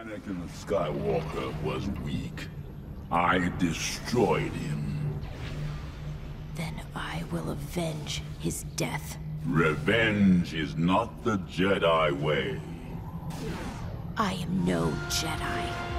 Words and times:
Anakin 0.00 0.48
Skywalker 0.48 1.62
was 1.62 1.86
weak. 2.06 2.48
I 3.12 3.52
destroyed 3.58 4.52
him. 4.52 5.20
Then 6.54 6.72
I 6.96 7.22
will 7.30 7.50
avenge 7.50 8.22
his 8.38 8.62
death. 8.76 9.18
Revenge 9.44 10.54
is 10.54 10.74
not 10.74 11.22
the 11.22 11.36
Jedi 11.40 12.18
way. 12.18 12.58
I 14.16 14.32
am 14.34 14.64
no 14.64 14.86
Jedi. 15.10 15.89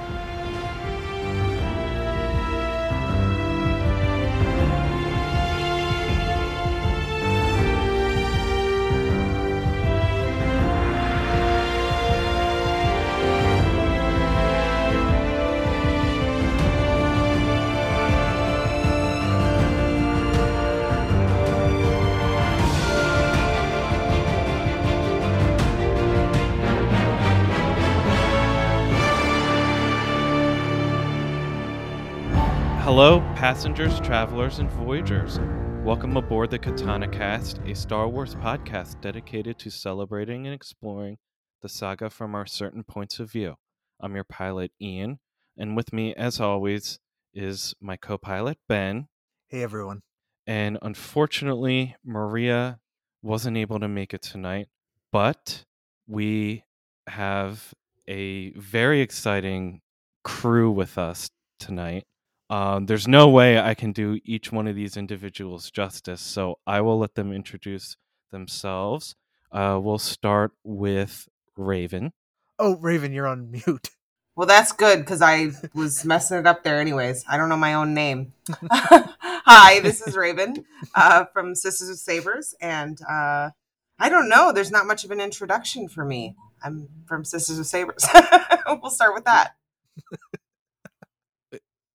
Passengers, 33.51 33.99
travelers, 33.99 34.59
and 34.59 34.71
voyagers. 34.71 35.37
Welcome 35.83 36.15
aboard 36.15 36.51
the 36.51 36.57
Khetanna 36.57 37.11
Cast, 37.11 37.59
a 37.65 37.75
Star 37.75 38.07
Wars 38.07 38.33
podcast 38.33 39.01
dedicated 39.01 39.59
to 39.59 39.69
celebrating 39.69 40.45
and 40.47 40.55
exploring 40.55 41.17
the 41.61 41.67
saga 41.67 42.09
from 42.09 42.33
our 42.33 42.45
certain 42.45 42.85
points 42.85 43.19
of 43.19 43.29
view. 43.29 43.55
I'm 43.99 44.15
your 44.15 44.23
pilot, 44.23 44.71
Ian, 44.81 45.19
and 45.57 45.75
with 45.75 45.91
me, 45.91 46.15
as 46.15 46.39
always, 46.39 46.99
is 47.33 47.75
my 47.81 47.97
co 47.97 48.17
pilot, 48.17 48.57
Ben. 48.69 49.09
Hey 49.49 49.63
everyone. 49.63 50.03
And 50.47 50.77
unfortunately, 50.81 51.97
Maria 52.05 52.79
wasn't 53.21 53.57
able 53.57 53.81
to 53.81 53.89
make 53.89 54.13
it 54.13 54.21
tonight, 54.21 54.69
but 55.11 55.65
we 56.07 56.63
have 57.05 57.73
a 58.07 58.51
very 58.51 59.01
exciting 59.01 59.81
crew 60.23 60.71
with 60.71 60.97
us 60.97 61.29
tonight. 61.59 62.05
Um, 62.51 62.85
there's 62.85 63.07
no 63.07 63.29
way 63.29 63.57
I 63.57 63.73
can 63.73 63.93
do 63.93 64.19
each 64.25 64.51
one 64.51 64.67
of 64.67 64.75
these 64.75 64.97
individuals 64.97 65.71
justice, 65.71 66.19
so 66.19 66.59
I 66.67 66.81
will 66.81 66.99
let 66.99 67.15
them 67.15 67.31
introduce 67.31 67.95
themselves. 68.29 69.15
Uh, 69.53 69.79
we'll 69.81 69.97
start 69.97 70.51
with 70.65 71.29
Rayven. 71.57 72.11
Oh, 72.59 72.75
Rayven, 72.75 73.13
you're 73.13 73.25
on 73.25 73.51
mute. 73.65 73.91
Well, 74.35 74.47
that's 74.47 74.73
good 74.73 74.99
because 74.99 75.21
I 75.21 75.51
was 75.73 76.03
messing 76.03 76.39
it 76.39 76.47
up 76.47 76.63
there 76.63 76.77
anyways. 76.77 77.23
I 77.25 77.37
don't 77.37 77.47
know 77.47 77.55
my 77.55 77.73
own 77.73 77.93
name. 77.93 78.33
Hi, 78.69 79.79
this 79.79 80.05
is 80.05 80.15
Rayven 80.15 80.65
uh, 80.93 81.25
from 81.31 81.55
Sisters 81.55 81.89
of 81.89 81.99
Sabers, 81.99 82.53
and 82.59 82.99
uh, 83.09 83.51
I 83.97 84.09
don't 84.09 84.27
know. 84.27 84.51
There's 84.51 84.71
not 84.71 84.87
much 84.87 85.05
of 85.05 85.11
an 85.11 85.21
introduction 85.21 85.87
for 85.87 86.03
me. 86.03 86.35
I'm 86.61 86.89
from 87.05 87.23
Sisters 87.23 87.59
of 87.59 87.65
Sabers. 87.65 88.05
we'll 88.67 88.91
start 88.91 89.13
with 89.13 89.23
that. 89.23 89.55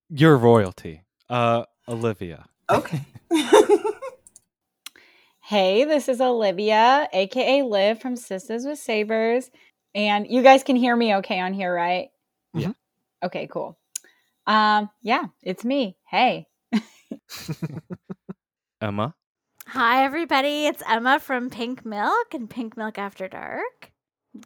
Your 0.09 0.37
royalty, 0.37 1.03
uh, 1.29 1.65
Olivia. 1.89 2.47
Okay. 2.71 3.05
Hey, 5.49 5.85
this 5.85 6.09
is 6.09 6.21
Olivia, 6.21 7.09
aka 7.13 7.63
Liv 7.63 8.01
from 8.01 8.17
Sistas 8.17 8.67
with 8.69 8.81
Sabers. 8.81 9.49
And 9.95 10.27
you 10.29 10.43
guys 10.43 10.65
can 10.65 10.75
hear 10.75 10.97
me 10.97 11.15
okay 11.19 11.39
on 11.39 11.53
here, 11.53 11.73
right? 11.73 12.09
Yeah. 12.53 12.73
Okay, 13.23 13.47
cool. 13.47 13.79
Um, 14.49 14.91
yeah, 15.03 15.27
it's 15.45 15.65
me. 15.65 15.99
Hey. 16.05 16.49
Emma. 18.81 19.15
Hi, 19.69 20.03
everybody. 20.03 20.67
It's 20.67 20.83
Emma 20.85 21.21
from 21.21 21.49
Pink 21.49 21.87
Milk 21.87 22.35
and 22.35 22.51
Pink 22.51 22.77
Milk 22.77 22.99
After 22.99 23.29
Dark. 23.29 23.93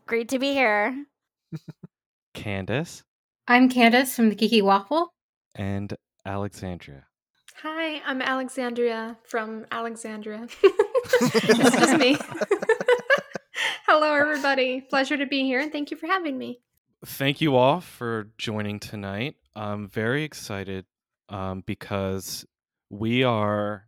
Great 0.05 0.29
to 0.29 0.39
be 0.39 0.53
here. 0.53 1.07
Candace. 2.35 3.05
I'm 3.49 3.71
Candace 3.71 4.15
from 4.15 4.29
the 4.29 4.37
Geeky 4.37 4.61
Waffle. 4.61 5.15
And 5.55 5.95
Alexandria. 6.25 7.07
Hi, 7.63 8.01
I'm 8.07 8.23
Alexandria 8.23 9.19
from 9.25 9.67
Alexandria. 9.71 10.47
it's 10.63 11.77
just 11.77 11.99
me. 11.99 12.17
Hello, 13.87 14.15
everybody. 14.15 14.81
Pleasure 14.81 15.17
to 15.17 15.27
be 15.27 15.43
here, 15.43 15.61
and 15.61 15.73
thank 15.73 15.91
you 15.91 15.97
for 15.97 16.07
having 16.07 16.39
me. 16.39 16.61
Thank 17.05 17.41
you 17.41 17.57
all 17.57 17.81
for 17.81 18.31
joining 18.39 18.79
tonight. 18.79 19.35
I'm 19.55 19.89
very 19.89 20.23
excited 20.23 20.87
um, 21.29 21.63
because 21.67 22.47
we 22.89 23.25
are 23.25 23.87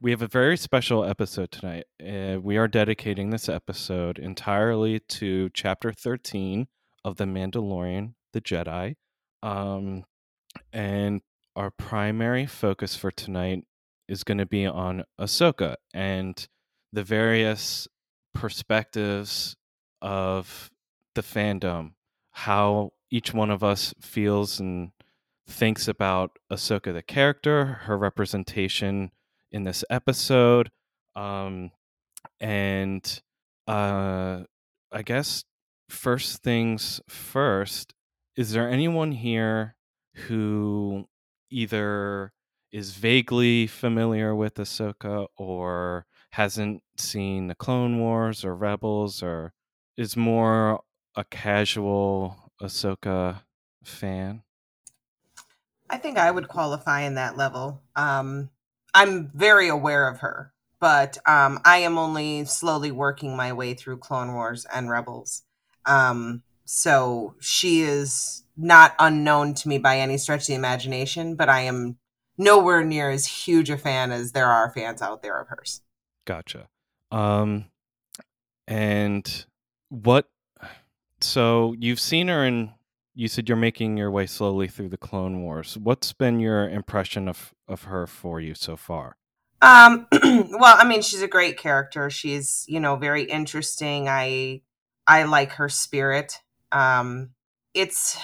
we 0.00 0.10
have 0.10 0.22
a 0.22 0.28
very 0.28 0.56
special 0.56 1.04
episode 1.04 1.52
tonight. 1.52 1.84
Uh, 2.04 2.40
we 2.40 2.56
are 2.56 2.66
dedicating 2.66 3.30
this 3.30 3.48
episode 3.48 4.18
entirely 4.18 4.98
to 4.98 5.50
Chapter 5.54 5.92
13 5.92 6.66
of 7.04 7.16
The 7.16 7.24
Mandalorian: 7.24 8.14
The 8.32 8.40
Jedi. 8.40 8.96
Um, 9.42 10.04
and 10.72 11.20
our 11.54 11.70
primary 11.70 12.46
focus 12.46 12.96
for 12.96 13.10
tonight 13.10 13.64
is 14.08 14.24
going 14.24 14.38
to 14.38 14.46
be 14.46 14.66
on 14.66 15.04
Ahsoka 15.20 15.76
and 15.92 16.46
the 16.92 17.04
various 17.04 17.88
perspectives 18.34 19.56
of 20.00 20.70
the 21.14 21.22
fandom, 21.22 21.92
how 22.30 22.92
each 23.10 23.32
one 23.34 23.50
of 23.50 23.62
us 23.62 23.94
feels 24.00 24.58
and 24.58 24.92
thinks 25.46 25.86
about 25.88 26.38
Ahsoka 26.50 26.92
the 26.92 27.02
character, 27.02 27.64
her 27.84 27.96
representation 27.96 29.10
in 29.50 29.64
this 29.64 29.84
episode, 29.90 30.70
um, 31.14 31.70
and 32.40 33.22
uh, 33.66 34.40
I 34.90 35.02
guess 35.02 35.44
first 35.88 36.42
things 36.42 37.00
first. 37.08 37.94
Is 38.34 38.52
there 38.52 38.68
anyone 38.68 39.12
here 39.12 39.76
who 40.14 41.06
either 41.50 42.32
is 42.70 42.92
vaguely 42.92 43.66
familiar 43.66 44.34
with 44.34 44.54
Ahsoka 44.54 45.26
or 45.36 46.06
hasn't 46.30 46.82
seen 46.96 47.48
the 47.48 47.54
Clone 47.54 48.00
Wars 48.00 48.44
or 48.44 48.56
Rebels 48.56 49.22
or 49.22 49.52
is 49.96 50.16
more 50.16 50.80
a 51.14 51.24
casual 51.24 52.50
Ahsoka 52.60 53.42
fan? 53.84 54.42
I 55.90 55.98
think 55.98 56.16
I 56.16 56.30
would 56.30 56.48
qualify 56.48 57.02
in 57.02 57.16
that 57.16 57.36
level. 57.36 57.82
Um, 57.94 58.48
I'm 58.94 59.30
very 59.34 59.68
aware 59.68 60.08
of 60.08 60.20
her, 60.20 60.54
but 60.80 61.18
um, 61.26 61.60
I 61.66 61.78
am 61.78 61.98
only 61.98 62.46
slowly 62.46 62.90
working 62.90 63.36
my 63.36 63.52
way 63.52 63.74
through 63.74 63.98
Clone 63.98 64.32
Wars 64.32 64.66
and 64.72 64.88
Rebels. 64.88 65.42
Um, 65.84 66.42
so 66.64 67.34
she 67.40 67.82
is 67.82 68.41
not 68.56 68.94
unknown 68.98 69.54
to 69.54 69.68
me 69.68 69.78
by 69.78 69.98
any 69.98 70.18
stretch 70.18 70.42
of 70.42 70.46
the 70.48 70.54
imagination, 70.54 71.36
but 71.36 71.48
I 71.48 71.62
am 71.62 71.98
nowhere 72.36 72.84
near 72.84 73.10
as 73.10 73.26
huge 73.26 73.70
a 73.70 73.78
fan 73.78 74.12
as 74.12 74.32
there 74.32 74.48
are 74.48 74.70
fans 74.70 75.02
out 75.02 75.22
there 75.22 75.40
of 75.40 75.48
hers. 75.48 75.82
Gotcha. 76.24 76.68
Um, 77.10 77.66
and 78.66 79.46
what? 79.88 80.28
So 81.20 81.74
you've 81.78 82.00
seen 82.00 82.28
her 82.28 82.44
in. 82.44 82.72
You 83.14 83.28
said 83.28 83.48
you're 83.48 83.56
making 83.56 83.98
your 83.98 84.10
way 84.10 84.26
slowly 84.26 84.68
through 84.68 84.88
the 84.88 84.96
Clone 84.96 85.42
Wars. 85.42 85.76
What's 85.76 86.12
been 86.12 86.40
your 86.40 86.68
impression 86.68 87.28
of 87.28 87.52
of 87.68 87.84
her 87.84 88.06
for 88.06 88.40
you 88.40 88.54
so 88.54 88.76
far? 88.76 89.16
Um, 89.60 90.06
well, 90.12 90.76
I 90.78 90.84
mean, 90.84 91.02
she's 91.02 91.22
a 91.22 91.28
great 91.28 91.58
character. 91.58 92.08
She's 92.08 92.64
you 92.68 92.80
know 92.80 92.96
very 92.96 93.24
interesting. 93.24 94.08
I 94.08 94.62
I 95.06 95.24
like 95.24 95.52
her 95.52 95.68
spirit. 95.68 96.38
Um, 96.72 97.30
it's 97.74 98.18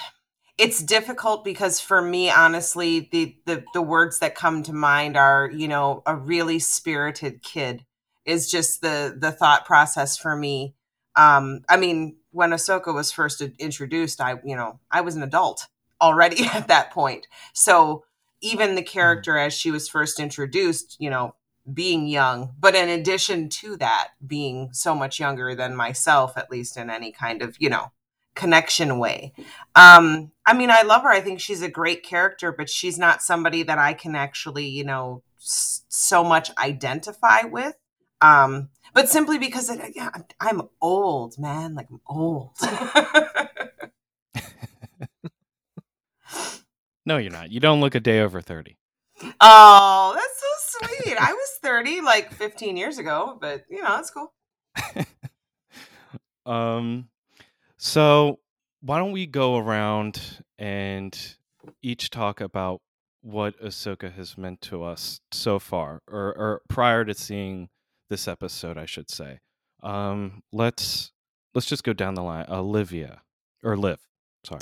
it's 0.59 0.83
difficult 0.83 1.45
because 1.45 1.79
for 1.79 2.01
me 2.01 2.29
honestly 2.29 3.07
the, 3.11 3.35
the 3.45 3.63
the 3.73 3.81
words 3.81 4.19
that 4.19 4.35
come 4.35 4.61
to 4.61 4.73
mind 4.73 5.15
are 5.15 5.49
you 5.51 5.67
know 5.67 6.03
a 6.05 6.15
really 6.15 6.59
spirited 6.59 7.41
kid 7.41 7.85
is 8.25 8.51
just 8.51 8.81
the 8.81 9.15
the 9.17 9.31
thought 9.31 9.65
process 9.65 10.17
for 10.17 10.35
me. 10.35 10.75
Um 11.15 11.61
i 11.69 11.77
mean 11.77 12.17
when 12.31 12.51
ahsoka 12.51 12.93
was 12.93 13.11
first 13.11 13.41
introduced 13.41 14.21
i 14.21 14.35
you 14.43 14.55
know 14.55 14.79
i 14.91 15.01
was 15.01 15.15
an 15.15 15.23
adult 15.23 15.67
already 16.01 16.45
at 16.53 16.67
that 16.67 16.91
point. 16.91 17.27
So 17.53 18.03
even 18.41 18.75
the 18.75 18.83
character 18.83 19.37
as 19.37 19.53
she 19.53 19.71
was 19.71 19.89
first 19.89 20.19
introduced 20.19 20.97
you 20.99 21.09
know 21.09 21.35
being 21.73 22.07
young 22.07 22.53
but 22.59 22.75
in 22.75 22.89
addition 22.89 23.47
to 23.47 23.77
that 23.77 24.09
being 24.25 24.69
so 24.73 24.95
much 24.95 25.19
younger 25.19 25.55
than 25.55 25.75
myself 25.75 26.35
at 26.35 26.49
least 26.51 26.75
in 26.77 26.89
any 26.89 27.11
kind 27.11 27.41
of 27.41 27.55
you 27.59 27.69
know 27.69 27.91
connection 28.39 28.97
way. 28.99 29.33
Um, 29.75 30.31
I 30.45 30.53
mean, 30.53 30.71
I 30.71 30.81
love 30.83 31.03
her. 31.03 31.09
I 31.09 31.19
think 31.21 31.39
she's 31.39 31.61
a 31.61 31.69
great 31.69 32.03
character, 32.03 32.51
but 32.51 32.69
she's 32.69 32.97
not 32.97 33.21
somebody 33.21 33.63
that 33.63 33.77
I 33.77 33.93
can 33.93 34.15
actually, 34.15 34.65
you 34.67 34.83
know, 34.85 35.21
s- 35.39 35.83
so 35.89 36.23
much 36.23 36.49
identify 36.57 37.41
with. 37.43 37.75
Um, 38.21 38.69
but 38.93 39.09
simply 39.09 39.37
because 39.37 39.69
it, 39.69 39.79
yeah, 39.95 40.09
I'm 40.39 40.61
old, 40.81 41.37
man. 41.37 41.75
Like 41.75 41.87
I'm 41.91 42.01
old. 42.07 42.51
No, 47.05 47.17
you're 47.17 47.31
not. 47.31 47.51
You 47.51 47.59
don't 47.59 47.81
look 47.81 47.95
a 47.95 47.99
day 47.99 48.19
over 48.19 48.39
30. 48.39 48.77
Oh, 49.41 50.11
that's 50.15 50.39
so 50.39 50.87
sweet. 51.03 51.17
I 51.19 51.33
was 51.33 51.49
30 51.63 52.01
like 52.01 52.31
15 52.31 52.77
years 52.77 52.99
ago, 52.99 53.35
but 53.41 53.63
you 53.69 53.81
know, 53.81 53.97
it's 53.97 54.11
cool. 54.11 54.31
Um, 56.45 57.09
so 57.79 58.39
why 58.81 58.99
don't 58.99 59.13
we 59.13 59.25
go 59.25 59.57
around 59.57 60.43
and 60.57 61.35
each 61.81 62.09
talk 62.09 62.41
about 62.41 62.81
what 63.21 63.59
Ahsoka 63.61 64.13
has 64.13 64.37
meant 64.37 64.61
to 64.61 64.83
us 64.83 65.19
so 65.31 65.59
far, 65.59 66.01
or, 66.07 66.33
or 66.37 66.61
prior 66.69 67.03
to 67.05 67.13
seeing 67.13 67.69
this 68.09 68.27
episode, 68.27 68.77
I 68.77 68.85
should 68.85 69.09
say. 69.09 69.39
Um, 69.81 70.43
let's 70.51 71.11
let's 71.53 71.67
just 71.67 71.83
go 71.83 71.93
down 71.93 72.15
the 72.15 72.23
line. 72.23 72.45
Olivia 72.49 73.21
or 73.63 73.77
Liv, 73.77 73.99
sorry. 74.45 74.61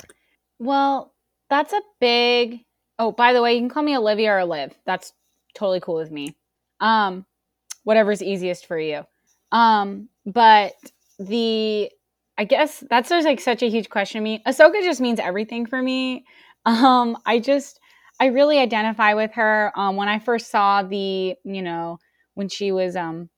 Well, 0.58 1.14
that's 1.50 1.72
a 1.72 1.80
big. 2.00 2.64
Oh, 2.98 3.12
by 3.12 3.32
the 3.32 3.42
way, 3.42 3.54
you 3.54 3.60
can 3.60 3.68
call 3.68 3.82
me 3.82 3.96
Olivia 3.96 4.32
or 4.32 4.44
Liv. 4.44 4.74
That's 4.86 5.12
totally 5.54 5.80
cool 5.80 5.96
with 5.96 6.10
me. 6.10 6.36
Um, 6.80 7.26
whatever's 7.84 8.22
easiest 8.22 8.66
for 8.66 8.78
you. 8.78 9.04
Um, 9.52 10.08
but 10.26 10.74
the 11.18 11.90
I 12.38 12.44
guess 12.44 12.84
that's 12.88 13.08
just 13.08 13.26
like 13.26 13.40
such 13.40 13.62
a 13.62 13.68
huge 13.68 13.90
question 13.90 14.20
to 14.20 14.24
me. 14.24 14.42
Ahsoka 14.46 14.80
just 14.82 15.00
means 15.00 15.18
everything 15.18 15.66
for 15.66 15.82
me. 15.82 16.24
Um, 16.64 17.18
I 17.26 17.40
just 17.40 17.80
I 18.20 18.26
really 18.26 18.58
identify 18.58 19.14
with 19.14 19.32
her. 19.32 19.72
Um, 19.76 19.96
when 19.96 20.08
I 20.08 20.20
first 20.20 20.50
saw 20.50 20.82
the, 20.82 21.34
you 21.44 21.62
know, 21.62 21.98
when 22.34 22.48
she 22.48 22.70
was 22.72 22.94
um 22.94 23.28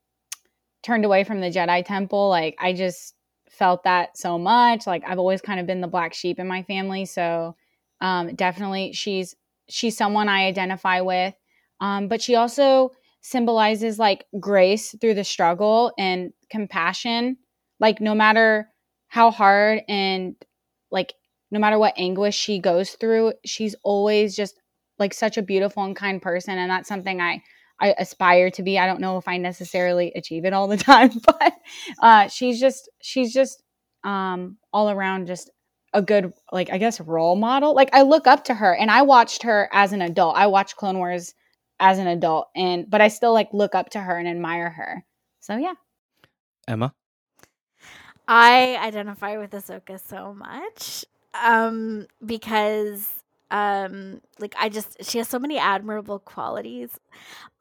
turned 0.82 1.04
away 1.04 1.24
from 1.24 1.40
the 1.40 1.50
Jedi 1.50 1.84
Temple, 1.84 2.28
like 2.28 2.56
I 2.60 2.74
just 2.74 3.14
felt 3.48 3.84
that 3.84 4.16
so 4.18 4.38
much. 4.38 4.86
Like 4.86 5.02
I've 5.06 5.18
always 5.18 5.40
kind 5.40 5.60
of 5.60 5.66
been 5.66 5.80
the 5.80 5.88
black 5.88 6.12
sheep 6.12 6.38
in 6.38 6.46
my 6.46 6.62
family, 6.62 7.06
so 7.06 7.56
um, 8.02 8.34
definitely 8.34 8.92
she's 8.92 9.34
she's 9.68 9.96
someone 9.96 10.28
I 10.28 10.46
identify 10.46 11.00
with. 11.00 11.34
Um, 11.80 12.08
but 12.08 12.20
she 12.20 12.34
also 12.34 12.90
symbolizes 13.22 13.98
like 13.98 14.26
grace 14.38 14.94
through 15.00 15.14
the 15.14 15.24
struggle 15.24 15.92
and 15.98 16.32
compassion. 16.50 17.38
Like 17.78 18.00
no 18.00 18.14
matter 18.14 18.69
how 19.10 19.32
hard 19.32 19.82
and 19.88 20.36
like 20.90 21.14
no 21.50 21.58
matter 21.58 21.78
what 21.78 21.94
anguish 21.96 22.36
she 22.36 22.60
goes 22.60 22.92
through, 22.92 23.32
she's 23.44 23.74
always 23.82 24.36
just 24.36 24.54
like 24.98 25.12
such 25.12 25.36
a 25.36 25.42
beautiful 25.42 25.82
and 25.82 25.96
kind 25.96 26.22
person, 26.22 26.56
and 26.56 26.70
that's 26.70 26.88
something 26.88 27.20
I 27.20 27.42
I 27.80 27.94
aspire 27.98 28.50
to 28.52 28.62
be. 28.62 28.78
I 28.78 28.86
don't 28.86 29.00
know 29.00 29.18
if 29.18 29.26
I 29.26 29.36
necessarily 29.36 30.12
achieve 30.14 30.44
it 30.44 30.52
all 30.52 30.68
the 30.68 30.76
time, 30.92 31.10
but 31.26 31.52
uh, 32.00 32.28
she's 32.28 32.60
just 32.60 32.88
she's 33.02 33.34
just 33.34 33.62
um, 34.04 34.56
all 34.72 34.88
around 34.88 35.26
just 35.26 35.50
a 35.92 36.00
good 36.00 36.32
like 36.52 36.70
I 36.70 36.78
guess 36.78 37.00
role 37.00 37.34
model. 37.34 37.74
Like 37.74 37.90
I 37.92 38.02
look 38.02 38.28
up 38.28 38.44
to 38.44 38.54
her, 38.54 38.72
and 38.72 38.90
I 38.90 39.02
watched 39.02 39.42
her 39.42 39.68
as 39.72 39.92
an 39.92 40.02
adult. 40.02 40.36
I 40.36 40.46
watched 40.46 40.76
Clone 40.76 40.98
Wars 40.98 41.34
as 41.80 41.98
an 41.98 42.06
adult, 42.06 42.48
and 42.54 42.88
but 42.88 43.00
I 43.00 43.08
still 43.08 43.32
like 43.32 43.48
look 43.52 43.74
up 43.74 43.90
to 43.90 44.00
her 44.00 44.16
and 44.16 44.28
admire 44.28 44.70
her. 44.70 45.04
So 45.40 45.56
yeah, 45.56 45.74
Emma. 46.68 46.94
I 48.32 48.76
identify 48.76 49.38
with 49.38 49.50
Ahsoka 49.50 49.98
so 50.00 50.32
much 50.32 51.04
um, 51.34 52.06
because 52.24 53.14
um 53.52 54.20
like 54.38 54.54
i 54.60 54.68
just 54.68 54.96
she 55.04 55.18
has 55.18 55.26
so 55.26 55.36
many 55.40 55.58
admirable 55.58 56.20
qualities. 56.20 56.90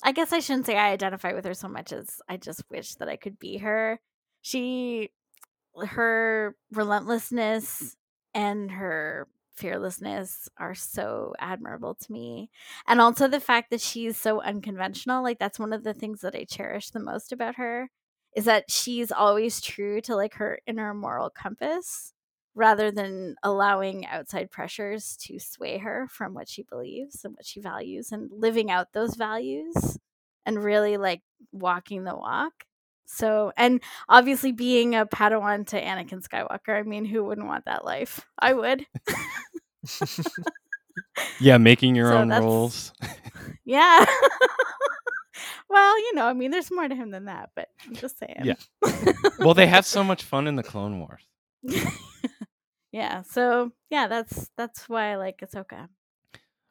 I 0.04 0.12
guess 0.12 0.32
i 0.34 0.40
shouldn't 0.40 0.68
say 0.68 0.78
i 0.78 0.92
identify 0.92 1.34
with 1.34 1.46
her 1.46 1.56
so 1.56 1.68
much 1.68 1.92
as 1.94 2.22
i 2.30 2.38
just 2.38 2.64
wish 2.70 2.94
that 2.96 3.10
i 3.10 3.16
could 3.16 3.40
be 3.40 3.58
her. 3.58 4.00
She 4.44 5.10
her 5.88 6.56
relentlessness 6.72 7.96
and 8.36 8.72
her 8.72 9.28
fearlessness 9.56 10.50
are 10.58 10.76
so 10.76 11.34
admirable 11.40 11.96
to 11.96 12.12
me. 12.12 12.50
And 12.88 13.02
also 13.02 13.28
the 13.28 13.40
fact 13.40 13.72
that 13.72 13.82
she's 13.82 14.18
so 14.18 14.42
unconventional 14.42 15.24
like 15.24 15.40
that's 15.40 15.60
one 15.60 15.74
of 15.74 15.84
the 15.84 15.94
things 15.96 16.22
that 16.22 16.36
i 16.36 16.44
cherish 16.46 16.92
the 16.92 17.00
most 17.00 17.32
about 17.32 17.56
her 17.56 17.90
is 18.40 18.46
that 18.46 18.72
she's 18.72 19.12
always 19.12 19.60
true 19.60 20.00
to 20.00 20.16
like 20.16 20.36
her 20.36 20.60
inner 20.66 20.94
moral 20.94 21.30
compass 21.30 22.14
rather 22.56 22.90
than 22.90 23.36
allowing 23.44 24.06
outside 24.08 24.50
pressures 24.50 25.18
to 25.18 25.38
sway 25.40 25.78
her 25.78 26.08
from 26.10 26.34
what 26.34 26.48
she 26.48 26.64
believes 26.64 27.26
and 27.26 27.36
what 27.36 27.46
she 27.46 27.60
values 27.60 28.14
and 28.14 28.30
living 28.32 28.72
out 28.72 28.94
those 28.94 29.16
values 29.16 30.00
and 30.46 30.64
really 30.64 30.96
like 30.96 31.22
walking 31.52 32.06
the 32.06 32.16
walk. 32.16 32.54
So, 33.08 33.52
and 33.58 33.82
obviously 34.08 34.54
being 34.54 34.96
a 34.96 35.06
Padawan 35.06 35.68
to 35.68 35.82
Anakin 35.82 36.26
Skywalker, 36.26 36.80
I 36.80 36.84
mean, 36.84 37.04
who 37.04 37.26
wouldn't 37.26 37.48
want 37.48 37.66
that 37.66 37.84
life? 37.84 38.26
I 38.40 38.54
would. 38.54 38.86
yeah, 41.40 41.58
making 41.58 41.96
your 41.96 42.12
So 42.12 42.14
own 42.14 42.32
rules. 42.32 42.94
yeah. 43.66 44.06
Well, 45.70 45.98
you 46.00 46.16
know, 46.16 46.26
I 46.28 46.34
mean, 46.34 46.52
there's 46.52 46.72
more 46.72 46.88
to 46.88 46.96
him 46.96 47.12
than 47.12 47.26
that, 47.26 47.50
but 47.56 47.70
I'm 47.86 47.94
just 47.96 48.18
saying. 48.20 48.42
Yeah. 48.44 48.56
well, 49.40 49.54
they 49.54 49.68
have 49.68 49.86
so 49.86 50.04
much 50.12 50.24
fun 50.24 50.48
in 50.48 50.56
the 50.56 50.64
Clone 50.64 51.00
Wars. 51.00 51.22
yeah. 52.92 53.22
So, 53.24 53.72
yeah, 53.90 54.08
that's 54.08 54.50
that's 54.58 54.88
why 54.90 55.12
I 55.12 55.16
like 55.18 55.40
Ahsoka. 55.42 55.88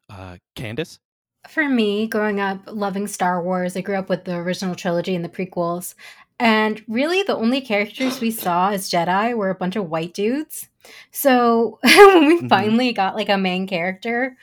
Uh, 0.09 0.37
Candace. 0.55 0.99
For 1.47 1.67
me, 1.69 2.07
growing 2.07 2.39
up 2.39 2.61
loving 2.67 3.07
Star 3.07 3.41
Wars, 3.41 3.77
I 3.77 3.81
grew 3.81 3.95
up 3.95 4.09
with 4.09 4.25
the 4.25 4.35
original 4.35 4.75
trilogy 4.75 5.15
and 5.15 5.23
the 5.23 5.29
prequels. 5.29 5.95
And 6.41 6.83
really, 6.87 7.23
the 7.23 7.35
only 7.35 7.61
characters 7.61 8.19
we 8.21 8.31
saw 8.31 8.71
as 8.71 8.89
Jedi 8.89 9.35
were 9.35 9.49
a 9.49 9.55
bunch 9.55 9.75
of 9.75 9.89
white 9.89 10.13
dudes. 10.13 10.69
So 11.11 11.79
when 11.83 12.25
we 12.27 12.41
Mhm. 12.41 12.49
finally 12.49 12.93
got 12.93 13.15
like 13.15 13.29
a 13.29 13.37
main 13.37 13.67
character 13.67 14.37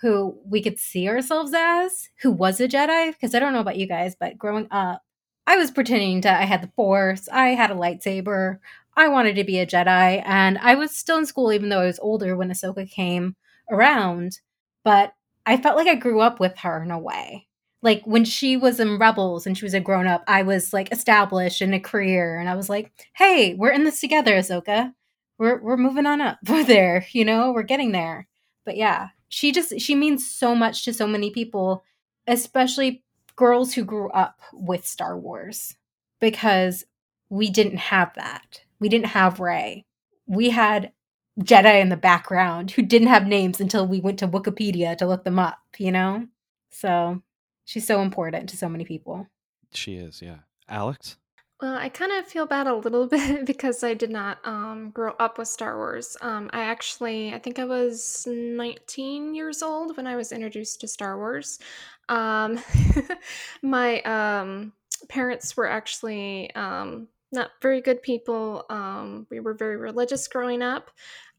who 0.00 0.38
we 0.44 0.62
could 0.62 0.78
see 0.78 1.08
ourselves 1.08 1.52
as, 1.54 2.08
who 2.22 2.30
was 2.30 2.60
a 2.60 2.68
Jedi, 2.68 3.12
because 3.12 3.34
I 3.34 3.38
don't 3.38 3.52
know 3.52 3.60
about 3.60 3.76
you 3.76 3.86
guys, 3.86 4.16
but 4.18 4.38
growing 4.38 4.66
up, 4.70 5.02
I 5.46 5.56
was 5.56 5.70
pretending 5.70 6.20
to, 6.22 6.32
I 6.32 6.44
had 6.44 6.62
the 6.62 6.72
Force, 6.76 7.28
I 7.30 7.48
had 7.48 7.70
a 7.70 7.74
lightsaber, 7.74 8.58
I 8.96 9.08
wanted 9.08 9.36
to 9.36 9.44
be 9.44 9.58
a 9.58 9.66
Jedi, 9.66 10.22
and 10.26 10.58
I 10.58 10.74
was 10.74 10.90
still 10.94 11.18
in 11.18 11.26
school, 11.26 11.52
even 11.52 11.68
though 11.68 11.80
I 11.80 11.86
was 11.86 11.98
older 12.00 12.36
when 12.36 12.50
Ahsoka 12.50 12.90
came 12.90 13.36
around. 13.70 14.40
But 14.84 15.14
I 15.46 15.56
felt 15.56 15.76
like 15.76 15.86
I 15.86 15.94
grew 15.94 16.20
up 16.20 16.40
with 16.40 16.58
her 16.58 16.82
in 16.82 16.90
a 16.90 16.98
way. 16.98 17.46
Like 17.82 18.02
when 18.04 18.24
she 18.24 18.56
was 18.56 18.78
in 18.78 18.98
Rebels 18.98 19.46
and 19.46 19.56
she 19.56 19.64
was 19.64 19.74
a 19.74 19.80
grown 19.80 20.06
up, 20.06 20.22
I 20.26 20.42
was 20.42 20.72
like 20.72 20.92
established 20.92 21.62
in 21.62 21.72
a 21.72 21.80
career, 21.80 22.38
and 22.38 22.48
I 22.48 22.54
was 22.56 22.68
like, 22.68 22.92
"Hey, 23.14 23.54
we're 23.54 23.70
in 23.70 23.84
this 23.84 24.00
together, 24.00 24.34
Ahsoka. 24.36 24.92
We're 25.38 25.60
we're 25.62 25.76
moving 25.78 26.06
on 26.06 26.20
up 26.20 26.38
there. 26.42 27.06
You 27.12 27.24
know, 27.24 27.52
we're 27.52 27.62
getting 27.62 27.92
there." 27.92 28.28
But 28.66 28.76
yeah, 28.76 29.08
she 29.30 29.52
just 29.52 29.80
she 29.80 29.94
means 29.94 30.28
so 30.28 30.54
much 30.54 30.84
to 30.84 30.92
so 30.92 31.06
many 31.06 31.30
people, 31.30 31.82
especially 32.26 33.02
girls 33.36 33.72
who 33.72 33.84
grew 33.84 34.10
up 34.10 34.40
with 34.52 34.86
Star 34.86 35.16
Wars, 35.18 35.76
because 36.20 36.84
we 37.30 37.48
didn't 37.48 37.78
have 37.78 38.12
that. 38.16 38.60
We 38.80 38.90
didn't 38.90 39.06
have 39.06 39.40
Rey. 39.40 39.86
We 40.26 40.50
had 40.50 40.92
Jedi 41.38 41.80
in 41.80 41.88
the 41.88 41.96
background 41.96 42.72
who 42.72 42.82
didn't 42.82 43.08
have 43.08 43.26
names 43.26 43.60
until 43.60 43.86
we 43.86 44.00
went 44.00 44.18
to 44.18 44.28
Wikipedia 44.28 44.98
to 44.98 45.06
look 45.06 45.24
them 45.24 45.38
up, 45.38 45.60
you 45.78 45.92
know? 45.92 46.26
So 46.70 47.22
she's 47.64 47.86
so 47.86 48.02
important 48.02 48.48
to 48.50 48.56
so 48.56 48.68
many 48.68 48.84
people. 48.84 49.28
She 49.72 49.94
is, 49.94 50.20
yeah. 50.20 50.38
Alex. 50.68 51.16
Well, 51.60 51.74
I 51.74 51.90
kind 51.90 52.12
of 52.12 52.26
feel 52.26 52.46
bad 52.46 52.66
a 52.66 52.74
little 52.74 53.06
bit 53.08 53.44
because 53.46 53.84
I 53.84 53.94
did 53.94 54.10
not 54.10 54.38
um, 54.44 54.90
grow 54.90 55.12
up 55.18 55.38
with 55.38 55.48
Star 55.48 55.76
Wars. 55.76 56.16
Um, 56.20 56.48
I 56.52 56.60
actually, 56.62 57.34
I 57.34 57.38
think 57.38 57.58
I 57.58 57.64
was 57.64 58.26
19 58.26 59.34
years 59.34 59.62
old 59.62 59.96
when 59.96 60.06
I 60.06 60.16
was 60.16 60.32
introduced 60.32 60.80
to 60.80 60.88
Star 60.88 61.18
Wars. 61.18 61.58
Um, 62.08 62.60
my 63.62 64.00
um, 64.02 64.72
parents 65.08 65.56
were 65.56 65.68
actually 65.68 66.54
um, 66.54 67.08
not 67.30 67.50
very 67.60 67.80
good 67.82 68.02
people. 68.02 68.64
Um, 68.70 69.26
we 69.30 69.40
were 69.40 69.54
very 69.54 69.76
religious 69.76 70.26
growing 70.28 70.62
up. 70.62 70.90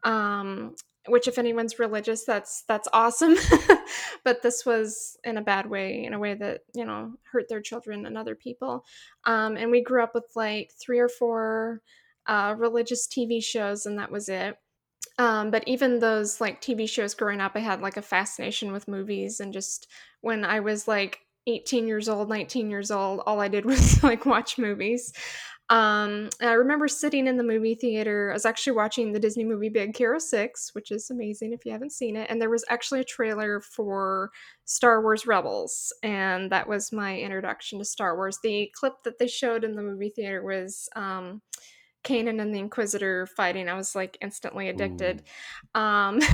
Um, 0.03 0.75
which, 1.07 1.27
if 1.27 1.37
anyone's 1.37 1.79
religious, 1.79 2.25
that's 2.25 2.63
that's 2.67 2.87
awesome. 2.93 3.35
but 4.23 4.41
this 4.41 4.65
was 4.65 5.17
in 5.23 5.37
a 5.37 5.41
bad 5.41 5.69
way, 5.69 6.03
in 6.03 6.13
a 6.13 6.19
way 6.19 6.33
that 6.35 6.61
you 6.73 6.85
know 6.85 7.13
hurt 7.31 7.49
their 7.49 7.61
children 7.61 8.05
and 8.05 8.17
other 8.17 8.35
people. 8.35 8.85
Um, 9.25 9.57
and 9.57 9.71
we 9.71 9.81
grew 9.81 10.03
up 10.03 10.13
with 10.13 10.31
like 10.35 10.71
three 10.79 10.99
or 10.99 11.09
four 11.09 11.81
uh, 12.27 12.55
religious 12.57 13.07
TV 13.07 13.43
shows, 13.43 13.85
and 13.85 13.97
that 13.99 14.11
was 14.11 14.29
it. 14.29 14.57
Um, 15.17 15.51
but 15.51 15.67
even 15.67 15.99
those 15.99 16.39
like 16.39 16.61
TV 16.61 16.87
shows 16.87 17.13
growing 17.13 17.41
up, 17.41 17.53
I 17.55 17.59
had 17.59 17.81
like 17.81 17.97
a 17.97 18.01
fascination 18.01 18.71
with 18.71 18.87
movies, 18.87 19.39
and 19.39 19.53
just 19.53 19.87
when 20.21 20.45
I 20.45 20.59
was 20.59 20.87
like 20.87 21.19
18 21.47 21.87
years 21.87 22.07
old, 22.07 22.29
19 22.29 22.69
years 22.69 22.91
old, 22.91 23.21
all 23.25 23.39
I 23.39 23.47
did 23.47 23.65
was 23.65 24.03
like 24.03 24.25
watch 24.25 24.57
movies. 24.57 25.13
Um, 25.71 26.29
I 26.41 26.51
remember 26.51 26.89
sitting 26.89 27.27
in 27.27 27.37
the 27.37 27.43
movie 27.43 27.75
theater. 27.75 28.29
I 28.29 28.33
was 28.33 28.45
actually 28.45 28.73
watching 28.73 29.13
the 29.13 29.19
Disney 29.19 29.45
movie 29.45 29.69
Big 29.69 29.95
Hero 29.95 30.19
6, 30.19 30.75
which 30.75 30.91
is 30.91 31.09
amazing 31.09 31.53
if 31.53 31.65
you 31.65 31.71
haven't 31.71 31.93
seen 31.93 32.17
it. 32.17 32.29
And 32.29 32.41
there 32.41 32.49
was 32.49 32.65
actually 32.69 32.99
a 32.99 33.05
trailer 33.05 33.61
for 33.61 34.31
Star 34.65 35.01
Wars 35.01 35.25
Rebels. 35.25 35.93
And 36.03 36.51
that 36.51 36.67
was 36.67 36.91
my 36.91 37.17
introduction 37.17 37.79
to 37.79 37.85
Star 37.85 38.17
Wars. 38.17 38.37
The 38.43 38.69
clip 38.75 39.01
that 39.03 39.17
they 39.17 39.27
showed 39.27 39.63
in 39.63 39.77
the 39.77 39.81
movie 39.81 40.09
theater 40.13 40.43
was 40.43 40.89
um, 40.97 41.41
Kanan 42.03 42.41
and 42.41 42.53
the 42.53 42.59
Inquisitor 42.59 43.25
fighting. 43.25 43.69
I 43.69 43.75
was 43.75 43.95
like 43.95 44.17
instantly 44.21 44.67
addicted. 44.67 45.23
Um, 45.73 46.19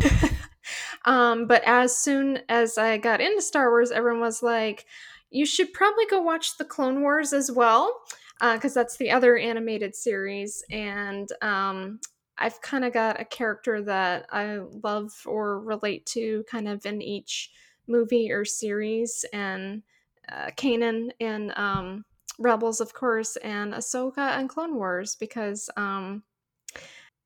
Um, 1.05 1.47
but 1.47 1.63
as 1.65 1.97
soon 1.97 2.39
as 2.49 2.77
I 2.77 2.97
got 2.97 3.21
into 3.21 3.41
Star 3.41 3.69
Wars, 3.69 3.91
everyone 3.91 4.21
was 4.21 4.43
like, 4.43 4.85
"You 5.29 5.45
should 5.45 5.73
probably 5.73 6.05
go 6.05 6.21
watch 6.21 6.57
the 6.57 6.65
Clone 6.65 7.01
Wars 7.01 7.33
as 7.33 7.51
well." 7.51 8.01
Because 8.39 8.77
uh, 8.77 8.81
that's 8.81 8.97
the 8.97 9.11
other 9.11 9.37
animated 9.37 9.95
series, 9.95 10.63
and 10.69 11.29
um, 11.41 11.99
I've 12.37 12.61
kind 12.61 12.85
of 12.85 12.93
got 12.93 13.19
a 13.19 13.25
character 13.25 13.81
that 13.83 14.27
I 14.31 14.59
love 14.83 15.13
or 15.25 15.59
relate 15.59 16.05
to 16.07 16.43
kind 16.49 16.67
of 16.67 16.85
in 16.85 17.01
each 17.01 17.51
movie 17.87 18.31
or 18.31 18.45
series, 18.45 19.25
and 19.33 19.81
uh, 20.29 20.47
Kanan 20.57 21.09
and 21.19 21.51
um, 21.57 22.05
Rebels, 22.39 22.81
of 22.81 22.93
course, 22.93 23.37
and 23.37 23.73
Ahsoka 23.73 24.37
and 24.37 24.49
Clone 24.49 24.75
Wars, 24.75 25.15
because 25.15 25.69
um, 25.75 26.23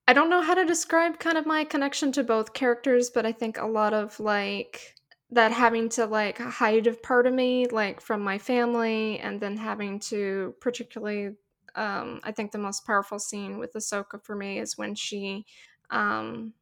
I 0.07 0.13
don't 0.13 0.29
know 0.29 0.41
how 0.41 0.53
to 0.53 0.65
describe 0.65 1.19
kind 1.19 1.37
of 1.37 1.45
my 1.45 1.63
connection 1.63 2.11
to 2.13 2.23
both 2.23 2.53
characters, 2.53 3.09
but 3.09 3.25
I 3.25 3.31
think 3.31 3.57
a 3.57 3.65
lot 3.65 3.93
of 3.93 4.19
like 4.19 4.95
that 5.31 5.51
having 5.53 5.87
to 5.89 6.05
like 6.05 6.37
hide 6.37 6.87
a 6.87 6.93
part 6.93 7.25
of 7.25 7.33
me 7.33 7.67
like 7.67 8.01
from 8.01 8.21
my 8.21 8.37
family 8.37 9.17
and 9.19 9.39
then 9.39 9.55
having 9.57 9.99
to 9.99 10.53
particularly 10.59 11.35
um 11.75 12.19
I 12.23 12.31
think 12.31 12.51
the 12.51 12.57
most 12.57 12.85
powerful 12.85 13.17
scene 13.19 13.57
with 13.57 13.73
Ahsoka 13.73 14.23
for 14.23 14.35
me 14.35 14.59
is 14.59 14.77
when 14.77 14.93
she 14.93 15.45
um 15.89 16.53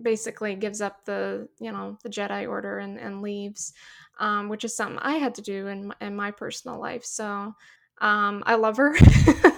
basically 0.00 0.54
gives 0.54 0.80
up 0.80 1.04
the 1.04 1.48
you 1.60 1.72
know 1.72 1.98
the 2.02 2.08
Jedi 2.08 2.48
order 2.48 2.78
and, 2.78 2.98
and 2.98 3.20
leaves 3.20 3.72
um 4.18 4.48
which 4.48 4.64
is 4.64 4.76
something 4.76 4.98
I 4.98 5.16
had 5.16 5.34
to 5.36 5.42
do 5.42 5.66
in 5.66 5.88
my, 5.88 5.94
in 6.00 6.16
my 6.16 6.30
personal 6.30 6.80
life 6.80 7.04
so 7.04 7.54
um 8.00 8.42
I 8.46 8.54
love 8.54 8.76
her 8.76 8.96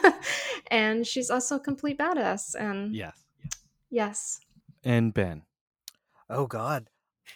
and 0.71 1.07
she's 1.07 1.31
also 1.31 1.57
a 1.57 1.61
complete 1.61 1.99
badass 1.99 2.55
and 2.59 2.95
Yes. 2.95 3.25
yes 3.91 4.41
And 4.83 5.15
Ben. 5.15 5.43
Oh 6.29 6.47
God, 6.47 6.89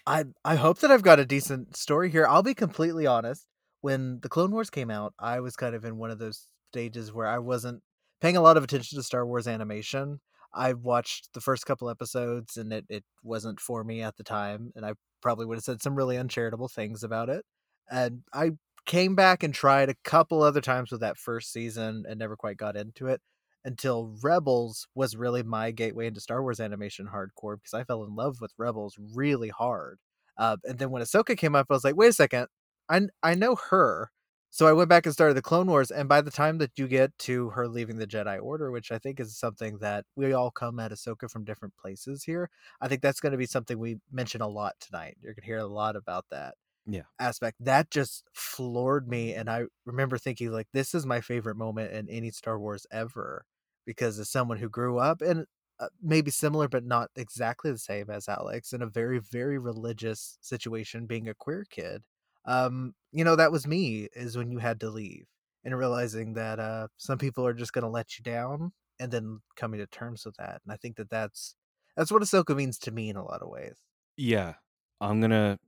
I 0.07 0.25
I 0.45 0.57
hope 0.57 0.78
that 0.80 0.90
I've 0.90 1.02
got 1.02 1.18
a 1.21 1.25
decent 1.26 1.76
story 1.76 2.11
here. 2.11 2.26
I'll 2.26 2.42
be 2.42 2.54
completely 2.54 3.07
honest. 3.07 3.47
When 3.80 4.21
the 4.21 4.28
Clone 4.28 4.50
Wars 4.52 4.71
came 4.71 4.90
out, 4.90 5.14
I 5.18 5.40
was 5.40 5.57
kind 5.57 5.75
of 5.75 5.85
in 5.85 5.99
one 5.99 6.11
of 6.11 6.18
those 6.18 6.47
stages 6.73 7.12
where 7.12 7.26
I 7.26 7.38
wasn't 7.38 7.83
paying 8.21 8.37
a 8.37 8.40
lot 8.40 8.57
of 8.57 8.64
attention 8.64 8.99
to 8.99 9.02
Star 9.02 9.25
Wars 9.26 9.47
animation. 9.47 10.21
I 10.52 10.73
watched 10.73 11.33
the 11.35 11.40
first 11.40 11.66
couple 11.66 11.90
episodes 11.90 12.57
and 12.57 12.73
it, 12.73 12.87
it 12.88 13.04
wasn't 13.23 13.61
for 13.61 13.85
me 13.85 14.02
at 14.02 14.16
the 14.16 14.25
time, 14.25 14.73
and 14.75 14.85
I 14.85 14.95
probably 15.23 15.47
would 15.47 15.57
have 15.59 15.64
said 15.64 15.83
some 15.83 15.95
really 15.95 16.16
uncharitable 16.16 16.68
things 16.68 17.02
about 17.04 17.28
it. 17.28 17.45
And 17.90 18.23
I 18.33 18.52
came 18.87 19.14
back 19.14 19.42
and 19.42 19.54
tried 19.54 19.90
a 19.90 19.95
couple 20.04 20.42
other 20.42 20.61
times 20.61 20.90
with 20.90 21.00
that 21.02 21.18
first 21.18 21.52
season 21.52 22.04
and 22.09 22.18
never 22.18 22.37
quite 22.37 22.57
got 22.57 22.76
into 22.76 23.07
it 23.07 23.21
until 23.65 24.17
Rebels 24.23 24.87
was 24.95 25.17
really 25.17 25.43
my 25.43 25.71
gateway 25.71 26.07
into 26.07 26.21
Star 26.21 26.43
Wars 26.43 26.61
animation 26.61 27.09
hardcore 27.12 27.57
because 27.57 27.75
I 27.75 27.85
fell 27.85 28.05
in 28.05 28.15
love 28.15 28.41
with 28.41 28.53
Rebels 28.59 28.97
really 29.15 29.49
hard. 29.50 29.99
Uh, 30.38 30.57
and 30.65 30.79
then 30.79 30.91
when 30.91 31.03
Ahsoka 31.03 31.37
came 31.37 31.55
up, 31.55 31.67
I 31.71 31.75
was 31.75 31.85
like, 31.85 31.97
wait 31.97 32.09
a 32.09 32.12
second, 32.12 32.47
I 32.88 33.03
I 33.23 33.35
know 33.35 33.57
her. 33.71 34.11
So 34.50 34.67
I 34.67 34.73
went 34.73 34.88
back 34.88 35.05
and 35.05 35.12
started 35.12 35.35
the 35.35 35.43
Clone 35.43 35.67
Wars, 35.67 35.91
and 35.91 36.09
by 36.09 36.23
the 36.23 36.31
time 36.31 36.57
that 36.59 36.79
you 36.79 36.88
get 36.88 37.17
to 37.21 37.50
her 37.50 37.69
leaving 37.69 37.99
the 37.99 38.07
Jedi 38.07 38.43
Order, 38.43 38.71
which 38.71 38.91
I 38.91 38.99
think 38.99 39.21
is 39.21 39.37
something 39.38 39.79
that 39.79 40.07
we 40.17 40.33
all 40.33 40.50
come 40.50 40.81
at 40.81 40.91
Ahsoka 40.91 41.31
from 41.31 41.45
different 41.45 41.77
places 41.77 42.25
here, 42.25 42.49
I 42.81 42.88
think 42.88 43.03
that's 43.03 43.21
going 43.21 43.33
to 43.33 43.38
be 43.38 43.47
something 43.47 43.79
we 43.79 43.99
mention 44.11 44.41
a 44.41 44.49
lot 44.49 44.75
tonight. 44.81 45.19
You're 45.21 45.35
going 45.35 45.43
to 45.43 45.47
hear 45.47 45.59
a 45.59 45.67
lot 45.67 45.97
about 45.97 46.25
that 46.31 46.55
Yeah. 46.88 47.04
aspect 47.21 47.57
that 47.61 47.90
just 47.90 48.25
floored 48.35 49.09
me 49.09 49.35
and 49.35 49.50
i 49.50 49.64
remember 49.85 50.18
thinking 50.18 50.52
like 50.52 50.68
this 50.73 50.95
is 50.95 51.04
my 51.04 51.21
favorite 51.21 51.57
moment 51.57 51.92
in 51.92 52.09
any 52.09 52.30
star 52.30 52.59
wars 52.59 52.87
ever 52.92 53.45
because 53.85 54.18
as 54.21 54.30
someone 54.30 54.59
who 54.59 54.68
grew 54.68 54.99
up 54.99 55.21
and 55.21 55.47
uh, 55.80 55.88
maybe 56.00 56.30
similar 56.30 56.68
but 56.68 56.85
not 56.85 57.11
exactly 57.16 57.73
the 57.73 57.78
same 57.78 58.09
as 58.09 58.28
alex 58.28 58.73
in 58.73 58.83
a 58.83 58.87
very 58.87 59.18
very 59.18 59.59
religious 59.59 60.38
situation 60.40 61.07
being 61.07 61.28
a 61.28 61.35
queer 61.35 61.64
kid 61.68 62.04
um 62.45 62.95
you 63.12 63.25
know 63.25 63.35
that 63.37 63.52
was 63.52 63.66
me 63.66 64.09
is 64.14 64.37
when 64.37 64.50
you 64.52 64.59
had 64.59 64.78
to 64.80 64.88
leave 64.90 65.26
and 65.64 65.76
realizing 65.76 66.35
that 66.35 66.61
uh 66.61 66.87
some 66.97 67.18
people 67.18 67.45
are 67.45 67.54
just 67.54 67.73
going 67.73 67.83
to 67.83 67.88
let 67.90 68.16
you 68.18 68.23
down 68.23 68.73
and 69.00 69.11
then 69.12 69.40
coming 69.57 69.78
to 69.80 69.87
terms 69.88 70.25
with 70.25 70.37
that 70.37 70.61
and 70.64 70.73
i 70.73 70.76
think 70.76 70.97
that 70.97 71.11
that's 71.11 71.57
that's 71.97 72.12
what 72.12 72.23
ahsoka 72.23 72.57
means 72.57 72.78
to 72.78 72.92
me 72.92 73.09
in 73.09 73.16
a 73.16 73.25
lot 73.25 73.42
of 73.42 73.49
ways 73.49 73.83
Yeah. 74.16 74.57
I'm 75.00 75.21
going 75.21 75.30
to 75.30 75.59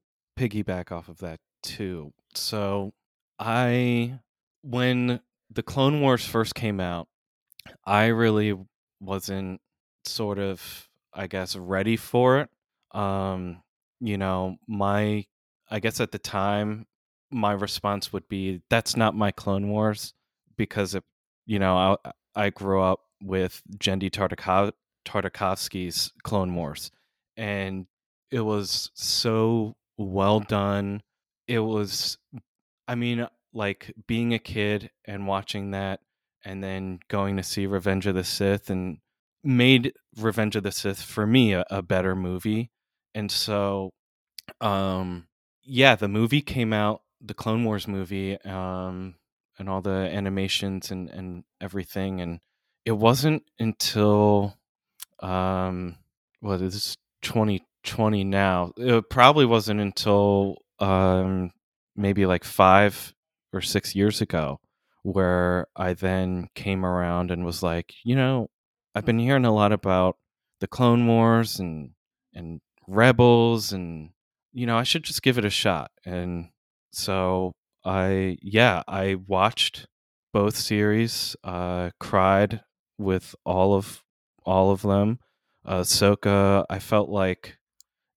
piggyback 0.40 0.90
off 0.90 1.08
of 1.08 1.18
that 1.18 1.38
too. 1.62 2.12
So, 2.34 2.92
I, 3.38 4.18
when 4.62 5.20
the 5.50 5.62
Clone 5.62 6.00
Wars 6.00 6.24
first 6.24 6.54
came 6.54 6.80
out, 6.80 7.08
I 7.84 8.06
really 8.06 8.56
wasn't 9.00 9.60
sort 10.04 10.38
of, 10.38 10.88
I 11.12 11.26
guess, 11.26 11.56
ready 11.56 11.96
for 11.96 12.40
it. 12.40 12.48
Um, 12.98 13.62
you 14.00 14.16
know, 14.16 14.56
my, 14.66 15.24
I 15.70 15.80
guess 15.80 16.00
at 16.00 16.12
the 16.12 16.18
time, 16.18 16.86
my 17.30 17.52
response 17.52 18.12
would 18.12 18.28
be, 18.28 18.62
that's 18.70 18.96
not 18.96 19.14
my 19.14 19.30
Clone 19.30 19.68
Wars 19.68 20.14
because, 20.56 20.94
it, 20.94 21.04
you 21.46 21.58
know, 21.58 21.96
I, 22.04 22.12
I 22.34 22.50
grew 22.50 22.80
up 22.82 23.00
with 23.22 23.62
Genndy 23.76 24.10
Tartakov- 24.10 24.72
Tartakovsky's 25.06 26.12
Clone 26.22 26.54
Wars. 26.54 26.90
And 27.36 27.86
it 28.30 28.40
was 28.40 28.90
so 28.94 29.74
well 30.00 30.40
done. 30.40 31.02
It 31.46 31.60
was, 31.60 32.18
I 32.88 32.94
mean, 32.94 33.26
like 33.52 33.92
being 34.06 34.32
a 34.32 34.38
kid 34.38 34.90
and 35.04 35.26
watching 35.26 35.72
that 35.72 36.00
and 36.44 36.62
then 36.64 37.00
going 37.08 37.36
to 37.36 37.42
see 37.42 37.66
Revenge 37.66 38.06
of 38.06 38.14
the 38.14 38.24
Sith 38.24 38.70
and 38.70 38.98
made 39.44 39.92
Revenge 40.16 40.56
of 40.56 40.62
the 40.62 40.72
Sith 40.72 41.02
for 41.02 41.26
me 41.26 41.52
a, 41.52 41.64
a 41.70 41.82
better 41.82 42.16
movie. 42.16 42.70
And 43.14 43.30
so, 43.30 43.90
um, 44.60 45.26
yeah, 45.62 45.96
the 45.96 46.08
movie 46.08 46.42
came 46.42 46.72
out, 46.72 47.02
the 47.20 47.34
Clone 47.34 47.64
Wars 47.64 47.86
movie, 47.86 48.40
um, 48.42 49.16
and 49.58 49.68
all 49.68 49.82
the 49.82 49.90
animations 49.90 50.90
and, 50.90 51.10
and 51.10 51.44
everything. 51.60 52.20
And 52.20 52.40
it 52.84 52.92
wasn't 52.92 53.42
until, 53.58 54.56
um, 55.20 55.96
is 56.42 56.96
20 57.22 57.62
20 57.84 58.24
now. 58.24 58.72
It 58.76 59.10
probably 59.10 59.46
wasn't 59.46 59.80
until 59.80 60.58
um, 60.78 61.50
maybe 61.96 62.26
like 62.26 62.44
five 62.44 63.14
or 63.52 63.60
six 63.60 63.94
years 63.94 64.20
ago 64.20 64.60
where 65.02 65.66
I 65.76 65.94
then 65.94 66.48
came 66.54 66.84
around 66.84 67.30
and 67.30 67.44
was 67.44 67.62
like, 67.62 67.94
you 68.04 68.14
know, 68.16 68.48
I've 68.94 69.04
been 69.04 69.18
hearing 69.18 69.44
a 69.44 69.54
lot 69.54 69.72
about 69.72 70.16
the 70.60 70.66
Clone 70.66 71.06
Wars 71.06 71.58
and 71.58 71.90
and 72.34 72.60
Rebels 72.86 73.72
and 73.72 74.10
you 74.52 74.66
know, 74.66 74.76
I 74.76 74.82
should 74.82 75.04
just 75.04 75.22
give 75.22 75.38
it 75.38 75.44
a 75.44 75.50
shot. 75.50 75.90
And 76.04 76.48
so 76.92 77.52
I 77.84 78.36
yeah, 78.42 78.82
I 78.88 79.16
watched 79.26 79.86
both 80.32 80.56
series, 80.56 81.36
uh 81.44 81.90
cried 81.98 82.62
with 82.98 83.34
all 83.44 83.74
of 83.74 84.02
all 84.44 84.70
of 84.70 84.82
them. 84.82 85.18
Uh 85.64 85.80
Soka, 85.80 86.64
I 86.68 86.78
felt 86.78 87.08
like 87.08 87.56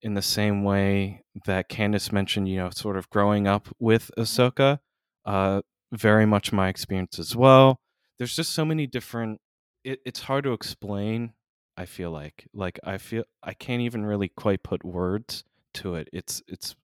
in 0.03 0.13
the 0.13 0.22
same 0.22 0.63
way 0.63 1.24
that 1.45 1.69
Candace 1.69 2.12
mentioned, 2.12 2.50
you 2.50 2.57
know, 2.57 2.69
sort 2.69 2.98
of 2.98 3.10
growing 3.10 3.48
up 3.48 3.69
with 3.79 4.12
Ahsoka, 4.17 4.79
uh, 5.25 5.62
very 5.93 6.25
much 6.25 6.51
my 6.51 6.67
experience 6.67 7.17
as 7.17 7.36
well. 7.36 7.79
There's 8.19 8.36
just 8.36 8.51
so 8.51 8.65
many 8.65 8.86
different. 8.86 9.39
It, 9.83 10.00
it's 10.05 10.22
hard 10.22 10.43
to 10.43 10.53
explain. 10.53 11.33
I 11.75 11.86
feel 11.86 12.12
like, 12.12 12.48
like 12.53 12.79
I 12.83 13.00
feel 13.00 13.24
I 13.41 13.53
can't 13.53 13.81
even 13.81 14.05
really 14.05 14.27
quite 14.27 14.62
put 14.62 14.86
words 14.86 15.43
to 15.75 15.95
it. 15.95 16.10
It's 16.13 16.43
it's 16.48 16.75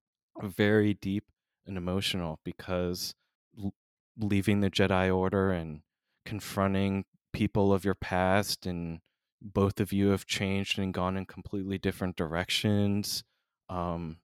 very 0.42 0.94
deep 0.94 1.24
and 1.66 1.76
emotional 1.76 2.40
because 2.44 3.14
l- 3.62 3.74
leaving 4.18 4.60
the 4.60 4.70
Jedi 4.70 5.14
Order 5.14 5.52
and 5.52 5.82
confronting 6.24 7.04
people 7.32 7.72
of 7.72 7.84
your 7.84 7.94
past 7.94 8.66
and 8.66 9.00
both 9.42 9.80
of 9.80 9.92
you 9.92 10.08
have 10.08 10.26
changed 10.26 10.78
and 10.78 10.92
gone 10.92 11.16
in 11.16 11.26
completely 11.26 11.78
different 11.78 12.16
directions. 12.16 13.24
Um, 13.68 14.18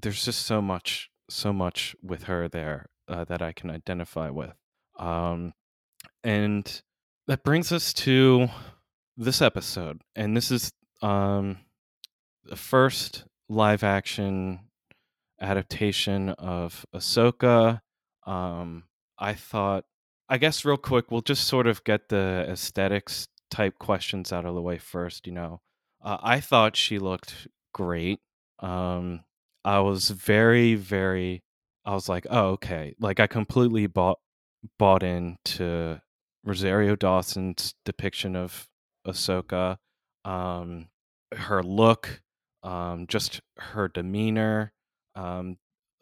there's 0.00 0.24
just 0.24 0.46
so 0.46 0.62
much, 0.62 1.10
so 1.28 1.52
much 1.52 1.96
with 2.02 2.24
her 2.24 2.48
there 2.48 2.86
uh, 3.08 3.24
that 3.24 3.42
I 3.42 3.52
can 3.52 3.70
identify 3.70 4.30
with. 4.30 4.54
Um, 4.98 5.54
and 6.22 6.82
that 7.26 7.42
brings 7.42 7.72
us 7.72 7.92
to 7.94 8.48
this 9.16 9.42
episode. 9.42 10.02
And 10.14 10.36
this 10.36 10.50
is 10.50 10.72
um, 11.02 11.58
the 12.44 12.56
first 12.56 13.24
live 13.48 13.82
action 13.82 14.60
adaptation 15.40 16.30
of 16.30 16.84
Ahsoka. 16.94 17.80
Um, 18.26 18.84
I 19.18 19.34
thought, 19.34 19.84
I 20.28 20.38
guess, 20.38 20.64
real 20.64 20.76
quick, 20.76 21.10
we'll 21.10 21.22
just 21.22 21.46
sort 21.46 21.66
of 21.66 21.82
get 21.84 22.08
the 22.08 22.46
aesthetics 22.48 23.26
type 23.50 23.78
questions 23.78 24.32
out 24.32 24.44
of 24.46 24.54
the 24.54 24.62
way 24.62 24.78
first. 24.78 25.26
You 25.26 25.32
know, 25.32 25.60
uh, 26.02 26.18
I 26.22 26.40
thought 26.40 26.76
she 26.76 26.98
looked 26.98 27.48
great. 27.72 28.20
Um, 28.60 29.24
I 29.64 29.80
was 29.80 30.10
very, 30.10 30.74
very. 30.74 31.42
I 31.84 31.94
was 31.94 32.08
like, 32.08 32.26
oh, 32.30 32.50
okay. 32.50 32.94
Like 33.00 33.20
I 33.20 33.26
completely 33.26 33.86
bought 33.86 34.18
bought 34.78 35.02
into 35.02 36.00
Rosario 36.44 36.96
Dawson's 36.96 37.74
depiction 37.84 38.36
of 38.36 38.68
Ahsoka. 39.06 39.76
Um, 40.24 40.88
her 41.32 41.62
look, 41.62 42.22
um, 42.62 43.06
just 43.08 43.40
her 43.58 43.88
demeanor. 43.88 44.72
Um, 45.14 45.56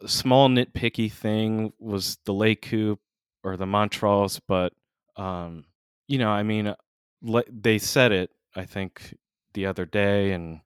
small 0.05 0.49
nitpicky 0.49 1.11
thing 1.11 1.73
was 1.79 2.17
the 2.25 2.33
lekku 2.33 2.97
or 3.43 3.57
the 3.57 3.65
Montrals, 3.65 4.39
but 4.47 4.73
um, 5.15 5.65
you 6.07 6.17
know, 6.17 6.29
I 6.29 6.43
mean, 6.43 6.73
they 7.21 7.77
said 7.77 8.11
it. 8.11 8.31
I 8.55 8.65
think 8.65 9.15
the 9.53 9.65
other 9.65 9.85
day, 9.85 10.31
and 10.31 10.61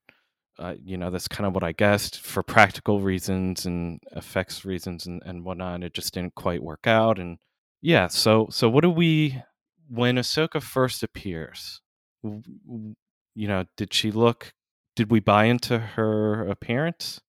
uh, 0.59 0.75
you 0.83 0.97
know, 0.97 1.09
that's 1.09 1.27
kind 1.27 1.47
of 1.47 1.53
what 1.53 1.63
I 1.63 1.71
guessed 1.71 2.19
for 2.19 2.43
practical 2.43 3.01
reasons 3.01 3.65
and 3.65 3.99
effects 4.15 4.65
reasons 4.65 5.05
and, 5.05 5.21
and 5.25 5.43
whatnot. 5.43 5.83
It 5.83 5.93
just 5.93 6.13
didn't 6.13 6.35
quite 6.35 6.63
work 6.63 6.87
out, 6.87 7.19
and 7.19 7.37
yeah. 7.81 8.07
So, 8.07 8.47
so 8.51 8.69
what 8.69 8.81
do 8.81 8.89
we 8.89 9.41
when 9.89 10.15
Ahsoka 10.15 10.61
first 10.61 11.03
appears? 11.03 11.81
You 12.23 13.47
know, 13.47 13.65
did 13.77 13.93
she 13.93 14.11
look? 14.11 14.53
Did 14.95 15.11
we 15.11 15.19
buy 15.19 15.45
into 15.45 15.79
her 15.79 16.47
appearance? 16.47 17.19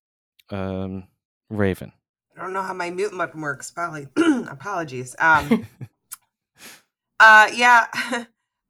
Um, 0.49 1.07
Rayven. 1.51 1.91
I 2.37 2.41
don't 2.41 2.53
know 2.53 2.61
how 2.61 2.73
my 2.73 2.89
mute 2.89 3.17
button 3.17 3.41
works. 3.41 3.71
Probably 3.71 4.07
apologies. 4.49 5.15
Um, 5.19 5.65
uh, 7.19 7.49
yeah, 7.53 7.87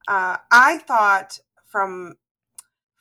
uh, 0.08 0.38
I 0.50 0.78
thought 0.78 1.38
from 1.66 2.14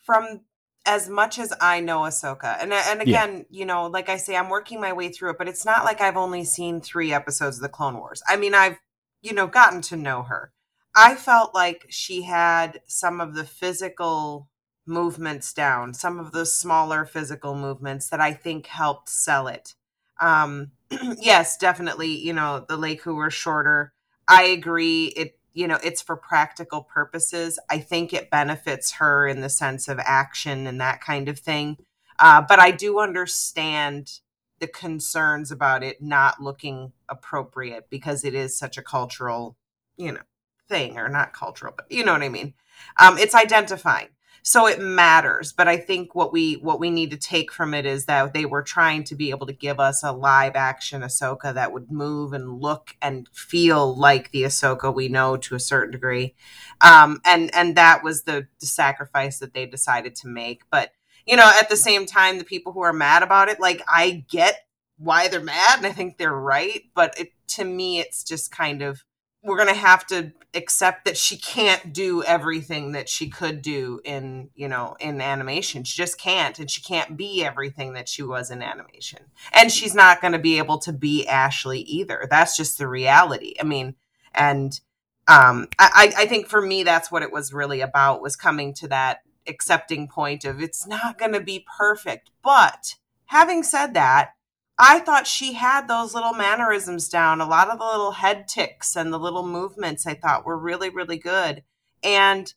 from 0.03 0.41
as 0.85 1.09
much 1.09 1.39
as 1.39 1.51
I 1.61 1.79
know 1.79 2.01
Ahsoka, 2.01 2.57
and 2.61 2.71
and 2.73 3.01
Yeah. 3.05 3.23
again, 3.25 3.45
you 3.49 3.65
know, 3.65 3.87
like 3.87 4.09
I 4.09 4.17
say, 4.17 4.35
I'm 4.35 4.49
working 4.49 4.79
my 4.79 4.93
way 4.93 5.09
through 5.09 5.31
it, 5.31 5.37
but 5.37 5.47
it's 5.47 5.65
not 5.65 5.83
like 5.85 6.01
I've 6.01 6.17
only 6.17 6.43
seen 6.43 6.81
three 6.81 7.11
episodes 7.13 7.57
of 7.57 7.63
the 7.63 7.69
Clone 7.69 7.97
Wars. 7.97 8.21
I 8.27 8.35
mean, 8.37 8.53
I've 8.53 8.77
you 9.21 9.33
know 9.33 9.47
gotten 9.47 9.81
to 9.83 9.95
know 9.97 10.23
her. 10.23 10.51
I 10.95 11.15
felt 11.15 11.53
like 11.55 11.85
she 11.89 12.23
had 12.23 12.81
some 12.87 13.19
of 13.19 13.35
the 13.35 13.43
physical 13.45 14.49
movements 14.85 15.53
down, 15.53 15.93
some 15.93 16.19
of 16.19 16.31
the 16.31 16.45
smaller 16.45 17.05
physical 17.05 17.55
movements 17.55 18.09
that 18.09 18.21
I 18.21 18.33
think 18.33 18.67
helped 18.67 19.09
sell 19.09 19.47
it. 19.47 19.73
Um, 20.21 20.71
yes, 21.19 21.57
definitely. 21.57 22.15
You 22.17 22.33
know, 22.33 22.65
the 22.67 22.77
lekku 22.77 23.15
were 23.15 23.31
shorter. 23.31 23.93
I 24.27 24.43
agree. 24.43 25.07
It, 25.07 25.37
you 25.55 25.67
know, 25.67 25.79
it's 25.83 26.01
for 26.01 26.17
practical 26.17 26.83
purposes. 26.83 27.57
I 27.69 27.79
think 27.79 28.13
it 28.13 28.29
benefits 28.29 28.91
her 28.93 29.25
in 29.25 29.39
the 29.39 29.49
sense 29.49 29.87
of 29.87 29.97
action 29.99 30.67
and 30.67 30.79
that 30.81 31.01
kind 31.01 31.29
of 31.29 31.39
thing. 31.39 31.77
Uh, 32.19 32.43
but 32.47 32.59
I 32.59 32.71
do 32.71 32.99
understand 32.99 34.19
the 34.59 34.67
concerns 34.67 35.51
about 35.51 35.81
it 35.81 36.01
not 36.01 36.41
looking 36.41 36.91
appropriate 37.09 37.89
because 37.89 38.25
it 38.25 38.33
is 38.33 38.57
such 38.57 38.77
a 38.77 38.83
cultural, 38.83 39.55
you 39.97 40.11
know, 40.11 40.21
thing 40.67 40.97
or 40.97 41.07
not 41.07 41.33
cultural, 41.33 41.73
but 41.75 41.89
you 41.89 42.03
know 42.03 42.13
what 42.13 42.23
I 42.23 42.29
mean. 42.29 42.53
Um, 42.99 43.17
it's 43.17 43.35
identifying 43.35 44.09
so 44.47 44.67
it 44.67 44.79
matters 44.79 45.51
but 45.51 45.67
i 45.67 45.75
think 45.75 46.13
what 46.13 46.31
we 46.31 46.53
what 46.57 46.79
we 46.79 46.91
need 46.91 47.09
to 47.09 47.17
take 47.17 47.51
from 47.51 47.73
it 47.73 47.83
is 47.83 48.05
that 48.05 48.31
they 48.31 48.45
were 48.45 48.61
trying 48.61 49.03
to 49.03 49.15
be 49.15 49.31
able 49.31 49.47
to 49.47 49.53
give 49.53 49.79
us 49.79 50.03
a 50.03 50.11
live 50.11 50.55
action 50.55 51.01
ahsoka 51.01 51.51
that 51.51 51.73
would 51.73 51.91
move 51.91 52.31
and 52.31 52.61
look 52.61 52.95
and 53.01 53.27
feel 53.33 53.97
like 53.97 54.29
the 54.29 54.43
ahsoka 54.43 54.93
we 54.93 55.07
know 55.07 55.35
to 55.35 55.55
a 55.55 55.59
certain 55.59 55.91
degree. 55.91 56.35
Um 56.81 57.21
and 57.25 57.53
and 57.55 57.75
that 57.75 58.03
was 58.03 58.23
the, 58.23 58.47
the 58.59 58.67
sacrifice 58.67 59.39
that 59.39 59.53
they 59.53 59.65
decided 59.65 60.15
to 60.17 60.27
make. 60.27 60.61
But 60.69 60.91
you 61.25 61.35
know 61.35 61.51
at 61.59 61.69
the 61.69 61.77
same 61.77 62.05
time 62.05 62.37
the 62.37 62.43
people 62.43 62.71
who 62.71 62.81
are 62.81 62.93
mad 62.93 63.23
about 63.23 63.49
it 63.49 63.59
like 63.59 63.81
i 63.87 64.23
get 64.29 64.67
why 64.97 65.27
they're 65.27 65.41
mad 65.41 65.77
and 65.77 65.87
i 65.87 65.91
think 65.91 66.17
they're 66.17 66.31
right 66.31 66.83
but 66.93 67.19
it 67.19 67.31
to 67.47 67.63
me 67.63 67.99
it's 67.99 68.23
just 68.23 68.51
kind 68.51 68.81
of 68.81 69.03
we're 69.45 69.57
going 69.57 69.73
to 69.73 69.79
have 69.79 70.05
to 70.07 70.33
accept 70.53 71.05
that 71.05 71.17
she 71.17 71.37
can't 71.37 71.93
do 71.93 72.23
everything 72.23 72.93
that 72.93 73.07
she 73.07 73.29
could 73.29 73.61
do 73.61 73.99
in 74.03 74.49
you 74.55 74.67
know 74.67 74.95
in 74.99 75.21
animation. 75.21 75.83
She 75.83 75.97
just 75.97 76.19
can't 76.19 76.57
and 76.59 76.69
she 76.69 76.81
can't 76.81 77.15
be 77.15 77.43
everything 77.43 77.93
that 77.93 78.09
she 78.09 78.23
was 78.23 78.49
in 78.49 78.61
animation. 78.61 79.19
And 79.53 79.71
she's 79.71 79.93
not 79.93 80.21
going 80.21 80.33
to 80.33 80.39
be 80.39 80.57
able 80.57 80.79
to 80.79 80.93
be 80.93 81.27
ashley 81.27 81.81
either. 81.81 82.27
That's 82.29 82.57
just 82.57 82.77
the 82.77 82.87
reality. 82.87 83.53
I 83.59 83.63
mean 83.63 83.95
and 84.33 84.79
um 85.27 85.67
i 85.79 86.13
i 86.17 86.25
think 86.25 86.47
for 86.47 86.61
me 86.61 86.83
that's 86.83 87.09
what 87.09 87.23
it 87.23 87.31
was 87.31 87.53
really 87.53 87.79
about 87.79 88.21
was 88.21 88.35
coming 88.35 88.73
to 88.73 88.87
that 88.87 89.19
accepting 89.47 90.07
point 90.07 90.45
of 90.45 90.61
it's 90.61 90.87
not 90.87 91.17
going 91.17 91.33
to 91.33 91.41
be 91.41 91.65
perfect. 91.77 92.31
But 92.43 92.95
having 93.25 93.63
said 93.63 93.93
that 93.93 94.31
I 94.77 94.99
thought 94.99 95.27
she 95.27 95.53
had 95.53 95.87
those 95.87 96.13
little 96.13 96.33
mannerisms 96.33 97.07
down. 97.07 97.39
A 97.39 97.47
lot 97.47 97.69
of 97.69 97.79
the 97.79 97.85
little 97.85 98.11
head 98.11 98.47
ticks 98.47 98.95
and 98.95 99.13
the 99.13 99.19
little 99.19 99.47
movements 99.47 100.05
I 100.05 100.15
thought 100.15 100.45
were 100.45 100.57
really, 100.57 100.89
really 100.89 101.17
good. 101.17 101.63
And 102.03 102.53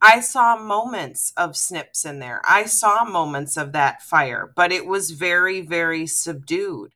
I 0.00 0.20
saw 0.20 0.56
moments 0.56 1.32
of 1.36 1.56
snips 1.56 2.04
in 2.04 2.20
there. 2.20 2.40
I 2.48 2.66
saw 2.66 3.04
moments 3.04 3.56
of 3.56 3.72
that 3.72 4.02
fire, 4.02 4.52
but 4.54 4.70
it 4.70 4.86
was 4.86 5.10
very, 5.10 5.60
very 5.60 6.06
subdued. 6.06 6.92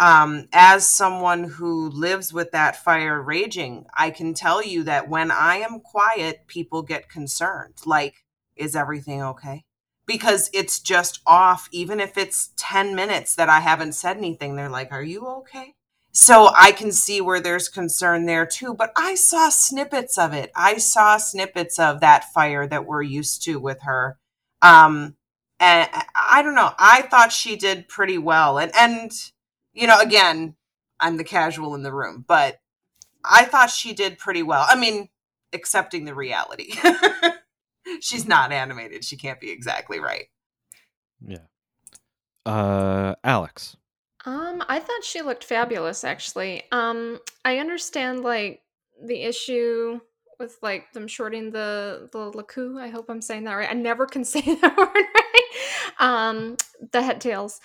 Um, 0.00 0.48
as 0.52 0.88
someone 0.88 1.44
who 1.44 1.88
lives 1.88 2.32
with 2.32 2.50
that 2.50 2.76
fire 2.76 3.22
raging, 3.22 3.86
I 3.96 4.10
can 4.10 4.34
tell 4.34 4.62
you 4.62 4.82
that 4.82 5.08
when 5.08 5.30
I 5.30 5.56
am 5.58 5.80
quiet, 5.80 6.46
people 6.46 6.82
get 6.82 7.08
concerned. 7.08 7.74
Like, 7.86 8.24
is 8.56 8.76
everything 8.76 9.22
okay? 9.22 9.64
Because 10.06 10.50
it's 10.52 10.80
just 10.80 11.20
off 11.26 11.68
even 11.72 12.00
if 12.00 12.16
it's 12.18 12.52
10 12.56 12.94
minutes 12.94 13.34
that 13.34 13.48
i 13.48 13.60
haven't 13.60 13.92
said 13.94 14.16
anything. 14.16 14.56
They're 14.56 14.68
like 14.68 14.92
are 14.92 15.02
you 15.02 15.26
okay? 15.26 15.74
So 16.12 16.50
i 16.56 16.72
can 16.72 16.92
see 16.92 17.20
where 17.20 17.40
there's 17.40 17.68
concern 17.68 18.26
there 18.26 18.46
too 18.46 18.74
but 18.74 18.92
i 18.96 19.14
saw 19.14 19.48
snippets 19.48 20.18
of 20.18 20.32
it. 20.32 20.50
I 20.54 20.78
saw 20.78 21.16
snippets 21.16 21.78
of 21.78 22.00
that 22.00 22.32
fire 22.32 22.66
that 22.66 22.86
we're 22.86 23.02
used 23.02 23.42
to 23.44 23.58
with 23.58 23.82
her. 23.82 24.18
Um 24.62 25.16
and 25.60 25.88
i 26.14 26.42
don't 26.42 26.54
know. 26.54 26.72
I 26.78 27.02
thought 27.02 27.32
she 27.32 27.56
did 27.56 27.88
pretty 27.88 28.18
well. 28.18 28.58
And 28.58 28.72
and 28.76 29.12
you 29.72 29.86
know 29.86 30.00
again 30.00 30.56
i'm 31.00 31.16
the 31.16 31.24
casual 31.24 31.74
in 31.74 31.82
the 31.82 31.92
room 31.92 32.24
but 32.26 32.60
i 33.24 33.44
thought 33.44 33.70
she 33.70 33.92
did 33.92 34.18
pretty 34.18 34.42
well. 34.42 34.64
I 34.68 34.76
mean 34.76 35.08
accepting 35.52 36.04
the 36.04 36.14
reality 36.14 36.74
she's 38.00 38.26
not 38.26 38.52
animated. 38.52 39.04
She 39.04 39.16
can't 39.16 39.40
be 39.40 39.50
exactly 39.50 40.00
right. 40.00 40.26
Yeah. 41.26 41.38
Uh, 42.46 43.14
Alex. 43.24 43.76
Um, 44.26 44.62
I 44.68 44.80
thought 44.80 45.04
she 45.04 45.22
looked 45.22 45.44
fabulous 45.44 46.04
actually. 46.04 46.64
Um, 46.72 47.20
I 47.44 47.58
understand 47.58 48.22
like 48.22 48.62
the 49.02 49.22
issue 49.22 50.00
with 50.38 50.56
like 50.62 50.92
them 50.92 51.06
shorting 51.06 51.50
the 51.50 52.08
the 52.12 52.30
lekku. 52.32 52.80
I 52.80 52.88
hope 52.88 53.08
I'm 53.08 53.20
saying 53.20 53.44
that 53.44 53.54
right. 53.54 53.70
I 53.70 53.74
never 53.74 54.06
can 54.06 54.24
say 54.24 54.40
that 54.40 54.76
word 54.76 54.88
right. 54.94 55.50
Um, 55.98 56.56
the 56.92 57.02
head 57.02 57.20
tails. 57.20 57.60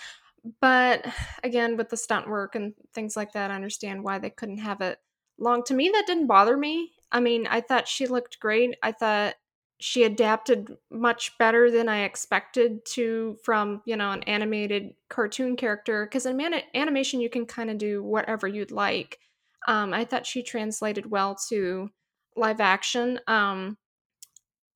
But 0.62 1.06
again, 1.44 1.76
with 1.78 1.90
the 1.90 1.98
stunt 1.98 2.30
work 2.30 2.56
and 2.56 2.74
things 2.94 3.18
like 3.18 3.34
that, 3.34 3.52
I 3.52 3.56
understand 3.56 4.04
why 4.04 4.20
they 4.20 4.30
couldn't 4.30 4.60
have 4.60 4.82
it 4.82 4.98
long. 5.38 5.64
To 5.66 5.74
me, 5.74 5.90
that 5.94 6.08
didn't 6.08 6.28
bother 6.28 6.56
me. 6.56 6.92
I 7.12 7.20
mean, 7.20 7.48
I 7.48 7.62
thought 7.62 7.88
she 7.88 8.08
looked 8.08 8.40
great. 8.40 8.76
I 8.82 8.92
thought 8.92 9.36
she 9.80 10.04
adapted 10.04 10.76
much 10.92 11.38
better 11.38 11.72
than 11.72 11.88
I 11.88 12.04
expected 12.04 12.86
to 12.88 13.38
from, 13.44 13.82
you 13.86 13.96
know, 13.96 14.12
an 14.12 14.24
animated 14.24 14.94
cartoon 15.10 15.56
character. 15.56 16.06
Because 16.06 16.26
in 16.26 16.36
man- 16.38 16.62
animation, 16.76 17.22
you 17.22 17.30
can 17.30 17.46
kind 17.46 17.70
of 17.70 17.78
do 17.78 18.04
whatever 18.04 18.48
you'd 18.48 18.72
like. 18.72 19.20
Um, 19.68 19.94
I 19.94 20.06
thought 20.06 20.26
she 20.26 20.44
translated 20.44 21.10
well 21.10 21.36
to 21.50 21.90
live 22.36 22.60
action. 22.60 23.20
Um, 23.28 23.78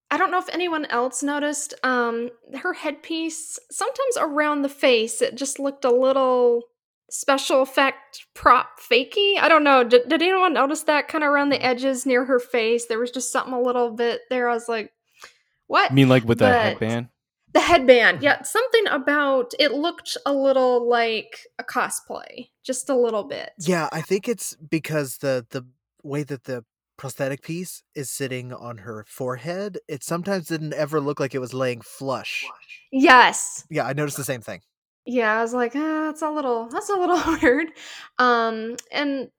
I 0.10 0.18
don't 0.18 0.32
know 0.32 0.40
if 0.40 0.50
anyone 0.50 0.86
else 0.86 1.24
noticed 1.24 1.74
um, 1.84 2.30
her 2.60 2.74
headpiece, 2.74 3.60
sometimes 3.72 4.18
around 4.20 4.62
the 4.62 4.70
face, 4.70 5.22
it 5.22 5.36
just 5.36 5.60
looked 5.60 5.86
a 5.86 5.92
little 5.92 6.62
special 7.14 7.62
effect 7.62 8.26
prop 8.34 8.80
fakey. 8.80 9.38
I 9.40 9.48
don't 9.48 9.64
know. 9.64 9.84
Did, 9.84 10.10
did 10.10 10.22
anyone 10.22 10.54
notice 10.54 10.84
that 10.84 11.08
kind 11.08 11.24
of 11.24 11.30
around 11.30 11.50
the 11.50 11.64
edges 11.64 12.06
near 12.06 12.26
her 12.26 12.40
face? 12.40 12.88
There 12.88 13.00
was 13.00 13.12
just 13.12 13.32
something 13.32 13.54
a 13.54 13.62
little 13.62 13.92
bit 13.92 14.22
there. 14.30 14.50
I 14.50 14.54
was 14.54 14.68
like, 14.68 14.92
what? 15.68 15.92
I 15.92 15.94
mean, 15.94 16.10
like 16.10 16.26
with 16.26 16.40
that 16.40 16.52
But- 16.52 16.64
headband. 16.82 17.10
The 17.54 17.60
headband. 17.62 18.24
Yeah, 18.24 18.42
something 18.42 18.88
about 18.88 19.52
it 19.60 19.74
looked 19.74 20.18
a 20.26 20.34
little 20.34 20.90
like 20.90 21.38
a 21.60 21.64
cosplay, 21.64 22.50
just 22.64 22.90
a 22.90 22.98
little 22.98 23.24
bit. 23.26 23.52
Yeah, 23.60 23.90
I 23.92 24.02
think 24.02 24.28
it's 24.28 24.56
because 24.56 25.18
the 25.18 25.46
the 25.52 25.64
way 26.02 26.24
that 26.24 26.46
the 26.46 26.66
prosthetic 26.98 27.44
piece 27.44 27.84
is 27.94 28.10
sitting 28.10 28.52
on 28.54 28.80
her 28.80 29.06
forehead, 29.08 29.78
it 29.88 30.04
sometimes 30.04 30.48
didn't 30.48 30.74
ever 30.74 31.00
look 31.00 31.20
like 31.20 31.36
it 31.36 31.40
was 31.40 31.54
laying 31.54 31.82
flush. 31.82 32.44
Yes. 32.92 33.66
Yeah, 33.70 33.86
I 33.86 33.94
noticed 33.94 34.18
the 34.18 34.24
same 34.24 34.42
thing. 34.42 34.62
Yeah, 35.06 35.38
I 35.38 35.42
was 35.42 35.54
like, 35.54 35.74
ah, 35.76 36.06
that's 36.06 36.22
a 36.22 36.30
little 36.30 36.68
that's 36.70 36.90
a 36.90 36.96
little 36.96 37.20
weird. 37.42 37.68
Um 38.20 38.76
and 38.92 39.30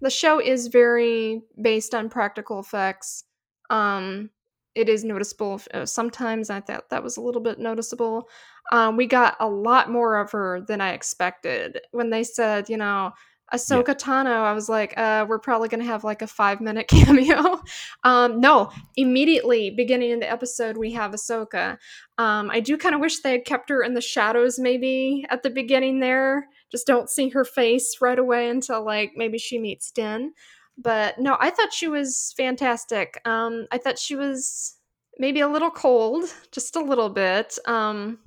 the 0.00 0.10
show 0.10 0.40
is 0.40 0.68
very 0.68 1.42
based 1.60 1.94
on 1.94 2.08
practical 2.10 2.60
effects. 2.60 3.24
Um 3.70 4.30
it 4.74 4.88
is 4.90 5.04
noticeable 5.04 5.60
uh, 5.72 5.86
sometimes 5.86 6.50
I 6.50 6.60
thought 6.60 6.90
that 6.90 7.02
was 7.02 7.16
a 7.16 7.22
little 7.22 7.40
bit 7.40 7.58
noticeable. 7.58 8.28
Um 8.72 8.96
we 8.96 9.06
got 9.06 9.36
a 9.40 9.48
lot 9.48 9.90
more 9.90 10.18
of 10.18 10.30
her 10.32 10.60
than 10.60 10.80
I 10.82 10.92
expected. 10.92 11.80
When 11.92 12.10
they 12.10 12.24
said, 12.24 12.68
you 12.68 12.76
know, 12.76 13.12
Ahsoka 13.54 13.94
Tano, 13.94 14.42
I 14.42 14.52
was 14.52 14.68
like, 14.68 14.94
uh, 14.96 15.24
we're 15.28 15.38
probably 15.38 15.68
gonna 15.68 15.84
have 15.84 16.02
like 16.02 16.22
a 16.22 16.26
five 16.26 16.60
minute 16.60 16.88
cameo. 16.88 17.60
um, 18.02 18.40
no, 18.40 18.70
immediately 18.96 19.70
beginning 19.70 20.10
in 20.10 20.20
the 20.20 20.30
episode, 20.30 20.76
we 20.76 20.92
have 20.92 21.12
Ahsoka. 21.12 21.78
Um, 22.18 22.50
I 22.50 22.60
do 22.60 22.76
kind 22.76 22.94
of 22.94 23.00
wish 23.00 23.20
they 23.20 23.32
had 23.32 23.44
kept 23.44 23.70
her 23.70 23.82
in 23.82 23.94
the 23.94 24.00
shadows, 24.00 24.58
maybe 24.58 25.24
at 25.30 25.42
the 25.42 25.50
beginning 25.50 26.00
there. 26.00 26.48
Just 26.72 26.86
don't 26.86 27.08
see 27.08 27.28
her 27.28 27.44
face 27.44 27.96
right 28.00 28.18
away 28.18 28.48
until 28.48 28.84
like 28.84 29.12
maybe 29.14 29.38
she 29.38 29.58
meets 29.58 29.90
Din. 29.92 30.32
But 30.76 31.18
no, 31.18 31.36
I 31.40 31.50
thought 31.50 31.72
she 31.72 31.88
was 31.88 32.34
fantastic. 32.36 33.20
Um, 33.24 33.66
I 33.70 33.78
thought 33.78 33.98
she 33.98 34.16
was 34.16 34.76
maybe 35.18 35.40
a 35.40 35.48
little 35.48 35.70
cold, 35.70 36.24
just 36.52 36.76
a 36.76 36.82
little 36.82 37.08
bit. 37.08 37.58
Um, 37.66 38.18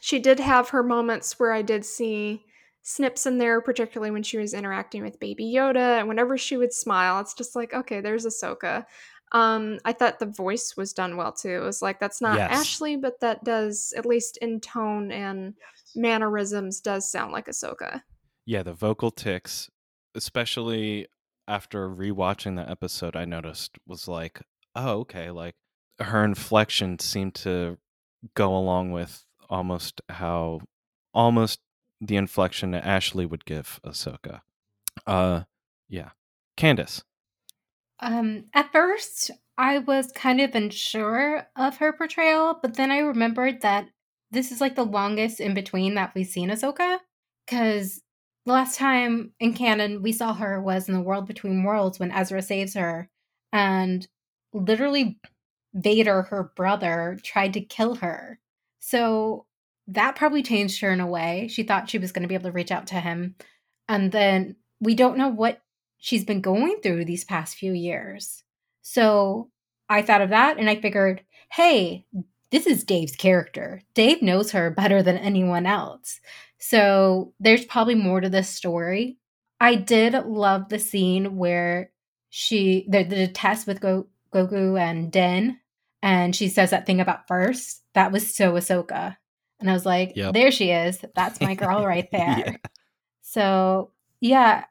she 0.00 0.18
did 0.18 0.40
have 0.40 0.70
her 0.70 0.82
moments 0.82 1.38
where 1.38 1.52
I 1.52 1.62
did 1.62 1.84
see 1.84 2.44
snips 2.82 3.26
in 3.26 3.38
there, 3.38 3.60
particularly 3.60 4.10
when 4.10 4.22
she 4.22 4.38
was 4.38 4.54
interacting 4.54 5.02
with 5.02 5.20
Baby 5.20 5.52
Yoda. 5.54 5.98
And 5.98 6.08
whenever 6.08 6.36
she 6.36 6.56
would 6.56 6.72
smile, 6.72 7.20
it's 7.20 7.34
just 7.34 7.54
like, 7.56 7.72
okay, 7.72 8.00
there's 8.00 8.26
Ahsoka. 8.26 8.84
Um, 9.32 9.78
I 9.84 9.92
thought 9.92 10.18
the 10.18 10.26
voice 10.26 10.76
was 10.76 10.92
done 10.92 11.16
well 11.16 11.32
too. 11.32 11.56
It 11.56 11.64
was 11.64 11.80
like 11.80 11.98
that's 11.98 12.20
not 12.20 12.36
Yes. 12.36 12.50
Ashley, 12.52 12.96
but 12.96 13.20
that 13.20 13.42
does 13.44 13.94
at 13.96 14.04
least 14.04 14.36
in 14.38 14.60
tone 14.60 15.10
and 15.10 15.54
mannerisms 15.94 16.80
does 16.80 17.10
sound 17.10 17.32
like 17.32 17.46
Ahsoka. 17.46 18.02
Yeah, 18.44 18.62
the 18.62 18.74
vocal 18.74 19.10
ticks, 19.10 19.70
especially 20.14 21.06
after 21.48 21.88
rewatching 21.88 22.56
the 22.56 22.68
episode, 22.68 23.16
I 23.16 23.24
noticed 23.24 23.78
was 23.86 24.06
like, 24.06 24.42
oh, 24.74 25.00
okay, 25.00 25.30
like 25.30 25.54
her 25.98 26.24
inflection 26.24 26.98
seemed 26.98 27.34
to 27.36 27.78
go 28.34 28.54
along 28.54 28.92
with 28.92 29.24
almost 29.48 30.00
how 30.08 30.60
almost 31.14 31.60
the 32.02 32.16
inflection 32.16 32.72
that 32.72 32.84
Ashley 32.84 33.24
would 33.24 33.44
give 33.44 33.80
Ahsoka. 33.84 34.40
Uh 35.06 35.42
yeah. 35.88 36.10
Candace. 36.56 37.02
Um, 38.00 38.46
at 38.52 38.72
first, 38.72 39.30
I 39.56 39.78
was 39.78 40.10
kind 40.12 40.40
of 40.40 40.54
unsure 40.54 41.46
of 41.56 41.76
her 41.76 41.92
portrayal, 41.92 42.58
but 42.60 42.74
then 42.74 42.90
I 42.90 42.98
remembered 42.98 43.60
that 43.60 43.88
this 44.30 44.50
is 44.50 44.60
like 44.60 44.74
the 44.74 44.84
longest 44.84 45.38
in 45.38 45.54
between 45.54 45.94
that 45.94 46.12
we've 46.14 46.26
seen 46.26 46.50
Ahsoka. 46.50 46.98
Because 47.46 48.02
the 48.44 48.52
last 48.52 48.78
time 48.78 49.32
in 49.38 49.54
canon 49.54 50.02
we 50.02 50.12
saw 50.12 50.34
her 50.34 50.60
was 50.60 50.88
in 50.88 50.94
the 50.94 51.00
World 51.00 51.26
Between 51.26 51.62
Worlds 51.62 51.98
when 52.00 52.10
Ezra 52.10 52.42
saves 52.42 52.74
her, 52.74 53.08
and 53.52 54.06
literally 54.52 55.18
Vader, 55.74 56.22
her 56.22 56.52
brother, 56.56 57.18
tried 57.22 57.52
to 57.54 57.60
kill 57.60 57.96
her. 57.96 58.40
So 58.80 59.46
that 59.88 60.16
probably 60.16 60.42
changed 60.42 60.80
her 60.80 60.92
in 60.92 61.00
a 61.00 61.06
way. 61.06 61.48
She 61.50 61.62
thought 61.62 61.90
she 61.90 61.98
was 61.98 62.12
going 62.12 62.22
to 62.22 62.28
be 62.28 62.34
able 62.34 62.50
to 62.50 62.52
reach 62.52 62.70
out 62.70 62.88
to 62.88 63.00
him. 63.00 63.34
And 63.88 64.12
then 64.12 64.56
we 64.80 64.94
don't 64.94 65.18
know 65.18 65.28
what 65.28 65.62
she's 65.98 66.24
been 66.24 66.40
going 66.40 66.78
through 66.82 67.04
these 67.04 67.24
past 67.24 67.56
few 67.56 67.72
years. 67.72 68.42
So 68.82 69.50
I 69.88 70.02
thought 70.02 70.22
of 70.22 70.30
that 70.30 70.58
and 70.58 70.68
I 70.68 70.76
figured, 70.76 71.22
hey, 71.50 72.06
this 72.50 72.66
is 72.66 72.84
Dave's 72.84 73.16
character. 73.16 73.82
Dave 73.94 74.22
knows 74.22 74.52
her 74.52 74.70
better 74.70 75.02
than 75.02 75.16
anyone 75.16 75.66
else. 75.66 76.20
So 76.58 77.32
there's 77.40 77.64
probably 77.64 77.94
more 77.94 78.20
to 78.20 78.28
this 78.28 78.48
story. 78.48 79.18
I 79.60 79.74
did 79.74 80.12
love 80.26 80.68
the 80.68 80.78
scene 80.78 81.36
where 81.36 81.90
she 82.30 82.86
the, 82.88 83.04
the 83.04 83.28
test 83.28 83.66
with 83.66 83.80
Go, 83.80 84.06
Grogu 84.34 84.80
and 84.80 85.12
Din, 85.12 85.58
and 86.02 86.34
she 86.34 86.48
says 86.48 86.70
that 86.70 86.86
thing 86.86 87.00
about 87.00 87.28
first. 87.28 87.82
That 87.94 88.10
was 88.12 88.34
so 88.34 88.52
Ahsoka. 88.52 89.16
And 89.62 89.70
I 89.70 89.72
was 89.74 89.86
like, 89.86 90.12
Yep. 90.16 90.34
there 90.34 90.50
she 90.50 90.70
is. 90.70 90.98
That's 91.14 91.40
my 91.40 91.54
girl 91.54 91.86
right 91.86 92.08
there. 92.12 92.42
Yeah. 92.46 92.56
So 93.22 93.92
yeah, 94.20 94.64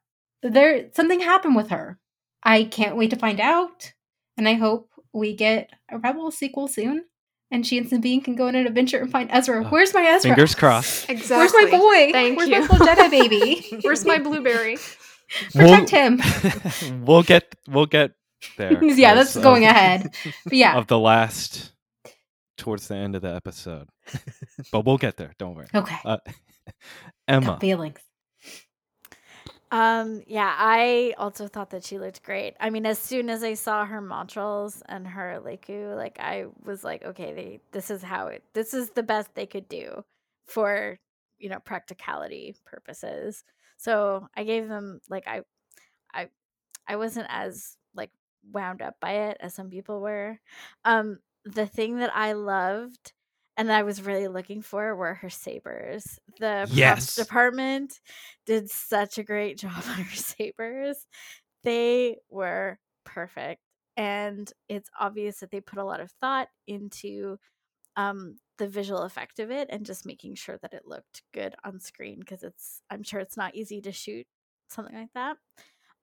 there 0.44 0.90
something 0.94 1.20
happened 1.20 1.56
with 1.56 1.70
her. 1.70 1.98
I 2.44 2.66
can't 2.66 2.98
wait 2.98 3.10
to 3.12 3.16
find 3.16 3.40
out, 3.40 3.94
and 4.38 4.48
I 4.48 4.54
hope 4.54 4.90
we 5.14 5.36
get 5.36 5.70
a 5.90 5.98
Rebel 5.98 6.32
sequel 6.32 6.68
soon. 6.68 7.06
And 7.54 7.68
she 7.68 7.78
and 7.78 7.90
Sabine 7.90 8.22
can 8.22 8.36
go 8.36 8.48
on 8.48 8.56
an 8.56 8.66
adventure 8.66 9.00
and 9.02 9.12
find 9.12 9.30
Ezra. 9.32 9.66
Oh, 9.66 9.70
Where's 9.70 9.94
my 9.94 10.04
Ezra? 10.04 10.30
Fingers 10.30 10.56
crossed. 10.56 11.10
Exactly. 11.10 11.38
Where's 11.38 11.54
my 11.54 11.78
boy? 11.78 12.12
Thank 12.14 12.38
Where's 12.38 12.50
you. 12.50 12.60
my 12.62 12.68
little 12.68 12.88
Jedi 12.88 13.12
baby? 13.12 13.80
Where's 13.84 14.06
my 14.06 14.20
blueberry? 14.20 14.78
Protect 15.54 15.90
him. 15.90 16.22
we'll 17.06 17.24
get 17.24 17.54
we'll 17.68 17.86
get 17.88 18.12
there. 18.58 18.82
yeah, 18.84 19.16
that's 19.16 19.36
as, 19.36 19.44
going 19.44 19.66
ahead. 19.66 20.14
But 20.46 20.54
yeah, 20.54 20.78
Of 20.78 20.88
the 20.88 20.98
last 21.00 21.71
towards 22.62 22.88
the 22.88 22.96
end 22.96 23.16
of 23.16 23.24
the 23.24 23.34
episode. 23.34 23.90
but 24.72 24.86
we'll 24.86 24.98
get 24.98 25.18
there, 25.18 25.34
don't 25.40 25.56
worry. 25.56 25.68
okay. 25.74 25.98
Uh, 26.06 26.18
Emma. 27.28 27.48
Got 27.48 27.62
feelings. 27.62 28.00
Um, 29.72 30.22
yeah, 30.28 30.54
I 30.58 31.14
also 31.18 31.48
thought 31.48 31.70
that 31.72 31.84
she 31.84 31.98
looked 31.98 32.24
great. 32.24 32.56
I 32.60 32.70
mean, 32.70 32.86
as 32.86 33.00
soon 33.00 33.30
as 33.30 33.42
I 33.42 33.54
saw 33.56 33.86
her 33.86 34.02
Montrals 34.02 34.82
and 34.88 35.08
her 35.08 35.42
lekku, 35.44 35.96
like 35.96 36.20
I 36.20 36.46
was 36.64 36.84
like, 36.84 37.04
okay, 37.04 37.34
they 37.34 37.60
this 37.72 37.90
is 37.90 38.04
how 38.04 38.28
it 38.28 38.44
this 38.54 38.74
is 38.74 38.92
the 38.92 39.02
best 39.02 39.34
they 39.34 39.46
could 39.46 39.70
do 39.70 40.04
for, 40.46 41.00
you 41.40 41.50
know, 41.50 41.60
practicality 41.60 42.56
purposes. 42.66 43.44
So 43.78 44.28
I 44.36 44.44
gave 44.44 44.68
them 44.68 45.00
like 45.10 45.26
I 45.26 45.42
I 46.14 46.28
I 46.86 46.98
wasn't 46.98 47.28
as 47.30 47.78
like 47.96 48.12
wound 48.52 48.82
up 48.82 48.96
by 49.00 49.30
it 49.30 49.38
as 49.40 49.54
some 49.54 49.70
people 49.70 50.02
were. 50.02 50.38
Um 50.84 51.20
the 51.46 51.68
thing 51.68 51.98
that 51.98 52.16
I 52.16 52.34
loved 52.34 53.14
and 53.58 53.70
that 53.70 53.78
I 53.80 53.84
was 53.84 54.02
really 54.02 54.28
looking 54.28 54.62
for 54.62 54.96
were 54.96 55.16
her 55.16 55.30
sabers. 55.30 56.20
The 56.40 56.70
props 56.74 57.12
Yes. 57.12 57.16
department 57.16 58.00
did 58.46 58.70
such 58.70 59.18
a 59.18 59.24
great 59.24 59.58
job 59.60 59.84
on 59.88 60.02
her 60.04 60.16
sabers. 60.16 61.08
They 61.64 62.20
were 62.30 62.80
perfect. 63.06 63.62
And 63.98 64.52
it's 64.70 64.90
obvious 65.00 65.40
that 65.42 65.52
they 65.52 65.62
put 65.62 65.80
a 65.80 65.86
lot 65.86 66.02
of 66.02 66.12
thought 66.12 66.50
into 66.68 67.40
um 67.96 68.40
the 68.58 68.68
visual 68.68 69.04
effect 69.04 69.40
of 69.40 69.52
it 69.52 69.68
and 69.72 69.86
just 69.86 70.06
making 70.06 70.36
sure 70.36 70.58
that 70.62 70.74
it 70.74 70.86
looked 70.86 71.24
good 71.34 71.56
on 71.64 71.80
screen 71.80 72.20
because 72.20 72.44
it's 72.44 72.82
I'm 72.90 73.04
sure 73.04 73.20
it's 73.20 73.38
not 73.38 73.56
easy 73.56 73.82
to 73.82 73.92
shoot 73.92 74.28
something 74.70 74.96
like 74.96 75.14
that. 75.14 75.38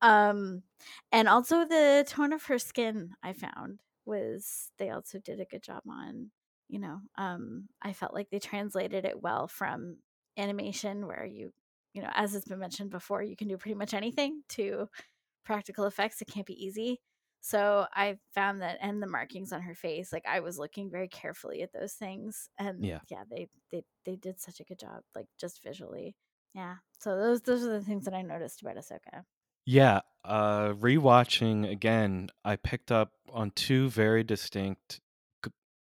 Um 0.01 0.63
and 1.11 1.27
also 1.27 1.65
the 1.65 2.05
tone 2.07 2.33
of 2.33 2.45
her 2.45 2.59
skin 2.59 3.15
I 3.23 3.33
found 3.33 3.81
was 4.09 4.71
they 4.79 4.91
also 4.91 5.19
did 5.19 5.41
a 5.41 5.45
good 5.45 5.63
job 5.63 5.83
on, 5.89 6.31
you 6.69 6.79
know, 6.79 7.01
um 7.17 7.69
I 7.83 7.93
felt 7.93 8.15
like 8.15 8.31
they 8.31 8.39
translated 8.39 9.05
it 9.05 9.21
well 9.23 9.47
from 9.49 9.99
animation 10.37 11.07
where 11.07 11.25
you 11.25 11.53
you 11.93 12.03
know, 12.03 12.11
as 12.13 12.33
has 12.33 12.45
been 12.45 12.59
mentioned 12.59 12.91
before, 12.91 13.23
you 13.23 13.37
can 13.37 13.47
do 13.49 13.57
pretty 13.57 13.75
much 13.75 13.93
anything 13.95 14.43
to 14.49 14.89
practical 15.45 15.85
effects. 15.85 16.21
It 16.21 16.27
can't 16.27 16.45
be 16.47 16.63
easy. 16.65 17.01
So 17.41 17.87
I 17.93 18.19
found 18.33 18.61
that 18.61 18.79
and 18.81 19.01
the 19.01 19.07
markings 19.07 19.53
on 19.53 19.61
her 19.61 19.75
face, 19.75 20.11
like 20.13 20.25
I 20.27 20.41
was 20.41 20.59
looking 20.59 20.91
very 20.91 21.07
carefully 21.07 21.61
at 21.63 21.71
those 21.73 21.93
things. 21.93 22.49
And 22.57 22.89
Yeah. 22.89 23.01
yeah, 23.09 23.23
they 23.29 23.49
they 23.71 23.83
they 24.05 24.15
did 24.17 24.39
such 24.41 24.59
a 24.59 24.65
good 24.65 24.79
job, 24.79 25.03
like 25.15 25.27
just 25.39 25.63
visually. 25.63 26.15
Yeah. 26.53 26.77
So 26.99 27.17
those 27.17 27.41
those 27.43 27.63
are 27.63 27.69
the 27.71 27.81
things 27.81 28.05
that 28.05 28.13
I 28.13 28.21
noticed 28.23 28.61
about 28.61 28.75
Ahsoka. 28.77 29.25
Yeah, 29.71 29.99
uh 30.25 30.69
rewatching 30.69 31.69
again, 31.69 32.29
I 32.43 32.55
picked 32.55 32.91
up 32.91 33.11
on 33.31 33.51
two 33.51 33.87
very 33.91 34.23
distinct 34.23 34.99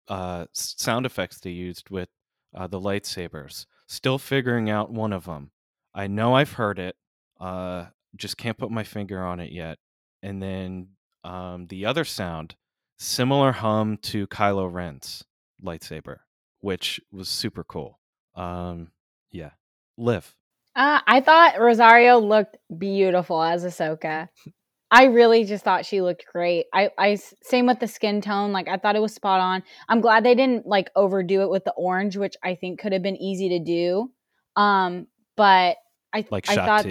uh 0.08 0.46
sound 0.54 1.08
effects 1.08 1.40
they 1.40 1.50
used 1.50 1.90
with 1.90 2.10
uh 2.56 2.68
the 2.68 2.80
lightsabers. 2.80 3.66
Still 3.88 4.20
figuring 4.20 4.70
out 4.70 4.92
one 4.92 5.12
of 5.12 5.26
them. 5.26 5.50
I 5.96 6.06
know 6.06 6.36
I've 6.36 6.52
heard 6.54 6.78
it. 6.78 6.96
Uh 7.40 7.86
just 8.16 8.38
can't 8.38 8.60
put 8.60 8.70
my 8.70 8.84
finger 8.84 9.24
on 9.24 9.40
it 9.40 9.52
yet. 9.52 9.80
And 10.22 10.44
then 10.44 10.90
um 11.24 11.66
the 11.66 11.88
other 11.88 12.06
sound, 12.06 12.58
similar 13.00 13.52
hum 13.52 13.98
to 14.04 14.28
Kylo 14.28 14.72
Ren's 14.72 15.24
lightsaber, 15.64 16.18
which 16.60 17.02
was 17.12 17.30
super 17.30 17.64
cool. 17.64 18.00
Um 18.36 18.92
yeah. 19.32 19.54
Liv. 19.98 20.36
Uh, 20.76 21.00
I 21.06 21.22
thought 21.22 21.60
Rosario 21.60 22.20
looked 22.20 22.58
beautiful 22.78 23.42
as 23.42 23.66
Ahsoka. 23.66 24.30
I 24.90 25.06
really 25.06 25.46
just 25.46 25.64
thought 25.64 25.86
she 25.86 26.02
looked 26.02 26.26
great. 26.32 26.66
I, 26.74 26.90
I 26.98 27.16
same 27.42 27.66
with 27.66 27.80
the 27.80 27.88
skin 27.88 28.22
tone. 28.22 28.52
Like 28.52 28.68
I 28.68 28.78
thought 28.78 28.96
it 28.96 29.02
was 29.02 29.14
spot 29.14 29.40
on. 29.40 29.64
I'm 29.88 30.02
glad 30.02 30.26
they 30.26 30.36
didn't 30.36 30.68
like 30.68 30.90
overdo 30.96 31.42
it 31.44 31.50
with 31.50 31.64
the 31.64 31.74
orange, 31.74 32.18
which 32.18 32.36
I 32.44 32.56
think 32.56 32.80
could 32.80 32.92
have 32.92 33.02
been 33.02 33.16
easy 33.16 33.50
to 33.50 33.60
do. 33.60 34.12
Um, 34.58 35.08
but 35.38 35.78
I 36.14 36.26
Like 36.30 36.50
I 36.50 36.56
thought 36.56 36.86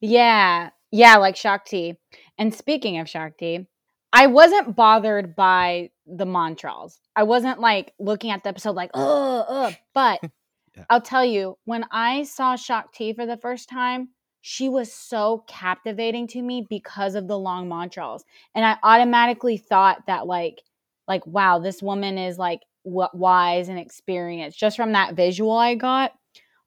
yeah, 0.00 0.70
yeah, 0.90 1.16
like 1.16 1.36
Shaak 1.36 1.64
Ti. 1.64 1.98
And 2.38 2.54
speaking 2.54 2.98
of 2.98 3.08
Shaak 3.08 3.38
Ti, 3.38 3.66
I 4.12 4.26
wasn't 4.26 4.76
bothered 4.76 5.36
by 5.36 5.90
the 6.06 6.26
Montrals. 6.26 6.98
I 7.14 7.22
wasn't 7.22 7.60
like 7.60 7.92
looking 7.98 8.30
at 8.30 8.42
the 8.42 8.48
episode 8.48 8.76
like, 8.76 8.90
oh, 8.92 9.40
uh, 9.48 9.72
but 9.94 10.20
Yeah. 10.80 10.86
I'll 10.90 11.00
tell 11.00 11.24
you, 11.24 11.56
when 11.64 11.84
I 11.90 12.24
saw 12.24 12.56
Shaak 12.56 12.92
Ti 12.92 13.12
for 13.14 13.26
the 13.26 13.36
first 13.36 13.68
time, 13.68 14.08
she 14.42 14.68
was 14.68 14.92
so 14.92 15.44
captivating 15.46 16.26
to 16.28 16.42
me 16.42 16.66
because 16.68 17.14
of 17.14 17.28
the 17.28 17.38
long 17.38 17.68
Montrals. 17.68 18.22
And 18.54 18.64
I 18.64 18.76
automatically 18.82 19.58
thought 19.58 20.06
that 20.06 20.26
like, 20.26 20.62
like, 21.06 21.26
wow, 21.26 21.58
this 21.58 21.82
woman 21.82 22.16
is 22.18 22.38
like 22.38 22.60
w- 22.84 23.08
wise 23.12 23.68
and 23.68 23.78
experienced 23.78 24.58
just 24.58 24.76
from 24.76 24.92
that 24.92 25.14
visual 25.14 25.52
I 25.52 25.74
got. 25.74 26.12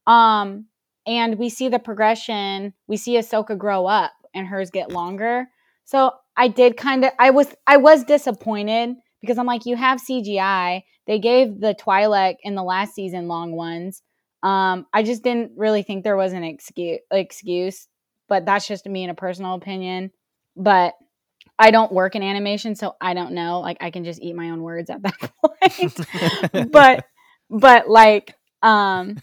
Um, 0.06 0.67
and 1.08 1.39
we 1.39 1.49
see 1.49 1.69
the 1.69 1.80
progression. 1.80 2.73
We 2.88 2.97
see 2.97 3.17
Ahsoka 3.17 3.58
grow 3.58 3.88
up 3.88 4.12
and 4.34 4.47
hers 4.47 4.69
get 4.69 4.91
longer. 4.91 5.47
So 5.86 6.12
I 6.38 6.47
did 6.47 6.78
kind 6.78 7.06
of 7.06 7.12
I 7.19 7.32
was 7.32 7.54
I 7.67 7.78
was 7.78 8.04
disappointed 8.04 8.95
because 9.21 9.38
I'm 9.38 9.45
like, 9.45 9.65
you 9.65 9.76
have 9.76 9.99
CGI. 9.99 10.84
They 11.08 11.20
gave 11.20 11.60
the 11.60 11.76
Twi'lek 11.76 12.36
in 12.44 12.56
the 12.56 12.63
last 12.63 12.94
season 12.96 13.28
long 13.28 13.52
ones. 13.54 14.02
Um, 14.42 14.86
I 14.94 15.04
just 15.04 15.24
didn't 15.24 15.54
really 15.56 15.84
think 15.84 16.04
there 16.04 16.18
was 16.18 16.34
an 16.34 16.44
excuse 16.44 17.00
excuse, 17.12 17.88
but 18.28 18.46
that's 18.46 18.68
just 18.68 18.86
me 18.86 19.04
in 19.04 19.10
a 19.10 19.16
personal 19.16 19.56
opinion. 19.56 20.12
But 20.56 20.94
I 21.58 21.72
don't 21.72 21.92
work 21.92 22.16
in 22.16 22.24
animation, 22.24 22.76
so 22.76 22.96
I 23.00 23.13
don't 23.13 23.34
know. 23.34 23.62
Like 23.62 23.78
I 23.82 23.92
can 23.92 24.04
just 24.04 24.22
eat 24.22 24.36
my 24.36 24.50
own 24.50 24.62
words 24.62 24.89
at 24.89 25.02
that 25.04 25.32
point. 26.52 26.72
but 26.72 27.06
but 27.50 27.89
like 27.89 28.36
um 28.62 29.22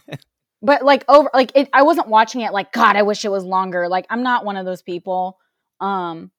but 0.63 0.85
like 0.85 1.05
over 1.09 1.31
like 1.35 1.53
it 1.55 1.69
I 1.73 1.83
wasn't 1.83 2.09
watching 2.09 2.43
it 2.43 2.53
like 2.53 2.73
god, 2.73 2.97
I 2.97 3.03
wish 3.03 3.25
it 3.25 3.31
was 3.31 3.45
longer. 3.45 3.89
Like 3.89 4.07
I'm 4.11 4.23
not 4.23 4.45
one 4.45 4.57
of 4.57 4.67
those 4.67 4.83
people. 4.83 5.39
Um 5.81 6.31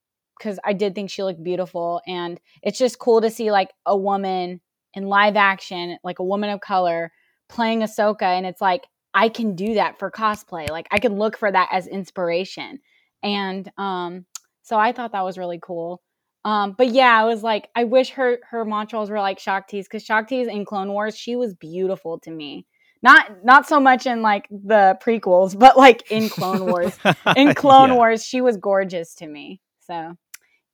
cuz 0.42 0.60
I 0.64 0.74
did 0.74 0.96
think 0.96 1.10
she 1.10 1.24
looked 1.24 1.44
beautiful 1.44 2.02
and 2.08 2.40
it's 2.64 2.80
just 2.80 2.98
cool 3.00 3.22
to 3.22 3.30
see 3.30 3.52
like 3.52 3.72
a 3.86 3.96
woman 3.96 4.62
in 4.94 5.06
live 5.06 5.36
action, 5.36 5.98
like 6.04 6.20
a 6.20 6.24
woman 6.24 6.50
of 6.50 6.62
color 6.62 7.12
playing 7.50 7.82
Ahsoka 7.82 8.24
and 8.24 8.46
it's 8.46 8.62
like 8.62 8.86
I 9.14 9.30
can 9.30 9.56
do 9.56 9.76
that 9.76 10.00
for 10.00 10.10
cosplay. 10.12 10.70
Like 10.70 10.88
I 10.92 11.00
can 11.00 11.18
look 11.18 11.38
for 11.38 11.52
that 11.52 11.70
as 11.72 11.88
inspiration. 11.88 12.80
And 13.24 13.70
um 13.78 14.26
so 14.64 14.78
I 14.78 14.92
thought 14.94 15.12
that 15.14 15.24
was 15.26 15.38
really 15.38 15.60
cool. 15.62 16.02
Um, 16.46 16.74
but 16.78 16.90
yeah, 16.90 17.12
I 17.20 17.26
was 17.26 17.44
like, 17.44 17.70
I 17.76 17.84
wish 17.86 18.12
her 18.12 18.40
her 18.50 18.66
Montrals 18.66 19.10
were 19.10 19.20
like 19.20 19.40
Shaak 19.40 19.68
Ti's 19.68 19.86
because 19.88 20.04
Shaak 20.04 20.28
Ti's 20.28 20.48
in 20.48 20.66
Clone 20.66 20.92
Wars, 20.92 21.18
she 21.18 21.36
was 21.36 21.54
beautiful 21.56 22.20
to 22.22 22.32
me. 22.32 22.66
Not 23.04 23.44
not 23.44 23.68
so 23.68 23.80
much 23.80 24.06
in 24.08 24.22
like 24.22 24.48
the 24.50 24.98
prequels, 25.04 25.58
but 25.60 25.78
like 25.78 26.10
in 26.12 26.30
Clone 26.30 26.66
Wars. 26.66 26.98
In 27.36 27.54
Clone 27.56 27.90
Yeah. 27.90 27.96
Wars, 27.96 28.26
she 28.26 28.42
was 28.42 28.58
gorgeous 28.58 29.16
to 29.16 29.28
me. 29.28 29.62
So 29.82 30.16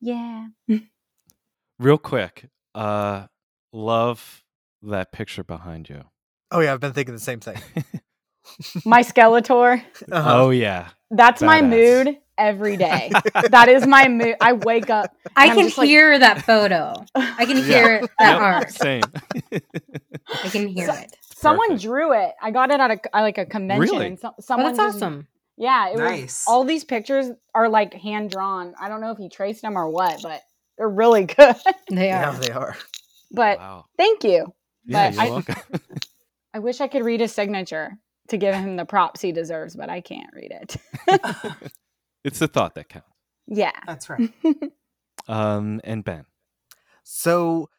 yeah. 0.01 0.47
Real 1.79 1.97
quick, 1.97 2.49
uh, 2.75 3.27
love 3.73 4.43
that 4.83 5.11
picture 5.11 5.43
behind 5.43 5.89
you. 5.89 6.03
Oh 6.51 6.59
yeah, 6.59 6.73
I've 6.73 6.79
been 6.79 6.93
thinking 6.93 7.13
the 7.13 7.19
same 7.19 7.39
thing. 7.39 7.57
My 8.85 9.01
Skeletor. 9.03 9.81
Uh-huh. 10.11 10.43
Oh 10.43 10.49
yeah, 10.51 10.89
That's 11.11 11.41
my 11.41 11.61
mood 11.61 12.17
every 12.37 12.77
day. 12.77 13.11
that 13.49 13.67
is 13.67 13.85
my 13.85 14.07
mood. 14.07 14.35
I 14.39 14.53
wake 14.53 14.89
up. 14.89 15.13
I 15.35 15.47
I'm 15.49 15.55
can 15.55 15.65
just 15.65 15.77
like- 15.77 15.87
hear 15.87 16.17
that 16.17 16.43
photo. 16.45 16.93
I 17.15 17.45
can 17.45 17.57
Yeah. 17.57 17.63
hear 17.63 18.01
that 18.19 18.31
Yep, 18.33 18.39
art. 18.41 18.71
Same. 18.71 19.03
I 20.43 20.49
can 20.49 20.67
hear 20.67 20.89
it. 20.89 21.15
Someone 21.35 21.67
Perfect. 21.69 21.83
drew 21.83 22.13
it. 22.13 22.31
I 22.41 22.51
got 22.51 22.71
it 22.71 22.79
at 22.79 22.91
a 22.91 23.21
like 23.21 23.37
a 23.37 23.45
convention. 23.45 23.81
Really? 23.95 24.07
And 24.07 24.19
so, 24.19 24.29
Oh, 24.29 24.57
that's 24.57 24.77
just- 24.77 24.95
awesome. 24.97 25.27
Yeah, 25.59 25.89
it 25.89 25.97
Nice. 25.97 26.21
was 26.21 26.43
all 26.47 26.63
these 26.63 26.83
pictures 26.83 27.31
are 27.55 27.67
like 27.67 27.93
hand 27.95 28.29
drawn. 28.29 28.75
I 28.79 28.87
don't 28.89 29.01
know 29.01 29.11
if 29.11 29.17
he 29.17 29.27
traced 29.27 29.63
them 29.63 29.75
or 29.75 29.89
what, 29.89 30.21
but 30.21 30.41
they're 30.77 30.87
really 30.87 31.25
good. 31.25 31.55
They 31.89 32.11
are. 32.11 32.21
Yeah, 32.21 32.31
they 32.39 32.51
are. 32.51 32.77
But 33.31 33.57
wow. 33.59 33.85
thank 33.97 34.23
you. 34.23 34.53
Yeah, 34.85 35.09
But 35.09 35.13
you're 35.15 35.23
I- 35.23 35.29
welcome. 35.29 35.55
I 36.53 36.59
wish 36.59 36.81
I 36.81 36.87
could 36.87 37.03
read 37.05 37.19
his 37.19 37.33
signature 37.33 37.91
to 38.29 38.37
give 38.37 38.55
him 38.55 38.75
the 38.77 38.85
props 38.85 39.21
he 39.21 39.31
deserves, 39.31 39.75
but 39.75 39.89
I 39.89 40.01
can't 40.01 40.29
read 40.33 40.51
it. 40.51 40.77
it's 42.23 42.39
the 42.39 42.47
thought 42.47 42.75
that 42.75 42.89
counts. 42.89 43.07
yeah. 43.47 43.71
That's 43.85 44.09
right. 44.09 44.31
Um, 45.27 45.81
and 45.83 46.03
Ben. 46.03 46.25
So 47.03 47.69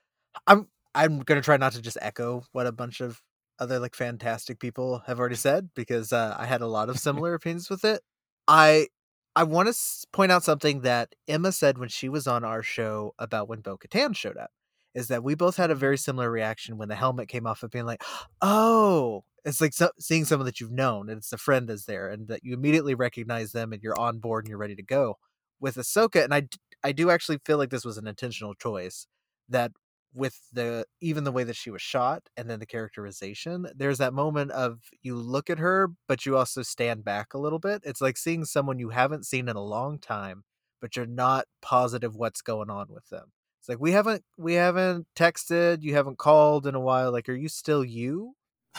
I'm 0.46 0.68
I'm 0.94 1.20
gonna 1.20 1.42
try 1.42 1.56
not 1.56 1.72
to 1.72 1.82
just 1.82 1.98
echo 2.00 2.44
what 2.52 2.66
a 2.66 2.72
bunch 2.72 3.00
of 3.00 3.20
other 3.58 3.78
like 3.78 3.94
fantastic 3.94 4.60
people 4.60 5.02
have 5.06 5.18
already 5.18 5.34
said 5.36 5.70
because 5.74 6.12
uh, 6.12 6.34
I 6.38 6.46
had 6.46 6.60
a 6.60 6.66
lot 6.66 6.88
of 6.88 6.98
similar 6.98 7.34
opinions 7.34 7.68
with 7.70 7.84
it. 7.84 8.02
I 8.46 8.88
I 9.34 9.44
want 9.44 9.66
to 9.66 9.70
s- 9.70 10.04
point 10.12 10.30
out 10.32 10.44
something 10.44 10.82
that 10.82 11.14
Emma 11.26 11.52
said 11.52 11.78
when 11.78 11.88
she 11.88 12.08
was 12.08 12.26
on 12.26 12.44
our 12.44 12.62
show 12.62 13.14
about 13.18 13.48
when 13.48 13.60
Bo 13.60 13.76
Katan 13.76 14.14
showed 14.16 14.36
up. 14.36 14.50
Is 14.94 15.08
that 15.08 15.22
we 15.22 15.34
both 15.34 15.56
had 15.56 15.70
a 15.70 15.74
very 15.74 15.98
similar 15.98 16.30
reaction 16.30 16.78
when 16.78 16.88
the 16.88 16.96
helmet 16.96 17.28
came 17.28 17.46
off 17.46 17.62
of 17.62 17.70
being 17.70 17.86
like, 17.86 18.02
oh, 18.42 19.24
it's 19.44 19.60
like 19.60 19.72
so- 19.72 19.90
seeing 19.98 20.24
someone 20.24 20.46
that 20.46 20.60
you've 20.60 20.72
known 20.72 21.08
and 21.08 21.18
it's 21.18 21.32
a 21.32 21.38
friend 21.38 21.70
is 21.70 21.84
there 21.86 22.08
and 22.08 22.28
that 22.28 22.44
you 22.44 22.54
immediately 22.54 22.94
recognize 22.94 23.52
them 23.52 23.72
and 23.72 23.82
you're 23.82 23.98
on 23.98 24.18
board 24.18 24.44
and 24.44 24.50
you're 24.50 24.58
ready 24.58 24.76
to 24.76 24.82
go. 24.82 25.18
With 25.60 25.76
Ahsoka, 25.76 26.22
and 26.22 26.32
I, 26.32 26.48
I 26.84 26.92
do 26.92 27.10
actually 27.10 27.38
feel 27.44 27.58
like 27.58 27.70
this 27.70 27.84
was 27.84 27.98
an 27.98 28.06
intentional 28.06 28.54
choice 28.54 29.06
that 29.48 29.72
with 30.14 30.40
the 30.52 30.84
even 31.00 31.24
the 31.24 31.32
way 31.32 31.44
that 31.44 31.56
she 31.56 31.70
was 31.70 31.82
shot 31.82 32.22
and 32.36 32.48
then 32.48 32.58
the 32.58 32.66
characterization 32.66 33.66
there's 33.76 33.98
that 33.98 34.14
moment 34.14 34.50
of 34.52 34.80
you 35.02 35.14
look 35.14 35.50
at 35.50 35.58
her 35.58 35.88
but 36.06 36.24
you 36.24 36.36
also 36.36 36.62
stand 36.62 37.04
back 37.04 37.34
a 37.34 37.38
little 37.38 37.58
bit 37.58 37.82
it's 37.84 38.00
like 38.00 38.16
seeing 38.16 38.44
someone 38.44 38.78
you 38.78 38.88
haven't 38.88 39.26
seen 39.26 39.48
in 39.48 39.56
a 39.56 39.62
long 39.62 39.98
time 39.98 40.44
but 40.80 40.96
you're 40.96 41.06
not 41.06 41.44
positive 41.60 42.16
what's 42.16 42.40
going 42.40 42.70
on 42.70 42.86
with 42.88 43.08
them 43.10 43.32
it's 43.68 43.74
like 43.74 43.80
we 43.80 43.92
haven't 43.92 44.24
we 44.36 44.54
haven't 44.54 45.06
texted 45.16 45.82
you 45.82 45.94
haven't 45.94 46.18
called 46.18 46.66
in 46.66 46.74
a 46.74 46.80
while 46.80 47.12
like 47.12 47.28
are 47.28 47.34
you 47.34 47.48
still 47.48 47.84
you? 47.84 48.34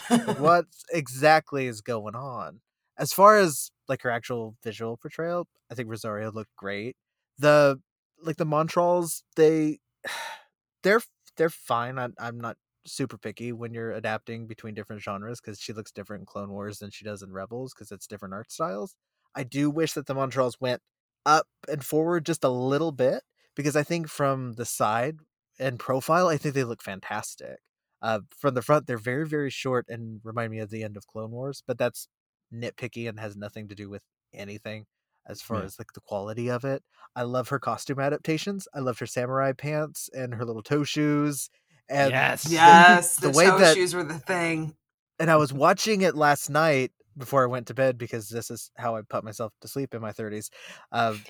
Like, 0.08 0.38
what 0.38 0.66
exactly 0.92 1.66
is 1.66 1.80
going 1.80 2.14
on? 2.14 2.60
As 2.98 3.12
far 3.12 3.38
as 3.38 3.70
like 3.88 4.02
her 4.02 4.10
actual 4.10 4.56
visual 4.62 4.96
portrayal 4.96 5.46
i 5.70 5.74
think 5.74 5.88
rosario 5.88 6.32
looked 6.32 6.54
great. 6.56 6.96
The 7.38 7.80
like 8.22 8.36
the 8.36 8.46
montrals 8.46 9.22
they 9.36 9.78
they're 10.82 11.02
they're 11.36 11.50
fine 11.50 11.98
I, 11.98 12.08
i'm 12.18 12.40
not 12.40 12.56
super 12.86 13.18
picky 13.18 13.52
when 13.52 13.74
you're 13.74 13.92
adapting 13.92 14.46
between 14.46 14.74
different 14.74 15.02
genres 15.02 15.40
because 15.40 15.60
she 15.60 15.72
looks 15.72 15.92
different 15.92 16.22
in 16.22 16.26
clone 16.26 16.50
wars 16.50 16.78
than 16.78 16.90
she 16.90 17.04
does 17.04 17.22
in 17.22 17.32
rebels 17.32 17.72
because 17.74 17.92
it's 17.92 18.06
different 18.06 18.34
art 18.34 18.50
styles. 18.50 18.94
I 19.34 19.44
do 19.44 19.70
wish 19.70 19.92
that 19.92 20.06
the 20.06 20.14
montrals 20.14 20.54
went 20.60 20.82
up 21.26 21.46
and 21.68 21.84
forward 21.84 22.26
just 22.26 22.42
a 22.42 22.48
little 22.48 22.92
bit 22.92 23.22
because 23.60 23.76
i 23.76 23.82
think 23.82 24.08
from 24.08 24.54
the 24.54 24.64
side 24.64 25.16
and 25.58 25.78
profile 25.78 26.28
i 26.28 26.36
think 26.36 26.54
they 26.54 26.64
look 26.64 26.82
fantastic 26.82 27.58
uh, 28.02 28.20
from 28.34 28.54
the 28.54 28.62
front, 28.62 28.86
they're 28.86 28.96
very, 28.96 29.26
very 29.28 29.50
short 29.50 29.84
and 29.90 30.22
remind 30.24 30.50
me 30.50 30.58
of 30.60 30.70
the 30.70 30.82
end 30.82 30.96
of 30.96 31.06
Clone 31.06 31.32
Wars, 31.32 31.62
but 31.66 31.76
that's 31.76 32.08
nitpicky 32.50 33.06
and 33.06 33.20
has 33.20 33.36
nothing 33.36 33.68
to 33.68 33.74
do 33.74 33.90
with 33.90 34.02
anything 34.32 34.86
as 35.28 35.42
far 35.42 35.58
Yeah. 35.58 35.64
as 35.64 35.78
like 35.78 35.92
the 35.92 36.00
quality 36.00 36.48
of 36.50 36.64
it. 36.64 36.82
I 37.14 37.24
love 37.24 37.50
her 37.50 37.58
costume 37.58 38.00
adaptations. 38.00 38.66
I 38.74 38.78
loved 38.78 39.00
her 39.00 39.06
samurai 39.06 39.52
pants 39.52 40.08
and 40.14 40.32
her 40.34 40.46
little 40.46 40.62
toe 40.62 40.82
shoes. 40.82 41.50
And 41.90 42.10
Yes. 42.10 42.44
the- 42.48 42.54
yes, 42.54 43.16
the, 43.16 43.28
the 43.28 43.36
way 43.36 43.44
toe 43.50 43.58
that 43.58 43.76
shoes 43.76 43.94
were 43.94 44.02
the 44.02 44.18
thing. 44.18 44.74
and 45.18 45.30
I 45.30 45.36
was 45.36 45.52
watching 45.52 46.00
it 46.00 46.14
last 46.16 46.48
night 46.48 46.92
before 47.18 47.42
I 47.42 47.48
went 47.48 47.66
to 47.66 47.74
bed 47.74 47.98
because 47.98 48.30
this 48.30 48.50
is 48.50 48.70
how 48.78 48.96
I 48.96 49.02
put 49.02 49.24
myself 49.24 49.52
to 49.60 49.68
sleep 49.68 49.92
in 49.94 50.00
my 50.00 50.12
30s. 50.12 50.48
Um, 50.90 51.20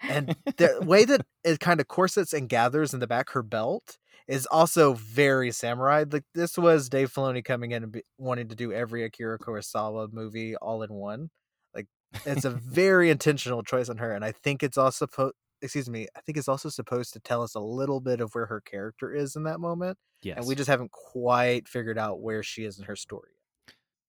and 0.00 0.36
the 0.44 0.78
way 0.82 1.04
that 1.04 1.26
it 1.44 1.60
kind 1.60 1.80
of 1.80 1.88
corsets 1.88 2.32
and 2.32 2.48
gathers 2.48 2.94
in 2.94 3.00
the 3.00 3.06
back 3.06 3.30
her 3.30 3.42
belt 3.42 3.98
is 4.26 4.46
also 4.46 4.94
very 4.94 5.50
samurai. 5.50 6.04
Like 6.10 6.24
this 6.34 6.56
was 6.56 6.88
Dave 6.88 7.12
Filoni 7.12 7.44
coming 7.44 7.72
in 7.72 7.82
and 7.84 7.92
be, 7.92 8.02
wanting 8.18 8.48
to 8.48 8.54
do 8.54 8.72
every 8.72 9.04
Akira 9.04 9.38
Kurosawa 9.38 10.12
movie 10.12 10.56
all 10.56 10.82
in 10.82 10.92
one. 10.92 11.30
Like 11.74 11.86
it's 12.24 12.44
a 12.44 12.50
very 12.64 13.10
intentional 13.10 13.62
choice 13.62 13.88
on 13.88 13.98
her, 13.98 14.12
and 14.12 14.24
I 14.24 14.32
think 14.32 14.62
it's 14.62 14.78
also 14.78 15.06
supposed. 15.06 15.34
Excuse 15.62 15.88
me. 15.88 16.06
I 16.14 16.20
think 16.20 16.36
it's 16.36 16.48
also 16.48 16.68
supposed 16.68 17.14
to 17.14 17.20
tell 17.20 17.42
us 17.42 17.54
a 17.54 17.60
little 17.60 18.00
bit 18.00 18.20
of 18.20 18.34
where 18.34 18.44
her 18.46 18.60
character 18.60 19.14
is 19.14 19.34
in 19.34 19.44
that 19.44 19.60
moment, 19.60 19.96
yes. 20.22 20.36
and 20.36 20.46
we 20.46 20.54
just 20.54 20.68
haven't 20.68 20.90
quite 20.90 21.68
figured 21.68 21.96
out 21.96 22.20
where 22.20 22.42
she 22.42 22.64
is 22.64 22.78
in 22.78 22.84
her 22.84 22.96
story. 22.96 23.30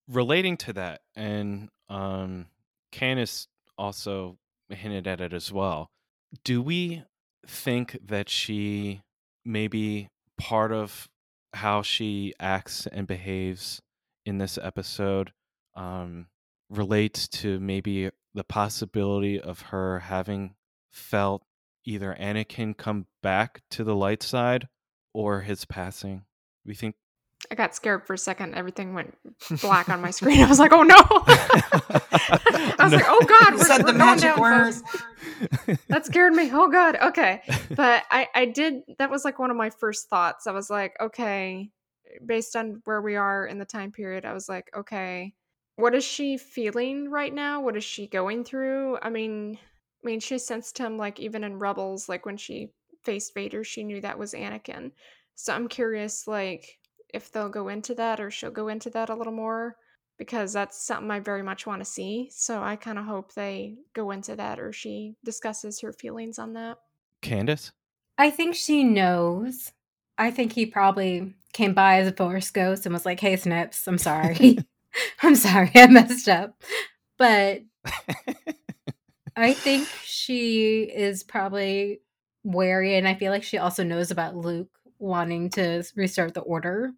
relating 0.07 0.57
to 0.57 0.73
that, 0.73 1.01
and 1.15 1.69
um, 1.87 2.47
Candace 2.91 3.47
also 3.77 4.37
hinted 4.69 5.07
at 5.07 5.21
it 5.21 5.33
as 5.33 5.51
well. 5.51 5.89
Do 6.43 6.61
we 6.61 7.03
think 7.47 7.97
that 8.03 8.29
she 8.29 9.01
maybe 9.43 10.09
part 10.37 10.71
of 10.71 11.07
how 11.53 11.81
she 11.81 12.33
acts 12.39 12.87
and 12.87 13.07
behaves 13.07 13.81
in 14.25 14.37
this 14.37 14.57
episode 14.61 15.31
um, 15.75 16.27
relates 16.69 17.27
to 17.27 17.59
maybe 17.59 18.09
the 18.33 18.43
possibility 18.43 19.39
of 19.39 19.61
her 19.61 19.99
having 19.99 20.55
felt 20.91 21.43
either 21.85 22.15
Anakin 22.19 22.75
come 22.75 23.05
back 23.21 23.61
to 23.71 23.83
the 23.83 23.95
light 23.95 24.23
side 24.23 24.67
or 25.13 25.41
his 25.41 25.65
passing? 25.65 26.25
We 26.65 26.73
think 26.73 26.95
I 27.51 27.55
got 27.55 27.75
scared 27.75 28.05
for 28.05 28.13
a 28.13 28.17
second. 28.17 28.55
Everything 28.55 28.93
went 28.93 29.15
black 29.61 29.89
on 29.89 30.01
my 30.01 30.11
screen. 30.11 30.41
I 30.41 30.47
was 30.47 30.59
like, 30.59 30.71
"Oh 30.73 30.83
no!" 30.83 30.95
I 30.99 32.75
was 32.79 32.91
No. 32.91 32.97
like, 32.97 33.05
"Oh 33.07 33.25
God, 33.27 33.53
we're, 33.53 33.63
said 33.65 33.77
we're 33.79 33.91
the 33.93 33.97
going 33.97 33.97
magic 33.97 34.35
down 34.35 34.39
words. 34.41 34.83
That 35.89 36.05
scared 36.05 36.33
me. 36.33 36.49
Oh 36.53 36.69
God. 36.69 36.97
Okay, 37.01 37.41
but 37.71 38.03
I 38.09 38.27
I 38.33 38.45
did. 38.45 38.81
That 38.99 39.09
was 39.09 39.25
like 39.25 39.39
one 39.39 39.51
of 39.51 39.57
my 39.57 39.69
first 39.69 40.09
thoughts. 40.09 40.47
I 40.47 40.51
was 40.51 40.69
like, 40.69 40.95
okay, 41.01 41.69
based 42.25 42.55
on 42.55 42.81
where 42.85 43.01
we 43.01 43.15
are 43.15 43.45
in 43.45 43.59
the 43.59 43.65
time 43.65 43.91
period, 43.91 44.25
I 44.25 44.33
was 44.33 44.47
like, 44.49 44.69
okay, 44.75 45.33
what 45.75 45.93
is 45.95 46.03
she 46.03 46.37
feeling 46.37 47.09
right 47.09 47.33
now? 47.33 47.61
What 47.61 47.75
is 47.77 47.83
she 47.83 48.07
going 48.07 48.43
through? 48.43 48.97
I 49.01 49.09
mean, 49.09 49.57
I 50.03 50.07
mean, 50.07 50.19
she 50.19 50.37
sensed 50.37 50.77
him 50.77 50.97
like 50.97 51.19
even 51.19 51.43
in 51.43 51.59
Rebels, 51.59 52.07
like 52.09 52.25
when 52.25 52.37
she 52.37 52.69
faced 53.03 53.33
Vader, 53.33 53.63
she 53.63 53.83
knew 53.83 54.01
that 54.01 54.17
was 54.17 54.33
Anakin. 54.33 54.91
So 55.35 55.53
I'm 55.53 55.67
curious, 55.67 56.27
like 56.27 56.77
if 57.15 57.31
they'll 57.31 57.49
go 57.49 57.69
into 57.69 57.95
that 57.95 58.19
or 58.19 58.29
she'll 58.29 58.51
go 58.51 58.67
into 58.67 58.89
that 58.91 59.09
a 59.09 59.15
little 59.15 59.33
more. 59.33 59.75
because 60.17 60.53
that's 60.53 60.81
something 60.85 61.11
I 61.11 61.19
very 61.19 61.43
much 61.43 61.67
want 61.67 61.81
to 61.81 61.85
see. 61.85 62.29
So 62.31 62.61
I 62.63 62.75
kind 62.77 62.97
of 62.97 63.05
hope 63.05 63.33
they 63.33 63.75
go 63.93 64.11
into 64.11 64.35
that 64.37 64.59
or 64.59 64.71
she 64.71 65.15
discusses 65.25 65.81
her 65.81 65.91
feelings 65.91 66.39
on 66.39 66.53
that. 66.53 66.77
Candace? 67.21 67.71
I 68.17 68.29
think 68.31 68.55
she 68.55 68.83
knows. 68.83 69.73
I 70.17 70.31
think 70.31 70.53
he 70.53 70.65
probably 70.65 71.33
came 71.51 71.73
by 71.73 71.99
as 71.99 72.07
a 72.07 72.13
force 72.13 72.49
ghost 72.51 72.85
and 72.85 72.93
was 72.93 73.05
like, 73.05 73.19
"Hey, 73.19 73.35
Snips, 73.35 73.87
I'm 73.87 73.97
sorry. 73.97 74.57
I'm 75.21 75.35
sorry, 75.35 75.71
I 75.75 75.87
messed 75.87 76.29
up." 76.29 76.61
But 77.17 77.63
I 79.35 79.53
think 79.53 79.87
she 80.05 80.83
is 80.83 81.23
probably 81.23 81.99
wary, 82.43 82.95
and 82.95 83.07
I 83.07 83.15
feel 83.15 83.31
like 83.31 83.43
she 83.43 83.57
also 83.57 83.83
knows 83.83 84.11
about 84.11 84.37
Luke 84.37 84.69
wanting 84.97 85.49
to 85.51 85.83
restart 85.97 86.33
the 86.33 86.41
order. 86.41 86.93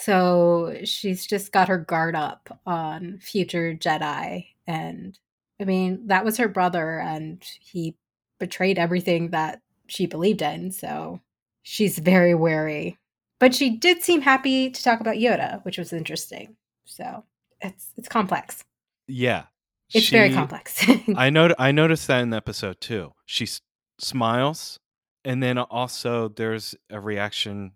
So 0.00 0.76
she's 0.84 1.26
just 1.26 1.50
got 1.50 1.66
her 1.66 1.76
guard 1.76 2.14
up 2.14 2.60
on 2.64 3.18
future 3.18 3.74
Jedi. 3.74 4.46
And 4.64 5.18
I 5.60 5.64
mean, 5.64 6.06
that 6.06 6.24
was 6.24 6.36
her 6.36 6.46
brother, 6.46 7.00
and 7.00 7.42
he 7.60 7.96
betrayed 8.38 8.78
everything 8.78 9.30
that 9.30 9.60
she 9.88 10.06
believed 10.06 10.40
in. 10.40 10.70
So 10.70 11.20
she's 11.64 11.98
very 11.98 12.32
wary. 12.32 12.96
But 13.40 13.56
she 13.56 13.70
did 13.70 14.04
seem 14.04 14.20
happy 14.20 14.70
to 14.70 14.82
talk 14.84 15.00
about 15.00 15.16
Yoda, 15.16 15.64
which 15.64 15.78
was 15.78 15.92
interesting. 15.92 16.54
So 16.84 17.24
it's 17.60 17.90
it's 17.96 18.08
complex. 18.08 18.62
Yeah. 19.08 19.46
It's 19.92 20.10
very 20.10 20.32
complex. 20.32 20.86
I 21.16 21.30
know 21.30 21.52
I 21.58 21.72
noticed 21.72 22.06
that 22.06 22.20
in 22.20 22.30
the 22.30 22.36
episode 22.36 22.80
too. 22.80 23.14
She 23.26 23.44
s- 23.46 23.62
smiles 23.98 24.78
and 25.24 25.42
then 25.42 25.58
also 25.58 26.28
there's 26.28 26.76
a 26.88 27.00
reaction 27.00 27.72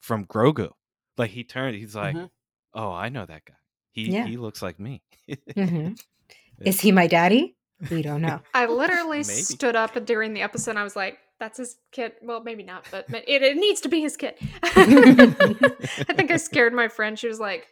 from 0.00 0.24
Grogu. 0.26 0.70
Like 1.16 1.30
he 1.30 1.44
turned 1.44 1.76
he's 1.76 1.94
like, 1.94 2.14
Mhm. 2.16 2.30
"Oh, 2.74 2.90
I 2.92 3.08
know 3.08 3.24
that 3.26 3.44
guy. 3.44 3.54
He 3.92 4.10
Yeah. 4.10 4.26
he 4.26 4.36
looks 4.36 4.62
like 4.62 4.78
me." 4.80 5.02
Mhm. 5.28 5.98
Is 6.60 6.80
he 6.80 6.92
my 6.92 7.06
daddy? 7.06 7.56
We 7.90 8.02
don't 8.02 8.22
know. 8.22 8.40
I 8.54 8.66
literally 8.66 9.18
Maybe. 9.18 9.24
stood 9.24 9.76
up 9.76 9.92
during 10.04 10.32
the 10.34 10.42
episode 10.42 10.76
I 10.76 10.84
was 10.84 10.94
like, 10.96 11.18
that's 11.40 11.58
his 11.58 11.76
kid. 11.90 12.12
Well, 12.22 12.42
maybe 12.44 12.62
not, 12.62 12.86
but 12.90 13.06
but 13.10 13.24
it, 13.28 13.42
it 13.42 13.56
needs 13.56 13.80
to 13.82 13.88
be 13.88 14.00
his 14.00 14.16
kid. 14.16 14.34
I 14.62 16.12
think 16.16 16.30
I 16.30 16.36
scared 16.36 16.72
my 16.72 16.88
friend. 16.88 17.18
She 17.18 17.26
was 17.28 17.40
like, 17.40 17.66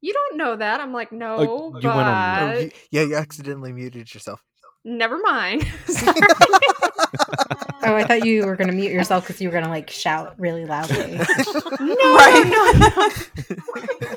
You 0.00 0.12
don't 0.12 0.36
know 0.36 0.56
that. 0.56 0.80
I'm 0.80 0.92
like, 0.92 1.10
No, 1.12 1.42
you 1.42 1.70
went 1.72 1.82
but 1.82 1.96
on 1.96 2.52
Oh, 2.54 2.58
you- 2.58 2.70
yeah, 2.90 3.02
you 3.02 3.16
accidentally 3.16 3.72
muted 3.72 4.12
yourself. 4.14 4.40
never 4.84 5.18
mind. 5.18 5.66
Sorry. 5.86 6.14
Oh, 7.84 7.94
I 7.94 8.04
thought 8.04 8.24
you 8.24 8.46
were 8.46 8.56
going 8.56 8.68
to 8.68 8.74
mute 8.74 8.92
yourself 8.92 9.26
because 9.26 9.40
you 9.40 9.48
were 9.48 9.52
going 9.52 9.64
to 9.64 9.70
like 9.70 9.90
shout 9.90 10.34
really 10.38 10.64
loudly. 10.64 10.96
no, 11.16 11.24
Right. 12.14 12.44
no, 12.46 12.72
no. 12.88 13.08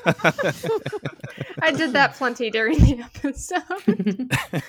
I 1.62 1.72
did 1.72 1.94
that 1.94 2.14
plenty 2.16 2.50
during 2.50 2.78
the 2.80 3.02
episode. 3.04 4.62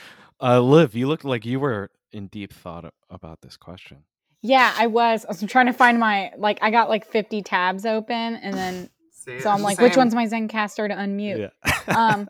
uh 0.40 0.60
Liv, 0.60 0.94
you 0.94 1.06
looked 1.08 1.24
like 1.24 1.44
you 1.46 1.60
were 1.60 1.90
in 2.12 2.26
deep 2.28 2.52
thought 2.52 2.92
about 3.10 3.40
this 3.42 3.56
question. 3.56 4.04
Yeah, 4.42 4.74
I 4.76 4.88
was. 4.88 5.24
I 5.24 5.28
was 5.28 5.42
trying 5.44 5.66
to 5.66 5.72
find 5.72 5.98
my 5.98 6.32
like. 6.36 6.58
I 6.60 6.70
got 6.70 6.88
like 6.90 7.06
50 7.06 7.40
tabs 7.42 7.86
open, 7.86 8.36
and 8.36 8.54
then 8.54 8.90
See, 9.12 9.40
so 9.40 9.48
I'm 9.48 9.62
like, 9.62 9.80
which 9.80 9.96
one's 9.96 10.14
my 10.14 10.26
Zencastr 10.26 10.88
to 10.88 10.94
unmute? 10.94 11.50
Yeah. 11.88 12.10
um 12.12 12.28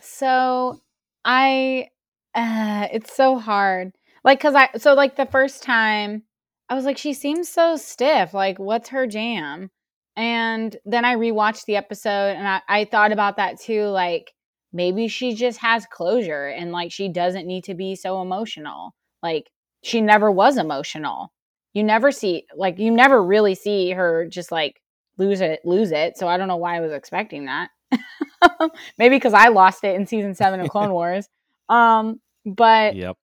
so 0.00 0.80
i 1.24 1.88
uh 2.34 2.86
it's 2.92 3.14
so 3.14 3.38
hard 3.38 3.92
like 4.24 4.38
because 4.38 4.54
i 4.54 4.68
so 4.76 4.94
like 4.94 5.16
the 5.16 5.26
first 5.26 5.62
time 5.62 6.22
i 6.68 6.74
was 6.74 6.84
like 6.84 6.98
she 6.98 7.12
seems 7.12 7.48
so 7.48 7.76
stiff. 7.76 8.34
Like 8.34 8.58
what's 8.58 8.90
her 8.90 9.06
jam? 9.06 9.70
And 10.16 10.76
then 10.84 11.04
i 11.04 11.14
rewatched 11.14 11.64
the 11.66 11.76
episode 11.76 12.36
and 12.36 12.46
i, 12.46 12.60
I 12.68 12.84
thought 12.84 13.12
about 13.12 13.36
that 13.36 13.60
too 13.60 13.84
like 13.86 14.32
maybe 14.72 15.08
she 15.08 15.34
just 15.34 15.58
has 15.58 15.86
closure 15.86 16.46
and 16.46 16.72
like 16.72 16.92
she 16.92 17.08
doesn't 17.08 17.46
need 17.46 17.64
to 17.64 17.74
be 17.74 17.94
so 17.96 18.22
emotional. 18.22 18.94
Like 19.22 19.50
she 19.82 20.00
never 20.00 20.30
was 20.30 20.56
emotional. 20.56 21.32
You 21.72 21.84
never 21.84 22.12
see 22.12 22.46
like 22.56 22.78
you 22.78 22.90
never 22.90 23.22
really 23.22 23.54
see 23.54 23.90
her 23.90 24.26
just 24.26 24.52
like 24.52 24.80
lose 25.18 25.40
it 25.40 25.60
lose 25.64 25.92
it 25.92 26.16
so 26.16 26.26
i 26.26 26.38
don't 26.38 26.48
know 26.48 26.56
why 26.56 26.76
i 26.76 26.80
was 26.80 26.92
expecting 26.92 27.46
that. 27.46 27.70
Maybe 28.98 29.16
because 29.16 29.34
i 29.34 29.48
lost 29.48 29.84
it 29.84 29.94
in 29.94 30.06
season 30.06 30.34
seven 30.34 30.60
of 30.60 30.68
clone 30.70 30.90
wars. 30.90 31.28
Um 31.68 32.20
but 32.44 32.96
yep. 32.96 33.16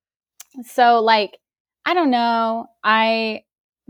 So 0.64 1.00
like 1.00 1.38
i 1.84 1.94
don't 1.94 2.10
know. 2.10 2.66
I 2.84 3.44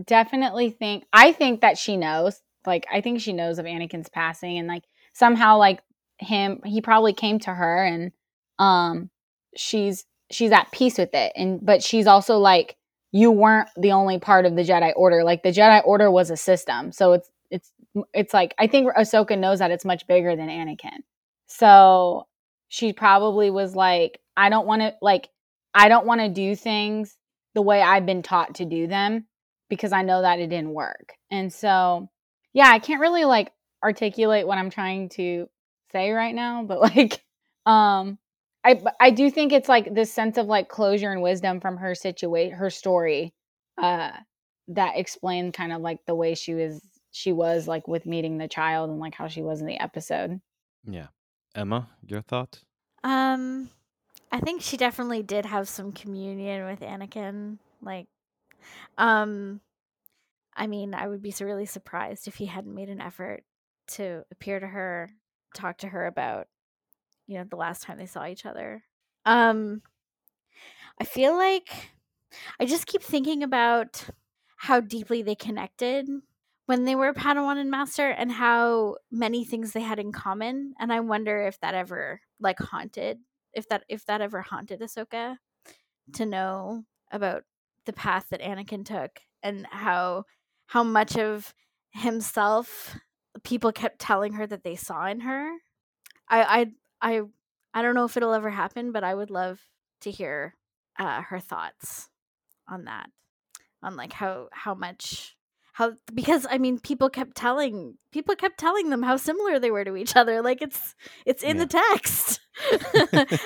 definitely 0.07 0.71
think 0.71 1.05
i 1.12 1.33
think 1.33 1.61
that 1.61 1.77
she 1.77 1.97
knows 1.97 2.40
like 2.64 2.87
i 2.92 3.01
think 3.01 3.21
she 3.21 3.33
knows 3.33 3.59
of 3.59 3.66
anakin's 3.66 4.09
passing 4.09 4.57
and 4.57 4.68
like 4.68 4.85
somehow 5.12 5.59
like 5.59 5.83
him 6.18 6.61
he 6.64 6.81
probably 6.81 7.12
came 7.12 7.40
to 7.40 7.53
her 7.53 7.85
and 7.85 8.12
um 8.61 9.11
she's 9.57 10.05
she's 10.31 10.53
at 10.53 10.71
peace 10.71 10.99
with 10.99 11.12
it 11.14 11.33
and 11.35 11.59
but 11.66 11.83
she's 11.83 12.07
also 12.07 12.38
like 12.38 12.77
you 13.12 13.31
weren't 13.31 13.68
the 13.77 13.92
only 13.92 14.18
part 14.18 14.44
of 14.44 14.55
the 14.55 14.62
jedi 14.62 14.92
order. 14.97 15.25
Like 15.25 15.42
the 15.42 15.51
jedi 15.51 15.83
order 15.85 16.11
was 16.11 16.31
a 16.31 16.37
system. 16.37 16.92
So 16.92 17.14
it's 17.14 17.31
it's 17.51 17.73
it's 18.12 18.35
like 18.35 18.55
i 18.59 18.66
think 18.66 18.92
ahsoka 18.94 19.37
knows 19.37 19.61
that 19.61 19.71
it's 19.71 19.85
much 19.85 20.07
bigger 20.07 20.37
than 20.37 20.49
anakin. 20.49 20.99
So 21.47 22.27
she 22.68 22.92
probably 22.92 23.51
was 23.51 23.75
like 23.75 24.21
i 24.37 24.51
don't 24.51 24.66
want 24.66 24.83
to 24.83 24.94
like 25.01 25.31
i 25.78 25.88
don't 25.88 26.06
want 26.06 26.20
to 26.20 26.28
do 26.28 26.54
things 26.54 27.16
the 27.54 27.62
way 27.62 27.80
i've 27.80 28.06
been 28.06 28.22
taught 28.22 28.56
to 28.56 28.64
do 28.64 28.86
them 28.86 29.26
because 29.68 29.92
i 29.92 30.02
know 30.02 30.22
that 30.22 30.40
it 30.40 30.48
didn't 30.48 30.74
work 30.74 31.14
and 31.30 31.52
so 31.52 32.08
yeah 32.52 32.68
i 32.68 32.78
can't 32.78 33.00
really 33.00 33.24
like 33.24 33.52
articulate 33.82 34.46
what 34.46 34.58
i'm 34.58 34.70
trying 34.70 35.08
to 35.08 35.48
say 35.92 36.10
right 36.10 36.34
now 36.34 36.62
but 36.68 36.80
like 36.80 37.22
um 37.66 38.18
i 38.64 38.80
i 39.00 39.10
do 39.10 39.30
think 39.30 39.52
it's 39.52 39.68
like 39.68 39.94
this 39.94 40.12
sense 40.12 40.36
of 40.36 40.46
like 40.46 40.68
closure 40.68 41.12
and 41.12 41.22
wisdom 41.22 41.60
from 41.60 41.76
her 41.76 41.94
situation 41.94 42.56
her 42.56 42.70
story 42.70 43.32
uh 43.80 44.10
that 44.68 44.98
explained 44.98 45.54
kind 45.54 45.72
of 45.72 45.80
like 45.80 45.98
the 46.06 46.14
way 46.14 46.34
she 46.34 46.54
was 46.54 46.80
she 47.10 47.32
was 47.32 47.66
like 47.66 47.88
with 47.88 48.04
meeting 48.04 48.36
the 48.36 48.48
child 48.48 48.90
and 48.90 48.98
like 49.00 49.14
how 49.14 49.28
she 49.28 49.42
was 49.42 49.60
in 49.60 49.66
the 49.66 49.80
episode 49.80 50.40
Yeah. 50.86 51.06
Emma, 51.54 51.88
your 52.06 52.22
thoughts? 52.22 52.64
Um, 53.02 53.70
I 54.30 54.40
think 54.40 54.62
she 54.62 54.76
definitely 54.76 55.22
did 55.22 55.46
have 55.46 55.68
some 55.68 55.92
communion 55.92 56.66
with 56.66 56.80
Anakin. 56.80 57.58
Like, 57.80 58.06
um, 58.98 59.60
I 60.54 60.66
mean, 60.66 60.94
I 60.94 61.06
would 61.06 61.22
be 61.22 61.34
really 61.40 61.66
surprised 61.66 62.28
if 62.28 62.34
he 62.34 62.46
hadn't 62.46 62.74
made 62.74 62.90
an 62.90 63.00
effort 63.00 63.44
to 63.88 64.24
appear 64.30 64.60
to 64.60 64.66
her, 64.66 65.10
talk 65.54 65.78
to 65.78 65.88
her 65.88 66.06
about, 66.06 66.48
you 67.26 67.38
know, 67.38 67.44
the 67.44 67.56
last 67.56 67.82
time 67.82 67.98
they 67.98 68.06
saw 68.06 68.26
each 68.26 68.44
other. 68.44 68.82
Um, 69.24 69.82
I 71.00 71.04
feel 71.04 71.36
like 71.36 71.92
I 72.60 72.66
just 72.66 72.86
keep 72.86 73.02
thinking 73.02 73.42
about 73.42 74.04
how 74.56 74.80
deeply 74.80 75.22
they 75.22 75.34
connected 75.34 76.08
when 76.66 76.84
they 76.84 76.94
were 76.94 77.14
Padawan 77.14 77.56
and 77.56 77.70
Master 77.70 78.10
and 78.10 78.30
how 78.30 78.96
many 79.10 79.44
things 79.44 79.72
they 79.72 79.80
had 79.80 79.98
in 79.98 80.12
common. 80.12 80.74
And 80.78 80.92
I 80.92 81.00
wonder 81.00 81.46
if 81.46 81.58
that 81.60 81.74
ever 81.74 82.20
like 82.40 82.58
haunted 82.58 83.18
if 83.59 83.68
that 83.68 83.85
if 83.88 84.07
that 84.07 84.21
ever 84.21 84.42
haunted 84.42 84.81
Ahsoka 84.81 85.37
to 86.14 86.27
know 86.27 86.85
about 87.11 87.44
the 87.85 87.92
path 87.92 88.27
that 88.31 88.40
Anakin 88.40 88.85
took 88.85 89.21
and 89.42 89.66
how 89.71 90.25
how 90.66 90.83
much 90.83 91.16
of 91.16 91.55
himself 91.90 92.97
people 93.42 93.73
kept 93.73 93.99
telling 93.99 94.35
her 94.35 94.47
that 94.47 94.62
they 94.64 94.77
saw 94.77 95.07
in 95.07 95.21
her. 95.21 95.51
I 96.29 96.71
I 97.01 97.16
I 97.16 97.23
I 97.75 97.83
don't 97.83 97.94
know 97.94 98.05
if 98.05 98.16
it'll 98.16 98.35
ever 98.35 98.51
happen, 98.51 98.92
but 98.92 99.05
I 99.05 99.14
would 99.14 99.31
love 99.31 99.61
to 100.03 100.11
hear 100.11 100.55
uh, 100.99 101.23
her 101.23 101.40
thoughts 101.40 102.09
on 102.68 102.85
that, 102.85 103.11
on 103.83 103.97
like 103.97 104.12
how 104.12 104.49
how 104.53 104.75
much 104.75 105.37
how 105.73 105.92
because 106.12 106.47
I 106.51 106.59
mean 106.59 106.79
people 106.79 107.09
kept 107.09 107.37
telling 107.37 107.99
people 108.12 108.35
kept 108.35 108.59
telling 108.59 108.90
them 108.90 109.03
how 109.03 109.16
similar 109.16 109.59
they 109.59 109.71
were 109.71 109.85
to 109.85 109.97
each 109.97 110.16
other. 110.16 110.42
Like 110.42 110.61
it's 110.61 110.94
it's 111.25 111.42
in 111.42 111.59
the 111.59 111.66
text, 111.66 112.40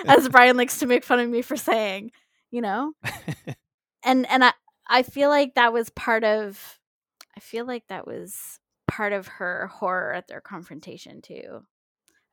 as 0.07 0.29
Brian 0.29 0.57
likes 0.57 0.79
to 0.79 0.87
make 0.87 1.05
fun 1.05 1.21
of 1.21 1.29
me 1.29 1.43
for 1.43 1.57
saying, 1.57 2.13
you 2.51 2.61
know. 2.61 2.93
and 4.05 4.29
and 4.29 4.45
I 4.45 4.53
I 4.89 5.03
feel 5.03 5.29
like 5.29 5.55
that 5.55 5.73
was 5.73 5.91
part 5.91 6.25
of 6.25 6.79
I 7.37 7.41
feel 7.41 7.67
like 7.67 7.89
that 7.89 8.07
was 8.07 8.59
part 8.89 9.13
of 9.13 9.27
her 9.27 9.69
horror 9.69 10.13
at 10.13 10.29
their 10.29 10.41
confrontation 10.41 11.23
too 11.23 11.63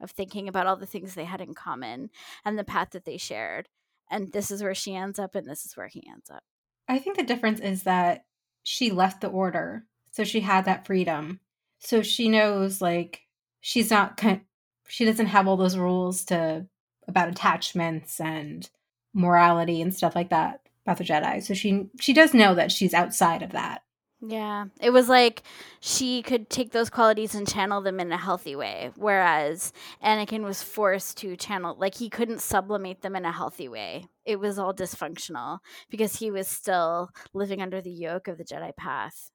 of 0.01 0.11
thinking 0.11 0.47
about 0.47 0.65
all 0.65 0.77
the 0.77 0.85
things 0.85 1.13
they 1.13 1.25
had 1.25 1.41
in 1.41 1.53
common 1.53 2.09
and 2.45 2.57
the 2.57 2.63
path 2.63 2.91
that 2.91 3.05
they 3.05 3.17
shared 3.17 3.69
and 4.11 4.31
this 4.31 4.51
is 4.51 4.61
where 4.63 4.75
she 4.75 4.95
ends 4.95 5.19
up 5.19 5.35
and 5.35 5.47
this 5.47 5.65
is 5.65 5.77
where 5.77 5.87
he 5.87 6.05
ends 6.09 6.29
up 6.29 6.43
I 6.89 6.97
think 6.97 7.15
the 7.15 7.23
difference 7.23 7.59
is 7.59 7.83
that 7.83 8.25
she 8.63 8.89
left 8.89 9.21
the 9.21 9.27
order, 9.27 9.85
so 10.11 10.23
she 10.23 10.41
had 10.41 10.65
that 10.65 10.87
freedom. 10.87 11.39
So 11.77 12.01
she 12.01 12.27
knows 12.27 12.81
like 12.81 13.21
she's 13.61 13.91
not 13.91 14.17
kind 14.17 14.41
she 14.89 15.05
doesn't 15.05 15.27
have 15.27 15.47
all 15.47 15.57
those 15.57 15.77
rules 15.77 16.25
to 16.25 16.65
about 17.07 17.29
attachments 17.29 18.19
and 18.19 18.69
morality 19.13 19.81
and 19.81 19.93
stuff 19.93 20.15
like 20.15 20.29
that 20.29 20.61
about 20.85 20.97
the 20.97 21.03
Jedi. 21.03 21.41
So 21.41 21.53
she 21.53 21.89
she 21.99 22.13
does 22.13 22.33
know 22.33 22.55
that 22.55 22.71
she's 22.71 22.93
outside 22.93 23.41
of 23.41 23.51
that. 23.51 23.83
Yeah. 24.21 24.65
It 24.81 24.89
was 24.89 25.07
like 25.07 25.43
she 25.79 26.21
could 26.21 26.49
take 26.49 26.71
those 26.71 26.89
qualities 26.89 27.33
and 27.33 27.47
channel 27.47 27.81
them 27.81 27.99
in 28.01 28.11
a 28.11 28.17
healthy 28.17 28.55
way, 28.55 28.91
whereas 28.97 29.71
Anakin 30.03 30.43
was 30.43 30.61
forced 30.61 31.17
to 31.19 31.37
channel, 31.37 31.75
like, 31.79 31.95
he 31.95 32.09
couldn't 32.09 32.41
sublimate 32.41 33.01
them 33.01 33.15
in 33.15 33.23
a 33.23 33.31
healthy 33.31 33.69
way. 33.69 34.07
It 34.25 34.39
was 34.39 34.59
all 34.59 34.73
dysfunctional 34.73 35.59
because 35.89 36.17
he 36.17 36.31
was 36.31 36.49
still 36.49 37.11
living 37.33 37.61
under 37.61 37.79
the 37.79 37.91
yoke 37.91 38.27
of 38.27 38.37
the 38.37 38.43
Jedi 38.43 38.75
path. 38.75 39.31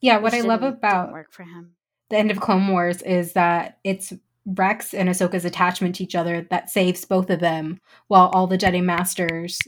Yeah, 0.00 0.18
what 0.18 0.34
I 0.34 0.40
love 0.40 0.62
about 0.62 1.12
work 1.12 1.30
for 1.30 1.44
him. 1.44 1.74
the 2.12 2.16
end 2.16 2.30
of 2.30 2.40
Clone 2.40 2.68
Wars 2.68 3.02
is 3.02 3.32
that 3.34 3.78
it's 3.84 4.12
Rex 4.44 4.92
and 4.94 5.08
Ahsoka's 5.08 5.44
attachment 5.44 5.94
to 5.96 6.04
each 6.04 6.14
other 6.14 6.46
that 6.50 6.70
saves 6.70 7.04
both 7.04 7.30
of 7.30 7.40
them, 7.40 7.80
while 8.08 8.28
all 8.34 8.46
the 8.46 8.58
Jedi 8.58 8.82
Masters 8.82 9.58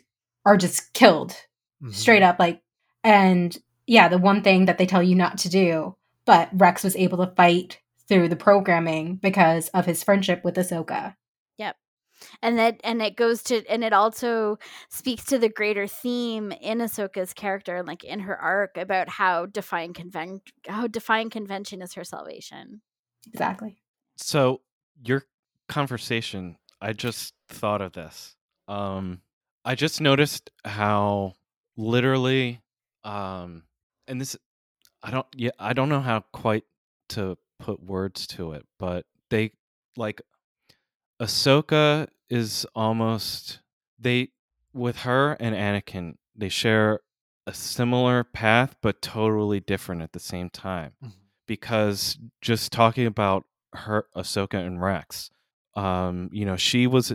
are 0.45 0.57
just 0.57 0.93
killed 0.95 1.37
Mhm. 1.83 1.93
straight 1.95 2.22
up. 2.22 2.39
Like, 2.39 2.62
and 3.03 3.57
yeah, 3.87 4.09
the 4.09 4.18
one 4.18 4.43
thing 4.43 4.64
that 4.66 4.79
they 4.79 4.87
tell 4.87 5.03
you 5.03 5.14
not 5.14 5.39
to 5.39 5.49
do, 5.49 5.97
but 6.25 6.49
Rex 6.53 6.83
was 6.83 6.97
able 6.97 7.18
to 7.18 7.35
fight 7.35 7.81
through 8.09 8.29
the 8.29 8.37
programming 8.37 9.16
because 9.16 9.68
of 9.68 9.87
his 9.87 10.03
friendship 10.03 10.43
with 10.45 10.57
Ahsoka. 10.57 11.14
Yep. 11.59 11.77
And 12.43 12.59
that 12.59 12.81
and 12.85 13.01
it 13.03 13.16
goes 13.16 13.43
to 13.45 13.66
and 13.66 13.83
it 13.85 13.93
also 13.93 14.59
speaks 14.91 15.25
to 15.27 15.39
the 15.39 15.49
greater 15.49 15.87
theme 15.87 16.53
in 16.53 16.79
Ahsoka's 16.79 17.33
character 17.35 17.77
and 17.77 17.87
like 17.89 18.05
in 18.05 18.20
her 18.20 18.37
arc 18.39 18.77
about 18.77 19.09
how 19.09 19.47
defying 19.47 19.93
conven 19.95 20.41
how 20.66 20.87
defying 20.87 21.31
convention 21.31 21.83
is 21.83 21.95
her 21.95 22.05
salvation. 22.05 22.83
Exactly. 23.27 23.77
So 24.17 24.61
your 25.05 25.25
conversation, 25.69 26.57
I 26.81 26.93
just 26.93 27.35
thought 27.49 27.81
of 27.83 27.93
this. 27.93 28.37
Um, 28.69 29.21
I 29.65 29.75
just 29.75 30.01
noticed 30.01 30.51
how 30.65 31.35
literally, 31.77 32.61
um, 33.05 33.65
and 34.07 34.21
this, 34.21 34.37
I 35.03 35.11
don't, 35.11 35.27
yeah, 35.35 35.51
I 35.59 35.73
don't 35.73 35.89
know 35.89 36.01
how 36.01 36.21
quite 36.33 36.65
to 37.11 37.37
put 37.59 37.83
words 37.83 38.27
to 38.29 38.53
it, 38.53 38.67
but 38.79 39.07
they 39.31 39.53
like 39.97 40.21
Ahsoka 41.21 42.09
is 42.29 42.67
almost 42.75 43.61
they 43.99 44.31
with 44.73 44.99
her 44.99 45.33
and 45.41 45.55
Anakin, 45.55 46.17
they 46.35 46.49
share 46.49 47.01
a 47.47 47.55
similar 47.55 48.25
path 48.25 48.75
but 48.83 49.03
totally 49.03 49.61
different 49.61 50.03
at 50.03 50.12
the 50.12 50.21
same 50.21 50.51
time. 50.51 50.93
Mhm. 51.03 51.12
Because 51.47 52.19
just 52.41 52.73
talking 52.73 53.07
about 53.07 53.45
her 53.75 54.07
Ahsoka 54.16 54.55
and 54.64 54.81
Rex, 54.81 55.31
um, 55.75 56.31
you 56.33 56.45
know, 56.45 56.57
she 56.57 56.87
was 56.87 57.12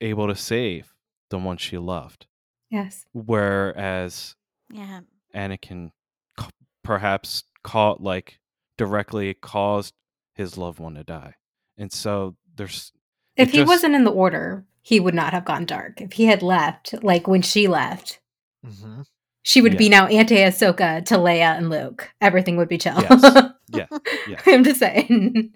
able 0.00 0.26
to 0.28 0.34
save 0.36 0.94
the 1.30 1.38
one 1.38 1.56
she 1.56 1.78
loved, 1.78 2.26
Yes. 2.70 3.06
whereas 3.12 4.36
Yeah. 4.70 5.00
Anakin 5.34 5.92
c- 6.38 6.46
perhaps 6.82 7.44
caught 7.62 8.02
like 8.02 8.38
directly 8.76 9.32
caused 9.34 9.94
his 10.34 10.56
loved 10.58 10.78
one 10.80 10.94
to 10.94 11.04
die, 11.04 11.34
and 11.78 11.92
so 11.92 12.36
there's 12.56 12.92
If 13.36 13.52
he 13.52 13.58
just- 13.58 13.68
wasn't 13.68 13.94
in 13.94 14.04
the 14.04 14.10
order, 14.12 14.66
he 14.82 15.00
would 15.00 15.14
not 15.14 15.32
have 15.32 15.44
gone 15.44 15.64
dark. 15.64 16.00
If 16.00 16.14
he 16.14 16.24
had 16.26 16.42
left, 16.42 16.94
like 17.02 17.26
when 17.28 17.40
she 17.42 17.68
left, 17.68 18.20
Mhm. 18.66 19.06
she 19.42 19.62
would 19.62 19.78
be 19.78 19.88
now 19.88 20.06
anti 20.06 20.36
Ahsoka 20.36 21.04
to 21.06 21.16
Leia 21.16 21.56
and 21.56 21.70
Luke. 21.70 22.12
Everything 22.20 22.56
would 22.56 22.68
be 22.68 22.78
chill. 22.78 23.00
Yes. 23.00 23.22
yeah 23.68 23.86
yeah 24.28 24.40
I'm 24.46 24.64
just 24.64 24.80
saying. 24.80 25.54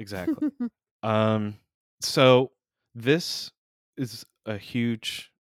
Exactly. 0.00 0.48
Um, 1.02 1.56
so 2.00 2.50
this 2.94 3.50
is 3.96 4.24
a 4.44 4.58
huge, 4.58 5.32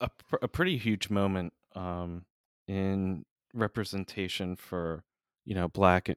a, 0.00 0.08
a 0.40 0.48
pretty 0.48 0.78
huge 0.78 1.10
moment 1.10 1.52
um, 1.74 2.24
in 2.66 3.24
representation 3.54 4.56
for 4.56 5.04
you 5.44 5.54
know 5.54 5.68
Black, 5.68 6.08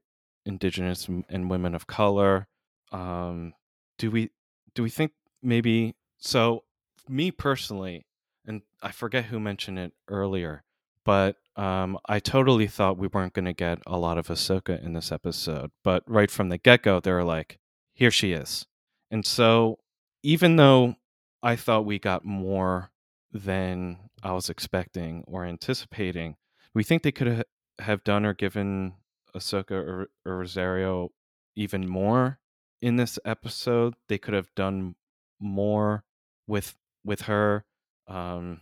Indigenous, 0.45 1.07
and 1.07 1.49
women 1.49 1.75
of 1.75 1.87
color. 1.87 2.47
Um, 2.91 3.53
do 3.97 4.11
we 4.11 4.31
do 4.75 4.83
we 4.83 4.89
think 4.89 5.11
maybe 5.41 5.95
so? 6.17 6.63
Me 7.09 7.31
personally, 7.31 8.05
and 8.45 8.61
I 8.81 8.91
forget 8.91 9.25
who 9.25 9.39
mentioned 9.39 9.79
it 9.79 9.91
earlier, 10.07 10.63
but 11.03 11.37
um, 11.55 11.97
I 12.07 12.19
totally 12.19 12.67
thought 12.67 12.97
we 12.97 13.07
weren't 13.07 13.33
going 13.33 13.45
to 13.45 13.53
get 13.53 13.79
a 13.85 13.97
lot 13.97 14.17
of 14.17 14.27
Ahsoka 14.27 14.83
in 14.83 14.93
this 14.93 15.11
episode. 15.11 15.71
But 15.83 16.03
right 16.07 16.31
from 16.31 16.49
the 16.49 16.57
get 16.57 16.83
go, 16.83 16.99
they 16.99 17.11
were 17.11 17.23
like, 17.23 17.59
"Here 17.93 18.11
she 18.11 18.31
is," 18.33 18.65
and 19.09 19.25
so 19.25 19.79
even 20.23 20.55
though 20.55 20.95
I 21.43 21.55
thought 21.55 21.85
we 21.85 21.97
got 21.99 22.23
more 22.25 22.91
than 23.31 24.09
I 24.23 24.33
was 24.33 24.49
expecting 24.49 25.23
or 25.27 25.45
anticipating, 25.45 26.35
we 26.73 26.83
think 26.83 27.01
they 27.03 27.11
could 27.11 27.27
ha- 27.37 27.43
have 27.83 28.03
done 28.03 28.25
or 28.25 28.33
given 28.33 28.93
Ahsoka 29.35 29.71
or, 29.71 30.09
or 30.25 30.37
Rosario 30.37 31.11
even 31.55 31.87
more 31.87 32.39
in 32.81 32.97
this 32.97 33.17
episode. 33.25 33.95
They 34.09 34.17
could 34.17 34.33
have 34.33 34.53
done 34.55 34.95
more 35.39 36.03
with 36.47 36.77
with 37.03 37.21
her. 37.21 37.65
Um, 38.07 38.61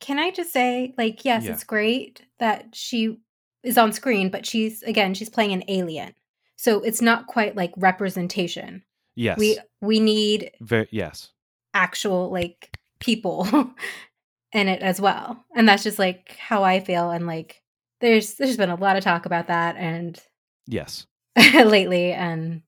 Can 0.00 0.18
I 0.18 0.30
just 0.30 0.52
say, 0.52 0.94
like, 0.98 1.24
yes, 1.24 1.44
Yeah. 1.44 1.52
it's 1.52 1.64
great 1.64 2.22
that 2.38 2.74
she 2.74 3.18
is 3.62 3.78
on 3.78 3.92
screen, 3.92 4.28
but 4.30 4.44
she's 4.46 4.82
again, 4.82 5.14
she's 5.14 5.30
playing 5.30 5.52
an 5.52 5.64
alien. 5.68 6.14
So 6.56 6.80
it's 6.80 7.02
not 7.02 7.26
quite 7.26 7.56
like 7.56 7.72
representation. 7.76 8.82
yes, 9.16 9.38
We 9.38 9.58
we 9.80 10.00
need 10.00 10.52
very 10.60 10.88
yes, 10.90 11.30
actual 11.72 12.30
like 12.30 12.76
people 13.00 13.46
in 14.52 14.68
it 14.68 14.82
as 14.82 15.00
well. 15.00 15.44
And 15.54 15.68
that's 15.68 15.82
just 15.82 15.98
like 15.98 16.36
how 16.38 16.62
I 16.62 16.80
feel 16.80 17.10
and 17.10 17.26
like 17.26 17.62
there's 18.00 18.34
there's 18.34 18.56
been 18.56 18.70
a 18.70 18.76
lot 18.76 18.96
of 18.96 19.04
talk 19.04 19.26
about 19.26 19.48
that 19.48 19.76
and 19.76 20.18
yes, 20.66 21.06
lately 21.36 22.12
and 22.12 22.62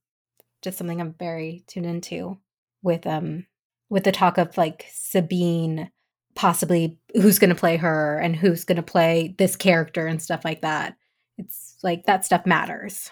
just 0.63 0.79
something 0.79 1.01
I'm 1.01 1.15
very 1.19 1.65
tuned 1.67 1.87
into 1.87 2.39
with 2.83 3.07
um 3.07 3.47
with 3.89 4.05
the 4.05 4.13
talk 4.13 4.39
of 4.39 4.57
like 4.59 4.87
Sabine 4.93 5.91
possibly 6.35 6.99
who's 7.15 7.39
going 7.39 7.51
to 7.51 7.57
play 7.57 7.77
her 7.79 8.19
and 8.19 8.37
who's 8.37 8.65
going 8.65 8.77
to 8.77 8.83
play 8.83 9.35
this 9.39 9.57
character 9.57 10.07
and 10.07 10.23
stuff 10.23 10.45
like 10.45 10.61
that. 10.61 10.97
It's 11.39 11.77
like 11.83 12.07
that 12.07 12.25
stuff 12.25 12.47
matters. 12.47 13.11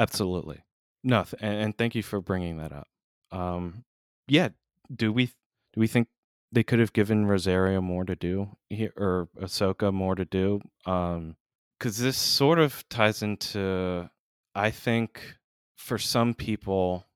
Absolutely. 0.00 0.64
No, 1.02 1.24
th- 1.24 1.40
and, 1.40 1.76
thank 1.76 1.94
you 1.94 2.02
for 2.02 2.20
bringing 2.20 2.58
that 2.58 2.72
up. 2.72 2.88
Um, 3.32 3.84
yeah, 4.28 4.48
do 4.94 5.12
we 5.12 5.26
do 5.26 5.80
we 5.80 5.86
think 5.86 6.08
they 6.52 6.62
could 6.62 6.80
have 6.80 6.92
given 6.92 7.26
Rosario 7.26 7.80
more 7.80 8.04
to 8.04 8.16
do 8.16 8.56
here 8.68 8.92
or 8.96 9.28
Ahsoka 9.40 9.92
more 9.92 10.14
to 10.14 10.24
do? 10.24 10.60
Um, 10.84 11.36
because 11.78 11.96
this 11.98 12.18
sort 12.18 12.58
of 12.58 12.86
ties 12.90 13.22
into, 13.22 14.10
I 14.54 14.70
think, 14.70 15.36
for 15.76 15.96
some 15.96 16.34
people, 16.34 17.06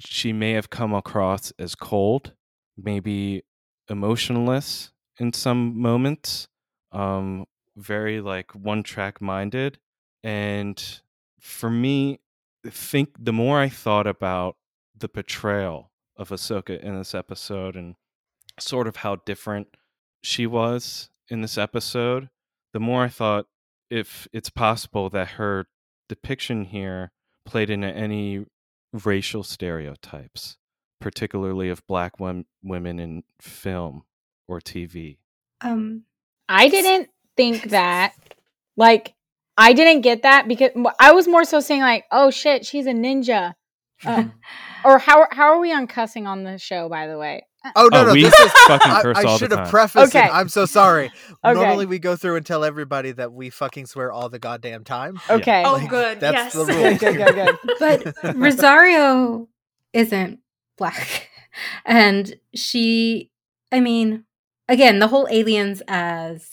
she 0.00 0.32
may 0.32 0.52
have 0.52 0.70
come 0.70 0.94
across 0.94 1.52
as 1.58 1.74
cold, 1.74 2.32
maybe 2.78 3.42
emotionless 3.90 4.90
in 5.18 5.34
some 5.34 5.78
moments, 5.78 6.48
um, 6.92 7.44
very 7.76 8.22
like 8.22 8.52
one 8.52 8.82
track 8.82 9.20
minded. 9.20 9.78
And 10.22 10.82
for 11.44 11.68
me, 11.68 12.20
think 12.66 13.10
the 13.18 13.32
more 13.32 13.60
I 13.60 13.68
thought 13.68 14.06
about 14.06 14.56
the 14.96 15.10
portrayal 15.10 15.90
of 16.16 16.30
Ahsoka 16.30 16.80
in 16.80 16.96
this 16.96 17.14
episode 17.14 17.76
and 17.76 17.96
sort 18.58 18.88
of 18.88 18.96
how 18.96 19.16
different 19.26 19.68
she 20.22 20.46
was 20.46 21.10
in 21.28 21.42
this 21.42 21.58
episode, 21.58 22.30
the 22.72 22.80
more 22.80 23.04
I 23.04 23.08
thought 23.08 23.44
if 23.90 24.26
it's 24.32 24.48
possible 24.48 25.10
that 25.10 25.32
her 25.32 25.66
depiction 26.08 26.64
here 26.64 27.12
played 27.44 27.68
into 27.68 27.88
any 27.88 28.46
racial 29.04 29.42
stereotypes, 29.42 30.56
particularly 30.98 31.68
of 31.68 31.86
black 31.86 32.18
wom- 32.18 32.46
women 32.62 32.98
in 32.98 33.22
film 33.38 34.04
or 34.48 34.60
TV. 34.60 35.18
Um 35.60 36.04
I 36.48 36.68
didn't 36.68 37.10
think 37.36 37.64
that. 37.70 38.14
Like, 38.76 39.14
I 39.56 39.72
didn't 39.72 40.02
get 40.02 40.22
that 40.22 40.48
because 40.48 40.70
I 40.98 41.12
was 41.12 41.28
more 41.28 41.44
so 41.44 41.60
saying 41.60 41.80
like, 41.82 42.04
"Oh 42.10 42.30
shit, 42.30 42.66
she's 42.66 42.86
a 42.86 42.92
ninja." 42.92 43.54
Uh, 44.04 44.24
or 44.84 44.98
how 44.98 45.26
how 45.30 45.44
are 45.52 45.60
we 45.60 45.72
on 45.72 45.86
cussing 45.86 46.26
on 46.26 46.42
the 46.44 46.58
show? 46.58 46.88
By 46.88 47.06
the 47.06 47.16
way, 47.16 47.46
Oh 47.76 47.88
no, 47.90 48.00
Oh, 48.00 48.04
no, 48.06 48.12
we 48.12 48.24
this 48.24 48.38
is. 48.38 48.52
fucking 48.66 48.90
I, 48.92 49.02
curse 49.02 49.16
I 49.16 49.22
all 49.24 49.32
the 49.34 49.38
should 49.38 49.52
have 49.52 49.70
prefaced 49.70 50.14
Okay. 50.14 50.26
it. 50.26 50.30
I'm 50.34 50.48
so 50.48 50.66
sorry. 50.66 51.10
Okay. 51.44 51.54
Normally 51.60 51.84
we 51.86 51.98
go 51.98 52.16
through 52.16 52.36
and 52.36 52.44
tell 52.46 52.64
everybody 52.64 53.12
that 53.12 53.30
we 53.32 53.50
fucking 53.50 53.84
swear 53.86 54.10
all 54.10 54.28
the 54.30 54.38
goddamn 54.38 54.82
time. 54.82 55.20
okay, 55.28 55.62
Oh, 55.66 55.74
Like, 55.74 55.90
good. 55.90 56.20
That's 56.20 56.34
yes. 56.34 56.52
the 56.54 56.64
rule. 56.72 56.96
good, 56.96 57.16
good, 57.16 57.34
good, 57.34 57.58
good. 57.78 58.14
but 58.24 58.34
Rosario 58.36 59.48
isn't 59.92 60.40
black. 60.78 61.28
And 61.84 62.34
she, 62.54 63.30
I 63.70 63.80
mean, 63.80 64.24
again, 64.68 64.98
the 65.00 65.08
whole 65.08 65.28
aliens 65.30 65.82
as 65.86 66.50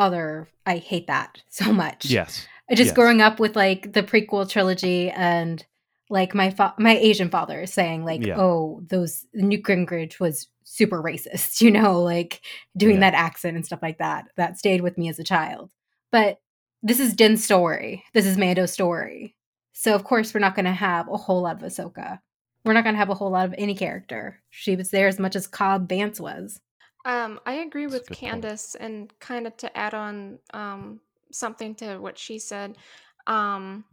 other, 0.00 0.48
I 0.66 0.78
hate 0.78 1.06
that 1.06 1.42
so 1.50 1.72
much. 1.72 2.06
Yes. 2.06 2.46
Just 2.70 2.86
yes. 2.88 2.92
growing 2.94 3.20
up 3.20 3.40
with 3.40 3.56
like 3.56 3.92
the 3.92 4.02
prequel 4.02 4.48
trilogy 4.48 5.10
and 5.10 5.64
like 6.08 6.34
my 6.34 6.50
fa- 6.50 6.74
my 6.78 6.96
Asian 6.96 7.28
father 7.30 7.66
saying 7.66 8.04
like, 8.04 8.24
Yeah. 8.24 8.36
oh, 8.38 8.80
those 8.88 9.26
Nute 9.34 9.62
Gunray 9.62 10.18
was 10.20 10.48
super 10.64 11.02
racist, 11.02 11.60
you 11.64 11.70
know, 11.70 12.00
like 12.02 12.40
doing 12.76 12.94
Yeah. 12.96 13.10
that 13.10 13.14
accent 13.14 13.56
and 13.56 13.66
stuff 13.66 13.80
like 13.82 13.98
that. 13.98 14.26
That 14.36 14.58
stayed 14.58 14.80
with 14.82 14.96
me 14.98 15.08
as 15.08 15.18
a 15.18 15.24
child. 15.24 15.70
But 16.12 16.38
this 16.82 16.98
is 17.00 17.14
Din's 17.14 17.44
story. 17.44 18.04
This 18.14 18.24
is 18.26 18.36
Mando's 18.38 18.72
story. 18.72 19.36
So 19.72 19.94
of 19.94 20.04
course 20.04 20.32
we're 20.32 20.40
not 20.40 20.54
going 20.54 20.64
to 20.66 20.72
have 20.72 21.08
a 21.08 21.16
whole 21.16 21.42
lot 21.42 21.62
of 21.62 21.68
Ahsoka. 21.68 22.18
We're 22.64 22.72
not 22.74 22.84
going 22.84 22.94
to 22.94 22.98
have 22.98 23.10
a 23.10 23.14
whole 23.14 23.30
lot 23.30 23.46
of 23.46 23.54
any 23.58 23.74
character. 23.74 24.40
She 24.50 24.76
was 24.76 24.90
there 24.90 25.08
as 25.08 25.18
much 25.18 25.34
as 25.34 25.46
Cobb 25.46 25.88
Vanth 25.88 26.20
was. 26.20 26.60
Um, 27.04 27.40
I 27.46 27.54
agree 27.54 27.84
That's 27.84 27.94
with 27.94 28.08
good 28.08 28.18
point. 28.18 28.32
Candace, 28.32 28.74
and 28.74 29.12
kind 29.20 29.46
of 29.46 29.56
to 29.58 29.76
add 29.76 29.94
on 29.94 30.38
um, 30.52 31.00
something 31.32 31.74
to 31.76 31.98
what 31.98 32.18
she 32.18 32.38
said. 32.38 32.76
Um, 33.26 33.84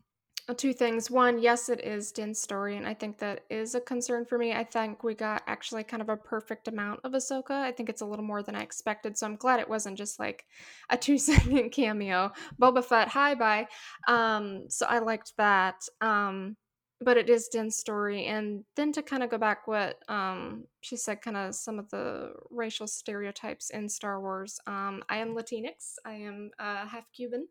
two 0.55 0.73
things. 0.73 1.11
One, 1.11 1.39
yes, 1.39 1.67
it 1.69 1.83
is 1.83 2.11
Din's 2.11 2.39
story, 2.39 2.77
and 2.77 2.87
I 2.87 2.93
think 2.93 3.17
that 3.19 3.41
is 3.49 3.75
a 3.75 3.81
concern 3.81 4.25
for 4.25 4.37
me. 4.37 4.53
I 4.53 4.63
think 4.63 5.03
we 5.03 5.13
got 5.13 5.43
actually 5.47 5.83
kind 5.83 6.01
of 6.01 6.09
a 6.09 6.15
perfect 6.15 6.67
amount 6.67 7.01
of 7.03 7.11
Ahsoka. 7.11 7.51
I 7.51 7.71
think 7.71 7.89
it's 7.89 8.01
a 8.01 8.05
little 8.05 8.23
more 8.23 8.43
than 8.43 8.55
I 8.55 8.61
expected, 8.61 9.17
so 9.17 9.25
I'm 9.25 9.35
glad 9.35 9.59
it 9.59 9.69
wasn't 9.69 9.97
just 9.97 10.19
like 10.19 10.45
a 10.89 10.97
two 10.97 11.17
second 11.17 11.71
cameo. 11.71 12.31
Boba 12.61 12.83
Fett, 12.83 13.09
hi, 13.09 13.35
bye. 13.35 13.67
Um, 14.07 14.69
so 14.69 14.85
I 14.87 14.99
liked 14.99 15.33
that. 15.37 15.75
Um, 16.01 16.55
but 16.99 17.17
it 17.17 17.29
is 17.29 17.47
Din's 17.47 17.77
story, 17.77 18.25
and 18.25 18.63
then 18.75 18.91
to 18.93 19.01
kind 19.01 19.23
of 19.23 19.29
go 19.29 19.37
back 19.37 19.67
what 19.67 19.97
um 20.09 20.65
she 20.81 20.95
said, 20.95 21.21
kind 21.21 21.37
of 21.37 21.53
some 21.55 21.79
of 21.79 21.89
the 21.89 22.33
racial 22.49 22.87
stereotypes 22.87 23.69
in 23.69 23.87
Star 23.89 24.21
Wars. 24.21 24.59
Um, 24.67 25.03
I 25.09 25.17
am 25.17 25.35
Latinx. 25.35 25.95
I 26.05 26.13
am 26.13 26.51
uh, 26.59 26.85
half 26.87 27.11
Cuban. 27.13 27.47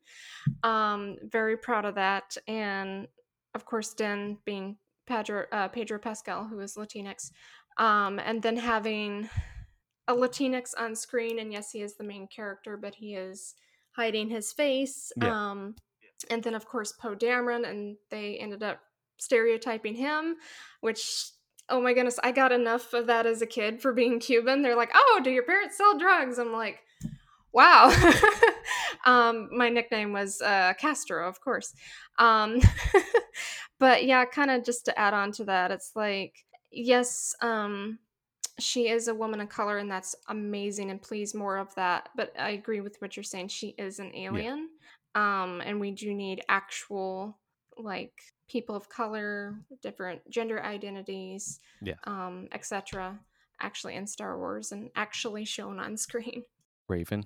Um, 0.63 1.17
very 1.25 1.57
proud 1.57 1.85
of 1.85 1.95
that, 1.95 2.37
and 2.49 3.07
of 3.55 3.65
course, 3.65 3.95
Den 3.95 4.39
being 4.45 4.77
Pedro, 5.07 5.45
uh, 5.53 5.69
Pedro 5.69 5.99
Pascal, 5.99 6.45
who 6.45 6.59
is 6.61 6.75
Latinx, 6.75 7.31
um, 7.79 8.19
and 8.19 8.43
then 8.43 8.57
having 8.57 9.29
a 10.09 10.15
Latinx 10.15 10.73
on 10.79 10.95
screen, 10.95 11.39
and 11.39 11.53
yes, 11.53 11.71
he 11.71 11.83
is 11.83 11.97
the 11.97 12.05
main 12.05 12.27
character, 12.29 12.77
but 12.77 12.95
he 12.95 13.15
is 13.15 13.55
hiding 13.93 14.29
his 14.29 14.53
face. 14.53 15.13
Yeah. 15.21 15.51
Um, 15.51 15.75
and 16.31 16.43
then, 16.43 16.55
of 16.55 16.67
course, 16.67 16.93
Poe 16.93 17.15
Dameron, 17.15 17.69
and 17.69 17.97
they 18.11 18.37
ended 18.37 18.63
up 18.63 18.81
stereotyping 19.19 19.95
him, 19.95 20.37
which 20.81 21.31
oh 21.69 21.81
my 21.81 21.93
goodness, 21.93 22.19
I 22.23 22.33
got 22.33 22.53
enough 22.53 22.93
of 22.93 23.09
that 23.09 23.27
as 23.27 23.43
a 23.43 23.47
kid 23.47 23.81
for 23.83 23.93
being 23.93 24.21
Cuban. 24.21 24.63
They're 24.63 24.77
like, 24.77 24.93
oh, 24.95 25.21
do 25.23 25.31
your 25.31 25.43
parents 25.43 25.77
sell 25.77 25.99
drugs? 25.99 26.39
I'm 26.39 26.53
like, 26.53 26.79
wow. 27.53 27.91
um, 29.07 29.49
my 29.51 29.69
nickname 29.69 30.13
was 30.13 30.41
uh, 30.41 30.75
Castro, 30.79 31.29
of 31.29 31.41
course. 31.41 31.75
Um, 32.19 32.61
but 33.79 34.05
yeah, 34.05 34.25
kind 34.27 34.51
of 34.51 34.65
just 34.65 34.85
to 34.85 34.99
add 34.99 35.15
on 35.15 35.33
to 35.33 35.45
that, 35.47 35.71
it's 35.71 35.93
like, 35.97 36.35
yes, 36.71 37.35
um, 37.41 37.99
she 38.59 38.89
is 38.89 39.09
a 39.09 39.15
woman 39.15 39.41
of 39.41 39.49
color, 39.49 39.79
and 39.79 39.91
that's 39.91 40.15
amazing, 40.29 40.91
and 40.91 41.03
please 41.03 41.35
more 41.35 41.59
of 41.59 41.75
that. 41.75 42.09
But 42.17 42.33
I 42.39 42.51
agree 42.51 42.81
with 42.81 42.97
what 43.01 43.17
you're 43.17 43.25
saying. 43.25 43.49
She 43.49 43.69
is 43.77 43.99
an 43.99 44.13
Yeah. 44.15 44.31
alien, 44.31 44.69
um, 45.15 45.61
and 45.65 45.81
we 45.81 45.91
do 45.91 46.15
need 46.15 46.43
actual 46.49 47.39
like 47.77 48.15
people 48.49 48.77
of 48.77 48.89
color, 48.89 49.55
different 49.83 50.29
gender 50.31 50.63
identities, 50.63 51.61
Yeah. 51.81 51.95
um, 52.05 52.49
etc. 52.53 53.19
Actually 53.61 53.95
in 53.95 54.07
Star 54.07 54.39
Wars 54.39 54.73
and 54.73 54.91
actually 54.95 55.45
shown 55.45 55.79
on 55.79 55.97
screen. 55.97 56.45
Rayven. 56.91 57.25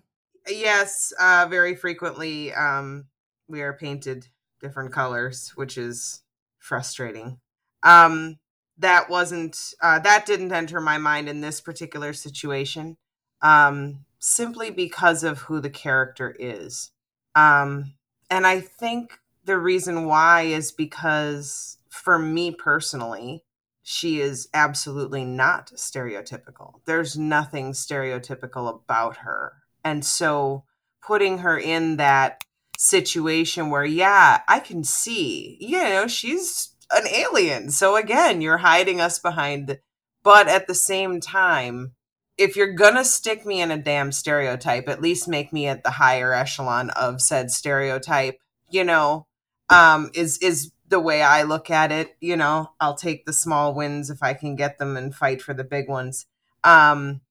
Yes, 0.48 1.12
uh, 1.20 1.46
very 1.50 1.74
frequently 1.74 2.52
um, 2.54 3.06
we 3.48 3.60
are 3.62 3.74
painted 3.74 4.28
different 4.60 4.92
colors, 4.92 5.52
which 5.56 5.76
is 5.76 6.22
frustrating. 6.58 7.40
Um, 7.82 8.38
that 8.78 9.10
wasn't 9.10 9.74
uh, 9.82 9.98
that 9.98 10.24
didn't 10.24 10.52
enter 10.52 10.80
my 10.80 10.96
mind 10.98 11.28
in 11.28 11.40
this 11.40 11.60
particular 11.60 12.12
situation, 12.14 12.96
um, 13.42 14.04
simply 14.18 14.70
because 14.70 15.22
of 15.22 15.40
who 15.40 15.60
the 15.60 15.70
character 15.70 16.34
is, 16.38 16.90
um, 17.34 17.94
and 18.30 18.46
I 18.46 18.60
think 18.60 19.18
the 19.50 19.58
reason 19.58 20.06
why 20.06 20.42
is 20.42 20.70
because 20.70 21.76
for 21.88 22.20
me 22.20 22.52
personally, 22.52 23.42
she 23.82 24.20
is 24.20 24.48
absolutely 24.54 25.24
not 25.24 25.72
stereotypical. 25.74 26.74
There's 26.84 27.18
nothing 27.18 27.72
stereotypical 27.72 28.72
about 28.72 29.16
her. 29.18 29.54
And 29.84 30.04
so 30.04 30.62
putting 31.04 31.38
her 31.38 31.58
in 31.58 31.96
that 31.96 32.42
situation 32.78 33.70
where, 33.70 33.84
yeah, 33.84 34.42
I 34.46 34.60
can 34.60 34.84
see, 34.84 35.56
you 35.60 35.78
know, 35.78 36.06
she's 36.06 36.76
an 36.92 37.08
alien. 37.08 37.72
So 37.72 37.96
again, 37.96 38.40
you're 38.40 38.58
hiding 38.58 39.00
us 39.00 39.18
behind, 39.18 39.80
but 40.22 40.46
at 40.46 40.68
the 40.68 40.76
same 40.76 41.20
time, 41.20 41.96
if 42.38 42.54
you're 42.54 42.74
gonna 42.74 43.04
stick 43.04 43.44
me 43.44 43.60
in 43.60 43.72
a 43.72 43.82
damn 43.82 44.12
stereotype, 44.12 44.88
at 44.88 45.02
least 45.02 45.26
make 45.26 45.52
me 45.52 45.66
at 45.66 45.82
the 45.82 45.90
higher 45.90 46.32
echelon 46.32 46.90
of 46.90 47.20
said 47.20 47.50
stereotype, 47.50 48.38
you 48.70 48.84
know, 48.84 49.26
um, 49.70 50.10
is 50.14 50.38
is 50.38 50.72
the 50.88 51.00
way 51.00 51.22
I 51.22 51.44
look 51.44 51.70
at 51.70 51.92
it. 51.92 52.16
You 52.20 52.36
know, 52.36 52.72
I'll 52.80 52.96
take 52.96 53.24
the 53.24 53.32
small 53.32 53.74
wins 53.74 54.10
if 54.10 54.22
I 54.22 54.34
can 54.34 54.56
get 54.56 54.78
them 54.78 54.96
and 54.96 55.14
fight 55.14 55.40
for 55.40 55.54
the 55.54 55.64
big 55.64 55.88
ones. 55.88 56.26
Um, 56.64 57.22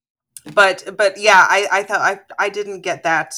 but 0.53 0.95
but 0.97 1.19
yeah, 1.19 1.45
I 1.47 1.67
I 1.71 1.83
thought 1.83 2.01
I 2.01 2.19
I 2.39 2.49
didn't 2.49 2.81
get 2.81 3.03
that. 3.03 3.33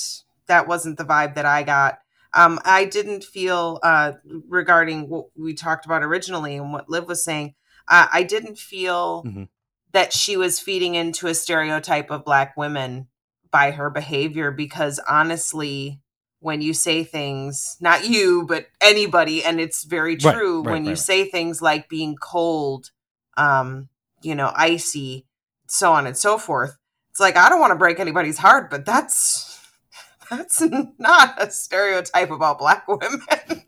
That 0.48 0.68
wasn't 0.68 0.98
the 0.98 1.06
vibe 1.06 1.36
that 1.36 1.46
I 1.46 1.64
got. 1.64 2.00
Um, 2.34 2.60
I 2.64 2.86
didn't 2.86 3.24
feel 3.26 3.80
uh, 3.84 4.14
regarding 4.48 5.10
what 5.10 5.26
we 5.38 5.54
talked 5.54 5.86
about 5.86 6.04
originally 6.04 6.56
and 6.56 6.72
what 6.72 6.90
Liv 6.90 7.08
was 7.08 7.24
saying. 7.24 7.56
Uh, 7.90 8.08
I 8.12 8.24
didn't 8.24 8.58
feel 8.58 9.24
Mhm. 9.24 9.50
that 9.92 10.14
she 10.14 10.38
was 10.38 10.60
feeding 10.60 10.96
into 10.96 11.28
a 11.28 11.34
stereotype 11.36 12.10
of 12.10 12.24
black 12.24 12.56
women 12.56 13.08
by 13.52 13.72
her 13.72 13.90
behavior 13.90 14.50
because 14.52 15.00
honestly 15.10 16.00
when 16.42 16.62
you 16.62 16.74
say 16.74 17.04
things 17.04 17.78
not 17.80 18.08
you 18.08 18.46
but 18.48 18.68
anybody 18.82 19.44
and 19.44 19.62
it's 19.62 19.84
very 19.84 20.18
true 20.18 20.62
right, 20.64 20.74
when 20.74 20.84
you 20.84 20.92
right. 20.92 21.00
say 21.00 21.26
things 21.26 21.62
like 21.62 21.88
being 21.88 22.16
cold 22.16 22.92
um 23.38 23.88
you 24.22 24.36
know 24.36 24.52
icy 24.56 25.26
so 25.68 25.94
on 25.94 26.06
and 26.06 26.18
so 26.18 26.38
forth 26.38 26.78
it's 27.12 27.20
like 27.20 27.38
i 27.38 27.48
don't 27.48 27.60
want 27.60 27.72
to 27.72 27.78
break 27.78 28.00
anybody's 28.00 28.38
heart 28.38 28.70
but 28.70 28.86
that's 28.86 29.60
that's 30.30 30.62
not 30.98 31.42
a 31.42 31.50
stereotype 31.50 32.32
about 32.32 32.60
black 32.60 32.88
women 32.88 33.22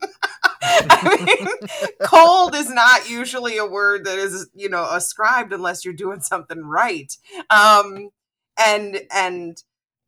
I 0.64 1.26
mean, 1.26 1.90
cold 2.04 2.56
is 2.56 2.70
not 2.70 3.10
usually 3.10 3.58
a 3.58 3.66
word 3.66 4.06
that 4.06 4.18
is, 4.18 4.50
you 4.54 4.70
know, 4.70 4.88
ascribed 4.92 5.54
unless 5.54 5.84
you're 5.84 5.94
doing 5.94 6.22
something 6.22 6.64
right. 6.64 7.16
Um, 7.50 8.10
and 8.58 9.02
and 9.12 9.58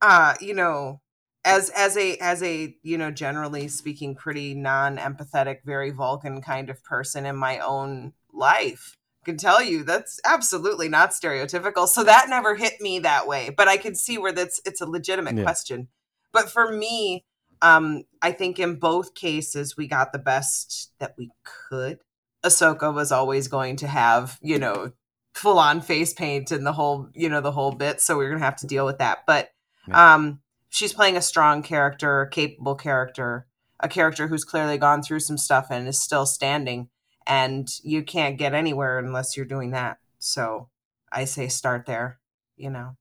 uh, 0.02 0.36
you 0.40 0.54
know, 0.54 1.02
as 1.46 1.70
as 1.70 1.96
a 1.96 2.18
as 2.18 2.42
a 2.44 2.76
you 2.84 2.98
know, 2.98 3.12
generally 3.12 3.68
speaking, 3.68 4.16
pretty 4.16 4.54
non-empathetic, 4.56 5.60
very 5.64 5.92
Vulcan 5.92 6.42
kind 6.42 6.70
of 6.70 6.84
person 6.84 7.26
in 7.26 7.36
my 7.38 7.60
own 7.60 8.14
life, 8.34 8.98
I 9.24 9.26
can 9.26 9.38
tell 9.38 9.62
you 9.64 9.84
that's 9.84 10.20
absolutely 10.26 10.90
not 10.90 11.12
stereotypical. 11.12 11.88
So 11.88 12.04
that 12.04 12.28
never 12.30 12.56
hit 12.56 12.82
me 12.82 13.00
that 13.00 13.28
way, 13.28 13.52
but 13.56 13.68
I 13.68 13.78
can 13.78 13.96
see 13.96 14.18
where 14.18 14.32
that's 14.34 14.60
it's 14.66 14.82
a 14.82 14.86
legitimate 14.86 15.36
Yeah. 15.38 15.44
question. 15.44 15.88
But 16.34 16.50
for 16.50 16.72
me, 16.72 17.24
um, 17.62 18.04
I 18.22 18.32
think 18.32 18.60
in 18.60 18.76
both 18.78 19.14
cases 19.16 19.78
we 19.78 19.88
got 19.88 20.12
the 20.12 20.20
best 20.20 20.92
that 21.00 21.14
we 21.18 21.32
could. 21.70 22.00
Ahsoka 22.44 22.94
was 22.94 23.12
always 23.12 23.48
going 23.48 23.76
to 23.78 23.88
have, 23.88 24.38
you 24.42 24.60
know, 24.60 24.92
full 25.34 25.58
on 25.60 25.82
face 25.82 26.14
paint 26.14 26.52
and 26.52 26.66
the 26.66 26.74
whole, 26.74 27.10
you 27.14 27.30
know, 27.30 27.42
the 27.42 27.52
whole 27.52 27.72
bit. 27.72 28.02
So 28.02 28.18
we 28.18 28.26
are 28.26 28.30
gonna 28.30 28.44
have 28.44 28.56
to 28.58 28.68
deal 28.68 28.86
with 28.86 28.98
that. 29.00 29.20
But 29.28 29.50
um 29.92 30.40
she's 30.76 30.92
playing 30.92 31.16
a 31.16 31.22
strong 31.22 31.64
character, 31.64 32.22
a 32.22 32.30
capable 32.30 32.76
character, 32.76 33.48
a 33.80 33.88
character 33.88 34.28
who's 34.28 34.44
clearly 34.44 34.78
gone 34.78 35.02
through 35.02 35.22
some 35.22 35.38
stuff 35.38 35.68
and 35.70 35.88
is 35.88 36.02
still 36.02 36.26
standing. 36.26 36.90
And 37.26 37.70
you 37.82 38.04
can't 38.04 38.38
get 38.38 38.54
anywhere 38.54 39.00
unless 39.00 39.38
you're 39.38 39.46
doing 39.46 39.72
that. 39.72 40.00
So 40.20 40.68
I 41.12 41.24
say 41.24 41.48
start 41.48 41.86
there, 41.86 42.20
you 42.58 42.70
know. 42.70 42.98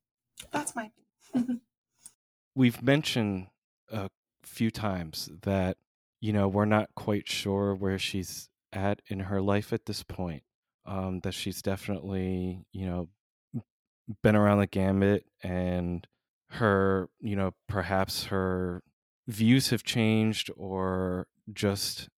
That's 0.53 0.77
my 0.77 0.93
We've 2.55 2.81
mentioned 2.81 3.49
a 3.91 4.09
few 4.45 4.71
times 4.71 5.29
that 5.43 5.77
you 6.21 6.33
know 6.33 6.47
we're 6.47 6.65
not 6.65 6.95
quite 6.95 7.29
sure 7.29 7.75
where 7.75 7.99
she's 7.99 8.49
at 8.73 9.03
in 9.09 9.21
her 9.21 9.43
life 9.43 9.73
at 9.73 9.87
this 9.87 10.05
point. 10.05 10.45
Um, 10.87 11.21
that 11.21 11.35
she's 11.35 11.61
definitely 11.61 12.65
you 12.73 12.87
know 12.87 13.09
been 14.23 14.37
around 14.37 14.61
the 14.61 14.67
gambit 14.69 15.25
and 15.43 16.07
her 16.55 17.09
you 17.21 17.37
know 17.37 17.53
perhaps 17.69 18.25
her 18.25 18.83
views 19.27 19.71
have 19.71 19.83
changed 19.83 20.51
or 20.57 21.27
just 21.53 22.09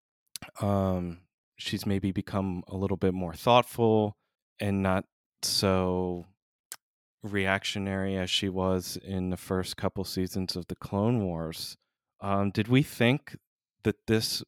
um 0.61 1.19
she's 1.57 1.87
maybe 1.87 2.13
become 2.13 2.63
a 2.69 2.77
little 2.77 2.97
bit 2.97 3.15
more 3.15 3.33
thoughtful 3.33 4.17
and 4.61 4.83
not 4.83 5.05
so 5.43 6.27
reactionary 7.23 8.17
as 8.17 8.31
she 8.31 8.49
was 8.49 8.99
in 9.03 9.31
the 9.31 9.37
first 9.37 9.77
couple 9.77 10.05
seasons 10.05 10.57
of 10.57 10.67
the 10.69 10.77
Clone 10.77 11.25
Wars. 11.25 11.77
Um, 12.21 12.51
did 12.51 12.69
we 12.69 12.83
think 12.83 13.37
that 13.83 14.07
this 14.07 14.43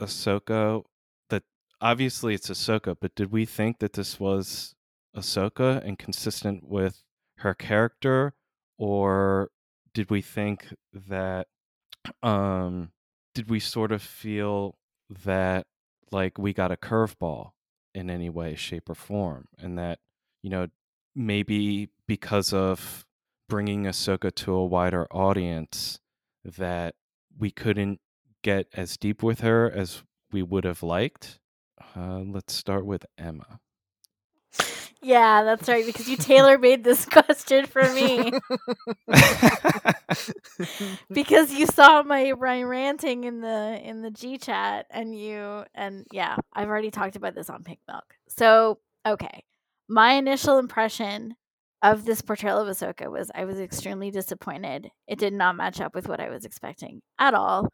Ahsoka, 0.00 0.82
that 1.30 1.44
obviously 1.80 2.34
it's 2.34 2.50
Ahsoka, 2.50 2.96
but 3.00 3.14
did 3.14 3.30
we 3.32 3.44
think 3.44 3.78
that 3.78 3.94
this 3.94 4.18
was 4.18 4.74
Ahsoka 5.16 5.82
and 5.86 5.98
consistent 5.98 6.68
with 6.68 7.02
her 7.38 7.54
character, 7.54 8.34
or 8.78 9.50
did 9.92 10.10
we 10.10 10.20
think 10.20 10.74
that 10.92 11.46
um 12.22 12.90
did 13.34 13.50
we 13.50 13.60
sort 13.60 13.92
of 13.92 14.02
feel 14.02 14.76
that 15.24 15.66
like 16.10 16.38
we 16.38 16.52
got 16.52 16.72
a 16.72 16.76
curveball 16.76 17.50
in 17.94 18.10
any 18.10 18.28
way, 18.28 18.54
shape, 18.54 18.90
or 18.90 18.94
form, 18.94 19.46
and 19.58 19.78
that 19.78 19.98
you 20.42 20.50
know 20.50 20.68
maybe 21.14 21.90
because 22.06 22.52
of 22.52 23.04
bringing 23.48 23.84
Ahsoka 23.84 24.34
to 24.34 24.52
a 24.52 24.64
wider 24.64 25.06
audience, 25.12 26.00
that 26.44 26.94
we 27.38 27.50
couldn't 27.50 28.00
get 28.42 28.66
as 28.74 28.96
deep 28.96 29.22
with 29.22 29.40
her 29.40 29.70
as 29.70 30.02
we 30.32 30.42
would 30.42 30.64
have 30.64 30.82
liked. 30.82 31.38
Uh, 31.96 32.20
let's 32.20 32.54
start 32.54 32.84
with 32.84 33.06
Emma. 33.18 33.60
Yeah, 35.04 35.44
that's 35.44 35.68
right. 35.68 35.84
Because 35.84 36.08
you 36.08 36.16
tailor 36.16 36.56
made 36.56 36.82
this 36.82 37.04
question 37.10 37.66
for 37.66 37.82
me. 37.92 38.32
because 41.12 41.52
you 41.52 41.66
saw 41.66 42.02
my, 42.02 42.32
my 42.32 42.62
ranting 42.62 43.24
in 43.24 43.42
the 43.42 43.80
in 43.84 44.00
the 44.00 44.10
G 44.10 44.38
chat, 44.38 44.86
and 44.90 45.16
you 45.16 45.64
and 45.74 46.06
yeah, 46.10 46.36
I've 46.54 46.68
already 46.68 46.90
talked 46.90 47.16
about 47.16 47.34
this 47.34 47.50
on 47.50 47.64
Pink 47.64 47.80
Milk. 47.86 48.04
So 48.28 48.78
okay, 49.06 49.44
my 49.88 50.14
initial 50.14 50.58
impression 50.58 51.34
of 51.82 52.06
this 52.06 52.22
portrayal 52.22 52.58
of 52.58 52.68
Ahsoka 52.68 53.10
was 53.10 53.30
I 53.34 53.44
was 53.44 53.60
extremely 53.60 54.10
disappointed. 54.10 54.88
It 55.06 55.18
did 55.18 55.34
not 55.34 55.54
match 55.54 55.82
up 55.82 55.94
with 55.94 56.08
what 56.08 56.20
I 56.20 56.30
was 56.30 56.46
expecting 56.46 57.02
at 57.18 57.34
all. 57.34 57.68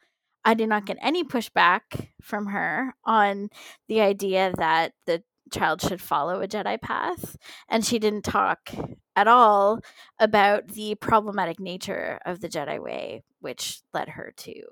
I 0.45 0.55
did 0.55 0.69
not 0.69 0.87
get 0.87 0.97
any 1.01 1.23
pushback 1.23 2.09
from 2.23 2.47
her 2.47 2.95
on 3.05 3.51
the 3.89 4.01
idea 4.01 4.53
that 4.57 4.93
the 5.07 5.23
child 5.51 5.83
should 5.83 6.01
follow 6.01 6.41
a 6.41 6.49
Jedi 6.49 6.81
path. 6.81 7.37
And 7.69 7.85
she 7.85 7.99
didn't 7.99 8.23
talk 8.23 8.71
at 9.17 9.29
all 9.29 9.81
about 10.19 10.69
the 10.69 10.95
problematic 10.97 11.61
nature 11.61 12.21
of 12.25 12.41
the 12.41 12.49
Jedi 12.49 12.83
way, 12.83 13.23
which 13.41 13.81
led 13.93 14.11
her 14.11 14.33
to 14.39 14.63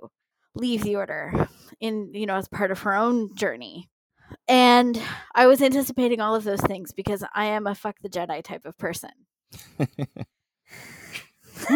leave 0.55 0.83
the 0.83 0.97
order 0.97 1.49
in, 1.81 2.11
you 2.15 2.27
know, 2.27 2.37
as 2.37 2.49
part 2.49 2.71
of 2.71 2.81
her 2.81 2.95
own 2.95 3.35
journey. 3.37 3.89
And 4.47 5.01
I 5.35 5.47
was 5.47 5.63
anticipating 5.63 6.21
all 6.21 6.35
of 6.35 6.45
those 6.45 6.61
things 6.61 6.93
because 6.93 7.25
I 7.35 7.47
am 7.47 7.67
a 7.67 7.75
fuck 7.75 7.97
the 8.03 8.09
Jedi 8.09 8.43
type 8.43 8.65
of 8.65 8.77
person. 8.77 9.11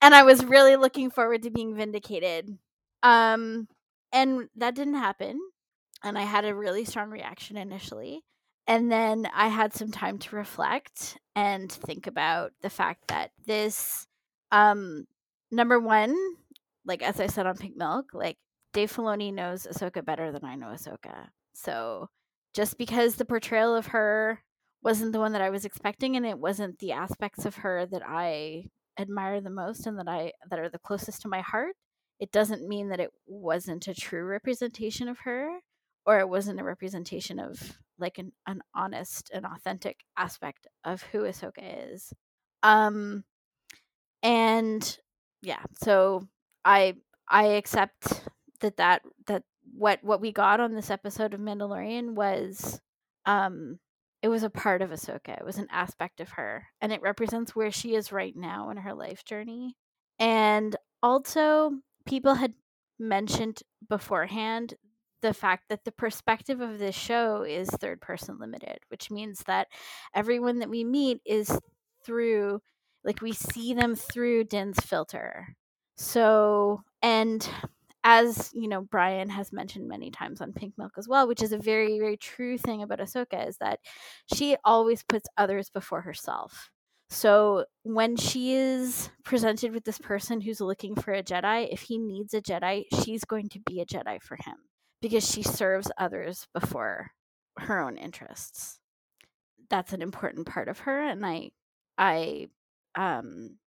and 0.00 0.14
I 0.14 0.22
was 0.22 0.44
really 0.44 0.76
looking 0.76 1.10
forward 1.10 1.42
to 1.42 1.50
being 1.50 1.74
vindicated. 1.74 2.58
Um, 3.02 3.68
and 4.12 4.48
that 4.56 4.74
didn't 4.74 4.94
happen. 4.94 5.40
And 6.04 6.18
I 6.18 6.22
had 6.22 6.44
a 6.44 6.54
really 6.54 6.84
strong 6.84 7.10
reaction 7.10 7.56
initially. 7.56 8.22
And 8.66 8.90
then 8.90 9.26
I 9.34 9.48
had 9.48 9.74
some 9.74 9.90
time 9.90 10.18
to 10.18 10.36
reflect 10.36 11.18
and 11.34 11.70
think 11.70 12.06
about 12.06 12.52
the 12.62 12.70
fact 12.70 13.08
that 13.08 13.30
this, 13.46 14.06
um, 14.52 15.06
number 15.50 15.80
one, 15.80 16.14
like 16.84 17.02
as 17.02 17.20
I 17.20 17.26
said 17.26 17.46
on 17.46 17.56
Pink 17.56 17.76
Milk, 17.76 18.10
like 18.12 18.36
Dave 18.72 18.92
Filoni 18.92 19.32
knows 19.32 19.66
Ahsoka 19.66 20.04
better 20.04 20.30
than 20.32 20.44
I 20.44 20.54
know 20.54 20.68
Ahsoka. 20.68 21.28
So 21.54 22.08
just 22.54 22.78
because 22.78 23.16
the 23.16 23.24
portrayal 23.24 23.74
of 23.74 23.88
her 23.88 24.42
wasn't 24.82 25.12
the 25.12 25.18
one 25.18 25.32
that 25.32 25.42
I 25.42 25.50
was 25.50 25.64
expecting 25.64 26.16
and 26.16 26.26
it 26.26 26.38
wasn't 26.38 26.78
the 26.78 26.92
aspects 26.92 27.46
of 27.46 27.56
her 27.56 27.86
that 27.86 28.02
I 28.06 28.66
admire 28.98 29.40
the 29.40 29.50
most 29.50 29.86
and 29.86 29.98
that 29.98 30.08
I 30.08 30.32
that 30.48 30.58
are 30.58 30.68
the 30.68 30.78
closest 30.78 31.22
to 31.22 31.28
my 31.28 31.40
heart, 31.40 31.74
it 32.20 32.30
doesn't 32.30 32.68
mean 32.68 32.88
that 32.88 33.00
it 33.00 33.10
wasn't 33.26 33.88
a 33.88 33.94
true 33.94 34.24
representation 34.24 35.08
of 35.08 35.20
her 35.20 35.58
or 36.06 36.20
it 36.20 36.28
wasn't 36.28 36.60
a 36.60 36.64
representation 36.64 37.38
of 37.38 37.78
like 37.98 38.18
an, 38.18 38.32
an 38.46 38.60
honest 38.74 39.30
and 39.32 39.46
authentic 39.46 40.00
aspect 40.16 40.66
of 40.84 41.02
who 41.02 41.20
Ahsoka 41.22 41.94
is. 41.94 42.12
Um 42.62 43.24
and 44.22 44.98
yeah, 45.42 45.62
so 45.82 46.26
I 46.64 46.96
I 47.28 47.44
accept 47.44 48.22
that 48.60 48.76
that 48.78 49.02
that 49.26 49.42
what 49.76 50.02
what 50.02 50.20
we 50.20 50.32
got 50.32 50.60
on 50.60 50.74
this 50.74 50.90
episode 50.90 51.34
of 51.34 51.40
Mandalorian 51.40 52.14
was 52.14 52.80
um 53.26 53.78
it 54.22 54.28
was 54.28 54.42
a 54.42 54.48
part 54.48 54.80
of 54.80 54.88
Ahsoka. 54.88 55.38
It 55.38 55.44
was 55.44 55.58
an 55.58 55.68
aspect 55.70 56.18
of 56.18 56.30
her, 56.30 56.68
and 56.80 56.90
it 56.90 57.02
represents 57.02 57.54
where 57.54 57.70
she 57.70 57.94
is 57.94 58.10
right 58.10 58.34
now 58.34 58.70
in 58.70 58.78
her 58.78 58.94
life 58.94 59.22
journey. 59.22 59.76
And 60.18 60.74
also, 61.02 61.72
people 62.06 62.32
had 62.32 62.54
mentioned 62.98 63.62
beforehand 63.86 64.74
the 65.24 65.32
fact 65.32 65.64
that 65.70 65.82
the 65.86 65.92
perspective 65.92 66.60
of 66.60 66.78
this 66.78 66.94
show 66.94 67.44
is 67.44 67.70
third 67.70 67.98
person 68.02 68.36
limited, 68.38 68.78
which 68.88 69.10
means 69.10 69.42
that 69.46 69.68
everyone 70.14 70.58
that 70.58 70.68
we 70.68 70.84
meet 70.84 71.22
is 71.24 71.58
through, 72.04 72.60
like, 73.04 73.22
we 73.22 73.32
see 73.32 73.72
them 73.72 73.94
through 73.94 74.44
Din's 74.44 74.78
filter. 74.80 75.56
So, 75.96 76.82
and 77.00 77.48
as 78.04 78.50
you 78.52 78.68
know, 78.68 78.82
Brian 78.82 79.30
has 79.30 79.50
mentioned 79.50 79.88
many 79.88 80.10
times 80.10 80.42
on 80.42 80.52
Pink 80.52 80.74
Milk 80.76 80.92
as 80.98 81.08
well, 81.08 81.26
which 81.26 81.42
is 81.42 81.52
a 81.52 81.58
very, 81.58 81.98
very 81.98 82.18
true 82.18 82.58
thing 82.58 82.82
about 82.82 82.98
Ahsoka, 82.98 83.48
is 83.48 83.56
that 83.56 83.80
she 84.34 84.58
always 84.62 85.02
puts 85.02 85.26
others 85.38 85.70
before 85.70 86.02
herself. 86.02 86.70
So 87.08 87.64
when 87.82 88.16
she 88.16 88.52
is 88.52 89.08
presented 89.24 89.72
with 89.72 89.84
this 89.84 89.98
person 89.98 90.42
who's 90.42 90.60
looking 90.60 90.94
for 90.94 91.14
a 91.14 91.22
Jedi, 91.22 91.72
if 91.72 91.80
he 91.80 91.96
needs 91.96 92.34
a 92.34 92.42
Jedi, 92.42 92.84
she's 93.02 93.24
going 93.24 93.48
to 93.48 93.60
be 93.60 93.80
a 93.80 93.86
Jedi 93.86 94.22
for 94.22 94.36
him 94.36 94.56
because 95.04 95.30
she 95.30 95.42
serves 95.42 95.90
others 95.98 96.48
before 96.54 97.10
her 97.58 97.78
own 97.78 97.98
interests. 97.98 98.80
That's 99.68 99.92
an 99.92 100.00
important 100.00 100.46
part 100.46 100.66
of 100.66 100.78
her, 100.78 100.98
and 100.98 101.26
I, 101.26 101.50
I, 101.98 102.48
um, 102.94 103.58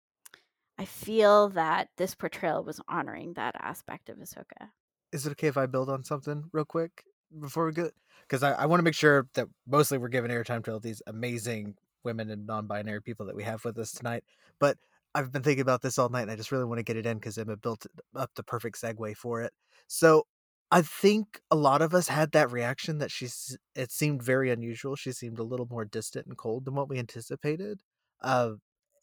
I 0.78 0.87
feel 0.87 1.51
that 1.51 1.91
this 1.99 2.14
portrayal 2.14 2.64
was 2.64 2.80
honoring 2.89 3.34
that 3.34 3.55
aspect 3.61 4.09
of 4.09 4.16
Ahsoka. 4.16 4.70
Is 5.12 5.26
it 5.26 5.32
okay 5.32 5.49
if 5.49 5.59
I 5.59 5.66
build 5.66 5.91
on 5.91 6.05
something 6.05 6.45
real 6.53 6.64
quick 6.64 7.05
before 7.39 7.66
we 7.66 7.72
get? 7.72 7.93
Because 8.22 8.43
I, 8.43 8.53
I 8.53 8.64
want 8.64 8.78
to 8.78 8.84
make 8.84 8.95
sure 8.95 9.28
that 9.34 9.47
mostly 9.66 9.99
we're 9.99 10.09
giving 10.09 10.30
airtime 10.30 10.64
to 10.64 10.72
all 10.72 10.80
these 10.80 11.03
amazing 11.07 11.74
women 12.03 12.30
and 12.30 12.47
non-binary 12.47 13.03
people 13.03 13.26
that 13.26 13.37
we 13.37 13.43
have 13.43 13.62
with 13.62 13.76
us 13.76 13.93
tonight. 13.93 14.24
But 14.59 14.78
I've 15.14 15.32
been 15.32 15.43
thinking 15.43 15.61
about 15.61 15.82
this 15.82 15.99
all 15.99 16.09
night, 16.09 16.22
and 16.22 16.30
I 16.30 16.37
just 16.37 16.51
really 16.51 16.64
want 16.64 16.78
to 16.78 16.82
get 16.82 16.97
it 16.97 17.05
in 17.05 17.18
because 17.18 17.37
Emma 17.37 17.59
built 17.59 17.87
up 18.14 18.30
the 18.37 18.43
perfect 18.43 18.80
segue 18.80 19.14
for 19.18 19.43
it. 19.43 19.53
So 19.87 20.24
I 20.70 20.82
think 20.82 21.40
a 21.50 21.56
lot 21.56 21.80
of 21.80 21.94
us 21.94 22.08
had 22.08 22.32
that 22.32 22.50
reaction 22.50 22.98
that 22.98 23.10
she's. 23.10 23.56
It 23.74 23.92
seemed 23.92 24.22
very 24.22 24.50
unusual. 24.50 24.96
She 24.96 25.12
seemed 25.12 25.38
a 25.38 25.44
little 25.44 25.66
more 25.70 25.84
distant 25.84 26.26
and 26.26 26.36
cold 26.36 26.64
than 26.64 26.74
what 26.74 26.88
we 26.88 26.98
anticipated. 26.98 27.82
Uh, 28.20 28.52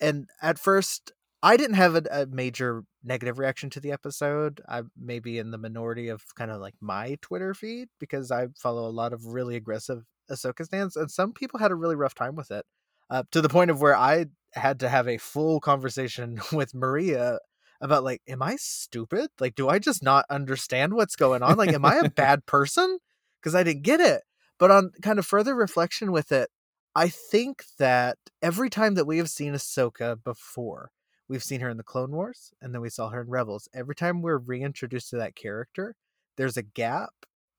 and 0.01 0.28
at 0.41 0.59
first, 0.59 1.14
I 1.41 1.55
didn't 1.57 1.76
have 1.76 1.95
a, 1.95 2.03
a, 2.09 2.26
major 2.26 2.84
negative 3.03 3.38
reaction 3.38 3.70
to 3.72 3.80
the 3.80 3.91
episode. 3.91 4.61
I 4.68 4.84
may 4.97 5.20
be 5.20 5.38
in 5.38 5.51
the 5.51 5.57
minority 5.57 6.09
of 6.09 6.24
kind 6.36 6.51
of 6.51 6.59
like 6.59 6.76
my 6.82 7.18
Twitter 7.22 7.53
feed 7.53 7.89
because 7.99 8.32
I 8.32 8.47
follow 8.57 8.88
a 8.88 8.91
lot 8.91 9.14
of 9.14 9.26
really 9.26 9.55
aggressive 9.55 10.03
Ahsoka 10.32 10.66
stands, 10.66 10.95
and 10.95 11.11
some 11.11 11.34
people 11.34 11.59
had 11.59 11.72
a 11.72 11.76
really 11.76 11.95
rough 11.95 12.16
time 12.16 12.36
with 12.36 12.49
it, 12.49 12.66
uh, 13.09 13.24
to 13.32 13.41
the 13.41 13.49
point 13.49 13.72
of 13.72 13.82
where 13.82 13.95
I 13.95 14.28
had 14.53 14.80
to 14.82 14.89
have 14.89 15.07
a 15.07 15.18
full 15.18 15.59
conversation 15.59 16.39
with 16.53 16.74
Maria 16.74 17.39
about 17.84 18.04
like, 18.04 18.22
am 18.28 18.42
I 18.42 18.56
stupid? 18.58 19.30
Like, 19.40 19.54
do 19.54 19.70
I 19.70 19.78
just 19.78 20.02
not 20.02 20.26
understand 20.30 20.94
what's 20.96 21.16
going 21.16 21.44
on? 21.44 21.58
Like, 21.58 21.74
am 21.74 21.86
I 21.86 21.98
a 21.98 22.10
bad 22.16 22.46
person? 22.48 22.98
Because 23.40 23.54
I 23.54 23.64
didn't 23.64 23.84
get 23.84 24.00
it. 24.00 24.24
But 24.58 24.72
on 24.72 24.92
kind 25.02 25.20
of 25.20 25.26
further 25.26 25.54
reflection 25.54 26.12
with 26.12 26.32
it, 26.32 26.50
I 26.96 27.10
think 27.10 27.64
that 27.78 28.18
every 28.42 28.70
time 28.70 28.96
that 28.96 29.06
we 29.06 29.18
have 29.18 29.30
seen 29.30 29.54
Ahsoka 29.54 30.16
before, 30.24 30.92
We've 31.34 31.44
seen 31.44 31.62
her 31.62 31.70
in 31.70 31.78
the 31.78 31.84
Clone 31.84 32.12
Wars, 32.12 32.52
and 32.62 32.74
then 32.74 32.82
we 32.82 32.90
saw 32.90 33.10
her 33.10 33.22
in 33.22 33.30
Rebels. 33.30 33.70
Every 33.74 33.96
time 33.96 34.22
we're 34.22 34.38
reintroduced 34.38 35.10
to 35.12 35.16
that 35.18 35.36
character, 35.36 35.96
there's 36.38 36.58
a 36.58 36.64
gap, 36.64 37.14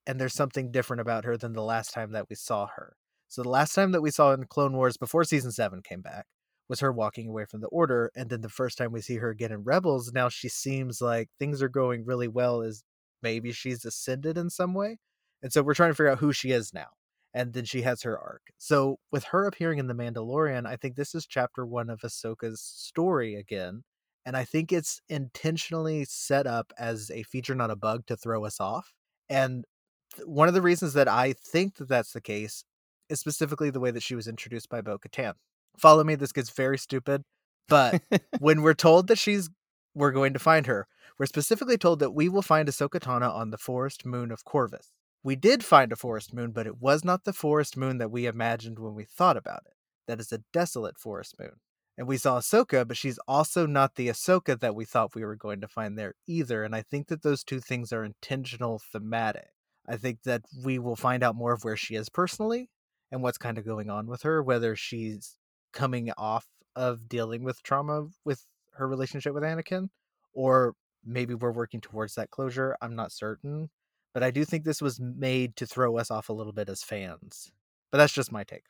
and 0.05 0.19
there's 0.19 0.35
something 0.35 0.71
different 0.71 1.01
about 1.01 1.25
her 1.25 1.35
than 1.35 1.53
the 1.53 1.63
last 1.63 1.91
time 1.91 2.11
that 2.11 2.29
we 2.29 2.35
saw 2.35 2.67
her. 2.75 2.95
So 3.27 3.41
the 3.41 3.49
last 3.49 3.73
time 3.73 3.91
that 3.91 4.01
we 4.01 4.11
saw 4.11 4.33
in 4.33 4.45
Clone 4.45 4.77
Wars 4.77 4.97
before 4.97 5.23
season 5.23 5.51
seven 5.51 5.81
came 5.81 6.01
back 6.01 6.27
was 6.69 6.79
her 6.79 6.91
walking 6.91 7.29
away 7.29 7.45
from 7.45 7.61
the 7.61 7.67
Order, 7.67 8.11
and 8.15 8.29
then 8.29 8.41
the 8.41 8.49
first 8.49 8.77
time 8.77 8.91
we 8.91 9.01
see 9.01 9.17
her 9.17 9.29
again 9.29 9.51
in 9.51 9.63
Rebels, 9.63 10.11
now 10.13 10.29
she 10.29 10.49
seems 10.49 11.01
like 11.01 11.29
things 11.39 11.61
are 11.61 11.69
going 11.69 12.05
really 12.05 12.27
well. 12.27 12.61
Is 12.61 12.83
maybe 13.21 13.51
she's 13.51 13.85
ascended 13.85 14.37
in 14.37 14.49
some 14.49 14.73
way, 14.73 14.97
and 15.43 15.51
so 15.53 15.63
we're 15.63 15.73
trying 15.73 15.91
to 15.91 15.95
figure 15.95 16.11
out 16.11 16.19
who 16.19 16.33
she 16.33 16.51
is 16.51 16.73
now 16.73 16.87
and 17.35 17.51
then 17.51 17.65
she 17.65 17.81
has 17.81 18.01
her 18.01 18.17
arc. 18.17 18.41
So 18.57 18.97
with 19.11 19.25
her 19.25 19.45
appearing 19.45 19.77
in 19.77 19.87
The 19.87 19.93
Mandalorian, 19.93 20.65
I 20.65 20.77
think 20.77 20.95
this 20.95 21.13
is 21.13 21.27
chapter 21.27 21.65
one 21.65 21.89
of 21.89 21.99
Ahsoka's 21.99 22.61
story 22.61 23.35
again. 23.35 23.83
And 24.25 24.37
I 24.37 24.45
think 24.45 24.71
it's 24.71 25.01
intentionally 25.09 26.05
set 26.05 26.47
up 26.47 26.71
as 26.79 27.11
a 27.11 27.23
feature, 27.23 27.53
not 27.53 27.69
a 27.69 27.75
bug, 27.75 28.05
to 28.07 28.15
throw 28.15 28.45
us 28.45 28.61
off. 28.61 28.93
And 29.27 29.65
one 30.23 30.47
of 30.47 30.53
the 30.53 30.61
reasons 30.61 30.93
that 30.93 31.09
I 31.09 31.33
think 31.33 31.75
that 31.75 31.89
that's 31.89 32.13
the 32.13 32.21
case 32.21 32.63
is 33.09 33.19
specifically 33.19 33.69
the 33.69 33.81
way 33.81 33.91
that 33.91 34.01
she 34.01 34.15
was 34.15 34.29
introduced 34.29 34.69
by 34.69 34.79
Bo 34.79 34.97
Katan. 34.97 35.33
Follow 35.77 36.03
me, 36.03 36.15
this 36.15 36.31
gets 36.31 36.49
very 36.49 36.77
stupid. 36.77 37.23
But 37.67 38.01
when 38.39 38.61
we're 38.61 38.73
told 38.73 39.07
that 39.07 39.17
she's, 39.17 39.49
we're 39.93 40.11
going 40.11 40.33
to 40.33 40.39
find 40.39 40.67
her, 40.67 40.87
we're 41.17 41.25
specifically 41.25 41.77
told 41.77 41.99
that 41.99 42.11
we 42.11 42.29
will 42.29 42.41
find 42.41 42.67
Ahsoka 42.67 42.99
Tano 42.99 43.33
on 43.33 43.51
the 43.51 43.57
forest 43.57 44.05
moon 44.05 44.31
of 44.31 44.43
Corvus. 44.43 44.91
We 45.23 45.35
did 45.35 45.63
find 45.63 45.91
a 45.91 45.95
forest 45.95 46.33
moon, 46.33 46.51
but 46.51 46.67
it 46.67 46.79
was 46.79 47.03
not 47.03 47.23
the 47.23 47.33
forest 47.33 47.77
moon 47.77 47.97
that 47.97 48.11
we 48.11 48.27
imagined 48.27 48.77
when 48.77 48.93
we 48.93 49.05
thought 49.05 49.37
about 49.37 49.63
it. 49.65 49.73
That 50.07 50.19
is 50.19 50.31
a 50.31 50.43
desolate 50.53 50.99
forest 50.99 51.35
moon. 51.39 51.53
and 51.97 52.07
we 52.07 52.17
saw 52.17 52.39
Ahsoka, 52.39 52.85
but 52.85 52.97
she's 52.97 53.17
also 53.27 53.65
not 53.65 53.95
the 53.95 54.09
Ahsoka 54.09 54.59
that 54.59 54.75
we 54.75 54.83
thought 54.83 55.15
we 55.15 55.23
were 55.23 55.35
going 55.35 55.61
to 55.61 55.67
find 55.67 55.97
there 55.97 56.13
either. 56.27 56.63
And 56.63 56.75
I 56.75 56.81
think 56.81 57.07
that 57.07 57.23
those 57.23 57.43
two 57.43 57.61
things 57.61 57.93
are 57.93 58.03
intentional 58.03 58.79
thematic. 58.79 59.47
I 59.87 59.95
think 59.95 60.23
that 60.23 60.43
we 60.63 60.77
will 60.77 60.95
find 60.97 61.23
out 61.23 61.35
more 61.35 61.53
of 61.53 61.63
where 61.63 61.77
she 61.77 61.95
is 61.95 62.09
personally 62.09 62.69
and 63.11 63.21
what's 63.23 63.37
kind 63.37 63.57
of 63.57 63.65
going 63.65 63.89
on 63.89 64.07
with 64.07 64.23
her, 64.23 64.43
whether 64.43 64.75
she's 64.75 65.37
coming 65.75 66.11
off 66.17 66.47
of 66.75 67.07
dealing 67.07 67.43
with 67.43 67.61
trauma 67.61 68.07
with 68.23 68.43
her 68.73 68.87
relationship 68.87 69.35
with 69.35 69.43
Anakin, 69.43 69.89
or 70.33 70.73
maybe 71.05 71.35
we're 71.35 71.51
working 71.51 71.81
towards 71.81 72.15
that 72.15 72.31
closure. 72.31 72.75
I'm 72.81 72.95
not 72.95 73.11
certain. 73.11 73.69
But 74.13 74.23
I 74.23 74.31
do 74.31 74.45
think 74.45 74.63
this 74.63 74.81
was 74.81 74.99
made 74.99 75.57
to 75.57 75.65
throw 75.65 75.97
us 75.97 76.09
off 76.09 76.29
a 76.29 76.33
little 76.33 76.53
bit 76.53 76.69
as 76.69 76.81
fans. 76.81 77.51
But 77.91 77.97
that's 77.97 78.13
just 78.13 78.31
my 78.31 78.43
take. 78.43 78.63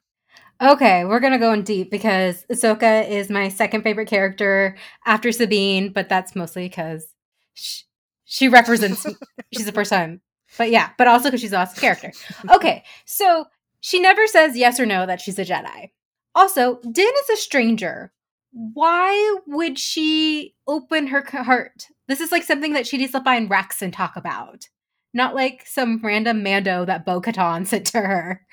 Okay, 0.61 1.05
we're 1.05 1.19
gonna 1.19 1.39
go 1.39 1.53
in 1.53 1.61
deep 1.63 1.91
because 1.91 2.45
Ahsoka 2.51 3.07
is 3.07 3.29
my 3.29 3.47
second 3.49 3.83
favorite 3.83 4.07
character 4.07 4.75
after 5.05 5.31
Sabine, 5.31 5.93
but 5.93 6.09
that's 6.09 6.35
mostly 6.35 6.67
because 6.67 7.07
she, 7.53 7.83
she 8.25 8.49
represents. 8.49 9.05
she's 9.53 9.65
the 9.65 9.71
first 9.71 9.91
time, 9.91 10.19
but 10.57 10.71
yeah, 10.71 10.89
but 10.97 11.07
also 11.07 11.25
because 11.25 11.41
she's 11.41 11.53
an 11.53 11.61
awesome 11.61 11.79
character. 11.79 12.11
Okay, 12.53 12.83
so 13.05 13.45
she 13.79 13.99
never 13.99 14.27
says 14.27 14.57
yes 14.57 14.79
or 14.79 14.85
no 14.85 15.05
that 15.05 15.21
she's 15.21 15.39
a 15.39 15.45
Jedi. 15.45 15.91
Also, 16.35 16.79
Din 16.91 17.13
is 17.23 17.29
a 17.29 17.41
stranger. 17.41 18.11
Why 18.51 19.37
would 19.47 19.79
she 19.79 20.55
open 20.67 21.07
her 21.07 21.21
heart? 21.21 21.87
This 22.07 22.21
is 22.21 22.31
like 22.31 22.43
something 22.43 22.73
that 22.73 22.85
she 22.85 22.97
needs 22.97 23.13
to 23.13 23.21
find 23.21 23.49
Rex 23.49 23.81
and 23.81 23.91
talk 23.91 24.15
about, 24.15 24.67
not 25.13 25.33
like 25.33 25.65
some 25.65 25.99
random 26.03 26.43
Mando 26.43 26.85
that 26.85 27.05
Bo 27.05 27.21
Katan 27.21 27.65
sent 27.67 27.87
to 27.87 28.01
her. 28.01 28.45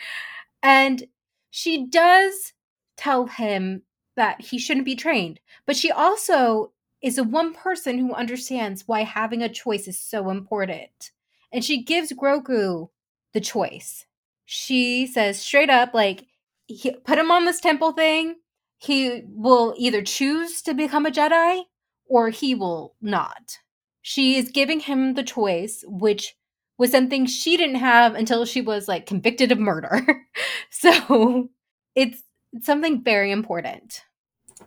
And 0.63 1.05
she 1.51 1.87
does 1.87 2.53
tell 2.97 3.27
him 3.27 3.83
that 4.17 4.41
he 4.41 4.59
shouldn't 4.59 4.87
be 4.87 4.97
trained, 4.97 5.41
but 5.67 5.77
she 5.77 5.91
also 5.91 6.73
is 7.03 7.17
the 7.17 7.25
one 7.25 7.53
person 7.53 7.99
who 7.99 8.15
understands 8.15 8.85
why 8.87 9.03
having 9.03 9.43
a 9.43 9.49
choice 9.49 9.89
is 9.89 10.01
so 10.01 10.31
important. 10.31 11.11
And 11.53 11.65
she 11.65 11.83
gives 11.83 12.13
Grogu 12.13 12.89
the 13.35 13.41
choice. 13.41 14.07
She 14.45 15.07
says 15.07 15.41
straight 15.41 15.71
up, 15.71 15.95
like, 15.95 16.27
he, 16.75 16.93
put 16.93 17.19
him 17.19 17.31
on 17.31 17.45
this 17.45 17.61
temple 17.61 17.93
thing. 17.93 18.37
He 18.79 19.23
will 19.29 19.75
either 19.79 20.03
choose 20.03 20.63
to 20.63 20.75
become 20.75 21.07
a 21.07 21.11
Jedi 21.11 21.63
or 22.09 22.31
he 22.31 22.55
will 22.55 22.97
not. 23.01 23.59
She 24.01 24.37
is 24.37 24.51
giving 24.51 24.81
him 24.81 25.15
the 25.15 25.23
choice, 25.23 25.85
which 25.87 26.35
was 26.79 26.91
something 26.91 27.27
she 27.27 27.57
didn't 27.57 27.77
have 27.77 28.15
until 28.15 28.45
she 28.45 28.61
was 28.61 28.89
like 28.89 29.07
convicted 29.07 29.53
of 29.53 29.59
murder. 29.59 30.05
so 30.71 31.49
it's 31.95 32.23
something 32.61 33.03
very 33.05 33.31
important. 33.31 34.03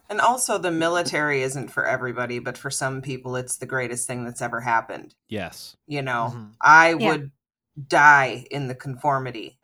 And 0.10 0.22
also, 0.22 0.58
the 0.58 0.72
military 0.72 1.42
isn't 1.42 1.70
for 1.70 1.86
everybody, 1.86 2.40
but 2.40 2.58
for 2.58 2.70
some 2.70 3.02
people, 3.02 3.36
it's 3.36 3.58
the 3.58 3.66
greatest 3.66 4.08
thing 4.08 4.24
that's 4.24 4.42
ever 4.42 4.62
happened. 4.62 5.16
Yes. 5.28 5.76
You 5.88 6.02
know, 6.02 6.32
Mhm. 6.34 6.54
I 6.62 6.94
Yeah. 6.94 7.08
would 7.08 7.32
die 7.88 8.46
in 8.52 8.68
the 8.68 8.76
conformity 8.76 9.58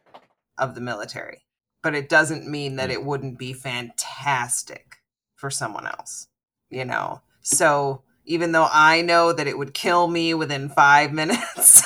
of 0.57 0.75
the 0.75 0.81
military, 0.81 1.43
but 1.81 1.95
it 1.95 2.09
doesn't 2.09 2.47
mean 2.47 2.75
that 2.75 2.89
mm. 2.89 2.93
it 2.93 3.03
wouldn't 3.03 3.37
be 3.37 3.53
fantastic 3.53 4.97
for 5.35 5.49
someone 5.49 5.87
else, 5.87 6.27
you 6.69 6.85
know? 6.85 7.21
So 7.41 8.03
even 8.25 8.51
though 8.51 8.67
I 8.71 9.01
know 9.01 9.33
that 9.33 9.47
it 9.47 9.57
would 9.57 9.73
kill 9.73 10.07
me 10.07 10.33
within 10.33 10.69
five 10.69 11.11
minutes, 11.13 11.83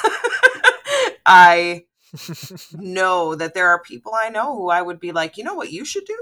I 1.26 1.86
know 2.74 3.36
that 3.36 3.54
there 3.54 3.70
are 3.70 3.82
people 3.82 4.14
I 4.14 4.30
know 4.30 4.56
who 4.56 4.70
I 4.70 4.82
would 4.82 5.00
be 5.00 5.12
like, 5.12 5.38
you 5.38 5.43
know 5.43 5.56
what 5.56 5.72
you 5.72 5.86
should 5.86 6.06
do? 6.06 6.18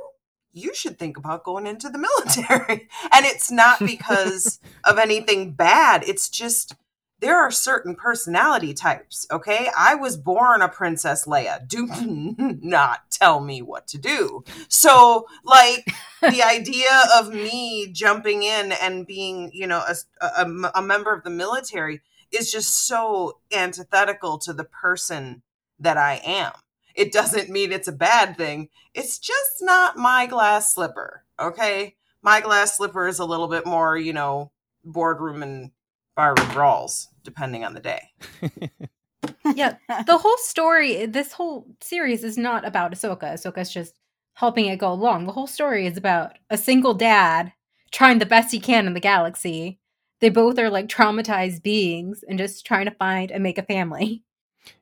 You 0.56 0.74
should 0.76 1.00
think 1.00 1.18
about 1.18 1.44
going 1.44 1.66
into 1.66 1.90
the 1.90 1.98
military. 1.98 2.88
and 3.12 3.26
it's 3.26 3.52
not 3.52 3.80
because 3.80 4.60
of 4.84 5.00
anything 5.00 5.52
bad. 5.54 6.04
It's 6.08 6.30
just 6.30 6.76
there 7.24 7.40
are 7.40 7.52
certain 7.52 7.96
personality 7.96 8.74
types, 8.74 9.26
okay? 9.32 9.70
I 9.78 9.96
was 9.96 10.18
born 10.18 10.62
a 10.62 10.68
Princess 10.68 11.26
Leia. 11.26 11.66
Do 11.66 11.88
not 12.62 13.10
tell 13.10 13.40
me 13.40 13.62
what 13.62 13.88
to 13.88 13.98
do. 13.98 14.44
So, 14.68 15.26
like, 15.46 15.88
the 16.22 16.44
idea 16.44 16.92
of 17.18 17.34
me 17.34 17.88
jumping 17.94 18.44
in 18.44 18.74
and 18.74 19.08
being, 19.08 19.52
you 19.54 19.66
know, 19.68 19.82
a, 19.88 19.96
a, 20.22 20.72
a 20.76 20.82
member 20.82 21.14
of 21.14 21.24
the 21.24 21.30
military 21.30 22.02
is 22.30 22.52
just 22.52 22.86
so 22.86 23.40
antithetical 23.54 24.38
to 24.40 24.52
the 24.52 24.66
person 24.66 25.44
that 25.80 25.96
I 25.96 26.20
am. 26.26 26.52
It 26.94 27.14
doesn't 27.14 27.50
mean 27.50 27.72
it's 27.72 27.88
a 27.88 27.94
bad 27.94 28.36
thing. 28.36 28.68
It's 28.94 29.18
just 29.18 29.62
not 29.62 29.96
my 29.96 30.26
glass 30.26 30.76
slipper, 30.76 31.24
okay? 31.40 31.96
My 32.22 32.42
glass 32.42 32.76
slipper 32.76 33.08
is 33.08 33.20
a 33.20 33.26
little 33.26 33.48
bit 33.48 33.66
more, 33.66 33.96
you 33.96 34.12
know, 34.12 34.52
boardroom 34.84 35.42
and 35.42 35.72
bar 36.16 36.36
brawls, 36.54 37.08
depending 37.24 37.64
on 37.64 37.74
the 37.74 37.80
day. 37.80 38.12
yeah, 39.56 39.76
the 40.06 40.18
whole 40.18 40.38
story, 40.38 41.06
this 41.06 41.32
whole 41.32 41.68
series 41.82 42.24
is 42.24 42.38
not 42.38 42.66
about 42.66 42.92
Ahsoka. 42.92 43.34
Ahsoka's 43.34 43.72
just 43.72 44.00
helping 44.34 44.66
it 44.66 44.78
go 44.78 44.92
along. 44.92 45.26
The 45.26 45.32
whole 45.32 45.48
story 45.48 45.86
is 45.86 45.98
about 45.98 46.38
a 46.50 46.58
single 46.58 46.94
dad 46.94 47.54
trying 47.92 48.20
the 48.20 48.26
best 48.26 48.52
he 48.52 48.60
can 48.60 48.88
in 48.88 48.94
the 48.94 49.00
galaxy. 49.00 49.80
They 50.20 50.30
both 50.30 50.58
are 50.58 50.70
like 50.70 50.88
traumatized 50.88 51.64
beings 51.64 52.24
and 52.28 52.40
just 52.40 52.66
trying 52.66 52.86
to 52.86 52.92
find 52.92 53.32
and 53.32 53.44
make 53.44 53.58
a 53.58 53.64
family. 53.64 54.24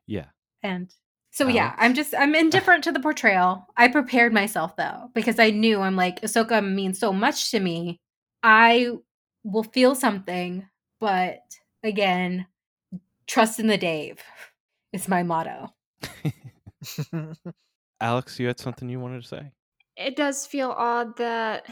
Yeah. 0.06 0.26
And 0.62 0.92
so 1.30 1.48
yeah, 1.48 1.74
I'm 1.78 1.94
just 1.94 2.14
I'm 2.16 2.34
indifferent 2.34 2.84
to 2.84 2.92
the 2.92 3.00
portrayal. 3.00 3.66
I 3.76 3.88
prepared 3.88 4.32
myself 4.32 4.76
though 4.76 5.10
because 5.14 5.38
I 5.38 5.50
knew 5.50 5.80
I'm 5.80 5.96
like 5.96 6.20
Ahsoka 6.20 6.62
means 6.64 6.98
so 6.98 7.12
much 7.12 7.50
to 7.50 7.60
me. 7.60 7.98
I 8.42 8.90
will 9.42 9.64
feel 9.64 9.94
something, 9.94 10.66
but 11.00 11.40
again, 11.82 12.46
trust 13.26 13.60
in 13.60 13.66
the 13.66 13.78
Dave 13.78 14.20
is 14.92 15.08
my 15.08 15.22
motto. 15.22 15.70
Alex, 18.00 18.38
you 18.38 18.46
had 18.46 18.58
something 18.58 18.88
you 18.88 19.00
wanted 19.00 19.22
to 19.22 19.28
say? 19.28 19.52
It 19.96 20.16
does 20.16 20.46
feel 20.46 20.70
odd 20.70 21.16
that 21.18 21.66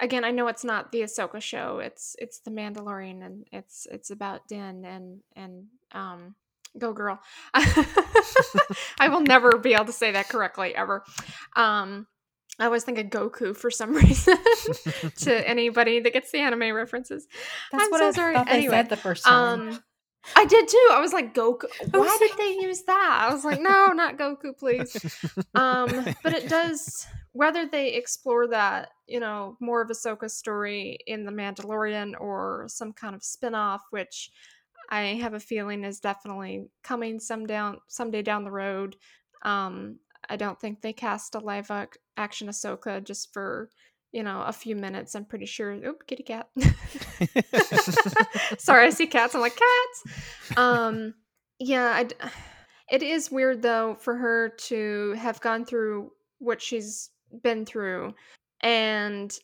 again, 0.00 0.24
I 0.24 0.30
know 0.30 0.48
it's 0.48 0.64
not 0.64 0.92
the 0.92 1.02
Ahsoka 1.02 1.40
show. 1.40 1.78
It's 1.78 2.16
it's 2.18 2.40
the 2.40 2.50
Mandalorian 2.50 3.24
and 3.24 3.46
it's 3.52 3.86
it's 3.90 4.10
about 4.10 4.48
Din 4.48 4.84
and 4.84 5.20
and 5.36 5.66
um 5.92 6.34
go 6.78 6.92
girl. 6.92 7.20
I 7.54 9.08
will 9.08 9.20
never 9.20 9.58
be 9.58 9.74
able 9.74 9.86
to 9.86 9.92
say 9.92 10.12
that 10.12 10.28
correctly 10.28 10.74
ever. 10.74 11.04
Um 11.56 12.06
I 12.60 12.66
always 12.66 12.84
think 12.84 12.98
of 12.98 13.06
Goku 13.06 13.56
for 13.56 13.70
some 13.70 13.94
reason 13.96 14.36
to 15.20 15.48
anybody 15.48 16.00
that 16.00 16.12
gets 16.12 16.30
the 16.30 16.38
anime 16.38 16.72
references. 16.74 17.26
That's 17.72 17.84
I'm 17.84 17.90
what 17.90 18.00
so 18.00 18.08
I 18.08 18.10
sorry. 18.12 18.34
thought 18.34 18.46
they 18.46 18.52
Anyway, 18.52 18.74
said 18.74 18.88
the 18.90 18.96
first 18.96 19.24
time. 19.24 19.70
Um, 19.70 19.82
I 20.36 20.44
did 20.44 20.68
too. 20.68 20.88
I 20.92 21.00
was 21.00 21.14
like, 21.14 21.34
Goku. 21.34 21.64
Why 21.92 22.16
did 22.20 22.32
they 22.36 22.52
use 22.60 22.82
that? 22.82 23.26
I 23.28 23.32
was 23.32 23.44
like, 23.44 23.60
no, 23.60 23.86
not 23.94 24.18
Goku, 24.18 24.56
please. 24.56 24.94
Um, 25.54 26.14
but 26.22 26.34
it 26.34 26.48
does. 26.48 27.06
Whether 27.32 27.66
they 27.66 27.94
explore 27.94 28.48
that, 28.48 28.90
you 29.06 29.20
know, 29.20 29.56
more 29.60 29.80
of 29.80 29.88
Ahsoka's 29.88 30.36
story 30.36 30.98
in 31.06 31.24
The 31.24 31.32
Mandalorian 31.32 32.20
or 32.20 32.66
some 32.68 32.92
kind 32.92 33.14
of 33.14 33.22
spin-off, 33.22 33.82
which 33.90 34.30
I 34.90 35.02
have 35.22 35.34
a 35.34 35.40
feeling 35.40 35.84
is 35.84 36.00
definitely 36.00 36.66
coming 36.82 37.20
some 37.20 37.46
down 37.46 37.78
someday 37.88 38.22
down 38.22 38.44
the 38.44 38.50
road. 38.50 38.96
Um, 39.42 40.00
I 40.28 40.36
don't 40.36 40.60
think 40.60 40.80
they 40.80 40.92
cast 40.92 41.34
a 41.34 41.38
live 41.38 41.70
ac- 41.70 41.98
action 42.16 42.48
Ahsoka 42.48 43.02
just 43.02 43.32
for 43.32 43.70
you 44.12 44.22
know 44.22 44.42
a 44.42 44.52
few 44.52 44.76
minutes. 44.76 45.14
I'm 45.14 45.24
pretty 45.24 45.46
sure. 45.46 45.72
Oop, 45.72 46.06
kitty 46.06 46.22
cat. 46.22 46.48
Sorry, 48.58 48.86
I 48.86 48.90
see 48.90 49.06
cats. 49.06 49.34
I'm 49.34 49.40
like 49.40 49.56
cats. 49.56 50.56
Um, 50.56 51.14
yeah, 51.58 51.92
I 51.94 52.04
d 52.04 52.14
it 52.90 53.02
is 53.02 53.30
weird 53.30 53.62
though 53.62 53.96
for 54.00 54.16
her 54.16 54.48
to 54.48 55.12
have 55.12 55.40
gone 55.40 55.64
through 55.64 56.10
what 56.38 56.60
she's 56.60 57.10
been 57.42 57.64
through 57.64 58.14
and 58.62 59.38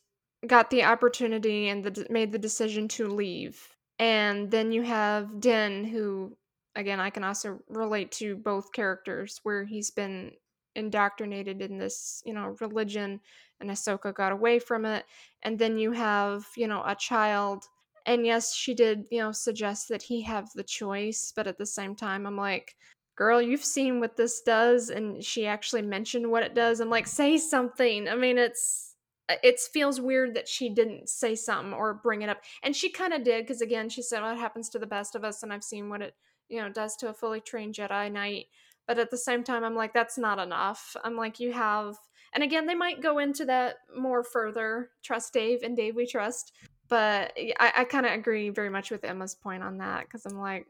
got 0.47 0.71
the 0.71 0.85
opportunity 0.85 1.69
and 1.69 1.85
the, 1.85 2.07
made 2.11 2.33
the 2.33 2.39
decision 2.39 2.89
to 2.89 3.09
leave. 3.09 3.61
And 3.99 4.51
then 4.51 4.73
you 4.73 4.83
have 4.83 5.41
Din, 5.41 5.85
who, 5.85 6.37
again, 6.75 7.01
I 7.01 7.11
can 7.11 7.25
also 7.25 7.61
relate 7.69 8.13
to 8.13 8.37
both 8.37 8.73
characters, 8.73 9.41
where 9.43 9.65
he's 9.65 9.91
been 9.91 10.33
indoctrinated 10.77 11.61
in 11.61 11.79
this, 11.79 12.23
you 12.25 12.33
know, 12.33 12.57
religion, 12.61 13.21
and 13.61 13.71
Ahsoka 13.71 14.15
got 14.15 14.33
away 14.33 14.59
from 14.59 14.85
it. 14.85 15.05
And 15.43 15.59
then 15.59 15.79
you 15.79 15.93
have, 15.93 16.47
you 16.57 16.69
know, 16.69 16.83
a 16.87 16.95
child. 16.95 17.65
And 18.05 18.25
yes, 18.25 18.55
she 18.55 18.75
did, 18.75 19.07
you 19.11 19.19
know, 19.19 19.33
suggest 19.33 19.89
that 19.89 20.03
he 20.03 20.23
have 20.23 20.49
the 20.55 20.63
choice, 20.63 21.33
but 21.35 21.47
at 21.49 21.59
the 21.59 21.67
same 21.67 21.97
time, 21.97 22.27
I'm 22.27 22.37
like, 22.37 22.77
girl, 23.17 23.41
you've 23.43 23.65
seen 23.65 23.99
what 23.99 24.17
this 24.17 24.43
does, 24.43 24.91
and 24.91 25.25
she 25.25 25.47
actually 25.47 25.83
mentioned 25.83 26.31
what 26.31 26.45
it 26.45 26.55
does. 26.55 26.81
I'm 26.81 26.91
like, 26.91 27.07
say 27.07 27.39
something. 27.39 28.09
I 28.09 28.15
mean, 28.15 28.39
it's 28.39 28.95
it 29.29 29.59
feels 29.59 30.01
weird 30.01 30.35
that 30.35 30.47
she 30.47 30.69
didn't 30.69 31.09
say 31.09 31.35
something 31.35 31.73
or 31.73 31.95
bring 31.95 32.23
it 32.23 32.29
up, 32.29 32.43
and 32.63 32.77
she 32.77 32.91
kind 32.91 33.13
of 33.13 33.25
did 33.25 33.45
because 33.45 33.61
again, 33.61 33.89
she 33.89 34.03
said, 34.03 34.23
"Well, 34.23 34.33
it 34.35 34.39
happens 34.39 34.69
to 34.71 34.79
the 34.79 34.87
best 34.87 35.17
of 35.17 35.25
us," 35.25 35.43
and 35.43 35.53
I've 35.53 35.65
seen 35.65 35.89
what 35.89 36.03
it 36.03 36.15
you 36.49 36.61
know 36.61 36.69
does 36.69 36.95
to 36.97 37.09
a 37.09 37.15
fully 37.15 37.41
trained 37.41 37.75
Jedi 37.75 38.13
Knight. 38.13 38.47
But 38.87 38.99
at 38.99 39.11
the 39.11 39.19
same 39.19 39.43
time, 39.43 39.65
I'm 39.65 39.75
like, 39.75 39.93
that's 39.93 40.19
not 40.19 40.39
enough. 40.39 40.97
I'm 41.05 41.17
like, 41.17 41.41
you 41.41 41.53
have 41.53 41.97
And 42.33 42.43
again, 42.45 42.67
they 42.67 42.75
might 42.75 43.03
go 43.03 43.19
into 43.19 43.45
that 43.47 43.77
more 43.97 44.23
further. 44.23 44.91
Trust 45.03 45.33
Dave 45.33 45.63
and 45.63 45.77
Dave 45.77 45.97
we 45.97 46.07
trust. 46.07 46.53
But 46.89 47.33
I, 47.59 47.73
I 47.79 47.85
kind 47.85 48.07
of 48.07 48.13
agree 48.13 48.51
very 48.51 48.71
much 48.71 48.91
with 48.91 49.05
Emma's 49.05 49.35
point 49.35 49.63
on 49.63 49.79
that 49.79 50.05
because 50.05 50.25
I'm 50.25 50.39
like, 50.39 50.67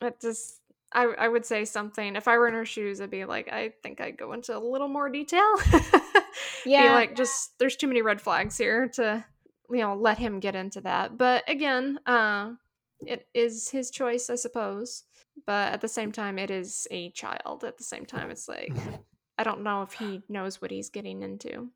it 0.00 0.20
just 0.20 0.60
I, 0.92 1.04
I 1.04 1.28
would 1.28 1.44
say 1.44 1.64
something 1.66 2.16
if 2.16 2.28
I 2.28 2.38
were 2.38 2.48
in 2.48 2.54
her 2.54 2.64
shoes, 2.64 3.00
I'd 3.00 3.10
be 3.10 3.26
like, 3.26 3.52
I 3.52 3.72
think 3.82 4.00
I'd 4.00 4.16
go 4.16 4.32
into 4.32 4.56
a 4.56 4.58
little 4.58 4.88
more 4.88 5.08
detail. 5.08 5.54
Yeah. 6.64 6.82
be 6.82 6.88
like, 6.90 7.16
just 7.16 7.58
there's 7.58 7.76
too 7.76 7.86
many 7.86 8.02
red 8.02 8.20
flags 8.20 8.56
here 8.56 8.88
to 8.94 9.24
you 9.70 9.78
know 9.78 9.94
let 9.94 10.18
him 10.18 10.40
get 10.40 10.54
into 10.54 10.80
that. 10.82 11.16
But 11.16 11.48
again, 11.48 11.98
uh, 12.06 12.52
it 13.00 13.26
is 13.34 13.70
his 13.70 13.90
choice, 13.90 14.30
I 14.30 14.34
suppose. 14.34 15.04
But 15.46 15.72
at 15.72 15.80
the 15.80 15.88
same 15.88 16.12
time, 16.12 16.38
it 16.38 16.50
is 16.50 16.86
a 16.90 17.10
child. 17.10 17.64
At 17.64 17.78
the 17.78 17.84
same 17.84 18.06
time, 18.06 18.30
it's 18.30 18.48
like 18.48 18.72
I 19.38 19.44
don't 19.44 19.62
know 19.62 19.82
if 19.82 19.92
he 19.92 20.22
knows 20.28 20.60
what 20.60 20.70
he's 20.70 20.90
getting 20.90 21.22
into. 21.22 21.70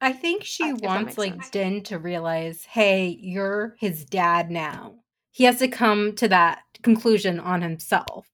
I 0.00 0.12
think 0.12 0.44
she 0.44 0.64
uh, 0.64 0.74
If 0.74 0.80
wants 0.82 1.18
like 1.18 1.34
sense. 1.34 1.50
Din 1.50 1.82
to 1.84 1.98
realize, 1.98 2.64
hey, 2.64 3.16
you're 3.20 3.76
his 3.78 4.04
dad 4.04 4.50
now. 4.50 4.96
He 5.30 5.44
has 5.44 5.58
to 5.58 5.68
come 5.68 6.14
to 6.16 6.28
that 6.28 6.62
conclusion 6.82 7.38
on 7.38 7.62
himself, 7.62 8.28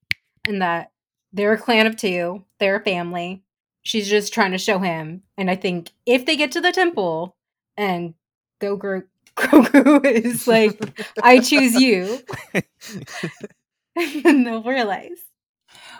and 0.46 0.62
that 0.62 0.92
they're 1.32 1.52
a 1.52 1.58
clan 1.58 1.86
of 1.86 1.96
two, 1.96 2.44
they're 2.58 2.76
a 2.76 2.84
family. 2.84 3.42
She's 3.82 4.08
just 4.08 4.32
trying 4.32 4.52
to 4.52 4.58
show 4.58 4.78
him, 4.78 5.22
and 5.36 5.50
I 5.50 5.56
think 5.56 5.90
if 6.06 6.24
they 6.24 6.36
get 6.36 6.52
to 6.52 6.60
the 6.60 6.72
temple 6.72 7.36
and 7.76 8.14
Goku 8.60 9.04
Goku 9.36 10.04
is 10.04 10.48
like, 10.48 10.80
I 11.22 11.38
choose 11.40 11.74
you, 11.74 12.20
and 14.24 14.46
they'll 14.46 14.62
realize. 14.62 15.18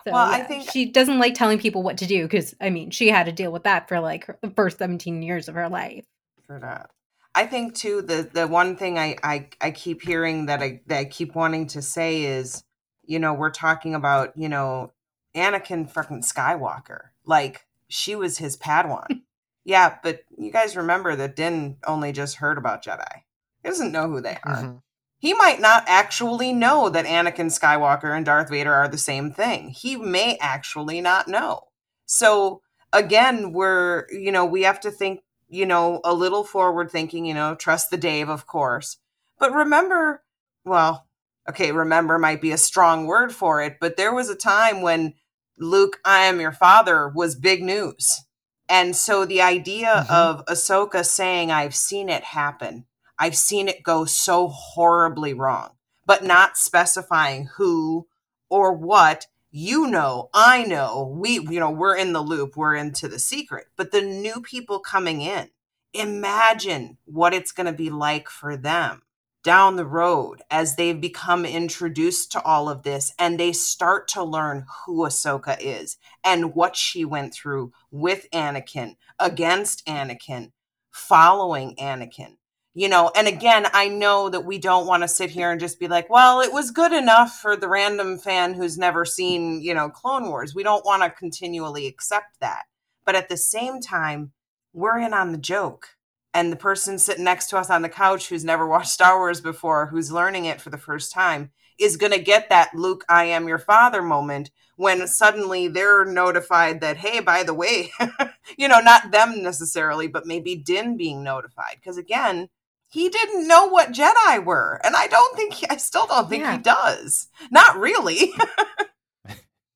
So, 0.06 0.12
Well, 0.12 0.16
I 0.30 0.42
think- 0.42 0.70
she 0.70 0.86
doesn't 0.90 1.18
like 1.18 1.34
telling 1.34 1.58
people 1.58 1.82
what 1.82 1.98
to 1.98 2.06
do 2.06 2.22
because 2.22 2.54
I 2.60 2.70
mean 2.70 2.90
she 2.90 3.08
had 3.08 3.26
to 3.26 3.32
deal 3.32 3.52
with 3.52 3.64
that 3.64 3.88
for 3.88 4.00
like 4.00 4.26
her, 4.26 4.38
the 4.42 4.50
first 4.50 4.78
seventeen 4.78 5.22
years 5.22 5.48
of 5.48 5.54
her 5.54 5.68
life. 5.68 6.04
for 6.46 6.58
that. 6.60 6.90
I 7.34 7.46
think 7.46 7.74
too 7.74 8.00
the 8.02 8.28
the 8.32 8.46
one 8.46 8.76
thing 8.76 8.98
I 8.98 9.16
I, 9.22 9.48
I 9.60 9.70
keep 9.70 10.02
hearing 10.02 10.46
that 10.46 10.62
I 10.62 10.80
that 10.86 10.98
I 10.98 11.04
keep 11.04 11.34
wanting 11.34 11.66
to 11.68 11.82
say 11.82 12.22
is, 12.24 12.64
you 13.04 13.18
know, 13.18 13.34
we're 13.34 13.50
talking 13.50 13.94
about 13.94 14.32
you 14.36 14.48
know 14.48 14.92
Anakin 15.36 15.90
fucking 15.90 16.22
Skywalker, 16.22 17.10
like 17.26 17.66
she 17.88 18.14
was 18.16 18.38
his 18.38 18.56
Padawan. 18.56 19.22
yeah, 19.64 19.96
but 20.02 20.22
you 20.38 20.50
guys 20.50 20.76
remember 20.76 21.14
that 21.16 21.36
Din 21.36 21.76
only 21.86 22.12
just 22.12 22.36
heard 22.36 22.56
about 22.58 22.82
Jedi. 22.84 23.22
He 23.62 23.68
doesn't 23.68 23.92
know 23.92 24.08
who 24.08 24.20
they 24.20 24.38
are. 24.44 24.56
Mhm. 24.62 24.82
He 25.18 25.34
might 25.34 25.60
not 25.60 25.84
actually 25.86 26.52
know 26.52 26.88
that 26.88 27.04
Anakin 27.04 27.46
Skywalker 27.46 28.16
and 28.16 28.24
Darth 28.24 28.50
Vader 28.50 28.72
are 28.72 28.88
the 28.88 28.98
same 28.98 29.32
thing. 29.32 29.70
He 29.70 29.96
may 29.96 30.36
actually 30.40 31.00
not 31.00 31.26
know. 31.28 31.68
So 32.06 32.62
again, 32.92 33.52
we're, 33.52 34.06
you 34.10 34.30
know, 34.30 34.44
we 34.44 34.62
have 34.62 34.80
to 34.80 34.90
think, 34.90 35.20
you 35.48 35.66
know, 35.66 36.00
a 36.04 36.14
little 36.14 36.44
forward 36.44 36.90
thinking, 36.90 37.24
you 37.24 37.34
know, 37.34 37.54
trust 37.54 37.90
the 37.90 37.96
Dave, 37.96 38.28
of 38.28 38.46
course. 38.46 38.98
But 39.38 39.52
remember, 39.52 40.22
well, 40.64 41.06
okay, 41.48 41.72
remember 41.72 42.18
might 42.18 42.40
be 42.40 42.52
a 42.52 42.58
strong 42.58 43.06
word 43.06 43.32
for 43.32 43.60
it, 43.60 43.78
but 43.80 43.96
there 43.96 44.14
was 44.14 44.28
a 44.28 44.36
time 44.36 44.82
when 44.82 45.14
Luke, 45.58 45.98
I 46.04 46.20
am 46.20 46.40
your 46.40 46.52
father 46.52 47.08
was 47.08 47.34
big 47.34 47.62
news. 47.62 48.20
And 48.68 48.94
so 48.94 49.24
the 49.24 49.42
idea 49.42 50.06
Mhm. 50.08 50.10
of 50.10 50.44
Ahsoka 50.46 51.04
saying, 51.04 51.50
I've 51.50 51.74
seen 51.74 52.08
it 52.08 52.22
happen, 52.22 52.86
I've 53.18 53.36
seen 53.36 53.68
it 53.68 53.82
go 53.82 54.04
so 54.04 54.48
horribly 54.48 55.34
wrong, 55.34 55.70
but 56.06 56.24
not 56.24 56.56
specifying 56.56 57.48
who 57.56 58.06
or 58.48 58.72
what, 58.72 59.26
you 59.50 59.86
know, 59.86 60.30
I 60.32 60.64
know, 60.64 61.14
we, 61.18 61.40
you 61.40 61.60
know, 61.60 61.70
we're 61.70 61.96
in 61.96 62.12
the 62.12 62.20
loop, 62.22 62.56
we're 62.56 62.74
into 62.74 63.08
the 63.08 63.18
secret. 63.18 63.66
But 63.76 63.92
the 63.92 64.02
new 64.02 64.40
people 64.40 64.78
coming 64.78 65.20
in, 65.22 65.50
imagine 65.92 66.98
what 67.04 67.34
it's 67.34 67.52
going 67.52 67.66
to 67.66 67.72
be 67.72 67.90
like 67.90 68.28
for 68.28 68.56
them 68.56 69.02
down 69.42 69.76
the 69.76 69.86
road 69.86 70.42
as 70.50 70.76
they've 70.76 71.00
become 71.00 71.44
introduced 71.46 72.30
to 72.32 72.42
all 72.42 72.68
of 72.68 72.82
this 72.82 73.14
and 73.18 73.38
they 73.38 73.52
start 73.52 74.08
to 74.08 74.22
learn 74.22 74.66
who 74.84 75.06
Ahsoka 75.06 75.56
is 75.60 75.96
and 76.24 76.54
what 76.54 76.76
she 76.76 77.04
went 77.04 77.32
through 77.32 77.72
with 77.90 78.26
Anakin, 78.32 78.96
against 79.18 79.86
Anakin, 79.86 80.52
following 80.90 81.76
Anakin. 81.76 82.36
You 82.78 82.88
know, 82.88 83.10
and 83.16 83.26
again, 83.26 83.66
I 83.72 83.88
know 83.88 84.28
that 84.28 84.44
we 84.44 84.56
don't 84.56 84.86
want 84.86 85.02
to 85.02 85.08
sit 85.08 85.30
here 85.30 85.50
and 85.50 85.58
just 85.58 85.80
be 85.80 85.88
like, 85.88 86.08
well, 86.08 86.40
it 86.40 86.52
was 86.52 86.70
good 86.70 86.92
enough 86.92 87.36
for 87.36 87.56
the 87.56 87.66
random 87.66 88.18
fan 88.18 88.54
who's 88.54 88.78
never 88.78 89.04
seen, 89.04 89.60
you 89.60 89.74
know, 89.74 89.88
Clone 89.88 90.28
Wars. 90.28 90.54
We 90.54 90.62
don't 90.62 90.84
want 90.84 91.02
to 91.02 91.10
continually 91.10 91.88
accept 91.88 92.38
that. 92.38 92.66
But 93.04 93.16
at 93.16 93.28
the 93.28 93.36
same 93.36 93.80
time, 93.80 94.30
we're 94.72 95.00
in 95.00 95.12
on 95.12 95.32
the 95.32 95.38
joke 95.38 95.96
and 96.32 96.52
the 96.52 96.56
person 96.56 97.00
sitting 97.00 97.24
next 97.24 97.48
to 97.48 97.58
us 97.58 97.68
on 97.68 97.82
the 97.82 97.88
couch 97.88 98.28
who's 98.28 98.44
never 98.44 98.64
watched 98.64 98.90
Star 98.90 99.18
Wars 99.18 99.40
before, 99.40 99.86
who's 99.86 100.12
learning 100.12 100.44
it 100.44 100.60
for 100.60 100.70
the 100.70 100.78
first 100.78 101.10
time, 101.10 101.50
is 101.80 101.96
going 101.96 102.12
to 102.12 102.22
get 102.22 102.48
that 102.48 102.76
Luke, 102.76 103.04
I 103.08 103.24
am 103.24 103.48
your 103.48 103.58
father 103.58 104.02
moment 104.02 104.52
when 104.76 105.08
suddenly 105.08 105.66
they're 105.66 106.04
notified 106.04 106.80
that, 106.80 106.98
hey, 106.98 107.18
by 107.18 107.42
the 107.42 107.54
way, 107.54 107.90
you 108.56 108.68
know, 108.68 108.78
not 108.78 109.10
them 109.10 109.42
necessarily, 109.42 110.06
but 110.06 110.26
maybe 110.26 110.54
Din 110.54 110.96
being 110.96 111.24
notified. 111.24 111.74
Because 111.74 111.98
again, 111.98 112.48
he 112.90 113.08
didn't 113.08 113.46
know 113.46 113.66
what 113.68 113.92
Jedi 113.92 114.44
were. 114.44 114.80
And 114.84 114.96
I 114.96 115.06
don't 115.06 115.36
think, 115.36 115.54
he, 115.54 115.66
I 115.68 115.76
still 115.76 116.06
don't 116.06 116.28
think 116.28 116.42
Yeah. 116.42 116.56
he 116.56 116.62
does. 116.62 117.28
Not 117.50 117.76
really. 117.78 118.32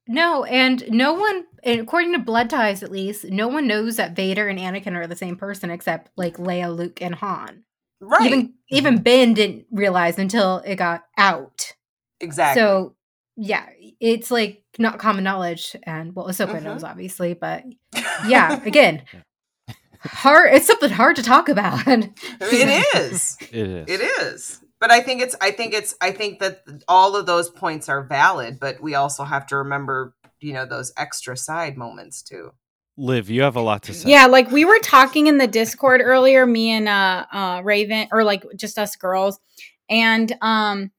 No, 0.08 0.42
and 0.44 0.82
no 0.90 1.12
one, 1.12 1.44
and 1.62 1.80
according 1.80 2.12
to 2.12 2.18
Blood 2.18 2.50
Ties 2.50 2.82
at 2.82 2.90
least, 2.90 3.24
no 3.26 3.46
one 3.46 3.68
knows 3.68 3.96
that 3.96 4.16
Vader 4.16 4.48
and 4.48 4.58
Anakin 4.58 4.96
are 4.96 5.06
the 5.06 5.14
same 5.16 5.36
person 5.36 5.70
except 5.70 6.10
like 6.16 6.38
Leia, 6.38 6.76
Luke, 6.76 7.00
and 7.00 7.14
Han. 7.14 7.62
right. 8.00 8.26
Even 8.26 8.52
even 8.68 8.98
Ben 9.02 9.32
didn't 9.32 9.66
realize 9.70 10.18
until 10.18 10.58
it 10.66 10.74
got 10.74 11.04
out. 11.16 11.72
exactly. 12.20 12.60
So 12.60 12.96
yeah, 13.36 13.66
it's 14.00 14.30
like 14.32 14.64
not 14.76 14.98
common 14.98 15.22
knowledge, 15.22 15.76
and 15.84 16.14
well, 16.16 16.26
Ahsoka 16.26 16.56
Mhm. 16.58 16.64
knows 16.64 16.82
obviously, 16.82 17.34
but 17.34 17.62
yeah, 18.26 18.60
again, 18.64 19.02
hard. 20.04 20.54
It's 20.54 20.66
something 20.66 20.90
hard 20.90 21.16
to 21.16 21.22
talk 21.22 21.48
about. 21.48 21.86
it 21.86 22.10
is. 22.96 23.36
It 23.40 23.68
is. 23.68 23.88
It 23.88 24.00
is. 24.00 24.60
But 24.80 24.90
I 24.90 25.00
think 25.00 25.22
it's 25.22 25.36
I 25.40 25.52
think 25.52 25.74
it's 25.74 25.94
I 26.00 26.10
think 26.10 26.40
that 26.40 26.62
all 26.88 27.14
of 27.14 27.26
those 27.26 27.48
points 27.48 27.88
are 27.88 28.02
valid, 28.02 28.58
but 28.58 28.80
we 28.80 28.94
also 28.96 29.22
have 29.22 29.46
to 29.48 29.56
remember, 29.58 30.14
you 30.40 30.52
know, 30.52 30.66
those 30.66 30.92
extra 30.96 31.36
side 31.36 31.76
moments 31.76 32.20
too. 32.22 32.50
Liv, 32.96 33.30
you 33.30 33.42
have 33.42 33.56
a 33.56 33.60
lot 33.60 33.84
to 33.84 33.94
say. 33.94 34.10
Yeah, 34.10 34.26
like 34.26 34.50
we 34.50 34.64
were 34.64 34.78
talking 34.80 35.28
in 35.28 35.38
the 35.38 35.46
Discord 35.46 36.00
earlier, 36.02 36.46
me 36.46 36.70
and 36.70 36.88
uh 36.88 37.26
uh 37.32 37.60
Rayven 37.60 38.08
or 38.10 38.24
like 38.24 38.44
just 38.56 38.76
us 38.76 38.96
girls. 38.96 39.38
And 39.88 40.36
um 40.42 40.90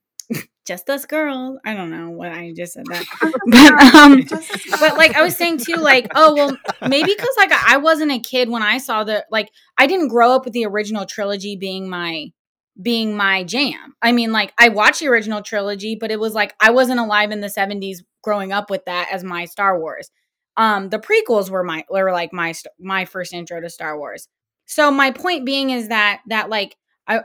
just 0.65 0.89
us 0.89 1.05
girls. 1.05 1.57
I 1.65 1.73
don't 1.73 1.91
know 1.91 2.09
what 2.09 2.31
I 2.31 2.53
just 2.55 2.73
said 2.73 2.85
that. 2.87 3.05
but 3.47 3.95
um 3.95 4.79
but 4.79 4.97
like 4.97 5.15
I 5.15 5.23
was 5.23 5.35
saying 5.35 5.59
too, 5.59 5.75
like, 5.75 6.07
oh 6.15 6.33
well, 6.35 6.57
maybe 6.87 7.13
because 7.13 7.35
like 7.37 7.51
I 7.51 7.77
wasn't 7.77 8.11
a 8.11 8.19
kid 8.19 8.49
when 8.49 8.63
I 8.63 8.77
saw 8.77 9.03
the 9.03 9.25
like 9.29 9.51
I 9.77 9.87
didn't 9.87 10.07
grow 10.07 10.31
up 10.31 10.45
with 10.45 10.53
the 10.53 10.65
original 10.65 11.05
trilogy 11.05 11.55
being 11.55 11.89
my 11.89 12.31
being 12.81 13.15
my 13.15 13.43
jam. 13.43 13.95
I 14.01 14.11
mean, 14.11 14.31
like 14.31 14.53
I 14.57 14.69
watched 14.69 15.01
the 15.01 15.07
original 15.07 15.41
trilogy, 15.41 15.95
but 15.99 16.11
it 16.11 16.19
was 16.19 16.33
like 16.33 16.55
I 16.59 16.71
wasn't 16.71 16.99
alive 16.99 17.31
in 17.31 17.41
the 17.41 17.47
70s 17.47 17.97
growing 18.23 18.51
up 18.51 18.69
with 18.69 18.85
that 18.85 19.09
as 19.11 19.23
my 19.23 19.45
Star 19.45 19.79
Wars. 19.79 20.09
Um 20.55 20.89
the 20.89 20.99
prequels 20.99 21.49
were 21.49 21.63
my 21.63 21.83
were 21.89 22.11
like 22.11 22.31
my 22.31 22.53
my 22.79 23.05
first 23.05 23.33
intro 23.33 23.59
to 23.59 23.69
Star 23.69 23.97
Wars. 23.97 24.27
So 24.65 24.91
my 24.91 25.11
point 25.11 25.45
being 25.45 25.71
is 25.71 25.89
that 25.89 26.21
that 26.27 26.49
like 26.49 26.77
I 27.07 27.21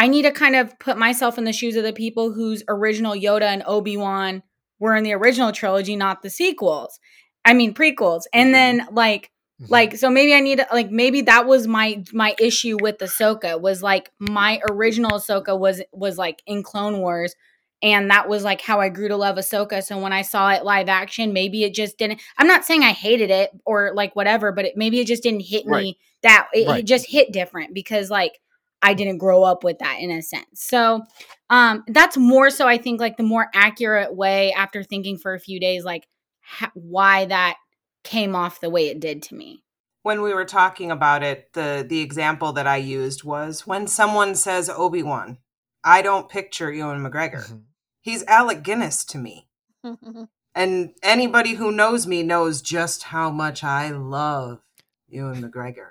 I 0.00 0.08
need 0.08 0.22
to 0.22 0.32
kind 0.32 0.56
of 0.56 0.78
put 0.78 0.96
myself 0.96 1.36
in 1.36 1.44
the 1.44 1.52
shoes 1.52 1.76
of 1.76 1.84
the 1.84 1.92
people 1.92 2.32
whose 2.32 2.62
original 2.68 3.12
Yoda 3.12 3.42
and 3.42 3.62
Obi-Wan 3.66 4.42
were 4.78 4.96
in 4.96 5.04
the 5.04 5.12
original 5.12 5.52
trilogy, 5.52 5.94
not 5.94 6.22
the 6.22 6.30
sequels. 6.30 6.98
I 7.44 7.52
mean 7.52 7.74
prequels. 7.74 8.22
And 8.32 8.46
mm-hmm. 8.46 8.52
then 8.52 8.88
like 8.92 9.30
mm-hmm. 9.60 9.70
like 9.70 9.96
so 9.96 10.08
maybe 10.08 10.32
I 10.34 10.40
need 10.40 10.56
to 10.58 10.66
like 10.72 10.90
maybe 10.90 11.20
that 11.22 11.46
was 11.46 11.66
my 11.66 12.02
my 12.14 12.34
issue 12.40 12.78
with 12.80 12.96
Ahsoka 12.96 13.60
was 13.60 13.82
like 13.82 14.10
my 14.18 14.62
original 14.70 15.18
Ahsoka 15.18 15.58
was 15.58 15.82
was 15.92 16.16
like 16.16 16.42
in 16.46 16.62
Clone 16.62 17.00
Wars 17.00 17.34
and 17.82 18.10
that 18.10 18.26
was 18.26 18.42
like 18.42 18.62
how 18.62 18.80
I 18.80 18.88
grew 18.88 19.08
to 19.08 19.16
love 19.16 19.36
Ahsoka. 19.36 19.82
So 19.82 19.98
when 19.98 20.14
I 20.14 20.22
saw 20.22 20.50
it 20.50 20.64
live 20.64 20.88
action, 20.88 21.34
maybe 21.34 21.62
it 21.64 21.74
just 21.74 21.98
didn't 21.98 22.22
I'm 22.38 22.46
not 22.46 22.64
saying 22.64 22.84
I 22.84 22.92
hated 22.92 23.30
it 23.30 23.50
or 23.66 23.92
like 23.94 24.16
whatever, 24.16 24.50
but 24.50 24.64
it, 24.64 24.78
maybe 24.78 24.98
it 24.98 25.06
just 25.06 25.22
didn't 25.22 25.40
hit 25.40 25.64
Right. 25.66 25.82
me 25.82 25.98
that 26.22 26.48
it, 26.54 26.66
Right. 26.66 26.80
it 26.80 26.86
just 26.86 27.06
hit 27.06 27.32
different 27.32 27.74
because 27.74 28.08
like 28.08 28.40
I 28.82 28.94
didn't 28.94 29.18
grow 29.18 29.42
up 29.42 29.62
with 29.64 29.78
that 29.80 29.98
in 30.00 30.10
a 30.10 30.22
sense. 30.22 30.46
So 30.62 31.02
um 31.50 31.84
that's 31.88 32.16
more 32.16 32.50
so 32.50 32.66
I 32.66 32.78
think 32.78 33.00
like 33.00 33.16
the 33.16 33.22
more 33.22 33.48
accurate 33.54 34.14
way 34.14 34.52
after 34.52 34.82
thinking 34.82 35.18
for 35.18 35.34
a 35.34 35.40
few 35.40 35.60
days 35.60 35.84
like 35.84 36.06
ha- 36.42 36.72
why 36.74 37.26
that 37.26 37.56
came 38.04 38.34
off 38.34 38.60
the 38.60 38.70
way 38.70 38.88
it 38.88 39.00
did 39.00 39.22
to 39.24 39.34
me. 39.34 39.62
When 40.02 40.22
we 40.22 40.32
were 40.32 40.46
talking 40.46 40.90
about 40.90 41.22
it, 41.22 41.52
the 41.52 41.84
the 41.86 42.00
example 42.00 42.52
that 42.54 42.66
I 42.66 42.76
used 42.76 43.24
was 43.24 43.66
when 43.66 43.86
someone 43.86 44.34
says 44.34 44.70
Obi-Wan, 44.70 45.38
I 45.84 46.00
don't 46.02 46.28
picture 46.28 46.72
Ewan 46.72 47.02
McGregor. 47.02 47.50
Mhm. 47.50 47.62
He's 48.00 48.24
Alec 48.24 48.62
Guinness 48.62 49.04
to 49.06 49.18
me. 49.18 49.48
And 50.52 50.94
anybody 51.02 51.54
who 51.54 51.70
knows 51.70 52.08
me 52.08 52.24
knows 52.24 52.60
just 52.60 53.04
how 53.04 53.30
much 53.30 53.62
I 53.62 53.90
love 53.90 54.60
Ewan 55.08 55.42
McGregor. 55.42 55.90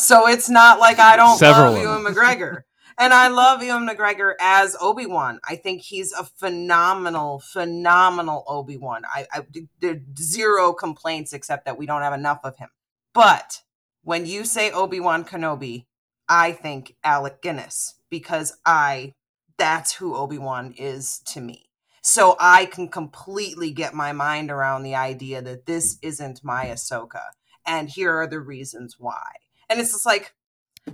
So 0.00 0.26
it's 0.26 0.48
not 0.48 0.80
like 0.80 0.98
I 0.98 1.16
don't 1.16 1.38
Several 1.38 1.72
love 1.72 1.82
Ewan. 1.82 2.04
McGregor. 2.04 2.62
And 2.98 3.14
I 3.14 3.28
love 3.28 3.62
Ewan 3.62 3.88
McGregor 3.88 4.34
as 4.40 4.76
Obi 4.80 5.06
Wan. 5.06 5.40
I 5.48 5.56
think 5.56 5.80
he's 5.80 6.12
a 6.12 6.24
phenomenal, 6.24 7.40
phenomenal 7.40 8.44
Obi 8.46 8.76
Wan. 8.76 9.02
I, 9.06 9.26
I 9.32 9.46
there 9.80 10.02
zero 10.18 10.72
complaints 10.74 11.32
except 11.32 11.64
that 11.64 11.78
we 11.78 11.86
don't 11.86 12.02
have 12.02 12.12
enough 12.12 12.40
of 12.44 12.56
him. 12.58 12.68
But 13.14 13.62
when 14.02 14.26
you 14.26 14.44
say 14.44 14.70
Obi 14.70 15.00
Wan 15.00 15.24
Kenobi, 15.24 15.86
I 16.28 16.52
think 16.52 16.96
Alec 17.02 17.40
Guinness 17.42 17.94
because 18.10 18.56
I 18.66 19.14
that's 19.56 19.94
who 19.94 20.14
Obi 20.14 20.38
Wan 20.38 20.74
is 20.76 21.20
to 21.26 21.40
me. 21.40 21.70
So 22.02 22.36
I 22.40 22.66
can 22.66 22.88
completely 22.88 23.70
get 23.70 23.94
my 23.94 24.12
mind 24.12 24.50
around 24.50 24.82
the 24.82 24.94
idea 24.94 25.42
that 25.42 25.66
this 25.66 25.98
isn't 26.02 26.42
my 26.42 26.66
Ahsoka, 26.66 27.22
and 27.66 27.90
here 27.90 28.14
are 28.14 28.26
the 28.26 28.40
reasons 28.40 28.96
why. 28.98 29.32
And 29.70 29.80
it's 29.80 29.92
just 29.92 30.04
like 30.06 30.34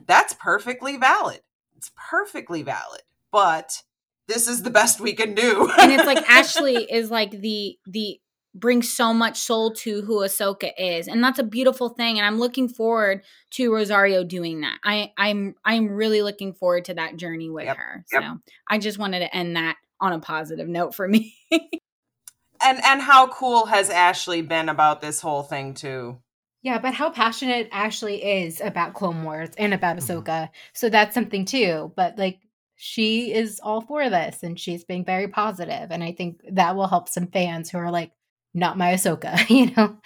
that's 0.06 0.34
perfectly 0.34 0.96
valid. 0.96 1.40
It's 1.76 1.90
perfectly 1.96 2.62
valid, 2.62 3.02
but 3.32 3.82
this 4.28 4.46
is 4.48 4.62
the 4.62 4.70
best 4.70 5.00
we 5.00 5.12
can 5.14 5.34
do. 5.34 5.70
and 5.78 5.92
it's 5.92 6.06
like 6.06 6.18
Ashley 6.28 6.84
is 6.90 7.10
like 7.10 7.30
the 7.32 7.78
the 7.86 8.20
brings 8.54 8.90
so 8.90 9.12
much 9.12 9.36
soul 9.38 9.72
to 9.74 10.00
who 10.02 10.20
Ahsoka 10.20 10.70
is, 10.78 11.08
and 11.08 11.22
that's 11.22 11.38
a 11.38 11.44
beautiful 11.44 11.90
thing. 11.90 12.18
And 12.18 12.26
I'm 12.26 12.38
looking 12.38 12.68
forward 12.68 13.22
to 13.52 13.72
Rosario 13.72 14.24
doing 14.24 14.60
that. 14.62 14.78
I 14.84 15.12
I'm 15.16 15.54
I'm 15.64 15.88
really 15.88 16.22
looking 16.22 16.52
forward 16.54 16.86
to 16.86 16.94
that 16.94 17.16
journey 17.16 17.50
with 17.50 17.64
Yep, 17.66 17.76
her. 17.76 18.04
yep. 18.12 18.22
So 18.22 18.38
I 18.68 18.78
just 18.78 18.98
wanted 18.98 19.20
to 19.20 19.34
end 19.36 19.56
that 19.56 19.76
on 20.00 20.12
a 20.12 20.18
positive 20.20 20.68
note 20.68 20.94
for 20.94 21.06
me. 21.08 21.34
and 21.52 22.82
and 22.84 23.00
how 23.02 23.28
cool 23.28 23.66
has 23.66 23.90
Ashley 23.90 24.42
been 24.42 24.68
about 24.68 25.00
this 25.00 25.20
whole 25.20 25.42
thing 25.42 25.74
too? 25.74 26.18
Yeah, 26.66 26.80
but 26.80 26.94
how 26.94 27.10
passionate 27.10 27.68
Ashley 27.70 28.24
is 28.24 28.60
about 28.60 28.92
Clone 28.92 29.22
Wars 29.22 29.50
and 29.56 29.72
about 29.72 29.98
mm-hmm. 29.98 30.18
Ahsoka. 30.18 30.48
So 30.72 30.88
that's 30.88 31.14
something 31.14 31.44
too. 31.44 31.92
But 31.94 32.18
like 32.18 32.40
she 32.74 33.32
is 33.32 33.60
all 33.62 33.82
for 33.82 34.10
this 34.10 34.42
and 34.42 34.58
she's 34.58 34.82
being 34.82 35.04
very 35.04 35.28
positive, 35.28 35.92
And 35.92 36.02
I 36.02 36.10
think 36.10 36.40
that 36.50 36.74
will 36.74 36.88
help 36.88 37.08
some 37.08 37.28
fans 37.28 37.70
who 37.70 37.78
are 37.78 37.92
like, 37.92 38.10
not 38.52 38.76
my 38.76 38.94
Ahsoka, 38.94 39.48
you 39.48 39.70
know? 39.76 39.98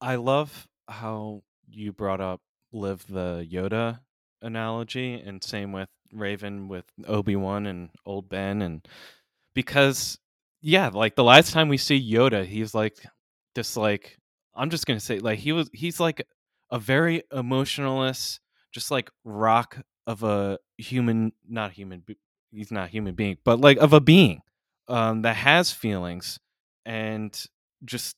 I 0.00 0.16
love 0.16 0.66
how 0.88 1.44
you 1.70 1.92
brought 1.92 2.20
up 2.20 2.40
Liv 2.72 3.06
the 3.08 3.46
Yoda 3.48 4.00
analogy, 4.42 5.14
and 5.14 5.44
same 5.44 5.70
with 5.70 5.90
Rayven 6.12 6.66
with 6.66 6.86
Obi 7.06 7.36
Wan 7.36 7.66
and 7.66 7.90
Old 8.04 8.28
Ben, 8.28 8.62
and 8.62 8.86
because 9.54 10.18
yeah, 10.60 10.90
like 10.92 11.14
the 11.14 11.22
last 11.22 11.52
time 11.52 11.68
we 11.68 11.76
see 11.76 12.12
Yoda, 12.12 12.44
he's 12.44 12.74
like 12.74 12.96
this 13.54 13.76
like 13.76 14.18
I'm 14.56 14.70
just 14.70 14.86
gonna 14.86 15.00
say 15.00 15.18
like 15.18 15.38
he 15.38 15.52
was 15.52 15.70
he's 15.72 16.00
like 16.00 16.26
a 16.70 16.78
very 16.78 17.22
emotionalist, 17.32 18.40
just 18.72 18.90
like 18.90 19.10
rock 19.24 19.78
of 20.06 20.22
a 20.22 20.58
human, 20.78 21.32
not 21.48 21.72
human, 21.72 22.04
he's 22.52 22.70
not 22.72 22.88
human 22.90 23.14
being, 23.14 23.38
but 23.44 23.60
like 23.60 23.78
of 23.78 23.92
a 23.92 24.00
being 24.00 24.40
um, 24.88 25.22
that 25.22 25.36
has 25.36 25.70
feelings 25.70 26.38
and 26.84 27.44
just 27.84 28.16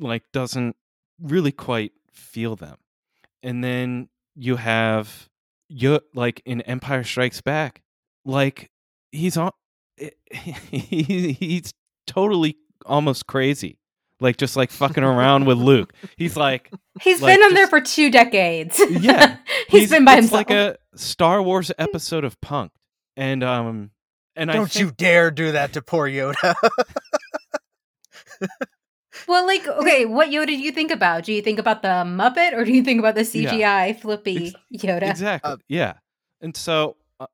like 0.00 0.22
doesn't 0.32 0.76
really 1.20 1.52
quite 1.52 1.92
feel 2.12 2.56
them. 2.56 2.76
And 3.42 3.62
then 3.62 4.08
you 4.34 4.56
have 4.56 5.28
you 5.68 6.00
like 6.14 6.42
in 6.44 6.60
Empire 6.62 7.04
Strikes 7.04 7.40
Back, 7.40 7.82
like 8.24 8.70
he's 9.12 9.36
on 9.36 9.52
he, 10.70 11.32
he's 11.32 11.72
totally 12.06 12.56
almost 12.86 13.26
crazy. 13.26 13.78
Like 14.20 14.36
just 14.36 14.56
like 14.56 14.70
fucking 14.70 15.04
around 15.04 15.44
with 15.46 15.58
Luke. 15.58 15.92
He's 16.16 16.36
like 16.36 16.70
He's 17.00 17.22
Like, 17.22 17.36
been 17.38 17.44
on 17.44 17.54
there 17.54 17.68
for 17.68 17.80
two 17.80 18.10
decades. 18.10 18.80
Yeah. 18.90 19.36
he's 19.68 19.90
been 19.90 20.04
by 20.04 20.14
it's 20.14 20.30
himself. 20.30 20.48
like 20.48 20.50
a 20.50 20.76
Star 20.96 21.40
Wars 21.42 21.70
episode 21.78 22.24
of 22.24 22.40
Punk. 22.40 22.72
And 23.16 23.44
um 23.44 23.90
and 24.34 24.50
I 24.50 24.54
Don't 24.54 24.70
think, 24.70 24.84
you 24.86 24.90
dare 24.92 25.30
do 25.30 25.52
that 25.52 25.72
to 25.74 25.82
poor 25.82 26.08
Yoda. 26.08 26.54
well, 29.28 29.46
like, 29.46 29.66
okay, 29.66 30.04
what 30.04 30.28
Yoda 30.30 30.46
do 30.46 30.56
you 30.56 30.70
think 30.72 30.90
about? 30.90 31.24
Do 31.24 31.32
you 31.32 31.42
think 31.42 31.58
about 31.58 31.82
the 31.82 31.88
Muppet 31.88 32.52
or 32.52 32.64
do 32.64 32.72
you 32.72 32.82
think 32.84 32.98
about 33.00 33.14
the 33.14 33.24
Yeah. 33.24 33.52
CGI 33.52 34.00
flippy 34.00 34.54
Ex- 34.72 34.82
Yoda? 34.84 35.10
Exactly. 35.10 35.52
Uh, 35.52 35.56
yeah. 35.68 35.94
And 36.40 36.56
so 36.56 36.96
uh, 37.20 37.26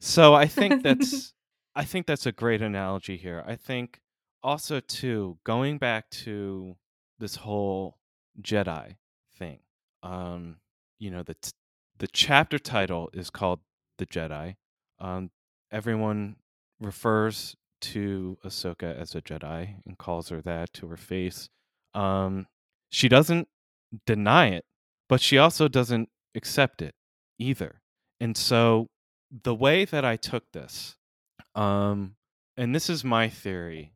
so 0.00 0.34
I 0.34 0.46
think 0.46 0.82
that's 0.82 1.32
I 1.74 1.84
think 1.84 2.06
that's 2.06 2.26
a 2.26 2.32
great 2.32 2.62
analogy 2.62 3.16
here. 3.16 3.42
I 3.46 3.56
think 3.56 4.00
also 4.44 4.78
too 4.78 5.38
going 5.44 5.78
back 5.78 6.08
to 6.10 6.76
this 7.18 7.36
whole 7.36 7.98
Jedi 8.40 8.96
thing. 9.36 9.58
Um 10.02 10.58
you 11.00 11.10
know 11.10 11.22
the 11.24 11.34
t- 11.34 11.52
the 11.98 12.06
chapter 12.06 12.58
title 12.58 13.10
is 13.12 13.30
called 13.30 13.60
The 13.98 14.06
Jedi. 14.06 14.56
Um 15.00 15.30
everyone 15.72 16.36
refers 16.80 17.56
to 17.80 18.38
Ahsoka 18.44 18.96
as 18.96 19.14
a 19.14 19.22
Jedi 19.22 19.76
and 19.86 19.98
calls 19.98 20.28
her 20.28 20.40
that 20.42 20.72
to 20.74 20.86
her 20.88 20.96
face. 20.96 21.48
Um 21.94 22.46
she 22.90 23.08
doesn't 23.08 23.48
deny 24.06 24.48
it, 24.48 24.64
but 25.08 25.20
she 25.20 25.38
also 25.38 25.68
doesn't 25.68 26.10
accept 26.34 26.82
it 26.82 26.94
either. 27.38 27.80
And 28.20 28.36
so 28.36 28.88
the 29.42 29.54
way 29.54 29.84
that 29.84 30.04
I 30.04 30.16
took 30.16 30.44
this, 30.52 30.96
um, 31.54 32.16
and 32.56 32.74
this 32.74 32.88
is 32.88 33.04
my 33.04 33.28
theory, 33.28 33.93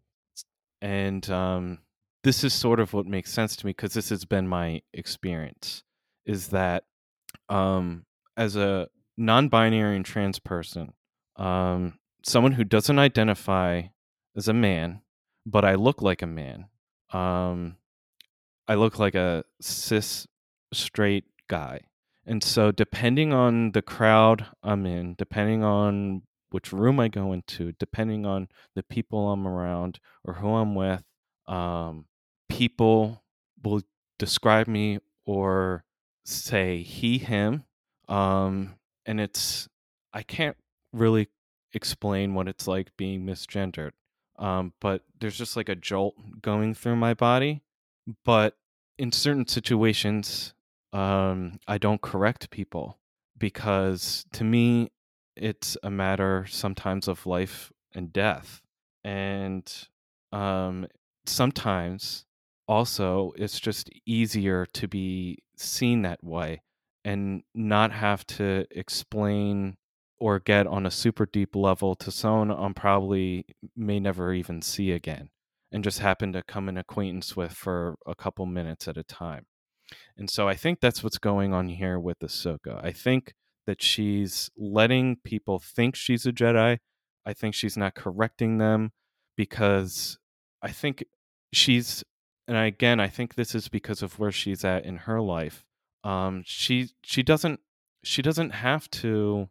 and 0.81 1.29
um, 1.31 1.79
this 2.25 2.45
is 2.45 2.53
sort 2.53 2.81
of 2.81 2.93
what 2.93 3.07
makes 3.07 3.33
sense 3.33 3.57
to 3.57 3.67
me 3.67 3.71
because 3.71 3.95
this 3.95 4.09
has 4.11 4.25
been 4.25 4.49
my 4.49 4.83
experience, 4.93 5.83
is 6.27 6.49
that 6.49 6.85
um, 7.49 8.05
as 8.37 8.57
a 8.57 8.89
non-binary 9.17 9.97
and 9.97 10.05
trans 10.05 10.39
person, 10.39 10.93
um, 11.37 11.99
someone 12.25 12.53
who 12.53 12.65
doesn't 12.65 12.99
identify 12.99 13.83
as 14.37 14.49
a 14.49 14.55
man, 14.55 15.03
but 15.47 15.65
I 15.65 15.75
look 15.75 16.03
like 16.03 16.23
a 16.23 16.27
man. 16.27 16.67
Um, 17.13 17.77
I 18.67 18.75
look 18.75 18.99
like 18.99 19.15
a 19.15 19.45
cis 19.61 20.27
straight 20.73 21.25
guy. 21.49 21.81
And 22.27 22.45
so, 22.45 22.71
depending 22.71 23.33
on 23.33 23.73
the 23.73 23.81
crowd 23.81 24.47
I'm 24.63 24.85
in, 24.85 25.15
depending 25.17 25.65
on 25.65 26.23
which 26.51 26.73
room 26.73 27.01
I 27.01 27.09
go 27.09 27.33
into, 27.33 27.73
depending 27.73 28.25
on 28.27 28.49
the 28.75 28.83
people 28.83 29.31
I'm 29.31 29.47
around 29.47 30.01
or 30.25 30.35
who 30.35 30.49
I'm 30.55 30.75
with, 30.75 31.03
um, 31.47 32.07
people 32.49 33.23
will 33.63 33.83
describe 34.19 34.69
me 34.69 34.99
or 35.27 35.85
say 36.25 36.83
he, 36.83 37.19
him. 37.19 37.65
Um, 38.09 38.77
and 39.07 39.21
it's, 39.21 39.69
I 40.13 40.23
can't 40.23 40.57
really 40.93 41.29
explain 41.73 42.35
what 42.35 42.49
it's 42.49 42.67
like 42.67 42.97
being 42.97 43.25
misgendered. 43.27 43.93
Um, 44.39 44.73
but 44.81 45.03
there's 45.21 45.37
just 45.37 45.57
like 45.57 45.69
a 45.69 45.75
jolt 45.75 46.15
going 46.41 46.75
through 46.75 46.97
my 46.97 47.15
body. 47.15 47.63
But 48.25 48.57
in 48.99 49.13
certain 49.13 49.47
situations, 49.47 50.55
um, 50.93 51.59
I 51.67 51.79
don't 51.79 52.01
correct 52.01 52.51
people 52.51 52.99
because 53.37 54.25
to 54.33 54.45
me, 54.45 54.91
it's 55.39 55.77
a 55.83 55.91
matter 55.91 56.47
sometimes 56.49 57.09
of 57.09 57.27
life 57.27 57.73
and 57.95 58.13
death. 58.13 58.61
And 59.05 59.71
um, 60.33 60.87
sometimes 61.27 62.25
also 62.67 63.33
it's 63.37 63.59
just 63.59 63.91
easier 64.07 64.67
to 64.67 64.89
be 64.89 65.39
seen 65.57 66.03
that 66.03 66.23
way 66.23 66.63
and 67.05 67.43
not 67.55 67.93
have 67.93 68.27
to 68.27 68.67
explain 68.71 69.77
or 70.21 70.41
get 70.41 70.67
on 70.67 70.85
a 70.85 70.91
super 70.91 71.27
deep 71.27 71.55
level 71.55 71.95
to 71.95 72.11
someone 72.11 72.51
I'm 72.51 72.75
probably 72.75 73.47
may 73.77 74.01
never 74.01 74.33
even 74.33 74.63
see 74.63 74.93
again 74.93 75.31
and 75.71 75.85
just 75.85 76.01
happen 76.01 76.33
to 76.33 76.43
come 76.43 76.69
in 76.69 76.77
acquaintance 76.77 77.37
with 77.37 77.53
for 77.53 77.97
a 78.07 78.15
couple 78.15 78.47
minutes 78.47 78.89
at 78.89 78.97
a 78.97 79.05
time. 79.05 79.47
And 80.17 80.29
so 80.29 80.49
I 80.49 80.55
think 80.55 80.81
that's 80.81 81.03
what's 81.03 81.19
going 81.19 81.55
on 81.55 81.69
here 81.69 81.99
with 81.99 82.19
the 82.19 82.27
Ahsoka. 82.27 82.85
I 82.85 82.93
think 82.93 83.35
that 83.69 83.83
she's 83.83 84.51
letting 84.57 85.17
people 85.25 85.59
think 85.59 85.95
she's 85.95 86.25
a 86.25 86.33
Jedi. 86.33 86.79
I 87.27 87.33
think 87.35 87.55
she's 87.55 87.77
not 87.77 87.95
correcting 87.95 88.57
them 88.57 88.93
because 89.37 90.17
I 90.63 90.71
think 90.71 91.05
she's 91.53 92.03
and 92.49 92.57
again 92.57 92.99
I 92.99 93.09
think 93.09 93.35
this 93.35 93.55
is 93.55 93.69
because 93.69 94.01
of 94.03 94.19
where 94.19 94.33
she's 94.33 94.65
at 94.65 94.87
in 94.87 94.97
her 94.97 95.21
life. 95.21 95.67
Um 96.03 96.43
she 96.47 96.93
she 97.03 97.23
doesn't 97.23 97.61
she 98.03 98.23
doesn't 98.23 98.53
have 98.53 98.91
to 99.03 99.51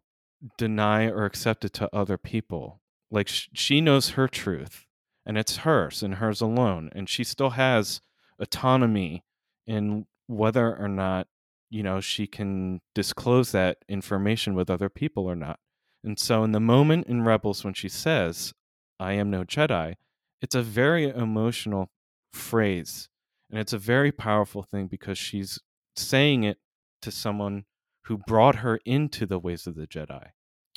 deny 0.57 1.05
or 1.05 1.25
accept 1.25 1.63
it 1.63 1.73
to 1.73 1.95
other 1.95 2.17
people. 2.17 2.81
Like 3.11 3.27
sh- 3.27 3.49
she 3.53 3.81
knows 3.81 4.09
her 4.09 4.27
truth 4.27 4.87
and 5.27 5.37
it's 5.37 5.57
hers 5.57 6.01
and 6.01 6.15
hers 6.15 6.41
alone 6.41 6.89
and 6.95 7.07
she 7.07 7.23
still 7.23 7.51
has 7.51 8.01
autonomy 8.39 9.23
in 9.67 10.07
whether 10.25 10.75
or 10.75 10.87
not 10.87 11.27
you 11.69 11.83
know 11.83 11.99
she 11.99 12.27
can 12.27 12.79
disclose 12.95 13.51
that 13.51 13.77
information 13.89 14.55
with 14.55 14.69
other 14.69 14.89
people 14.89 15.25
or 15.25 15.35
not 15.35 15.59
and 16.03 16.19
so 16.19 16.43
in 16.43 16.51
the 16.51 16.59
moment 16.59 17.05
in 17.07 17.23
rebels 17.23 17.63
when 17.63 17.73
she 17.73 17.89
says 17.89 18.53
i 18.99 19.13
am 19.13 19.29
no 19.29 19.43
jedi 19.43 19.95
it's 20.41 20.55
a 20.55 20.61
very 20.61 21.09
emotional 21.09 21.89
phrase 22.33 23.09
and 23.49 23.59
it's 23.59 23.73
a 23.73 23.77
very 23.77 24.11
powerful 24.11 24.63
thing 24.63 24.87
because 24.87 25.17
she's 25.17 25.59
saying 25.95 26.43
it 26.43 26.57
to 27.01 27.11
someone 27.11 27.65
who 28.05 28.17
brought 28.17 28.57
her 28.57 28.79
into 28.85 29.25
the 29.25 29.39
ways 29.39 29.67
of 29.67 29.75
the 29.75 29.87
Jedi. 29.87 30.29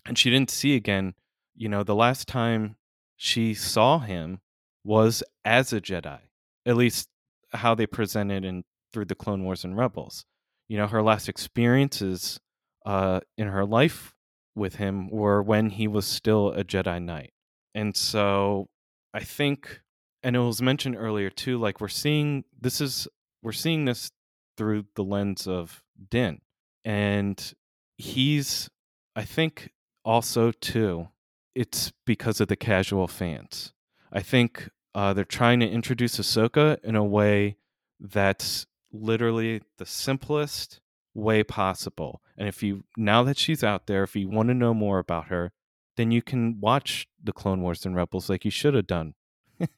And 0.05 0.19
she 0.19 0.31
didn't 0.31 0.51
see 0.51 0.75
again, 0.75 1.15
you 1.55 1.69
know, 1.69 1.83
the 1.83 1.95
last 1.95 2.27
time 2.29 2.77
she 3.17 3.55
saw 3.55 3.99
him 3.99 4.41
was 4.85 5.23
as 5.45 5.73
a 5.73 5.81
Jedi, 5.81 6.21
at 6.65 6.77
least 6.77 7.09
how 7.53 7.75
they 7.75 7.87
presented 7.87 8.45
in 8.45 8.65
through 8.93 9.05
the 9.05 9.15
Clone 9.15 9.45
Wars 9.45 9.65
and 9.65 9.77
Rebels. 9.77 10.25
You 10.71 10.77
know, 10.77 10.87
her 10.87 11.03
last 11.03 11.29
experiences 11.29 12.39
uh, 12.87 13.19
in 13.37 13.49
her 13.49 13.65
life 13.65 14.15
with 14.55 14.77
him 14.77 15.11
were 15.11 15.43
when 15.43 15.71
he 15.71 15.89
was 15.89 16.07
still 16.07 16.53
a 16.53 16.63
Jedi 16.63 17.03
Knight. 17.03 17.33
And 17.75 17.97
so 17.97 18.69
I 19.13 19.19
think, 19.25 19.81
and 20.23 20.37
it 20.37 20.39
was 20.39 20.63
mentioned 20.63 20.95
earlier 20.97 21.29
too, 21.29 21.59
like 21.59 21.81
we're 21.81 21.89
seeing 21.89 22.45
this 22.57 22.81
is, 22.81 23.09
we're 23.43 23.51
seeing 23.51 23.85
this 23.85 24.13
through 24.57 24.85
the 24.95 25.03
lens 25.03 25.49
of 25.49 25.83
Din. 26.09 26.41
And 26.85 27.53
he's, 27.97 28.71
I 29.17 29.25
think 29.25 29.73
also 30.05 30.53
too, 30.53 31.09
it's 31.53 31.93
because 32.07 32.41
of 32.41 32.47
the 32.47 32.55
casual 32.55 33.09
fans. 33.09 33.73
I 34.13 34.21
think 34.21 34.71
uh, 34.95 35.15
they're 35.15 35.25
trying 35.25 35.59
to 35.61 35.69
introduce 35.69 36.17
Ahsoka 36.17 36.79
in 36.85 36.95
a 36.95 37.03
way 37.03 37.57
that's 37.99 38.69
literally 38.93 39.63
the 39.79 39.87
simplest 39.87 40.81
way 41.15 41.43
possible. 41.43 42.23
And 42.37 42.49
if 42.49 42.63
you 42.63 42.85
now 42.97 43.23
that 43.25 43.39
she's 43.39 43.65
out 43.65 43.87
there, 43.87 44.05
if 44.05 44.17
you 44.17 44.29
want 44.29 44.49
to 44.49 44.55
know 44.55 44.75
more 44.75 44.99
about 44.99 45.27
her, 45.27 45.53
then 45.97 46.11
you 46.11 46.23
can 46.23 46.61
watch 46.61 47.07
the 47.23 47.33
Clone 47.33 47.63
Wars 47.63 47.85
and 47.85 47.95
Rebels 47.95 48.29
like 48.31 48.45
you 48.45 48.51
should 48.51 48.75
have 48.75 48.87
done. 48.87 49.15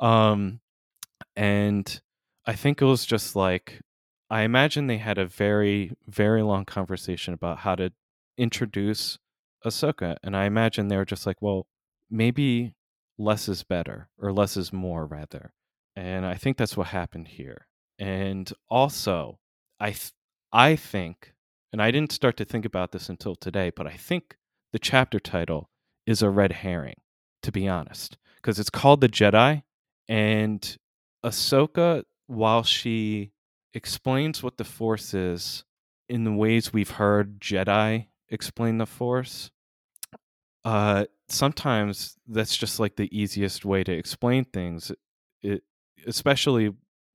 um 0.00 0.60
and 1.36 2.00
I 2.46 2.54
think 2.54 2.82
it 2.82 2.86
was 2.86 3.06
just 3.06 3.36
like 3.36 3.80
I 4.30 4.42
imagine 4.42 4.86
they 4.86 4.98
had 4.98 5.18
a 5.18 5.26
very 5.26 5.92
very 6.08 6.42
long 6.42 6.64
conversation 6.64 7.34
about 7.34 7.58
how 7.58 7.74
to 7.76 7.92
introduce 8.36 9.18
Ahsoka 9.64 10.16
and 10.22 10.36
I 10.36 10.46
imagine 10.46 10.88
they 10.88 10.96
were 10.96 11.04
just 11.04 11.26
like, 11.26 11.40
well, 11.40 11.66
maybe 12.10 12.74
less 13.18 13.48
is 13.48 13.62
better 13.62 14.08
or 14.18 14.32
less 14.32 14.56
is 14.56 14.72
more 14.72 15.06
rather. 15.06 15.52
And 15.94 16.24
I 16.26 16.34
think 16.34 16.56
that's 16.56 16.76
what 16.76 16.88
happened 16.88 17.28
here. 17.28 17.66
And 17.98 18.52
also, 18.68 19.38
I 19.78 19.90
th- 19.90 20.12
I 20.52 20.76
think, 20.76 21.34
and 21.72 21.80
I 21.82 21.90
didn't 21.90 22.12
start 22.12 22.36
to 22.38 22.44
think 22.44 22.64
about 22.64 22.92
this 22.92 23.08
until 23.08 23.34
today, 23.34 23.70
but 23.74 23.86
I 23.86 23.96
think 23.96 24.36
the 24.72 24.78
chapter 24.78 25.18
title 25.18 25.70
is 26.06 26.22
a 26.22 26.30
red 26.30 26.52
herring, 26.52 26.96
to 27.42 27.52
be 27.52 27.68
honest, 27.68 28.18
because 28.36 28.58
it's 28.58 28.70
called 28.70 29.00
The 29.00 29.08
Jedi, 29.08 29.62
and 30.08 30.76
Ahsoka, 31.24 32.04
while 32.26 32.62
she 32.62 33.32
explains 33.74 34.42
what 34.42 34.58
the 34.58 34.64
Force 34.64 35.14
is 35.14 35.64
in 36.08 36.24
the 36.24 36.32
ways 36.32 36.72
we've 36.72 36.90
heard 36.90 37.40
Jedi 37.40 38.08
explain 38.28 38.78
the 38.78 38.86
Force, 38.86 39.50
uh, 40.64 41.06
sometimes 41.28 42.16
that's 42.26 42.56
just 42.56 42.78
like 42.78 42.96
the 42.96 43.08
easiest 43.16 43.64
way 43.64 43.82
to 43.84 43.92
explain 43.92 44.44
things. 44.44 44.92
It, 45.42 45.62
especially 46.06 46.72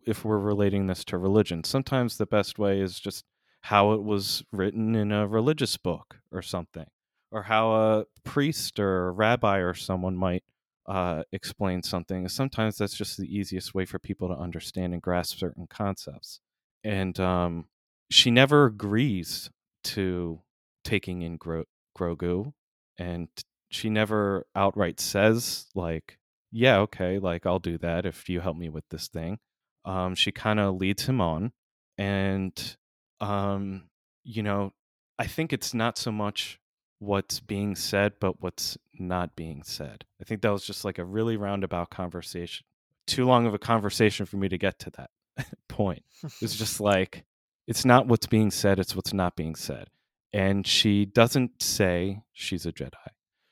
if 0.07 0.23
we're 0.23 0.39
relating 0.39 0.87
this 0.87 1.03
to 1.05 1.17
religion. 1.17 1.63
Sometimes 1.63 2.17
the 2.17 2.25
best 2.25 2.57
way 2.57 2.79
is 2.79 2.99
just 2.99 3.25
how 3.61 3.91
it 3.91 4.01
was 4.01 4.43
written 4.51 4.95
in 4.95 5.11
a 5.11 5.27
religious 5.27 5.75
book 5.77 6.19
or 6.31 6.41
something, 6.41 6.85
or 7.31 7.43
how 7.43 7.71
a 7.71 8.05
priest 8.23 8.79
or 8.79 9.09
a 9.09 9.11
rabbi 9.11 9.57
or 9.57 9.73
someone 9.73 10.15
might 10.15 10.43
uh, 10.87 11.23
explain 11.33 11.83
something. 11.83 12.29
Sometimes 12.29 12.77
that's 12.77 12.95
just 12.95 13.17
the 13.17 13.27
easiest 13.27 13.75
way 13.75 13.85
for 13.85 13.99
people 13.99 14.29
to 14.29 14.35
understand 14.35 14.93
and 14.93 15.01
grasp 15.01 15.37
certain 15.37 15.67
concepts. 15.67 16.39
And 16.83 17.19
um, 17.19 17.65
she 18.09 18.31
never 18.31 18.65
agrees 18.65 19.49
to 19.83 20.39
taking 20.85 21.21
in 21.21 21.35
Gro- 21.35 21.65
Grogu, 21.97 22.53
and 22.97 23.27
she 23.69 23.89
never 23.89 24.45
outright 24.55 25.01
says 25.01 25.67
like, 25.75 26.17
"Yeah, 26.51 26.77
okay, 26.79 27.19
like 27.19 27.45
I'll 27.45 27.59
do 27.59 27.77
that 27.79 28.05
if 28.05 28.29
you 28.29 28.39
help 28.39 28.55
me 28.55 28.69
with 28.69 28.85
this 28.89 29.09
thing." 29.09 29.39
Um, 29.87 30.15
she 30.15 30.33
kind 30.33 30.59
of 30.59 30.75
leads 30.75 31.05
him 31.05 31.21
on, 31.21 31.53
and 31.97 32.77
um, 33.21 33.83
you 34.23 34.43
know, 34.43 34.73
I 35.17 35.27
think 35.27 35.53
it's 35.53 35.73
not 35.73 35.97
so 35.97 36.11
much 36.11 36.59
what's 36.99 37.39
being 37.39 37.75
said, 37.75 38.13
but 38.19 38.41
what's 38.41 38.77
not 38.99 39.35
being 39.35 39.63
said. 39.63 40.03
I 40.21 40.25
think 40.25 40.41
that 40.41 40.51
was 40.51 40.65
just 40.65 40.83
like 40.83 40.97
a 40.97 41.05
really 41.05 41.37
roundabout 41.37 41.89
conversation. 41.89 42.65
Too 43.05 43.25
long 43.25 43.45
of 43.47 43.53
a 43.53 43.59
conversation 43.59 44.25
for 44.25 44.35
me 44.35 44.49
to 44.49 44.57
get 44.57 44.77
to 44.79 44.89
that 44.91 45.09
point. 45.69 46.03
It's 46.41 46.57
just 46.57 46.81
like 46.81 47.23
it's 47.65 47.85
not 47.85 48.07
what's 48.07 48.27
being 48.27 48.51
said, 48.51 48.79
it's 48.79 48.95
what's 48.95 49.13
not 49.13 49.37
being 49.37 49.55
said. 49.55 49.87
And 50.33 50.67
she 50.67 51.05
doesn't 51.05 51.61
say 51.61 52.23
she's 52.33 52.65
a 52.65 52.73
Jedi. 52.73 52.91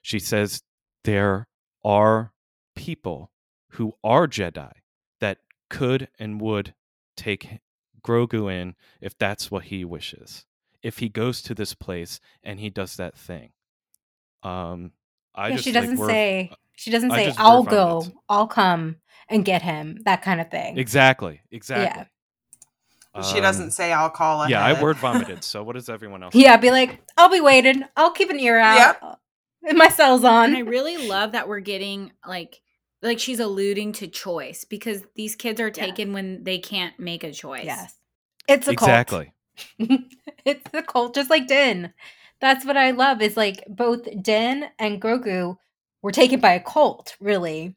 She 0.01 0.19
says 0.19 0.61
there 1.05 1.47
are 1.85 2.33
people 2.75 3.31
who 3.71 3.93
are 4.03 4.27
Jedi 4.27 4.71
could 5.75 6.07
and 6.19 6.39
would 6.41 6.73
take 7.17 7.59
Grogu 8.03 8.51
in 8.51 8.75
if 9.01 9.17
that's 9.17 9.49
what 9.51 9.65
he 9.65 9.83
wishes. 9.83 10.45
If 10.83 10.99
he 10.99 11.09
goes 11.09 11.41
to 11.43 11.55
this 11.55 11.73
place 11.73 12.19
and 12.43 12.59
he 12.59 12.69
does 12.69 12.95
that 12.97 13.17
thing. 13.17 13.49
Um 14.43 14.91
I 15.33 15.49
yeah, 15.49 15.53
just 15.55 15.65
she 15.65 15.71
doesn't 15.71 15.97
were- 15.97 16.07
say 16.07 16.51
she 16.77 16.91
doesn't 16.91 17.11
I 17.11 17.31
say 17.31 17.33
I'll 17.37 17.63
go, 17.63 17.99
vomited. 18.01 18.13
I'll 18.29 18.47
come 18.47 18.97
and 19.29 19.43
get 19.45 19.61
him, 19.61 19.99
that 20.05 20.21
kind 20.21 20.39
of 20.41 20.51
thing. 20.51 20.77
Exactly. 20.77 21.41
Exactly. 21.51 22.05
she 23.23 23.39
doesn't 23.41 23.63
Um, 23.65 23.71
say 23.71 23.91
I'll 23.93 24.09
call 24.09 24.41
ahead. 24.41 24.51
Yeah, 24.51 24.63
I 24.65 24.81
word 24.81 24.97
vomited. 24.97 25.43
So 25.51 25.63
what 25.63 25.73
does 25.75 25.89
everyone 25.89 26.21
else? 26.23 26.35
Yeah, 26.35 26.57
be 26.57 26.69
like, 26.71 26.99
I'll 27.17 27.29
be 27.29 27.39
waiting. 27.41 27.83
I'll 27.95 28.11
keep 28.11 28.29
an 28.29 28.39
ear 28.39 28.59
out. 28.59 28.97
Yep. 29.63 29.77
My 29.77 29.87
cell's 29.89 30.23
on. 30.23 30.49
And 30.49 30.57
I 30.57 30.59
really 30.61 31.07
love 31.07 31.31
that 31.31 31.47
we're 31.47 31.59
getting 31.61 32.11
like 32.27 32.61
like 33.01 33.19
she's 33.19 33.39
alluding 33.39 33.93
to 33.93 34.07
choice 34.07 34.65
because 34.65 35.03
these 35.15 35.35
kids 35.35 35.61
are 35.61 35.71
taken 35.71 36.13
when 36.13 36.43
they 36.43 36.57
can't 36.57 36.99
make 36.99 37.23
a 37.23 37.31
choice. 37.31 37.65
Yes. 37.65 37.95
It's 38.47 38.67
a 38.67 38.71
exactly. 38.71 39.33
cult. 39.77 39.89
Exactly. 39.89 40.09
it's 40.45 40.69
a 40.73 40.81
cult, 40.81 41.15
just 41.15 41.29
like 41.29 41.47
Din. 41.47 41.93
That's 42.41 42.65
what 42.65 42.77
I 42.77 42.91
love 42.91 43.21
is 43.21 43.37
like 43.37 43.63
both 43.67 44.07
Din 44.21 44.65
and 44.79 45.01
Grogu 45.01 45.57
were 46.01 46.11
taken 46.11 46.39
by 46.39 46.53
a 46.53 46.59
cult, 46.59 47.15
really. 47.19 47.75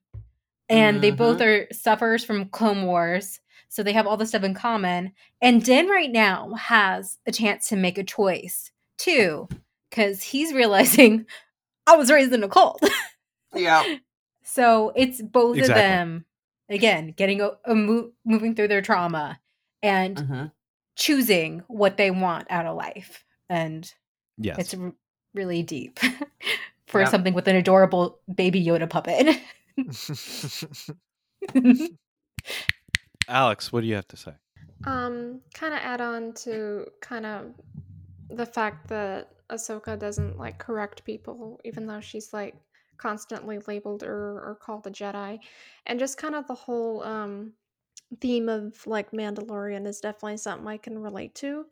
And 0.69 1.01
they 1.01 1.11
both 1.11 1.39
mm-hmm. 1.39 1.71
are 1.71 1.73
sufferers 1.73 2.25
from 2.25 2.51
Clone 2.51 2.85
Wars. 2.85 3.41
So 3.71 3.83
they 3.83 3.95
have 3.95 4.07
all 4.07 4.19
this 4.19 4.31
stuff 4.31 4.43
in 4.43 4.55
common. 4.55 5.13
And 5.41 5.65
Din 5.65 5.89
right 5.89 6.11
now 6.11 6.53
has 6.55 7.19
a 7.27 7.33
chance 7.33 7.69
to 7.69 7.77
make 7.77 7.97
a 7.97 8.05
choice 8.05 8.71
too. 8.99 9.49
Because 9.89 10.23
he's 10.23 10.53
realizing 10.53 11.25
I 11.87 11.97
was 11.97 12.11
raised 12.11 12.35
in 12.35 12.45
a 12.45 12.49
cult. 12.49 12.83
Yeah. 13.55 13.97
So 14.59 14.91
it's 14.97 15.23
both 15.23 15.57
Exactly. 15.57 15.83
of 15.83 15.89
them 15.89 16.25
again 16.69 17.15
getting 17.17 17.41
a, 17.41 17.53
a 17.65 17.77
mo- 17.77 18.11
moving 18.25 18.57
through 18.57 18.67
their 18.67 18.83
trauma 18.83 19.39
and 19.85 20.17
Mhm. 20.17 20.53
choosing 20.97 21.63
what 21.69 21.97
they 21.97 22.11
want 22.11 22.49
out 22.51 22.67
of 22.67 22.77
life, 22.77 23.25
and 23.49 23.89
Yes. 24.37 24.59
it's 24.59 24.75
r- 24.75 24.93
really 25.33 25.63
deep 25.63 26.01
for 26.89 27.03
Yeah. 27.03 27.09
something 27.09 27.35
with 27.35 27.47
an 27.47 27.55
adorable 27.55 28.19
baby 28.35 28.61
Yoda 28.65 28.91
puppet. 28.91 29.41
Alex, 33.29 33.73
what 33.73 33.83
do 33.83 33.87
you 33.87 33.95
have 33.95 34.09
to 34.09 34.17
say? 34.17 34.33
Um, 34.85 35.41
kind 35.55 35.73
of 35.73 35.79
add 35.85 36.01
on 36.01 36.33
to 36.45 36.87
kind 37.01 37.27
of 37.27 37.55
the 38.31 38.47
fact 38.47 38.89
that 38.89 39.31
Ahsoka 39.51 39.97
doesn't 39.97 40.37
like 40.37 40.59
correct 40.59 41.05
people, 41.05 41.61
even 41.65 41.87
though 41.87 42.01
she's 42.01 42.33
like 42.33 42.57
constantly 42.99 43.59
labeled 43.67 44.03
or, 44.03 44.41
or 44.41 44.59
called 44.61 44.87
a 44.87 44.91
Jedi, 44.91 45.39
and 45.87 45.99
just 45.99 46.19
kind 46.19 46.35
of 46.35 46.47
the 46.47 46.55
whole 46.55 47.03
um 47.05 47.53
theme 48.21 48.49
of 48.49 48.87
like 48.87 49.11
Mandalorian 49.13 49.87
is 49.87 50.01
definitely 50.01 50.39
something 50.39 50.67
I 50.67 50.77
can 50.77 50.99
relate 50.99 51.35
to. 51.37 51.67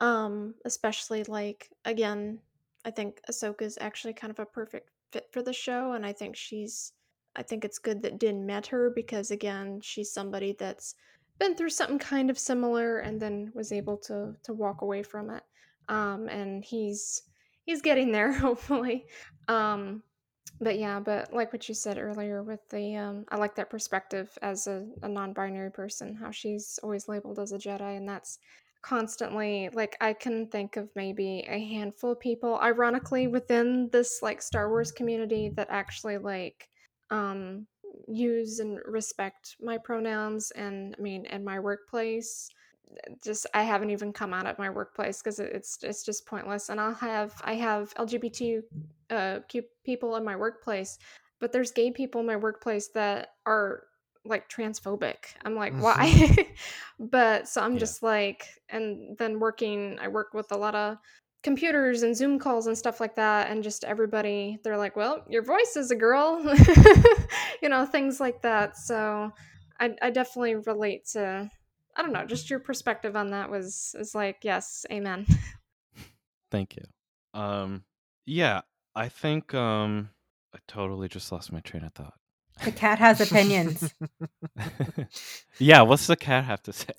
Um, 0.00 0.54
especially 0.64 1.24
like 1.24 1.70
again, 1.84 2.38
I 2.84 2.90
think 2.90 3.20
Ahsoka 3.30 3.62
is 3.62 3.78
actually 3.80 4.14
kind 4.14 4.30
of 4.30 4.38
a 4.38 4.46
perfect 4.46 4.90
fit 5.12 5.28
for 5.32 5.42
the 5.42 5.52
show, 5.52 5.92
and 5.92 6.04
I 6.04 6.12
think 6.12 6.36
she's 6.36 6.92
I 7.36 7.42
think 7.42 7.64
it's 7.64 7.78
good 7.78 8.02
that 8.02 8.18
Din 8.18 8.46
met 8.46 8.66
her 8.68 8.90
because 8.90 9.30
again, 9.30 9.80
she's 9.82 10.12
somebody 10.12 10.54
that's 10.58 10.94
been 11.38 11.54
through 11.54 11.70
something 11.70 11.98
kind 11.98 12.30
of 12.30 12.38
similar 12.38 12.98
and 12.98 13.20
then 13.20 13.50
was 13.54 13.72
able 13.72 13.96
to 13.98 14.34
to 14.42 14.52
walk 14.52 14.82
away 14.82 15.02
from 15.02 15.30
it. 15.30 15.42
Um, 15.88 16.28
and 16.28 16.64
he's 16.64 17.22
he's 17.64 17.82
getting 17.82 18.12
there 18.12 18.32
hopefully. 18.46 19.06
Um, 19.48 20.02
but 20.60 20.78
yeah, 20.78 21.00
but 21.00 21.32
like 21.32 21.52
what 21.52 21.68
you 21.68 21.74
said 21.74 21.98
earlier 21.98 22.42
with 22.42 22.60
the 22.70 22.96
um, 22.96 23.24
I 23.30 23.36
like 23.36 23.54
that 23.56 23.70
perspective 23.70 24.30
as 24.42 24.66
a, 24.66 24.86
a 25.02 25.08
non-binary 25.08 25.72
person, 25.72 26.14
how 26.14 26.30
she's 26.30 26.78
always 26.82 27.08
labeled 27.08 27.38
as 27.38 27.52
a 27.52 27.58
Jedi, 27.58 27.96
and 27.96 28.08
that's 28.08 28.38
constantly 28.82 29.70
like 29.72 29.96
I 30.00 30.12
can 30.12 30.46
think 30.48 30.76
of 30.76 30.90
maybe 30.94 31.44
a 31.48 31.58
handful 31.58 32.12
of 32.12 32.20
people, 32.20 32.58
ironically, 32.62 33.26
within 33.26 33.88
this 33.92 34.20
like 34.22 34.42
Star 34.42 34.68
Wars 34.68 34.92
community 34.92 35.50
that 35.56 35.68
actually 35.70 36.18
like 36.18 36.68
um 37.10 37.66
use 38.08 38.58
and 38.60 38.78
respect 38.84 39.56
my 39.60 39.78
pronouns 39.78 40.50
and 40.52 40.94
I 40.98 41.02
mean 41.02 41.26
in 41.26 41.44
my 41.44 41.58
workplace 41.60 42.48
just 43.24 43.46
I 43.54 43.62
haven't 43.62 43.90
even 43.90 44.12
come 44.12 44.32
out 44.34 44.46
at 44.46 44.58
my 44.58 44.70
workplace 44.70 45.20
because 45.22 45.40
it's 45.40 45.78
it's 45.82 46.04
just 46.04 46.26
pointless. 46.26 46.68
And 46.68 46.80
I'll 46.80 46.94
have 46.94 47.34
I 47.44 47.54
have 47.54 47.94
LGBT 47.94 48.62
uh, 49.10 49.40
people 49.84 50.16
in 50.16 50.24
my 50.24 50.36
workplace, 50.36 50.98
but 51.40 51.52
there's 51.52 51.72
gay 51.72 51.90
people 51.90 52.20
in 52.20 52.26
my 52.26 52.36
workplace 52.36 52.88
that 52.94 53.30
are 53.46 53.84
like 54.24 54.48
transphobic. 54.48 55.16
I'm 55.44 55.54
like, 55.54 55.74
why? 55.80 56.08
Mm-hmm. 56.08 56.42
but 57.10 57.48
so 57.48 57.60
I'm 57.62 57.76
Yeah. 57.78 57.78
just 57.78 58.02
like, 58.02 58.46
and 58.70 59.16
then 59.18 59.38
working, 59.38 59.98
I 60.00 60.08
work 60.08 60.32
with 60.32 60.50
a 60.52 60.56
lot 60.56 60.74
of 60.74 60.96
computers 61.42 62.02
and 62.02 62.16
Zoom 62.16 62.38
calls 62.38 62.66
and 62.66 62.76
stuff 62.76 63.00
like 63.00 63.16
that, 63.16 63.50
and 63.50 63.62
just 63.62 63.84
everybody, 63.84 64.58
they're 64.64 64.78
like, 64.78 64.96
well, 64.96 65.22
your 65.28 65.42
voice 65.42 65.76
is 65.76 65.90
a 65.90 65.96
girl, 65.96 66.42
you 67.62 67.68
know, 67.68 67.84
things 67.84 68.18
like 68.18 68.40
that. 68.42 68.78
So 68.78 69.30
I, 69.78 69.94
I 70.00 70.10
definitely 70.10 70.54
relate 70.54 71.06
to, 71.12 71.50
I 71.96 72.02
don't 72.02 72.12
know, 72.12 72.24
just 72.26 72.50
your 72.50 72.58
perspective 72.58 73.14
on 73.16 73.30
that 73.30 73.50
was 73.50 73.94
is 73.98 74.14
like, 74.14 74.38
yes, 74.42 74.84
amen. 74.90 75.26
Thank 76.50 76.76
you. 76.76 76.82
Um, 77.40 77.84
yeah, 78.26 78.62
I 78.94 79.08
think 79.08 79.54
um, 79.54 80.10
I 80.54 80.58
totally 80.68 81.08
just 81.08 81.30
lost 81.32 81.52
my 81.52 81.60
train 81.60 81.84
of 81.84 81.92
thought. 81.94 82.14
The 82.64 82.72
cat 82.72 82.98
has 83.00 83.20
opinions. 83.20 83.92
yeah, 85.58 85.82
what's 85.82 86.06
the 86.06 86.16
cat 86.16 86.44
have 86.44 86.62
to 86.64 86.72
say? 86.72 86.92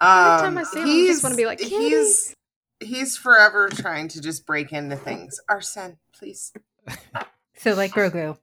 Every 0.00 0.40
time 0.42 0.56
Um, 0.56 0.58
I 0.58 0.62
see 0.64 0.80
him, 0.80 0.86
I 0.88 1.06
just 1.06 1.22
want 1.22 1.32
to 1.32 1.36
be 1.36 1.46
like, 1.46 1.58
Kitty. 1.58 1.74
he's 1.76 2.34
he's 2.80 3.16
forever 3.16 3.68
trying 3.70 4.08
to 4.08 4.20
just 4.20 4.44
break 4.44 4.72
into 4.72 4.96
things. 4.96 5.40
Arsene, 5.48 5.96
please. 6.12 6.52
so 7.56 7.72
like 7.74 7.92
Grogu. 7.92 8.36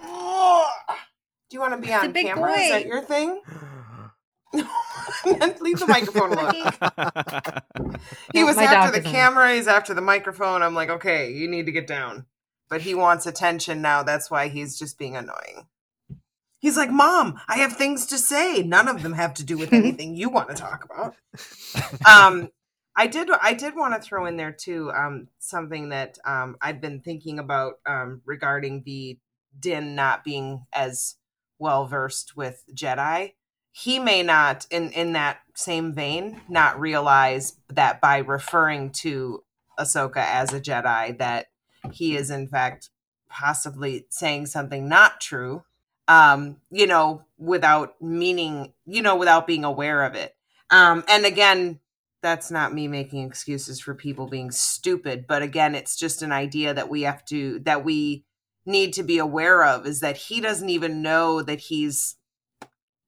Do 0.02 1.56
you 1.56 1.60
want 1.60 1.74
to 1.74 1.86
be 1.86 1.92
on 1.92 2.12
big 2.12 2.26
camera? 2.26 2.52
Is 2.52 2.70
that 2.70 2.86
your 2.86 3.02
thing? 3.02 3.40
Leave 5.60 5.78
the 5.78 5.86
microphone 5.86 6.30
alone. 6.30 6.72
He 8.32 8.44
was 8.44 8.56
my 8.56 8.64
after 8.64 8.98
the 8.98 9.06
camera. 9.06 9.54
He's 9.54 9.68
after 9.68 9.94
the 9.94 10.00
microphone. 10.00 10.62
I'm 10.62 10.74
like, 10.74 10.88
okay, 10.88 11.32
you 11.32 11.48
need 11.48 11.66
to 11.66 11.72
get 11.72 11.86
down. 11.86 12.26
But 12.68 12.80
he 12.80 12.94
wants 12.94 13.26
attention 13.26 13.82
now. 13.82 14.02
That's 14.02 14.30
why 14.30 14.48
he's 14.48 14.78
just 14.78 14.98
being 14.98 15.16
annoying. 15.16 15.66
He's 16.58 16.76
like, 16.76 16.90
Mom, 16.90 17.40
I 17.48 17.58
have 17.58 17.74
things 17.74 18.06
to 18.06 18.18
say. 18.18 18.62
None 18.62 18.88
of 18.88 19.02
them 19.02 19.12
have 19.12 19.34
to 19.34 19.44
do 19.44 19.58
with 19.58 19.72
anything 19.72 20.16
you 20.16 20.30
want 20.30 20.48
to 20.48 20.54
talk 20.54 20.84
about. 20.84 21.14
Um, 22.06 22.50
I 22.96 23.06
did. 23.06 23.28
I 23.30 23.54
did 23.54 23.74
want 23.74 23.94
to 23.94 24.00
throw 24.00 24.26
in 24.26 24.36
there 24.36 24.52
too. 24.52 24.90
Um, 24.92 25.28
something 25.38 25.90
that 25.90 26.18
um 26.24 26.56
I've 26.60 26.80
been 26.80 27.00
thinking 27.00 27.38
about 27.38 27.74
um 27.86 28.22
regarding 28.24 28.82
the 28.84 29.18
Din 29.58 29.94
not 29.94 30.24
being 30.24 30.64
as 30.72 31.16
well 31.58 31.86
versed 31.86 32.36
with 32.36 32.64
Jedi. 32.74 33.34
He 33.72 33.98
may 33.98 34.22
not, 34.22 34.66
in 34.70 34.90
in 34.90 35.14
that 35.14 35.40
same 35.54 35.94
vein, 35.94 36.42
not 36.48 36.78
realize 36.78 37.56
that 37.68 38.00
by 38.00 38.18
referring 38.18 38.90
to 38.90 39.42
Ahsoka 39.78 40.18
as 40.18 40.52
a 40.52 40.60
Jedi, 40.60 41.16
that 41.18 41.46
he 41.90 42.14
is 42.14 42.30
in 42.30 42.48
fact 42.48 42.90
possibly 43.28 44.06
saying 44.10 44.46
something 44.46 44.88
not 44.88 45.20
true. 45.20 45.64
Um, 46.06 46.58
you 46.70 46.86
know, 46.86 47.24
without 47.38 48.00
meaning, 48.02 48.74
you 48.84 49.02
know, 49.02 49.16
without 49.16 49.46
being 49.46 49.64
aware 49.64 50.02
of 50.02 50.14
it. 50.14 50.34
Um, 50.70 51.04
and 51.08 51.24
again, 51.24 51.80
that's 52.22 52.50
not 52.50 52.74
me 52.74 52.88
making 52.88 53.26
excuses 53.26 53.80
for 53.80 53.94
people 53.94 54.26
being 54.26 54.50
stupid, 54.50 55.26
but 55.26 55.42
again, 55.42 55.74
it's 55.74 55.96
just 55.96 56.22
an 56.22 56.32
idea 56.32 56.72
that 56.74 56.88
we 56.88 57.02
have 57.02 57.24
to 57.26 57.58
that 57.60 57.84
we 57.84 58.24
need 58.64 58.92
to 58.94 59.02
be 59.02 59.18
aware 59.18 59.64
of 59.64 59.86
is 59.86 60.00
that 60.00 60.16
he 60.16 60.40
doesn't 60.40 60.70
even 60.70 61.02
know 61.02 61.42
that 61.42 61.60
he's 61.60 62.16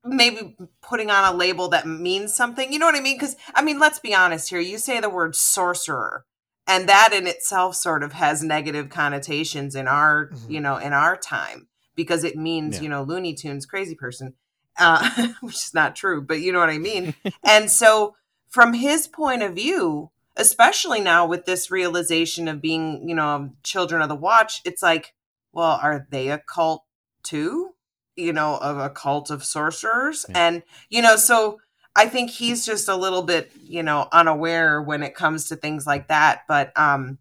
maybe 0.05 0.57
putting 0.83 1.11
on 1.11 1.33
a 1.33 1.37
label 1.37 1.69
that 1.69 1.87
means 1.87 2.35
something. 2.35 2.73
You 2.73 2.79
know 2.79 2.87
what 2.87 2.95
I 2.95 3.01
mean? 3.01 3.17
Because 3.17 3.37
I 3.55 3.63
mean, 3.63 3.79
let's 3.79 3.99
be 3.99 4.15
honest 4.15 4.51
here. 4.51 4.61
You 4.61 4.79
say 4.79 5.01
the 5.01 5.09
word 5.11 5.35
sorcerer, 5.35 6.25
and 6.67 6.89
that 6.89 7.13
in 7.13 7.27
itself 7.27 7.77
sort 7.77 8.03
of 8.03 8.13
has 8.13 8.43
negative 8.43 8.89
connotations 8.91 9.75
in 9.75 9.89
our, 9.89 10.29
Mhm. 10.31 10.51
you 10.51 10.61
know, 10.61 10.77
in 10.77 10.93
our 10.93 11.17
time 11.17 11.69
because 11.95 12.25
it 12.25 12.37
means, 12.37 12.77
Yeah. 12.77 12.83
you 12.83 12.89
know, 12.89 13.03
Looney 13.03 13.35
Tunes, 13.35 13.67
crazy 13.67 13.95
person, 13.95 14.35
uh, 14.79 15.09
which 15.41 15.55
is 15.57 15.75
not 15.75 15.95
true, 15.97 16.21
but 16.23 16.41
you 16.41 16.53
know 16.53 16.59
what 16.61 16.71
I 16.71 16.79
mean. 16.79 17.15
and 17.45 17.71
so, 17.71 18.15
from 18.51 18.75
his 18.75 19.07
point 19.09 19.43
of 19.43 19.55
view, 19.55 20.11
especially 20.37 21.01
now 21.01 21.27
with 21.27 21.45
this 21.45 21.71
realization 21.71 22.49
of 22.49 22.61
being, 22.61 23.09
you 23.09 23.15
know, 23.15 23.51
children 23.63 24.03
of 24.03 24.09
the 24.09 24.15
watch, 24.17 24.61
it's 24.65 24.83
like, 24.83 25.15
well, 25.53 25.79
are 25.83 26.07
they 26.11 26.29
a 26.31 26.39
cult 26.39 26.85
too? 27.23 27.74
You 28.17 28.33
know, 28.33 28.57
of 28.59 28.79
a 28.79 28.91
cult 28.91 29.31
of 29.31 29.45
sorcerers. 29.45 30.25
Yeah. 30.29 30.47
And, 30.47 30.63
you 30.89 31.03
know, 31.03 31.17
so 31.17 31.61
I 31.97 32.07
think 32.09 32.31
he's 32.31 32.65
just 32.65 32.89
a 32.89 32.97
little 32.97 33.23
bit, 33.23 33.51
you 33.63 33.83
know, 33.83 34.09
unaware 34.13 34.81
when 34.83 35.03
it 35.03 35.15
comes 35.15 35.49
to 35.49 35.57
things 35.57 35.87
like 35.87 36.09
that. 36.09 36.43
But 36.49 36.73
um, 36.79 37.19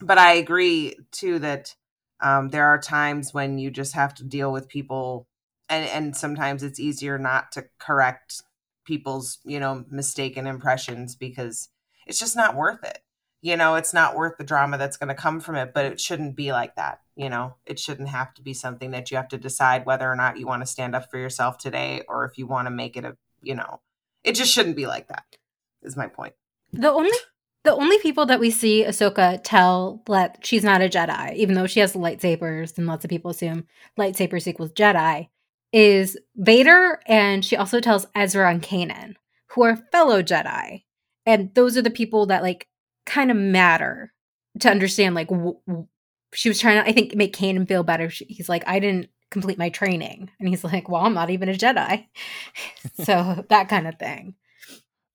but 0.00 0.18
I 0.18 0.34
agree 0.34 0.96
too 1.12 1.38
that 1.40 1.74
um 2.20 2.48
there 2.50 2.66
are 2.66 2.78
times 2.80 3.34
when 3.34 3.58
you 3.58 3.70
just 3.70 3.94
have 3.94 4.14
to 4.16 4.24
deal 4.24 4.52
with 4.52 4.68
people 4.68 5.26
and 5.68 5.88
and 5.88 6.16
sometimes 6.16 6.62
it's 6.62 6.80
easier 6.80 7.18
not 7.18 7.52
to 7.52 7.64
correct 7.78 8.42
people's, 8.84 9.38
you 9.44 9.60
know, 9.60 9.84
mistaken 9.90 10.46
impressions 10.46 11.14
because 11.16 11.68
it's 12.06 12.18
just 12.18 12.36
not 12.36 12.56
worth 12.56 12.82
it 12.84 13.01
you 13.42 13.56
know 13.56 13.74
it's 13.74 13.92
not 13.92 14.16
worth 14.16 14.38
the 14.38 14.44
drama 14.44 14.78
that's 14.78 14.96
going 14.96 15.08
to 15.08 15.14
come 15.14 15.40
from 15.40 15.56
it 15.56 15.74
but 15.74 15.84
it 15.84 16.00
shouldn't 16.00 16.34
be 16.34 16.52
like 16.52 16.74
that 16.76 17.02
you 17.16 17.28
know? 17.28 17.56
It 17.66 17.78
shouldn't 17.78 18.08
have 18.08 18.34
to 18.34 18.42
be 18.42 18.54
something 18.54 18.90
that 18.92 19.10
you 19.10 19.16
have 19.16 19.28
to 19.28 19.38
decide 19.38 19.86
whether 19.86 20.10
or 20.10 20.16
not 20.16 20.38
you 20.38 20.46
want 20.46 20.62
to 20.62 20.66
stand 20.66 20.94
up 20.94 21.10
for 21.10 21.18
yourself 21.18 21.58
today 21.58 22.02
or 22.08 22.24
if 22.24 22.38
you 22.38 22.46
want 22.46 22.66
to 22.66 22.70
make 22.70 22.96
it 22.96 23.04
a 23.04 23.16
you 23.42 23.54
know? 23.54 23.80
It 24.24 24.34
just 24.34 24.52
shouldn't 24.52 24.76
be 24.76 24.86
like 24.86 25.08
that 25.08 25.24
is 25.82 25.96
my 25.96 26.06
point. 26.06 26.34
The 26.72 26.90
only 26.90 27.10
the 27.64 27.74
only 27.74 27.98
people 27.98 28.26
that 28.26 28.40
we 28.40 28.50
see 28.50 28.84
Ahsoka 28.84 29.40
tell 29.42 30.02
that 30.06 30.38
she's 30.42 30.64
not 30.64 30.82
a 30.82 30.88
Jedi, 30.88 31.34
even 31.34 31.54
though 31.54 31.66
she 31.66 31.80
has 31.80 31.94
lightsabers, 31.94 32.76
and 32.76 32.86
lots 32.86 33.04
of 33.04 33.10
people 33.10 33.30
assume 33.30 33.66
lightsabers 33.98 34.48
equals 34.48 34.72
Jedi, 34.72 35.28
is 35.72 36.18
Vader, 36.34 37.00
and 37.06 37.44
she 37.44 37.56
also 37.56 37.78
tells 37.78 38.06
Ezra 38.16 38.50
and 38.50 38.62
Kanan, 38.62 39.14
who 39.50 39.62
are 39.62 39.76
fellow 39.76 40.22
Jedi, 40.22 40.82
and 41.24 41.54
those 41.54 41.76
are 41.76 41.82
the 41.82 41.90
people 41.90 42.26
that 42.26 42.42
like 42.42 42.66
kind 43.06 43.30
of 43.30 43.36
matter 43.36 44.12
to 44.60 44.70
understand. 44.70 45.14
Like, 45.14 45.28
w- 45.28 45.58
w- 45.66 45.88
she 46.34 46.48
was 46.48 46.58
trying 46.58 46.82
to, 46.82 46.88
I 46.88 46.92
think, 46.92 47.14
make 47.14 47.36
Kanan 47.36 47.68
feel 47.68 47.82
better. 47.82 48.10
She, 48.10 48.24
he's 48.26 48.48
like, 48.48 48.64
I 48.66 48.78
didn't 48.78 49.08
complete 49.30 49.58
my 49.58 49.70
training, 49.70 50.30
and 50.38 50.48
he's 50.48 50.62
like, 50.72 50.88
Well, 50.88 51.02
I'm 51.02 51.14
not 51.14 51.30
even 51.30 51.48
a 51.48 51.54
Jedi, 51.54 52.06
so 53.04 53.44
that 53.48 53.68
kind 53.68 53.86
of 53.86 53.98
thing. 53.98 54.34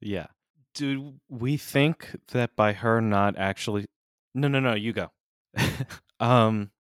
Yeah. 0.01 0.27
Do 0.73 1.15
we 1.27 1.57
think 1.57 2.15
that 2.33 2.55
by 2.55 2.73
her 2.73 3.01
not 3.01 3.35
actually 3.37 3.85
No, 4.35 4.47
no, 4.47 4.59
no, 4.59 4.75
you 4.75 4.93
go. 4.93 5.11
um 6.19 6.71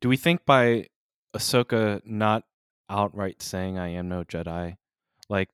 do 0.00 0.08
we 0.08 0.16
think 0.16 0.44
by 0.44 0.88
Ahsoka 1.36 2.00
not 2.04 2.42
outright 2.90 3.40
saying 3.40 3.78
I 3.78 3.88
am 3.90 4.08
no 4.08 4.24
Jedi, 4.24 4.76
like 5.28 5.50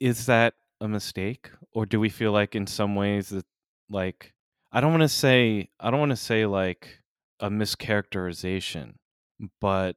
is 0.00 0.26
that 0.26 0.54
a 0.80 0.88
mistake 0.88 1.50
or 1.72 1.84
do 1.84 2.00
we 2.00 2.08
feel 2.08 2.32
like 2.32 2.54
in 2.54 2.66
some 2.66 2.94
ways 2.94 3.28
that 3.28 3.44
like 3.90 4.32
I 4.72 4.80
don't 4.80 4.90
want 4.90 5.02
to 5.02 5.08
say 5.08 5.68
I 5.80 5.90
don't 5.90 6.00
want 6.00 6.10
to 6.10 6.16
say 6.16 6.46
like 6.46 7.00
a 7.40 7.50
mischaracterization, 7.50 8.94
but 9.60 9.96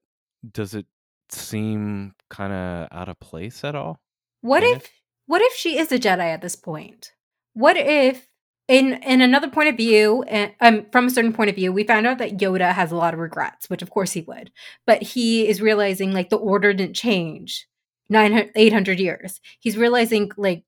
does 0.49 0.75
it 0.75 0.85
seem 1.29 2.13
kind 2.29 2.53
of 2.53 2.87
out 2.91 3.09
of 3.09 3.19
place 3.19 3.63
at 3.63 3.75
all? 3.75 3.99
What 4.41 4.63
if 4.63 4.83
it? 4.83 4.91
what 5.25 5.41
if 5.41 5.53
she 5.53 5.77
is 5.77 5.91
a 5.91 5.99
Jedi 5.99 6.19
at 6.19 6.41
this 6.41 6.55
point? 6.55 7.11
What 7.53 7.77
if 7.77 8.29
in 8.67 8.93
in 9.03 9.21
another 9.21 9.49
point 9.49 9.69
of 9.69 9.77
view, 9.77 10.23
and 10.23 10.53
um, 10.61 10.85
from 10.91 11.07
a 11.07 11.09
certain 11.09 11.33
point 11.33 11.49
of 11.49 11.55
view, 11.55 11.71
we 11.71 11.83
found 11.83 12.05
out 12.05 12.17
that 12.17 12.37
Yoda 12.37 12.73
has 12.73 12.91
a 12.91 12.95
lot 12.95 13.13
of 13.13 13.19
regrets, 13.19 13.69
which 13.69 13.81
of 13.81 13.89
course 13.89 14.11
he 14.11 14.21
would, 14.21 14.51
but 14.85 15.01
he 15.01 15.47
is 15.47 15.61
realizing 15.61 16.13
like 16.13 16.29
the 16.29 16.37
order 16.37 16.73
didn't 16.73 16.95
change 16.95 17.67
900 18.09 18.51
800 18.55 18.99
years. 18.99 19.39
He's 19.59 19.77
realizing 19.77 20.31
like 20.37 20.63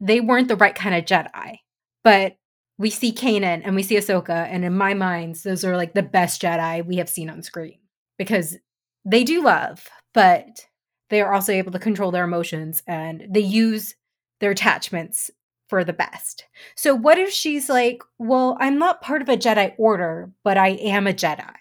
they 0.00 0.20
weren't 0.20 0.48
the 0.48 0.56
right 0.56 0.74
kind 0.74 0.94
of 0.94 1.04
Jedi. 1.04 1.58
But 2.04 2.36
we 2.78 2.90
see 2.90 3.12
Kanan 3.12 3.62
and 3.64 3.74
we 3.76 3.82
see 3.82 3.96
Ahsoka, 3.96 4.46
and 4.50 4.64
in 4.64 4.76
my 4.76 4.94
minds, 4.94 5.42
those 5.42 5.64
are 5.64 5.76
like 5.76 5.94
the 5.94 6.02
best 6.02 6.42
Jedi 6.42 6.84
we 6.84 6.96
have 6.96 7.08
seen 7.08 7.30
on 7.30 7.42
screen 7.42 7.78
because 8.18 8.56
they 9.04 9.24
do 9.24 9.42
love, 9.42 9.88
but 10.14 10.66
they 11.10 11.20
are 11.20 11.32
also 11.32 11.52
able 11.52 11.72
to 11.72 11.78
control 11.78 12.10
their 12.10 12.24
emotions 12.24 12.82
and 12.86 13.26
they 13.30 13.40
use 13.40 13.94
their 14.40 14.50
attachments 14.52 15.30
for 15.68 15.84
the 15.84 15.92
best. 15.92 16.44
So, 16.76 16.94
what 16.94 17.18
if 17.18 17.30
she's 17.30 17.68
like, 17.68 18.02
Well, 18.18 18.56
I'm 18.60 18.78
not 18.78 19.00
part 19.00 19.22
of 19.22 19.28
a 19.28 19.36
Jedi 19.36 19.74
order, 19.78 20.32
but 20.44 20.56
I 20.56 20.68
am 20.70 21.06
a 21.06 21.12
Jedi? 21.12 21.54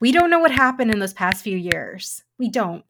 We 0.00 0.12
don't 0.12 0.30
know 0.30 0.38
what 0.38 0.52
happened 0.52 0.90
in 0.92 1.00
those 1.00 1.12
past 1.12 1.42
few 1.42 1.56
years. 1.56 2.22
We 2.38 2.48
don't. 2.48 2.84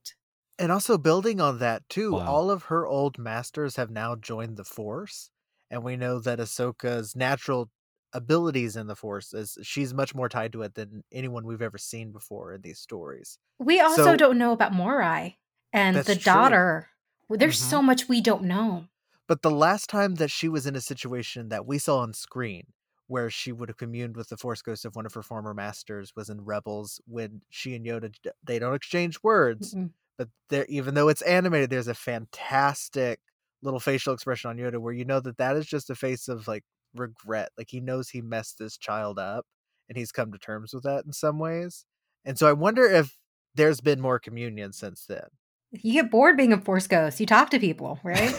And 0.58 0.70
also 0.70 0.98
building 0.98 1.40
on 1.40 1.58
that 1.60 1.88
too, 1.88 2.12
Wow. 2.12 2.26
all 2.26 2.50
of 2.50 2.64
her 2.64 2.86
old 2.86 3.18
masters 3.18 3.76
have 3.76 3.90
now 3.90 4.14
joined 4.16 4.56
the 4.56 4.64
Force, 4.64 5.30
and 5.70 5.82
we 5.84 5.96
know 5.96 6.18
that 6.20 6.38
Ahsoka's 6.38 7.14
natural 7.16 7.70
abilities 8.14 8.74
in 8.76 8.86
the 8.86 8.96
Force 8.96 9.34
is 9.34 9.58
she's 9.62 9.92
much 9.92 10.14
more 10.14 10.28
tied 10.28 10.52
to 10.52 10.62
it 10.62 10.74
than 10.74 11.04
anyone 11.12 11.44
we've 11.44 11.60
ever 11.62 11.78
seen 11.78 12.10
before 12.12 12.54
in 12.54 12.62
these 12.62 12.78
stories. 12.78 13.38
We 13.58 13.80
also 13.80 14.04
So- 14.04 14.16
don't 14.16 14.38
know 14.38 14.52
about 14.52 14.72
Morai 14.72 15.38
and 15.72 15.96
the 15.96 16.14
daughter. 16.14 16.88
Well, 17.28 17.38
There's 17.38 17.60
Mhm. 17.60 17.70
so 17.70 17.82
much 17.82 18.08
we 18.08 18.22
don't 18.22 18.44
know. 18.44 18.88
But 19.26 19.42
the 19.42 19.50
last 19.50 19.90
time 19.90 20.14
that 20.14 20.30
she 20.30 20.48
was 20.48 20.66
in 20.66 20.74
a 20.74 20.80
situation 20.80 21.50
that 21.50 21.66
we 21.66 21.78
saw 21.78 21.98
on 21.98 22.14
screen 22.14 22.72
where 23.08 23.28
she 23.28 23.52
would 23.52 23.68
have 23.68 23.76
communed 23.76 24.16
with 24.16 24.30
the 24.30 24.38
force 24.38 24.62
ghost 24.62 24.86
of 24.86 24.96
one 24.96 25.04
of 25.04 25.12
her 25.12 25.22
former 25.22 25.52
masters 25.52 26.16
was 26.16 26.30
in 26.30 26.44
Rebels 26.46 27.00
when 27.06 27.42
she 27.50 27.74
and 27.74 27.84
Yoda 27.84 28.14
they 28.42 28.58
don't 28.58 28.74
exchange 28.74 29.18
words, 29.22 29.74
Mm-mm. 29.74 29.92
but 30.16 30.30
there 30.48 30.64
even 30.70 30.94
though 30.94 31.08
it's 31.08 31.20
animated 31.22 31.68
there's 31.68 31.88
a 31.88 31.94
fantastic 31.94 33.20
little 33.62 33.80
facial 33.80 34.14
expression 34.14 34.50
on 34.50 34.56
Yoda 34.56 34.78
where 34.78 34.92
you 34.92 35.04
know 35.04 35.20
that 35.20 35.38
that 35.38 35.56
is 35.56 35.66
just 35.66 35.90
a 35.90 35.94
face 35.94 36.28
of 36.28 36.46
like 36.46 36.64
regret. 36.94 37.50
Like 37.56 37.68
he 37.70 37.80
knows 37.80 38.08
he 38.08 38.20
messed 38.20 38.58
this 38.58 38.76
child 38.76 39.18
up 39.18 39.44
and 39.88 39.96
he's 39.96 40.12
come 40.12 40.32
to 40.32 40.38
terms 40.38 40.72
with 40.72 40.84
that 40.84 41.04
in 41.04 41.12
some 41.12 41.38
ways. 41.38 41.84
And 42.24 42.38
so 42.38 42.48
I 42.48 42.52
wonder 42.52 42.84
if 42.84 43.16
there's 43.54 43.80
been 43.80 44.00
more 44.00 44.18
communion 44.18 44.72
since 44.72 45.04
then. 45.06 45.24
You 45.70 46.02
get 46.02 46.10
bored 46.10 46.36
being 46.36 46.52
a 46.52 46.60
force 46.60 46.86
ghost. 46.86 47.20
You 47.20 47.26
talk 47.26 47.50
to 47.50 47.58
people, 47.58 47.98
right? 48.02 48.34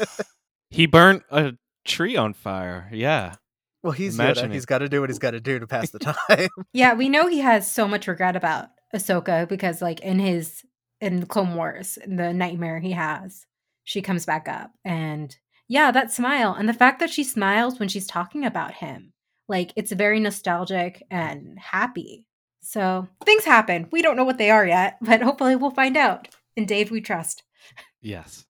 he 0.70 0.86
burnt 0.86 1.22
a 1.30 1.54
tree 1.84 2.16
on 2.16 2.32
fire. 2.32 2.88
Yeah. 2.92 3.34
Well, 3.82 3.92
he's 3.92 4.18
uh, 4.18 4.22
Imagine 4.22 4.44
Yoda. 4.44 4.50
it. 4.50 4.54
He's 4.54 4.66
got 4.66 4.78
to 4.78 4.88
do 4.88 5.00
what 5.00 5.10
he's 5.10 5.18
got 5.18 5.32
to 5.32 5.40
do 5.40 5.58
to 5.58 5.66
pass 5.66 5.90
the 5.90 5.98
time. 5.98 6.48
yeah, 6.72 6.94
we 6.94 7.10
know 7.10 7.26
he 7.28 7.40
has 7.40 7.70
so 7.70 7.86
much 7.86 8.08
regret 8.08 8.34
about 8.34 8.68
Ahsoka 8.94 9.46
because, 9.46 9.82
like, 9.82 10.00
in 10.00 10.18
his 10.18 10.62
in 11.02 11.26
Clone 11.26 11.54
Wars, 11.54 11.98
the 12.06 12.32
nightmare 12.32 12.78
he 12.78 12.92
has, 12.92 13.44
she 13.84 14.02
comes 14.02 14.26
back 14.26 14.48
up, 14.48 14.72
and 14.84 15.36
yeah, 15.68 15.90
that 15.90 16.12
smile 16.12 16.54
and 16.58 16.68
the 16.68 16.72
fact 16.74 17.00
that 17.00 17.10
she 17.10 17.24
smiles 17.24 17.78
when 17.78 17.88
she's 17.88 18.06
talking 18.06 18.44
about 18.44 18.74
him, 18.74 19.12
like, 19.48 19.72
it's 19.76 19.92
very 19.92 20.20
nostalgic 20.20 21.02
and 21.10 21.58
happy. 21.58 22.26
So 22.62 23.08
things 23.24 23.44
happen. 23.44 23.88
We 23.92 24.02
don't 24.02 24.16
know 24.16 24.24
what 24.24 24.38
they 24.38 24.50
are 24.50 24.66
yet, 24.66 24.96
but 25.00 25.20
hopefully 25.22 25.56
we'll 25.56 25.70
find 25.70 25.96
out. 25.96 26.28
And 26.56 26.66
Dave, 26.68 26.90
we 26.90 27.00
trust. 27.00 27.42
Yes. 28.00 28.46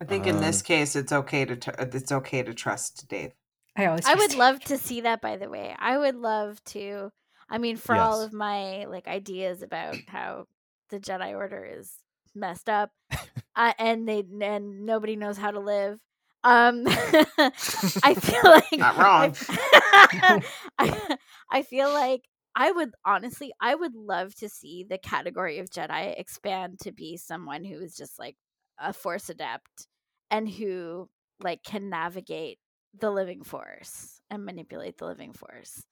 I 0.00 0.04
think 0.06 0.26
in 0.26 0.40
this 0.40 0.60
Um, 0.60 0.64
case, 0.64 0.96
it's 0.96 1.12
okay 1.12 1.44
to 1.44 1.56
tr- 1.56 1.70
it's 1.78 2.10
okay 2.12 2.42
to 2.42 2.54
trust 2.54 3.06
Dave. 3.08 3.32
I 3.76 3.86
always. 3.86 4.06
I 4.06 4.14
would 4.14 4.30
Dave. 4.30 4.38
love 4.38 4.60
to 4.64 4.78
see 4.78 5.02
that 5.02 5.20
by 5.20 5.36
the 5.36 5.48
way. 5.50 5.74
I 5.78 5.98
would 5.98 6.14
love 6.16 6.62
to 6.66 7.10
I 7.50 7.58
mean 7.58 7.76
for 7.76 7.94
all 7.96 8.20
of 8.22 8.32
my 8.32 8.84
like 8.86 9.08
ideas 9.08 9.62
about 9.62 9.96
how 10.08 10.46
the 10.88 10.98
Jedi 11.00 11.34
Order 11.36 11.64
is 11.78 11.92
messed 12.34 12.68
up 12.70 12.92
uh, 13.60 13.72
and 13.78 14.08
they 14.08 14.24
and 14.42 14.86
nobody 14.86 15.16
knows 15.16 15.36
how 15.36 15.50
to 15.50 15.60
live. 15.60 16.00
Um 16.44 16.84
I 16.88 18.14
feel 18.18 18.42
like 18.44 18.78
Not 18.78 18.96
wrong. 18.96 19.36
I, 19.48 20.42
I, 20.78 21.16
I 21.50 21.62
feel 21.62 21.92
like 21.92 22.22
I 22.56 22.70
would 22.72 22.90
honestly 23.04 23.52
I 23.60 23.74
would 23.74 23.94
love 23.94 24.34
to 24.36 24.48
see 24.48 24.86
the 24.88 24.98
category 24.98 25.58
of 25.58 25.70
Jedi 25.70 26.18
expand 26.18 26.80
to 26.80 26.92
be 26.92 27.16
someone 27.18 27.64
who 27.64 27.80
is 27.80 27.94
just 27.94 28.18
like 28.18 28.36
a 28.78 28.92
force 28.92 29.28
adept 29.28 29.88
and 30.30 30.48
who 30.48 31.08
like 31.42 31.62
can 31.62 31.90
navigate 31.90 32.58
the 32.98 33.10
living 33.10 33.42
force 33.44 34.20
and 34.30 34.44
manipulate 34.44 34.96
the 34.98 35.06
living 35.06 35.32
force. 35.34 35.84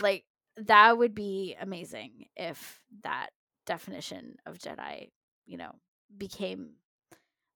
Like 0.00 0.24
that 0.56 0.96
would 0.98 1.14
be 1.14 1.56
amazing 1.60 2.26
if 2.36 2.80
that 3.02 3.30
definition 3.66 4.36
of 4.46 4.58
Jedi, 4.58 5.10
you 5.46 5.58
know, 5.58 5.72
became 6.16 6.70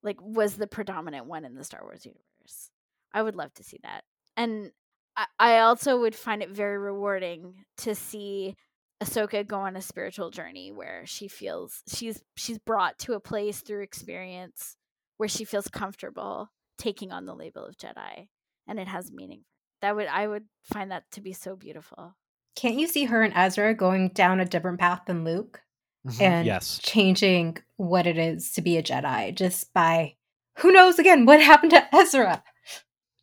like 0.04 0.20
was 0.20 0.54
the 0.54 0.66
predominant 0.66 1.26
one 1.26 1.44
in 1.44 1.54
the 1.54 1.64
Star 1.64 1.82
Wars 1.82 2.04
universe. 2.04 2.70
I 3.12 3.22
would 3.22 3.34
love 3.34 3.52
to 3.54 3.64
see 3.64 3.80
that. 3.82 4.04
And 4.36 4.70
I, 5.16 5.26
I 5.38 5.58
also 5.60 5.98
would 6.00 6.14
find 6.14 6.42
it 6.42 6.50
very 6.50 6.78
rewarding 6.78 7.64
to 7.78 7.94
see 7.94 8.54
Ahsoka 9.02 9.46
go 9.46 9.56
on 9.56 9.76
a 9.76 9.82
spiritual 9.82 10.30
journey 10.30 10.70
where 10.70 11.04
she 11.06 11.26
feels 11.26 11.82
she's 11.88 12.22
she's 12.36 12.58
brought 12.58 12.98
to 13.00 13.14
a 13.14 13.20
place 13.20 13.60
through 13.60 13.82
experience 13.82 14.76
where 15.16 15.28
she 15.28 15.44
feels 15.44 15.68
comfortable 15.68 16.50
taking 16.78 17.12
on 17.12 17.24
the 17.24 17.34
label 17.34 17.64
of 17.64 17.76
Jedi 17.76 18.28
and 18.68 18.78
it 18.78 18.88
has 18.88 19.10
meaning. 19.10 19.42
That 19.80 19.96
would 19.96 20.06
I 20.06 20.26
would 20.26 20.44
find 20.62 20.90
that 20.90 21.04
to 21.12 21.20
be 21.20 21.32
so 21.32 21.56
beautiful. 21.56 22.14
Can't 22.56 22.76
you 22.76 22.86
see 22.86 23.04
her 23.04 23.22
and 23.22 23.34
Ezra 23.34 23.74
going 23.74 24.10
down 24.10 24.40
a 24.40 24.44
different 24.44 24.78
path 24.78 25.02
than 25.06 25.24
Luke? 25.24 25.63
Mhm. 26.06 26.20
and 26.20 26.46
Yes. 26.46 26.78
changing 26.82 27.56
what 27.76 28.06
it 28.06 28.18
is 28.18 28.52
to 28.52 28.62
be 28.62 28.76
a 28.76 28.82
Jedi 28.82 29.34
just 29.34 29.72
by 29.72 30.16
who 30.58 30.70
knows 30.70 30.98
again 30.98 31.24
what 31.26 31.40
happened 31.40 31.70
to 31.70 31.94
Ezra. 31.94 32.42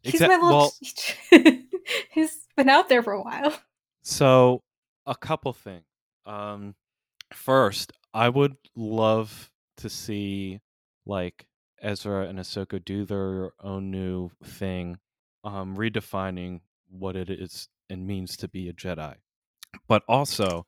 He's 0.03 0.15
Exact- 0.15 0.29
my 0.31 0.35
little. 0.47 0.71
well- 1.31 1.57
he's 2.11 2.47
been 2.57 2.69
out 2.69 2.89
there 2.89 3.03
for 3.03 3.13
a 3.13 3.21
while. 3.21 3.53
So, 4.03 4.63
a 5.05 5.15
couple 5.15 5.53
things. 5.53 5.85
Um, 6.25 6.75
first, 7.33 7.91
I 8.13 8.29
would 8.29 8.57
love 8.75 9.51
to 9.77 9.89
see 9.89 10.59
like 11.05 11.45
Ezra 11.81 12.27
and 12.27 12.39
Ahsoka 12.39 12.83
do 12.83 13.05
their 13.05 13.51
own 13.59 13.91
new 13.91 14.31
thing, 14.43 14.97
um, 15.43 15.75
redefining 15.77 16.61
what 16.89 17.15
it 17.15 17.29
is 17.29 17.69
and 17.89 18.05
means 18.07 18.35
to 18.37 18.47
be 18.47 18.69
a 18.69 18.73
Jedi. 18.73 19.15
But 19.87 20.03
also, 20.07 20.65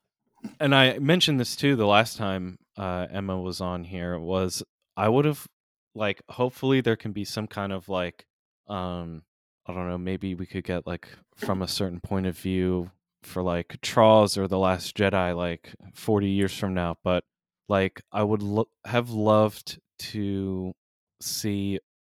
and 0.60 0.74
I 0.74 0.98
mentioned 0.98 1.40
this 1.40 1.56
too 1.56 1.76
the 1.76 1.86
last 1.86 2.16
time 2.16 2.58
uh, 2.76 3.06
Emma 3.10 3.40
was 3.40 3.60
on 3.60 3.84
here 3.84 4.18
was 4.18 4.62
I 4.96 5.08
would 5.08 5.24
have 5.24 5.46
like 5.94 6.22
hopefully 6.28 6.80
there 6.80 6.96
can 6.96 7.12
be 7.12 7.24
some 7.24 7.46
kind 7.46 7.72
of 7.72 7.88
like 7.88 8.26
um 8.68 9.22
I 9.66 9.72
don't 9.72 9.88
know 9.88 9.98
maybe 9.98 10.34
we 10.34 10.46
could 10.46 10.64
get 10.64 10.86
like 10.86 11.08
from 11.36 11.62
a 11.62 11.68
certain 11.68 12.00
point 12.00 12.26
of 12.26 12.36
view 12.36 12.90
for 13.22 13.42
like 13.42 13.78
TROS 13.80 14.36
or 14.36 14.46
the 14.46 14.58
Last 14.58 14.96
Jedi 14.96 15.34
like 15.36 15.74
40 15.94 16.28
years 16.28 16.56
from 16.56 16.74
now 16.74 16.96
but 17.02 17.24
like 17.68 18.02
I 18.12 18.22
would 18.22 18.42
lo- 18.42 18.68
have 18.84 19.10
loved 19.10 19.78
to 19.98 20.74
see 21.20 21.78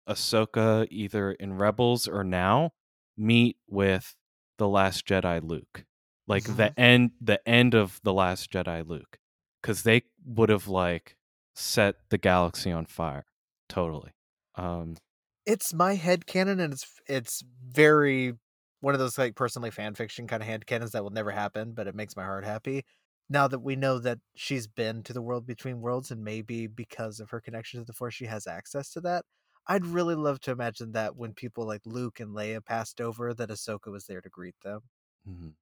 Ahsoka 0.08 0.86
either 0.90 1.32
in 1.32 1.54
Rebels 1.54 2.08
or 2.08 2.24
now 2.24 2.70
meet 3.16 3.56
with 3.68 4.14
the 4.58 4.68
Last 4.68 5.06
Jedi 5.06 5.42
Luke 5.42 5.84
like 6.26 6.56
the 6.56 6.78
end 6.78 7.12
the 7.20 7.46
end 7.48 7.74
of 7.74 8.00
the 8.02 8.12
last 8.12 8.50
jedi 8.50 8.86
luke 8.86 9.18
because 9.62 9.82
they 9.82 10.02
would 10.24 10.48
have 10.48 10.68
like 10.68 11.16
set 11.54 11.96
the 12.10 12.18
galaxy 12.18 12.70
on 12.70 12.86
fire 12.86 13.24
totally 13.68 14.12
um 14.56 14.96
it's 15.46 15.74
my 15.74 15.94
head 15.94 16.26
canon 16.26 16.60
and 16.60 16.72
it's 16.72 16.86
it's 17.08 17.42
very 17.62 18.34
one 18.80 18.94
of 18.94 19.00
those 19.00 19.18
like 19.18 19.34
personally 19.36 19.70
fan 19.70 19.94
fiction 19.94 20.26
kind 20.26 20.42
of 20.42 20.48
head 20.48 20.66
canons 20.66 20.92
that 20.92 21.02
will 21.02 21.10
never 21.10 21.30
happen 21.30 21.72
but 21.72 21.86
it 21.86 21.94
makes 21.94 22.16
my 22.16 22.24
heart 22.24 22.44
happy 22.44 22.82
now 23.28 23.48
that 23.48 23.60
we 23.60 23.76
know 23.76 23.98
that 23.98 24.18
she's 24.36 24.66
been 24.66 25.02
to 25.02 25.12
the 25.12 25.22
world 25.22 25.46
between 25.46 25.80
worlds 25.80 26.10
and 26.10 26.22
maybe 26.24 26.66
because 26.66 27.20
of 27.20 27.30
her 27.30 27.40
connection 27.40 27.80
to 27.80 27.84
the 27.84 27.92
force 27.92 28.14
she 28.14 28.26
has 28.26 28.46
access 28.46 28.90
to 28.90 29.00
that 29.00 29.24
i'd 29.68 29.86
really 29.86 30.14
love 30.14 30.40
to 30.40 30.50
imagine 30.50 30.92
that 30.92 31.16
when 31.16 31.34
people 31.34 31.66
like 31.66 31.82
luke 31.84 32.20
and 32.20 32.30
leia 32.34 32.64
passed 32.64 33.00
over 33.00 33.34
that 33.34 33.50
ahsoka 33.50 33.90
was 33.90 34.06
there 34.06 34.20
to 34.20 34.28
greet 34.30 34.56
them 34.62 34.80
mhm. 35.24 35.54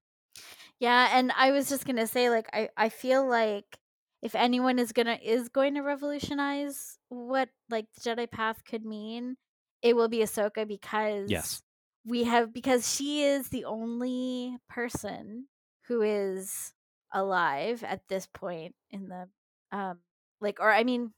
Yeah, 0.78 1.10
and 1.16 1.32
I 1.36 1.50
was 1.52 1.68
just 1.68 1.84
gonna 1.86 2.06
say, 2.06 2.30
like, 2.30 2.48
I 2.52 2.68
I 2.76 2.88
feel 2.88 3.26
like 3.28 3.78
if 4.22 4.34
anyone 4.34 4.78
is 4.78 4.92
gonna 4.92 5.18
is 5.22 5.48
going 5.48 5.74
to 5.74 5.80
revolutionize 5.82 6.98
what 7.08 7.48
like 7.70 7.86
the 7.94 8.10
Jedi 8.10 8.30
path 8.30 8.62
could 8.64 8.84
mean, 8.84 9.36
it 9.82 9.96
will 9.96 10.08
be 10.08 10.18
Ahsoka 10.18 10.66
because 10.66 11.30
Yes. 11.30 11.62
we 12.04 12.24
have 12.24 12.52
because 12.52 12.92
she 12.92 13.22
is 13.22 13.48
the 13.48 13.64
only 13.64 14.56
person 14.68 15.46
who 15.86 16.02
is 16.02 16.72
alive 17.12 17.84
at 17.84 18.08
this 18.08 18.26
point 18.32 18.74
in 18.90 19.08
the 19.08 19.28
um 19.76 19.98
like 20.40 20.58
or 20.60 20.70
I 20.72 20.84
mean 20.84 21.12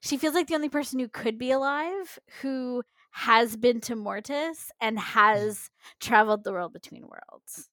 she 0.00 0.16
feels 0.16 0.34
like 0.34 0.46
the 0.46 0.54
only 0.54 0.68
person 0.68 0.98
who 0.98 1.08
could 1.08 1.38
be 1.38 1.50
alive 1.50 2.18
who 2.42 2.82
has 3.12 3.56
been 3.56 3.80
to 3.82 3.96
Mortis 3.96 4.70
and 4.80 4.98
has 4.98 5.70
traveled 6.00 6.44
the 6.44 6.52
world 6.52 6.72
between 6.72 7.06
worlds 7.06 7.68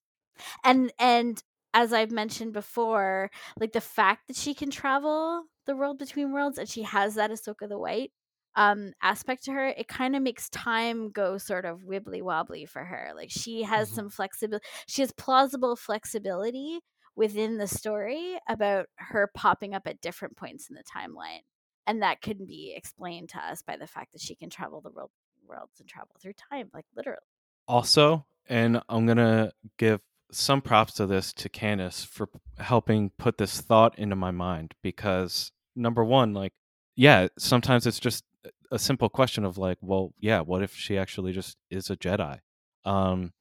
and 0.64 0.92
and 0.98 1.42
as 1.74 1.92
i've 1.92 2.10
mentioned 2.10 2.52
before 2.52 3.30
like 3.58 3.72
the 3.72 3.80
fact 3.80 4.26
that 4.28 4.36
she 4.36 4.54
can 4.54 4.70
travel 4.70 5.44
the 5.66 5.76
world 5.76 5.98
between 5.98 6.32
worlds 6.32 6.58
and 6.58 6.68
she 6.68 6.82
has 6.82 7.14
that 7.14 7.30
ahsoka 7.30 7.68
the 7.68 7.78
white 7.78 8.12
um 8.54 8.92
aspect 9.02 9.44
to 9.44 9.52
her 9.52 9.68
it 9.68 9.88
kind 9.88 10.16
of 10.16 10.22
makes 10.22 10.48
time 10.50 11.10
go 11.10 11.36
sort 11.38 11.64
of 11.64 11.82
wibbly 11.82 12.22
wobbly 12.22 12.64
for 12.64 12.84
her 12.84 13.12
like 13.14 13.30
she 13.30 13.62
has 13.62 13.90
Mhm. 13.90 13.94
some 13.94 14.08
flexibility 14.08 14.64
she 14.86 15.02
has 15.02 15.12
plausible 15.12 15.76
flexibility 15.76 16.80
within 17.14 17.56
the 17.58 17.66
story 17.66 18.38
about 18.48 18.86
her 18.96 19.30
popping 19.34 19.74
up 19.74 19.86
at 19.86 20.00
different 20.00 20.36
points 20.36 20.68
in 20.68 20.76
the 20.76 20.84
timeline 20.84 21.40
and 21.86 22.02
that 22.02 22.20
can 22.20 22.44
be 22.46 22.74
explained 22.76 23.28
to 23.30 23.38
us 23.38 23.62
by 23.62 23.76
the 23.76 23.86
fact 23.86 24.12
that 24.12 24.20
she 24.20 24.34
can 24.34 24.50
travel 24.50 24.80
the 24.80 24.90
world 24.90 25.10
worlds 25.46 25.78
and 25.78 25.88
travel 25.88 26.10
through 26.20 26.32
time 26.32 26.68
like 26.74 26.84
literally 26.96 27.20
also 27.68 28.26
and 28.48 28.80
i'm 28.88 29.06
gonna 29.06 29.52
give 29.76 30.00
some 30.30 30.60
props 30.60 30.94
to 30.94 31.06
this 31.06 31.32
to 31.32 31.48
Candace 31.48 32.04
for 32.04 32.28
helping 32.58 33.10
put 33.18 33.38
this 33.38 33.60
thought 33.60 33.98
into 33.98 34.16
my 34.16 34.30
mind 34.30 34.74
because 34.82 35.52
number 35.74 36.04
one 36.04 36.32
like 36.32 36.52
yeah 36.96 37.28
sometimes 37.38 37.86
it's 37.86 38.00
just 38.00 38.24
a- 38.70 38.78
simple 38.78 39.08
question 39.08 39.44
of 39.44 39.58
like 39.58 39.78
well 39.80 40.12
yeah 40.18 40.40
what 40.40 40.62
if 40.62 40.74
she 40.74 40.96
actually 40.98 41.32
just 41.32 41.56
is 41.70 41.90
a 41.90 41.96
jedi 41.96 42.38
um 42.84 43.32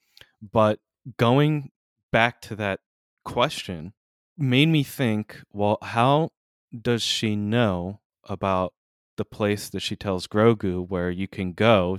but 0.52 0.80
going 1.18 1.72
back 2.12 2.42
to 2.42 2.56
that 2.56 2.82
question 3.24 3.94
made 4.38 4.68
me 4.68 4.84
think 4.84 5.42
well 5.52 5.78
how 5.82 6.30
does 6.82 7.02
she 7.02 7.36
know 7.36 8.00
about 8.26 8.74
the 9.18 9.26
place 9.26 9.70
that 9.70 9.80
she 9.80 9.96
tells 9.96 10.28
grogu 10.28 10.88
where 10.88 11.10
you 11.10 11.28
can 11.28 11.54
go 11.54 11.98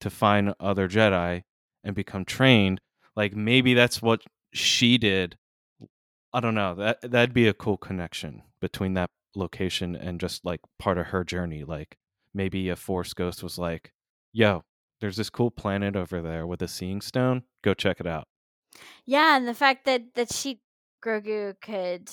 to 0.00 0.10
find 0.10 0.54
other 0.60 0.88
Jedi 0.88 1.42
and 1.84 1.94
become 1.94 2.24
trained. 2.24 2.80
Like 3.18 3.34
maybe 3.34 3.74
that's 3.74 4.00
what 4.00 4.22
she 4.54 4.96
did. 4.96 5.36
I 6.32 6.38
don't 6.38 6.54
know. 6.54 6.76
That 6.76 7.00
that'd 7.02 7.34
be 7.34 7.48
a 7.48 7.52
cool 7.52 7.76
connection 7.76 8.42
between 8.60 8.94
that 8.94 9.10
location 9.34 9.96
and 9.96 10.20
just 10.20 10.44
like 10.44 10.60
part 10.78 10.98
of 10.98 11.06
her 11.06 11.24
journey. 11.24 11.64
Like 11.64 11.98
maybe 12.32 12.68
a 12.68 12.76
Force 12.76 13.14
ghost 13.14 13.42
was 13.42 13.58
like, 13.58 13.92
"Yo, 14.32 14.62
there's 15.00 15.16
this 15.16 15.30
cool 15.30 15.50
planet 15.50 15.96
over 15.96 16.22
there 16.22 16.46
with 16.46 16.62
a 16.62 16.68
seeing 16.68 17.00
stone. 17.00 17.42
Go 17.64 17.74
check 17.74 17.98
it 17.98 18.06
out." 18.06 18.28
Yeah, 19.04 19.36
and 19.36 19.48
the 19.48 19.54
fact 19.54 19.84
that 19.86 20.14
that 20.14 20.32
she 20.32 20.60
Grogu 21.04 21.60
could 21.60 22.08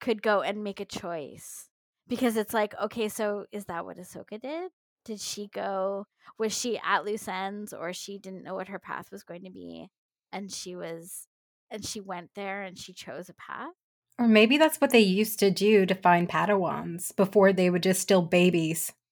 could 0.00 0.20
go 0.20 0.42
and 0.42 0.64
make 0.64 0.80
a 0.80 0.84
choice 0.84 1.68
because 2.08 2.36
it's 2.36 2.54
like, 2.54 2.74
okay, 2.82 3.08
so 3.08 3.46
is 3.52 3.66
that 3.66 3.84
what 3.84 3.98
Ahsoka 3.98 4.40
did? 4.40 4.72
Did 5.04 5.20
she 5.20 5.46
go? 5.46 6.06
Was 6.40 6.52
she 6.52 6.80
at 6.84 7.04
loose 7.04 7.28
ends, 7.28 7.72
or 7.72 7.92
she 7.92 8.18
didn't 8.18 8.42
know 8.42 8.56
what 8.56 8.66
her 8.66 8.80
path 8.80 9.12
was 9.12 9.22
going 9.22 9.44
to 9.44 9.50
be, 9.50 9.88
and 10.32 10.52
she 10.52 10.76
was, 10.76 11.26
and 11.70 11.84
she 11.84 12.00
went 12.00 12.30
there 12.34 12.62
and 12.62 12.78
she 12.78 12.92
chose 12.92 13.28
a 13.28 13.34
path? 13.34 13.74
Or 14.18 14.28
maybe 14.28 14.58
that's 14.58 14.80
what 14.80 14.90
they 14.90 15.00
used 15.00 15.38
to 15.38 15.50
do 15.50 15.86
to 15.86 15.94
find 15.94 16.28
Padawans 16.28 17.14
before 17.16 17.52
they 17.52 17.70
would 17.70 17.82
just 17.82 18.00
still 18.00 18.22
babies. 18.22 18.92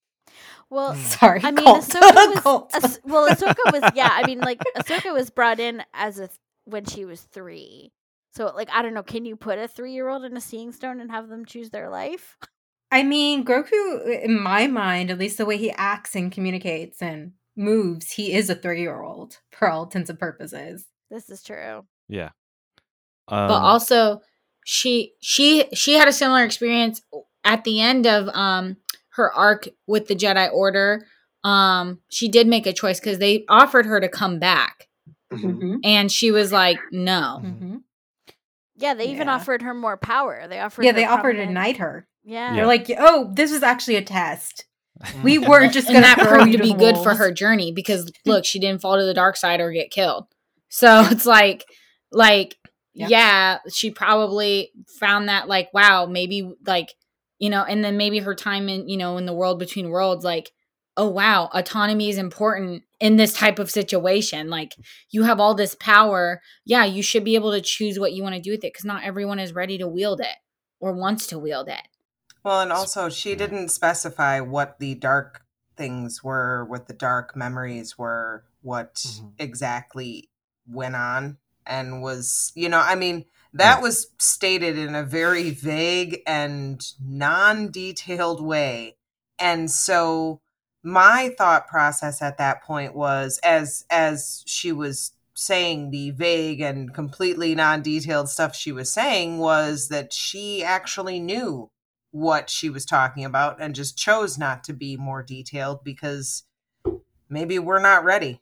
Well, 0.71 0.95
Sorry, 0.97 1.41
I 1.43 1.51
mean, 1.51 1.65
cult. 1.65 1.89
Ahsoka 1.89 2.45
was. 2.45 3.01
Well, 3.03 3.27
Ahsoka 3.31 3.73
was 3.73 3.91
yeah. 3.95 4.11
I 4.13 4.27
mean, 4.27 4.41
like 4.41 4.61
Ahsoka 4.77 5.15
was 5.15 5.31
brought 5.31 5.61
in 5.61 5.83
as 5.95 6.19
a 6.19 6.29
th- 6.29 6.39
when 6.67 6.85
she 6.85 7.07
was 7.07 7.23
three. 7.23 7.91
So 8.35 8.53
like 8.55 8.69
I 8.71 8.83
don't 8.83 8.93
know. 8.93 9.03
Can 9.03 9.25
you 9.25 9.35
put 9.35 9.59
a 9.59 9.67
three 9.67 9.95
year 9.95 10.09
old 10.09 10.25
in 10.25 10.37
a 10.37 10.43
seeing 10.43 10.73
stone 10.73 11.01
and 11.01 11.11
have 11.11 11.31
them 11.31 11.47
choose 11.47 11.71
their 11.71 11.89
life? 11.89 12.37
I 12.91 13.03
mean, 13.03 13.45
Grogu, 13.47 14.23
in 14.23 14.39
my 14.39 14.67
mind, 14.67 15.11
at 15.11 15.19
least 15.19 15.39
the 15.39 15.47
way 15.47 15.57
he 15.57 15.71
acts 15.73 16.15
and 16.15 16.31
communicates 16.31 17.01
and 17.01 17.33
moves, 17.57 18.13
he 18.13 18.35
is 18.35 18.51
a 18.51 18.55
three 18.55 18.83
year 18.83 19.01
old 19.01 19.39
for 19.53 19.71
all 19.71 19.85
intents 19.85 20.11
and 20.11 20.19
purposes. 20.19 20.85
This 21.11 21.31
is 21.31 21.43
true. 21.43 21.85
Yeah. 22.09 22.31
Um, 23.29 23.49
but 23.49 23.61
also 23.61 24.21
she 24.65 25.13
she 25.21 25.65
she 25.75 25.95
had 25.95 26.09
a 26.09 26.13
similar 26.13 26.45
experience 26.45 27.03
at 27.45 27.65
the 27.65 27.81
end 27.81 28.07
of 28.07 28.29
um 28.35 28.77
her 29.11 29.33
arc 29.33 29.69
with 29.87 30.07
the 30.09 30.15
Jedi 30.15 30.51
Order. 30.53 31.07
Um, 31.45 32.01
she 32.09 32.29
did 32.29 32.47
make 32.47 32.67
a 32.67 32.73
choice 32.73 33.01
because 33.01 33.19
they 33.19 33.45
offered 33.49 33.87
her 33.87 34.01
to 34.01 34.09
come 34.09 34.39
back, 34.39 34.89
Mm-hmm. 35.33 35.77
and 35.85 36.11
she 36.11 36.31
was 36.31 36.53
like, 36.53 36.79
"No." 36.91 37.41
Mm-hmm. 37.45 37.77
Yeah, 38.77 38.95
they 38.95 39.07
even 39.11 39.27
Yeah. 39.27 39.35
offered 39.35 39.63
her 39.63 39.75
more 39.75 39.97
power. 39.97 40.47
They 40.49 40.61
offered 40.61 40.85
Yeah, 40.85 40.93
they 40.93 41.05
offered 41.05 41.35
to 41.35 41.47
knight 41.47 41.79
her. 41.79 42.07
Yeah. 42.25 42.55
They're 42.55 42.67
like, 42.67 42.91
oh, 42.97 43.31
this 43.35 43.51
is 43.51 43.63
actually 43.63 43.97
a 43.97 44.03
test. 44.03 44.67
We 45.23 45.39
weren't 45.39 45.73
just 45.73 45.89
and 45.89 45.95
going 45.95 46.03
that 46.03 46.19
to 46.19 46.27
proved 46.27 46.53
to 46.53 46.59
be 46.59 46.75
good 46.75 46.97
for 46.99 47.15
her 47.15 47.33
journey 47.33 47.73
because 47.73 48.11
look, 48.27 48.45
she 48.45 48.59
didn't 48.61 48.81
fall 48.83 48.97
to 48.99 49.05
the 49.05 49.15
dark 49.15 49.37
side 49.37 49.61
or 49.61 49.73
get 49.73 49.91
killed. 49.91 50.27
So 50.69 51.01
it's 51.11 51.27
like, 51.27 51.65
like, 52.13 52.57
Yeah. 52.95 53.09
yeah, 53.09 53.59
she 53.73 53.91
probably 53.91 54.73
found 54.99 55.29
that 55.29 55.49
like, 55.49 55.73
wow, 55.73 56.07
maybe 56.07 56.53
like, 56.67 56.95
you 57.39 57.51
know, 57.51 57.63
and 57.63 57.85
then 57.85 57.97
maybe 57.97 58.19
her 58.19 58.35
time 58.35 58.69
in, 58.69 58.89
you 58.89 58.97
know, 58.97 59.17
in 59.17 59.27
the 59.27 59.33
world 59.33 59.59
between 59.59 59.91
worlds, 59.91 60.25
like, 60.25 60.51
oh 60.97 61.09
wow, 61.09 61.49
autonomy 61.55 62.09
is 62.09 62.19
important 62.19 62.83
in 62.99 63.17
this 63.17 63.33
type 63.33 63.61
of 63.61 63.71
situation. 63.71 64.51
Like, 64.51 64.75
you 65.11 65.23
have 65.23 65.39
all 65.39 65.55
this 65.55 65.77
power. 65.79 66.41
Yeah, 66.65 66.85
you 66.85 67.03
should 67.03 67.23
be 67.25 67.37
able 67.37 67.53
to 67.53 67.61
choose 67.61 67.99
what 68.01 68.13
you 68.13 68.23
want 68.25 68.35
to 68.35 68.41
do 68.41 68.51
with 68.51 68.65
it 68.65 68.73
because 68.73 68.85
not 68.85 69.05
everyone 69.05 69.39
is 69.39 69.55
ready 69.55 69.79
to 69.79 69.87
wield 69.87 70.21
it 70.21 70.37
or 70.81 70.93
wants 70.93 71.29
to 71.29 71.39
wield 71.39 71.69
it. 71.69 71.83
Well, 72.43 72.61
and 72.61 72.73
also 72.73 73.09
she 73.09 73.37
didn't 73.37 73.69
specify 73.69 74.41
what 74.41 74.79
the 74.81 74.95
dark 74.97 75.43
things 75.77 76.25
were, 76.25 76.65
what 76.65 76.89
the 76.89 76.95
dark 76.95 77.37
memories 77.37 77.97
were, 77.97 78.45
what 78.63 78.95
Mhm. 78.95 79.35
exactly 79.39 80.31
went 80.71 80.97
on 80.97 81.39
and 81.67 82.03
was, 82.03 82.53
you 82.55 82.69
know, 82.69 82.81
I 82.81 82.95
mean, 82.95 83.25
that 83.55 83.79
Yeah. 83.79 83.83
was 83.83 84.09
stated 84.19 84.79
in 84.79 84.95
a 84.95 85.03
very 85.05 85.51
vague 85.51 86.21
and 86.27 86.81
non-detailed 87.05 88.43
way. 88.45 88.97
And 89.39 89.71
so 89.71 90.41
my 90.83 91.35
thought 91.37 91.67
process 91.69 92.23
at 92.23 92.39
that 92.39 92.63
point 92.63 92.95
was 92.95 93.39
as 93.43 93.85
as 93.91 94.43
she 94.47 94.73
was 94.73 95.13
saying 95.35 95.91
the 95.91 96.11
vague 96.11 96.61
and 96.61 96.93
completely 96.93 97.55
non-detailed 97.55 98.29
stuff 98.29 98.55
she 98.57 98.73
was 98.73 98.93
saying 98.93 99.39
was 99.39 99.89
that 99.89 100.13
she 100.13 100.65
actually 100.65 101.21
knew 101.21 101.71
what 102.11 102.51
she 102.51 102.71
was 102.71 102.85
talking 102.85 103.25
about 103.25 103.61
and 103.61 103.75
just 103.75 103.97
chose 103.97 104.39
not 104.39 104.65
to 104.65 104.73
be 104.73 104.97
more 104.97 105.23
detailed 105.23 105.85
because 105.85 106.45
maybe 107.29 107.59
we're 107.59 107.79
not 107.79 108.03
ready. 108.05 108.41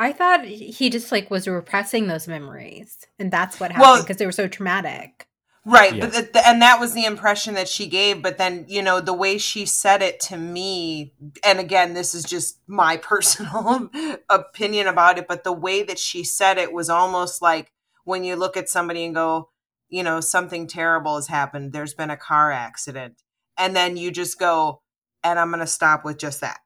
I 0.00 0.12
thought 0.12 0.46
he 0.46 0.88
just 0.88 1.12
like 1.12 1.30
was 1.30 1.46
repressing 1.46 2.06
those 2.06 2.26
memories, 2.26 2.96
and 3.18 3.30
that's 3.30 3.60
what 3.60 3.70
happened 3.70 4.04
because 4.04 4.16
they 4.16 4.24
were 4.24 4.32
so 4.32 4.48
traumatic. 4.48 5.26
Right, 5.66 5.94
Yeah. 5.94 6.06
but 6.06 6.12
th- 6.14 6.32
th- 6.32 6.44
and 6.46 6.62
that 6.62 6.80
was 6.80 6.94
the 6.94 7.04
impression 7.04 7.52
that 7.54 7.68
she 7.68 7.86
gave. 7.86 8.22
But 8.22 8.38
then, 8.38 8.64
you 8.66 8.80
know, 8.80 9.00
the 9.00 9.12
way 9.12 9.36
she 9.36 9.66
said 9.66 10.00
it 10.00 10.18
to 10.20 10.38
me, 10.38 11.12
and 11.44 11.60
again, 11.60 11.92
this 11.92 12.14
is 12.14 12.24
just 12.24 12.60
my 12.66 12.96
personal 13.12 13.90
opinion 14.30 14.86
about 14.86 15.18
it, 15.18 15.28
but 15.28 15.44
the 15.44 15.52
way 15.52 15.82
that 15.82 15.98
she 15.98 16.24
said 16.24 16.56
it 16.56 16.72
was 16.72 16.88
almost 16.88 17.42
like 17.42 17.72
when 18.04 18.24
you 18.24 18.36
look 18.36 18.56
at 18.56 18.70
somebody 18.70 19.04
and 19.04 19.14
go, 19.14 19.50
you 19.90 20.02
know, 20.02 20.20
something 20.20 20.66
terrible 20.66 21.16
has 21.16 21.26
happened. 21.26 21.74
There's 21.74 21.92
been 21.94 22.10
a 22.10 22.16
car 22.16 22.50
accident, 22.50 23.16
and 23.58 23.76
then 23.76 23.98
you 23.98 24.10
just 24.10 24.38
go, 24.38 24.80
and 25.22 25.38
I'm 25.38 25.50
going 25.50 25.60
to 25.60 25.66
stop 25.66 26.06
with 26.06 26.16
just 26.16 26.40
that. 26.40 26.60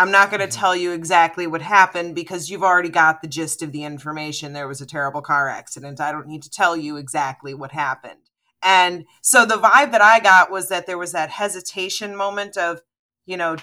I'm 0.00 0.10
not 0.10 0.30
going 0.30 0.40
to 0.40 0.46
Mhm. 0.46 0.58
tell 0.58 0.74
you 0.74 0.92
exactly 0.92 1.46
what 1.46 1.60
happened 1.60 2.14
because 2.14 2.48
you've 2.48 2.62
already 2.62 2.88
got 2.88 3.20
the 3.20 3.28
gist 3.28 3.60
of 3.60 3.70
the 3.70 3.84
information. 3.84 4.54
There 4.54 4.66
was 4.66 4.80
a 4.80 4.86
terrible 4.86 5.20
car 5.20 5.46
accident. 5.50 6.00
I 6.00 6.10
don't 6.10 6.26
need 6.26 6.42
to 6.44 6.50
tell 6.50 6.74
you 6.74 6.96
exactly 6.96 7.52
what 7.52 7.72
happened. 7.72 8.30
And 8.62 9.04
so 9.20 9.44
the 9.44 9.56
vibe 9.56 9.92
that 9.92 10.00
I 10.00 10.18
got 10.18 10.50
was 10.50 10.70
that 10.70 10.86
there 10.86 10.96
was 10.96 11.12
that 11.12 11.28
hesitation 11.28 12.16
moment 12.16 12.56
of, 12.56 12.80
you 13.26 13.36
know, 13.36 13.56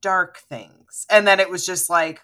dark 0.00 0.38
things. 0.38 1.04
And 1.10 1.28
then 1.28 1.38
it 1.38 1.50
was 1.50 1.66
just 1.66 1.90
like, 1.90 2.22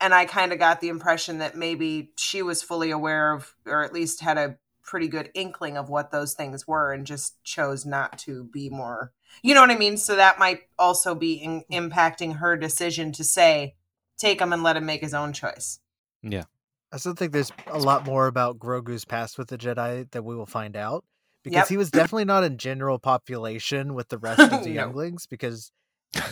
and 0.00 0.12
I 0.12 0.24
kind 0.24 0.52
of 0.52 0.58
got 0.58 0.80
the 0.80 0.88
impression 0.88 1.38
that 1.38 1.56
maybe 1.56 2.12
she 2.16 2.42
was 2.42 2.60
fully 2.60 2.90
aware 2.90 3.32
of, 3.32 3.54
or 3.66 3.84
at 3.84 3.92
least 3.92 4.20
had 4.20 4.36
a 4.36 4.58
pretty 4.84 5.08
good 5.08 5.30
inkling 5.34 5.76
of 5.76 5.88
what 5.88 6.10
those 6.10 6.34
things 6.34 6.66
were 6.68 6.92
and 6.92 7.06
just 7.06 7.42
chose 7.42 7.84
not 7.86 8.18
to 8.20 8.44
be 8.44 8.68
more, 8.70 9.12
you 9.42 9.54
know 9.54 9.60
what 9.62 9.70
I 9.70 9.76
mean? 9.78 9.96
So 9.96 10.14
that 10.16 10.38
might 10.38 10.60
also 10.78 11.14
be 11.14 11.34
in, 11.34 11.62
mm. 11.62 11.90
impacting 11.90 12.36
her 12.36 12.56
decision 12.56 13.10
to 13.12 13.24
say, 13.24 13.74
take 14.18 14.40
him 14.40 14.52
and 14.52 14.62
let 14.62 14.76
him 14.76 14.86
make 14.86 15.00
his 15.00 15.14
own 15.14 15.32
choice. 15.32 15.80
yeah. 16.22 16.44
I 16.92 16.96
still 16.98 17.14
think 17.14 17.32
there's 17.32 17.50
a 17.66 17.78
lot 17.80 18.06
more 18.06 18.28
about 18.28 18.60
Grogu's 18.60 19.04
past 19.04 19.36
with 19.36 19.48
the 19.48 19.58
Jedi 19.58 20.08
that 20.12 20.22
we 20.22 20.36
will 20.36 20.46
find 20.46 20.76
out 20.76 21.04
because 21.42 21.56
Yep. 21.62 21.68
he 21.68 21.76
was 21.76 21.90
definitely 21.90 22.24
not 22.24 22.44
in 22.44 22.56
general 22.56 23.00
population 23.00 23.94
with 23.94 24.10
the 24.10 24.18
rest 24.18 24.38
of 24.38 24.62
the 24.62 24.68
No. 24.68 24.74
younglings 24.74 25.26
because 25.26 25.72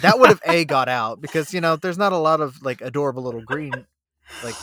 that 0.02 0.20
would 0.20 0.28
have 0.28 0.40
a 0.46 0.64
got 0.64 0.88
out 0.88 1.20
because 1.20 1.52
you 1.52 1.60
know 1.60 1.74
there's 1.74 1.98
not 1.98 2.12
a 2.12 2.16
lot 2.16 2.40
of 2.40 2.62
like 2.62 2.80
adorable 2.80 3.24
little 3.24 3.42
green 3.42 3.72
like 4.44 4.54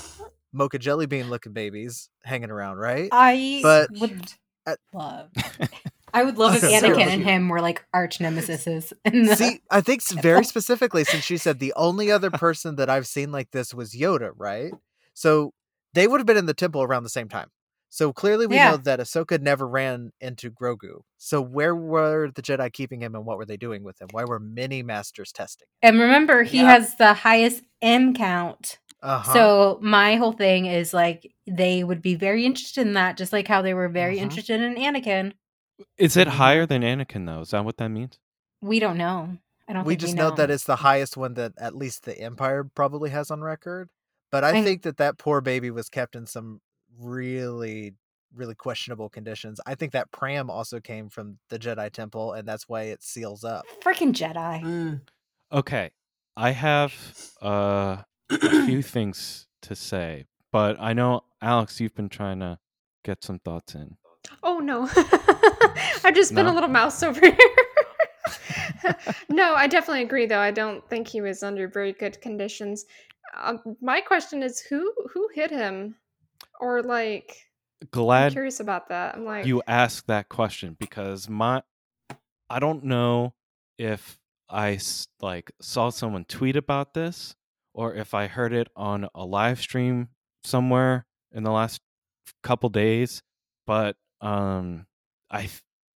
mocha 0.51 0.79
jelly 0.79 1.05
bean 1.05 1.29
looking 1.29 1.53
babies 1.53 2.09
hanging 2.23 2.49
around, 2.51 2.77
right? 2.77 3.09
I 3.11 3.59
But- 3.63 3.91
would 3.99 4.33
uh, 4.65 4.75
love. 4.93 5.29
I 6.13 6.23
would 6.23 6.39
love 6.39 6.55
if 6.55 6.63
Anakin 6.63 7.05
and 7.05 7.23
him 7.23 7.49
were 7.49 7.61
like 7.61 7.85
arch 7.93 8.19
nemesis. 8.19 8.63
The, 9.05 9.35
See, 9.35 9.61
I 9.69 9.81
think 9.81 10.01
very 10.09 10.43
specifically 10.55 11.03
since 11.03 11.23
she 11.23 11.37
said 11.37 11.59
the 11.59 11.71
only 11.75 12.11
other 12.11 12.31
person 12.31 12.77
that 12.77 12.89
I've 12.89 13.05
seen 13.05 13.31
like 13.31 13.51
this 13.51 13.75
was 13.75 13.93
Yoda, 13.93 14.31
right? 14.35 14.73
So 15.13 15.53
they 15.93 16.07
would 16.07 16.19
have 16.19 16.25
been 16.25 16.35
in 16.37 16.47
the 16.47 16.55
temple 16.55 16.81
around 16.81 17.03
the 17.03 17.09
same 17.09 17.29
time. 17.29 17.49
So 17.89 18.13
clearly 18.13 18.45
we 18.47 18.55
Yeah. 18.55 18.71
know 18.71 18.77
that 18.77 18.99
Ahsoka 18.99 19.41
never 19.41 19.67
ran 19.67 20.11
into 20.21 20.51
Grogu. 20.51 21.01
So 21.17 21.41
where 21.41 21.75
were 21.75 22.29
the 22.33 22.41
Jedi 22.41 22.71
keeping 22.71 23.01
him 23.01 23.15
and 23.15 23.25
what 23.25 23.37
were 23.37 23.45
they 23.45 23.57
doing 23.57 23.83
with 23.83 23.99
him? 23.99 24.07
Why 24.11 24.23
were 24.25 24.39
many 24.39 24.83
masters 24.83 25.31
testing? 25.31 25.67
and 25.81 25.99
remember, 25.99 26.43
he 26.43 26.57
Yep. 26.57 26.67
has 26.67 26.95
the 26.95 27.13
highest 27.13 27.63
M 27.81 28.13
count. 28.13 28.79
Uh-huh. 29.01 29.33
So 29.33 29.79
my 29.81 30.17
whole 30.17 30.33
thing 30.33 30.65
is 30.65 30.93
like 30.93 31.33
they 31.47 31.83
would 31.83 32.01
be 32.01 32.15
very 32.15 32.45
interested 32.45 32.85
in 32.85 32.93
that, 32.93 33.17
just 33.17 33.31
like 33.33 33.47
how 33.47 33.61
they 33.61 33.73
were 33.73 33.87
very 33.89 34.17
Mhm. 34.17 34.21
interested 34.23 34.59
in 34.61 34.75
Anakin. 34.75 35.33
Is 35.97 36.17
it 36.17 36.27
Mhm. 36.27 36.31
higher 36.31 36.65
than 36.65 36.81
Anakin 36.83 37.25
though? 37.25 37.41
Is 37.41 37.51
that 37.51 37.63
what 37.65 37.77
that 37.77 37.87
means? 37.89 38.19
We 38.61 38.79
don't 38.79 38.97
know. 38.97 39.37
I 39.67 39.73
don't. 39.73 39.85
we 39.85 39.93
think 39.93 40.01
just 40.01 40.13
we 40.13 40.17
know. 40.17 40.31
that 40.31 40.49
it's 40.51 40.65
the 40.65 40.77
highest 40.77 41.15
one 41.15 41.35
that 41.35 41.53
at 41.57 41.75
least 41.75 42.03
the 42.03 42.19
Empire 42.19 42.63
probably 42.65 43.11
has 43.11 43.31
on 43.31 43.41
record. 43.41 43.89
But 44.31 44.43
I 44.43 44.51
And- 44.51 44.65
think 44.65 44.81
that 44.83 44.97
that 44.97 45.17
poor 45.17 45.41
baby 45.41 45.71
was 45.71 45.89
kept 45.89 46.15
in 46.15 46.25
some 46.25 46.59
really, 46.99 47.93
really 48.35 48.55
questionable 48.55 49.09
conditions. 49.09 49.59
I 49.65 49.75
think 49.75 49.91
that 49.93 50.11
pram 50.11 50.49
also 50.49 50.79
came 50.79 51.09
from 51.09 51.37
the 51.49 51.57
Jedi 51.57 51.91
Temple, 51.91 52.33
and 52.33 52.47
that's 52.47 52.67
why 52.69 52.83
it 52.83 53.01
seals 53.03 53.43
up. 53.43 53.65
freaking 53.83 54.13
Jedi. 54.13 54.61
Mm. 54.63 55.01
Okay. 55.51 55.91
I 56.37 56.51
have 56.51 56.93
uh, 57.41 57.97
a 58.29 58.65
few 58.65 58.81
things 58.95 59.47
to 59.63 59.75
say, 59.75 60.25
but 60.51 60.79
I 60.79 60.93
know 60.93 61.21
Alex, 61.41 61.79
you've 61.79 61.95
been 61.95 62.09
trying 62.09 62.39
to 62.39 62.59
get 63.03 63.23
some 63.23 63.39
thoughts 63.39 63.75
in. 63.75 63.97
Oh 64.43 64.59
no. 64.59 64.87
I've 66.03 66.13
just 66.15 66.35
been 66.35 66.45
No? 66.45 66.51
a 66.51 66.55
little 66.55 66.69
mouse 66.69 67.01
over 67.03 67.19
here. 67.19 67.35
no, 69.29 69.53
I 69.55 69.67
definitely 69.67 70.03
agree 70.03 70.25
though. 70.25 70.39
I 70.39 70.51
don't 70.51 70.87
think 70.89 71.07
he 71.07 71.21
was 71.21 71.41
under 71.43 71.67
very 71.67 71.93
good 71.93 72.19
conditions. 72.21 72.85
Um, 73.41 73.59
my 73.81 74.01
question 74.01 74.43
is 74.43 74.59
who 74.59 74.93
who 75.11 75.27
hit 75.33 75.51
him, 75.51 75.95
or 76.59 76.81
like 76.83 77.37
I'm 77.81 77.87
Glad 77.91 78.31
curious 78.33 78.59
about 78.59 78.89
that. 78.89 79.15
I'm 79.15 79.25
like, 79.25 79.45
you 79.45 79.61
asked 79.67 80.07
that 80.07 80.29
question 80.29 80.75
because 80.79 81.29
my 81.29 81.63
I 82.49 82.59
don't 82.59 82.83
know 82.83 83.33
if 83.77 84.19
I 84.49 84.79
like 85.21 85.51
saw 85.61 85.89
someone 85.89 86.25
tweet 86.25 86.55
about 86.55 86.93
this 86.93 87.35
or 87.73 87.93
if 87.93 88.13
I 88.13 88.27
heard 88.27 88.51
it 88.53 88.67
on 88.75 89.07
a 89.15 89.23
live 89.25 89.59
stream 89.59 90.09
somewhere 90.43 91.05
in 91.31 91.43
the 91.43 91.51
last 91.51 91.81
couple 92.43 92.69
days, 92.69 93.21
but 93.65 93.95
um 94.21 94.85
I 95.31 95.49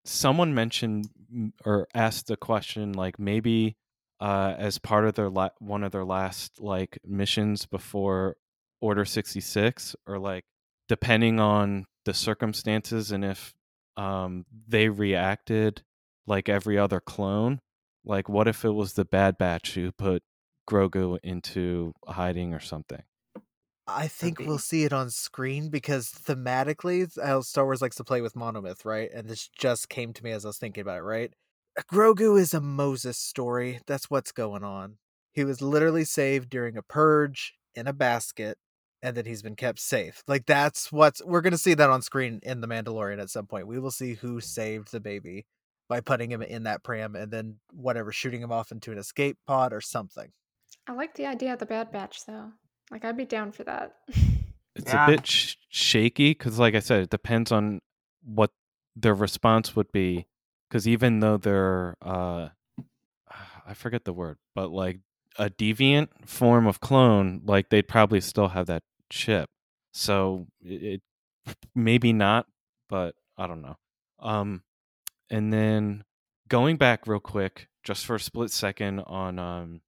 someone 0.06 0.54
mentioned 0.54 1.10
or 1.64 1.88
asked 1.94 2.28
the 2.28 2.36
question 2.38 2.94
like 2.94 3.20
maybe 3.20 3.78
uh 4.20 4.56
as 4.58 4.80
part 4.80 5.06
of 5.06 5.14
their 5.14 5.30
la- 5.30 5.50
one 5.60 5.84
of 5.84 5.92
their 5.92 6.04
last 6.06 6.60
like 6.60 6.98
missions 7.06 7.66
before 7.66 8.36
Order 8.82 9.06
66 9.06 9.96
or 10.08 10.20
like 10.20 10.46
depending 10.88 11.40
on 11.40 11.86
the 12.06 12.14
circumstances 12.14 13.12
and 13.12 13.24
if 13.26 13.54
um 13.98 14.46
they 14.68 14.90
reacted 14.90 15.84
like 16.26 16.48
every 16.50 16.78
other 16.78 17.00
clone 17.00 17.60
like 18.06 18.30
what 18.30 18.48
if 18.48 18.64
it 18.64 18.72
was 18.72 18.94
the 18.94 19.06
bad 19.06 19.38
batch 19.38 19.74
who 19.74 19.92
put 19.92 20.24
grogu 20.70 21.18
into 21.24 21.94
hiding 22.08 22.54
or 22.54 22.60
something 22.60 23.04
I 23.92 24.08
think 24.08 24.40
we'll 24.40 24.60
see 24.60 24.84
it 24.84 24.94
on 24.94 25.10
screen 25.10 25.70
because 25.70 26.10
thematically, 26.10 27.10
how 27.24 27.42
Star 27.42 27.66
Wars 27.66 27.82
likes 27.82 27.96
to 27.96 28.04
play 28.04 28.22
with 28.22 28.36
monomyth, 28.36 28.86
right? 28.86 29.10
And 29.12 29.28
this 29.28 29.48
just 29.48 29.90
came 29.90 30.14
to 30.14 30.24
me 30.24 30.30
as 30.30 30.46
I 30.46 30.50
was 30.50 30.60
thinking 30.60 30.82
about 30.82 31.00
it, 31.00 31.04
right? 31.04 31.34
Grogu 31.92 32.40
is 32.40 32.54
a 32.54 32.62
Moses 32.62 33.18
story. 33.18 33.80
That's 33.88 34.10
what's 34.10 34.32
going 34.32 34.64
on. 34.64 34.98
He 35.34 35.44
was 35.44 35.62
literally 35.62 36.04
saved 36.04 36.50
during 36.50 36.78
a 36.78 36.84
purge 36.84 37.56
in 37.76 37.88
a 37.88 37.94
basket, 37.94 38.58
and 39.02 39.16
that 39.18 39.26
he's 39.26 39.42
been 39.42 39.56
kept 39.56 39.80
safe. 39.80 40.24
Like 40.28 40.46
that's 40.46 40.92
what's 40.92 41.24
we're 41.24 41.42
gonna 41.42 41.58
see 41.58 41.74
that 41.74 41.90
on 41.90 42.02
screen 42.02 42.40
in 42.44 42.62
The 42.62 42.68
Mandalorian 42.68 43.22
at 43.22 43.30
some 43.30 43.46
point. 43.48 43.68
We 43.68 43.80
will 43.80 43.92
see 43.92 44.14
who 44.16 44.40
saved 44.42 44.92
the 44.92 45.00
baby 45.00 45.46
by 45.88 46.02
putting 46.02 46.32
him 46.32 46.42
in 46.42 46.64
that 46.64 46.84
pram 46.84 47.16
and 47.16 47.32
then 47.32 47.56
whatever, 47.74 48.12
shooting 48.12 48.42
him 48.42 48.52
off 48.52 48.72
into 48.72 48.92
an 48.92 48.98
escape 48.98 49.38
pod 49.48 49.74
or 49.74 49.82
something. 49.82 50.32
I 50.88 50.94
like 50.94 51.16
the 51.16 51.26
idea 51.26 51.54
of 51.54 51.60
the 51.60 51.66
Bad 51.66 51.92
Batch 51.92 52.26
though. 52.26 52.52
Like 52.92 53.06
I'd 53.06 53.18
be 53.18 53.26
down 53.26 53.52
for 53.52 53.64
that. 53.64 53.96
it's 54.76 54.92
Yeah. 54.94 55.06
a 55.06 55.08
bit 55.10 55.26
sh- 55.28 55.56
shaky 55.70 56.32
because 56.32 56.60
like 56.60 56.76
i 56.76 56.80
said 56.80 57.02
it 57.02 57.10
depends 57.10 57.52
on 57.52 57.82
what 58.24 58.52
their 58.96 59.16
response 59.16 59.76
would 59.76 59.92
be 59.92 60.28
because 60.70 60.88
even 60.88 61.20
though 61.22 61.38
they're 61.38 61.96
uh 62.04 62.50
i 63.68 63.74
forget 63.74 64.06
the 64.06 64.14
word 64.14 64.38
but 64.56 64.70
like 64.72 65.00
a 65.38 65.50
deviant 65.50 66.10
form 66.26 66.68
of 66.68 66.80
clone 66.80 67.42
like 67.46 67.70
they'd 67.70 67.88
probably 67.88 68.22
still 68.22 68.50
have 68.50 68.68
that 68.68 68.84
chip 69.10 69.50
so 69.92 70.48
it, 70.62 71.02
it 71.48 71.58
maybe 71.76 72.14
not 72.14 72.46
but 72.90 73.16
i 73.38 73.48
don't 73.48 73.62
know. 73.62 73.76
Um 74.20 74.64
and 75.30 75.54
then 75.54 76.04
going 76.48 76.78
back 76.78 77.08
real 77.08 77.20
quick 77.20 77.68
just 77.84 78.06
for 78.06 78.16
a 78.16 78.20
split 78.20 78.52
second 78.52 79.00
on 79.02 79.40
um 79.40 79.82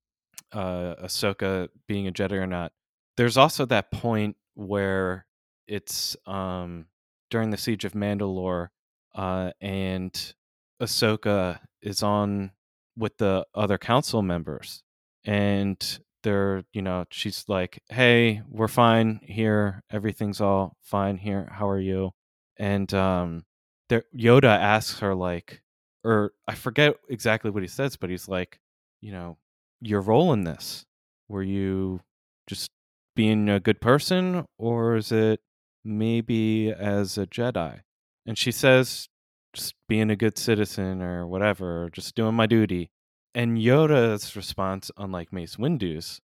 uh 0.54 0.96
ahsoka 1.04 1.70
being 1.88 2.08
a 2.08 2.12
jedi 2.12 2.34
or 2.34 2.48
not 2.48 2.72
there's 3.18 3.38
also 3.38 3.66
that 3.66 3.92
point 3.92 4.36
where 4.56 5.26
it's 5.68 6.16
um 6.26 6.86
during 7.30 7.50
the 7.50 7.58
siege 7.58 7.86
of 7.86 7.94
Mandalore 7.94 8.70
uh 9.16 9.52
and 9.62 10.34
Ahsoka 10.82 11.60
is 11.82 12.02
on 12.02 12.52
with 12.98 13.18
the 13.18 13.46
other 13.54 13.78
council 13.78 14.22
members 14.22 14.82
and 15.24 16.00
they're 16.24 16.64
you 16.74 16.82
know 16.82 17.06
she's 17.10 17.46
like 17.48 17.82
hey 17.90 18.42
we're 18.50 18.68
fine 18.68 19.20
here 19.24 19.84
everything's 19.92 20.42
all 20.42 20.76
fine 20.82 21.18
here 21.18 21.50
how 21.52 21.68
are 21.68 21.80
you 21.80 22.12
and 22.58 22.94
um 22.94 23.44
there 23.90 24.04
Yoda 24.16 24.56
asks 24.58 25.00
her 25.00 25.16
like 25.16 25.62
or 26.04 26.34
I 26.48 26.56
forget 26.56 26.96
exactly 27.10 27.52
what 27.52 27.64
he 27.64 27.68
says 27.68 27.96
but 27.98 28.10
he's 28.10 28.28
like 28.28 28.60
you 29.02 29.12
know 29.12 29.38
your 29.82 30.02
role 30.02 30.34
in 30.34 30.44
this 30.44 30.86
were 31.28 31.44
you 31.44 32.02
just 32.48 32.70
being 33.16 33.50
a 33.50 33.60
good 33.60 33.82
person 33.82 34.46
or 34.58 34.96
is 34.96 35.12
it 35.12 35.40
maybe 35.84 36.72
as 36.72 37.18
a 37.18 37.26
Jedi? 37.26 37.82
And 38.26 38.38
she 38.38 38.52
says, 38.52 39.10
just 39.54 39.76
being 39.88 40.10
a 40.10 40.16
good 40.16 40.38
citizen 40.38 41.02
or 41.02 41.28
whatever, 41.28 41.86
or 41.86 41.90
just 41.90 42.16
doing 42.16 42.36
my 42.36 42.46
duty. 42.46 42.90
And 43.34 43.58
Yoda's 43.58 44.36
response, 44.36 44.92
unlike 44.98 45.32
Mace 45.32 45.58
Windu's, 45.58 46.20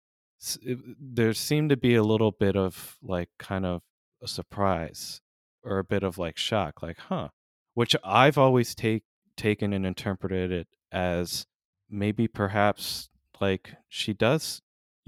there 1.00 1.32
seemed 1.32 1.70
to 1.70 1.76
be 1.76 1.94
a 1.94 2.02
little 2.02 2.32
bit 2.32 2.56
of 2.56 2.96
like 3.02 3.30
kind 3.38 3.64
of 3.64 3.82
a 4.22 4.28
surprise 4.28 5.20
or 5.62 5.78
a 5.78 5.84
bit 5.84 6.02
of 6.02 6.18
like 6.18 6.36
shock, 6.36 6.82
like, 6.82 6.98
huh, 6.98 7.28
which 7.74 7.96
I've 8.04 8.38
always 8.38 8.74
take 8.74 9.04
taken 9.36 9.72
and 9.72 9.86
interpreted 9.86 10.50
it 10.50 10.68
as 10.92 11.46
maybe 11.88 12.28
perhaps 12.28 13.08
like 13.40 13.74
she 13.88 14.12
does 14.12 14.60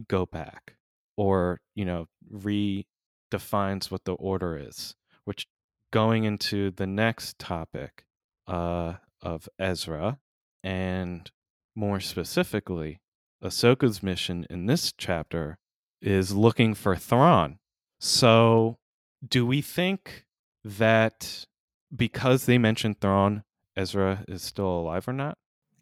go 0.08 0.24
back 0.24 0.76
or 1.16 1.60
you 1.74 1.84
know 1.84 2.06
redefines 2.32 3.90
what 3.90 4.04
the 4.04 4.14
order 4.14 4.56
is 4.56 4.94
which 5.24 5.46
going 5.90 6.24
into 6.24 6.70
the 6.70 6.86
next 6.86 7.38
topic 7.38 8.04
uh, 8.46 8.94
of 9.20 9.48
ezra 9.58 10.18
and 10.62 11.30
more 11.74 12.00
specifically 12.00 13.00
ahsoka's 13.42 14.02
mission 14.02 14.46
in 14.50 14.66
this 14.66 14.92
chapter 14.96 15.58
is 16.02 16.34
looking 16.34 16.74
for 16.74 16.96
thrawn 16.96 17.58
so 17.98 18.78
do 19.26 19.46
we 19.46 19.60
think 19.60 20.24
that 20.64 21.46
because 21.94 22.46
they 22.46 22.58
mentioned 22.58 23.00
thrawn 23.00 23.42
ezra 23.76 24.24
is 24.28 24.42
still 24.42 24.66
alive 24.66 25.06
or 25.08 25.12
not 25.12 25.36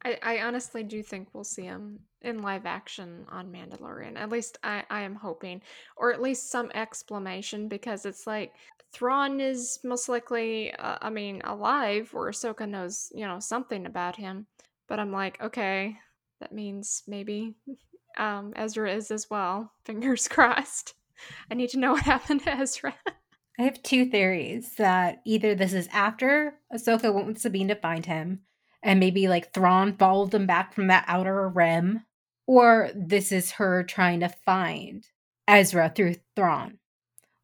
I, 0.04 0.18
I 0.22 0.40
honestly 0.42 0.84
do 0.84 1.02
think 1.02 1.28
we'll 1.32 1.44
see 1.44 1.64
him 1.64 2.00
in 2.22 2.42
live 2.42 2.66
action 2.66 3.26
on 3.30 3.52
Mandalorian. 3.52 4.16
At 4.16 4.30
least 4.30 4.58
I, 4.62 4.84
I 4.90 5.02
am 5.02 5.16
hoping. 5.16 5.60
Or 5.96 6.12
at 6.12 6.22
least 6.22 6.50
some 6.50 6.70
explanation 6.74 7.68
because 7.68 8.06
it's 8.06 8.26
like 8.26 8.52
Thrawn 8.92 9.40
is 9.40 9.78
most 9.84 10.08
likely, 10.08 10.72
uh, 10.74 10.98
I 11.02 11.10
mean, 11.10 11.42
alive, 11.44 12.10
or 12.14 12.30
Ahsoka 12.30 12.68
knows, 12.68 13.12
you 13.14 13.26
know, 13.26 13.38
something 13.38 13.86
about 13.86 14.16
him. 14.16 14.46
But 14.88 14.98
I'm 14.98 15.12
like, 15.12 15.40
okay, 15.40 15.96
that 16.40 16.52
means 16.52 17.02
maybe 17.06 17.54
um, 18.18 18.52
Ezra 18.56 18.92
is 18.92 19.10
as 19.10 19.28
well. 19.30 19.72
Fingers 19.84 20.28
crossed. 20.28 20.94
I 21.50 21.54
need 21.54 21.70
to 21.70 21.78
know 21.78 21.92
what 21.92 22.02
happened 22.04 22.42
to 22.44 22.50
Ezra. 22.52 22.94
I 23.58 23.62
have 23.62 23.82
two 23.82 24.06
theories 24.06 24.74
that 24.76 25.20
either 25.24 25.54
this 25.54 25.72
is 25.72 25.88
after 25.92 26.54
Ahsoka 26.72 27.12
went 27.12 27.26
with 27.26 27.40
Sabine 27.40 27.68
to 27.68 27.74
find 27.74 28.06
him, 28.06 28.40
and 28.84 29.00
maybe 29.00 29.26
like 29.26 29.52
Thrawn 29.52 29.96
followed 29.96 30.30
them 30.30 30.46
back 30.46 30.72
from 30.72 30.86
that 30.86 31.04
outer 31.08 31.48
rim, 31.48 32.04
or 32.46 32.90
this 32.94 33.32
is 33.32 33.52
her 33.52 33.82
trying 33.82 34.20
to 34.20 34.28
find 34.28 35.04
Ezra 35.48 35.92
through 35.94 36.16
Thrawn. 36.36 36.78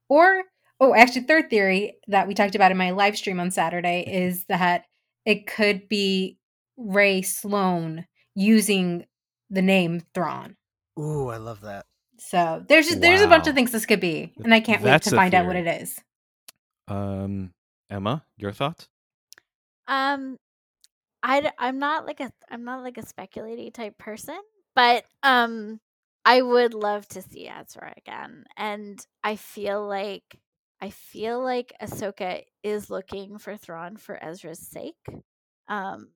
Or, 0.08 0.44
oh, 0.78 0.94
actually, 0.94 1.22
third 1.22 1.50
theory 1.50 1.96
that 2.06 2.28
we 2.28 2.34
talked 2.34 2.54
about 2.54 2.70
in 2.70 2.76
my 2.76 2.90
live 2.92 3.16
stream 3.16 3.40
on 3.40 3.50
Saturday 3.50 4.04
is 4.06 4.44
that 4.44 4.84
it 5.24 5.48
could 5.48 5.88
be 5.88 6.38
Rae 6.76 7.22
Sloane 7.22 8.06
using 8.34 9.06
the 9.50 9.62
name 9.62 10.02
Thrawn. 10.14 10.56
Ooh, 10.98 11.28
I 11.28 11.36
love 11.38 11.60
that. 11.62 11.86
So 12.18 12.64
there's 12.68 12.86
just, 12.86 13.00
there's 13.00 13.20
a 13.20 13.26
bunch 13.26 13.46
of 13.46 13.54
things 13.54 13.72
this 13.72 13.86
could 13.86 14.00
be, 14.00 14.32
and 14.42 14.54
I 14.54 14.60
can't 14.60 14.82
wait 14.82 15.02
to 15.02 15.14
a 15.14 15.16
find 15.16 15.34
out 15.34 15.46
what 15.46 15.56
it 15.56 15.66
is. 15.82 15.98
um 16.88 17.50
emma 17.90 18.24
your 18.36 18.52
thoughts 18.52 18.88
Um, 19.86 20.38
I 21.22 21.50
I'm 21.58 21.78
not 21.78 22.06
like 22.06 22.20
a 22.20 22.30
I'm 22.50 22.64
not 22.64 22.82
like 22.82 22.98
a 22.98 23.06
speculating 23.06 23.72
type 23.72 23.98
person, 23.98 24.38
but 24.74 25.04
um, 25.22 25.80
I 26.24 26.42
would 26.42 26.74
love 26.74 27.06
to 27.08 27.22
see 27.22 27.48
Ezra 27.48 27.94
again, 27.96 28.44
and 28.56 29.04
I 29.22 29.36
feel 29.36 29.86
like 29.86 30.38
I 30.80 30.90
feel 30.90 31.42
like 31.42 31.72
Ahsoka 31.82 32.42
is 32.62 32.90
looking 32.90 33.38
for 33.38 33.56
Thrawn 33.56 33.96
for 33.96 34.22
Ezra's 34.22 34.58
sake. 34.68 34.96
Um, 35.68 36.08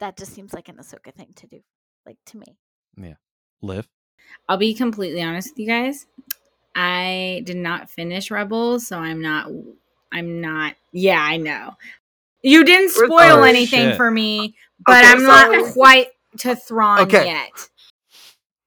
that 0.00 0.16
just 0.16 0.32
seems 0.34 0.52
like 0.52 0.68
an 0.68 0.76
Ahsoka 0.76 1.14
thing 1.14 1.32
to 1.36 1.46
do, 1.46 1.60
like 2.06 2.18
to 2.26 2.38
me. 2.38 2.56
Yeah. 2.96 3.14
Liv 3.62 3.88
I'll 4.48 4.56
be 4.56 4.74
completely 4.74 5.22
honest 5.22 5.50
with 5.50 5.58
you 5.58 5.66
guys. 5.66 6.06
I 6.74 7.42
did 7.44 7.56
not 7.56 7.90
finish 7.90 8.30
Rebels, 8.30 8.86
so 8.86 8.98
I'm 8.98 9.20
not. 9.20 9.50
I'm 10.12 10.40
not. 10.40 10.74
Yeah, 10.92 11.20
I 11.20 11.36
know. 11.36 11.76
You 12.42 12.64
didn't 12.64 12.90
spoil 12.90 13.40
Oh, 13.40 13.42
anything 13.42 13.66
shit. 13.66 13.96
for 13.96 14.10
me, 14.10 14.54
but 14.86 15.04
Okay, 15.04 15.12
I'm 15.12 15.22
not 15.22 15.72
quite 15.72 16.08
to 16.38 16.56
Thrawn 16.56 17.00
Okay. 17.00 17.26
yet. 17.26 17.68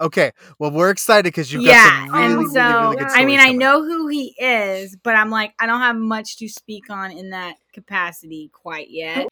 Okay, 0.01 0.31
well 0.59 0.69
we're 0.71 0.89
excited 0.89 1.23
because 1.23 1.53
you've 1.53 1.63
yeah, 1.63 1.85
got 1.85 2.09
some 2.11 2.13
really, 2.13 2.43
and 2.43 2.51
so 2.51 2.61
really 2.61 2.95
good 2.97 3.07
I 3.13 3.25
mean, 3.25 3.39
I 3.39 3.51
know 3.51 3.79
up. 3.79 3.85
who 3.85 4.07
he 4.07 4.35
is, 4.37 4.97
but 5.01 5.15
I'm 5.15 5.29
like, 5.29 5.53
I 5.59 5.65
don't 5.65 5.79
have 5.79 5.95
much 5.95 6.37
to 6.37 6.49
speak 6.49 6.89
on 6.89 7.11
in 7.11 7.29
that 7.29 7.55
capacity 7.71 8.49
quite 8.53 8.89
yet. 8.89 9.27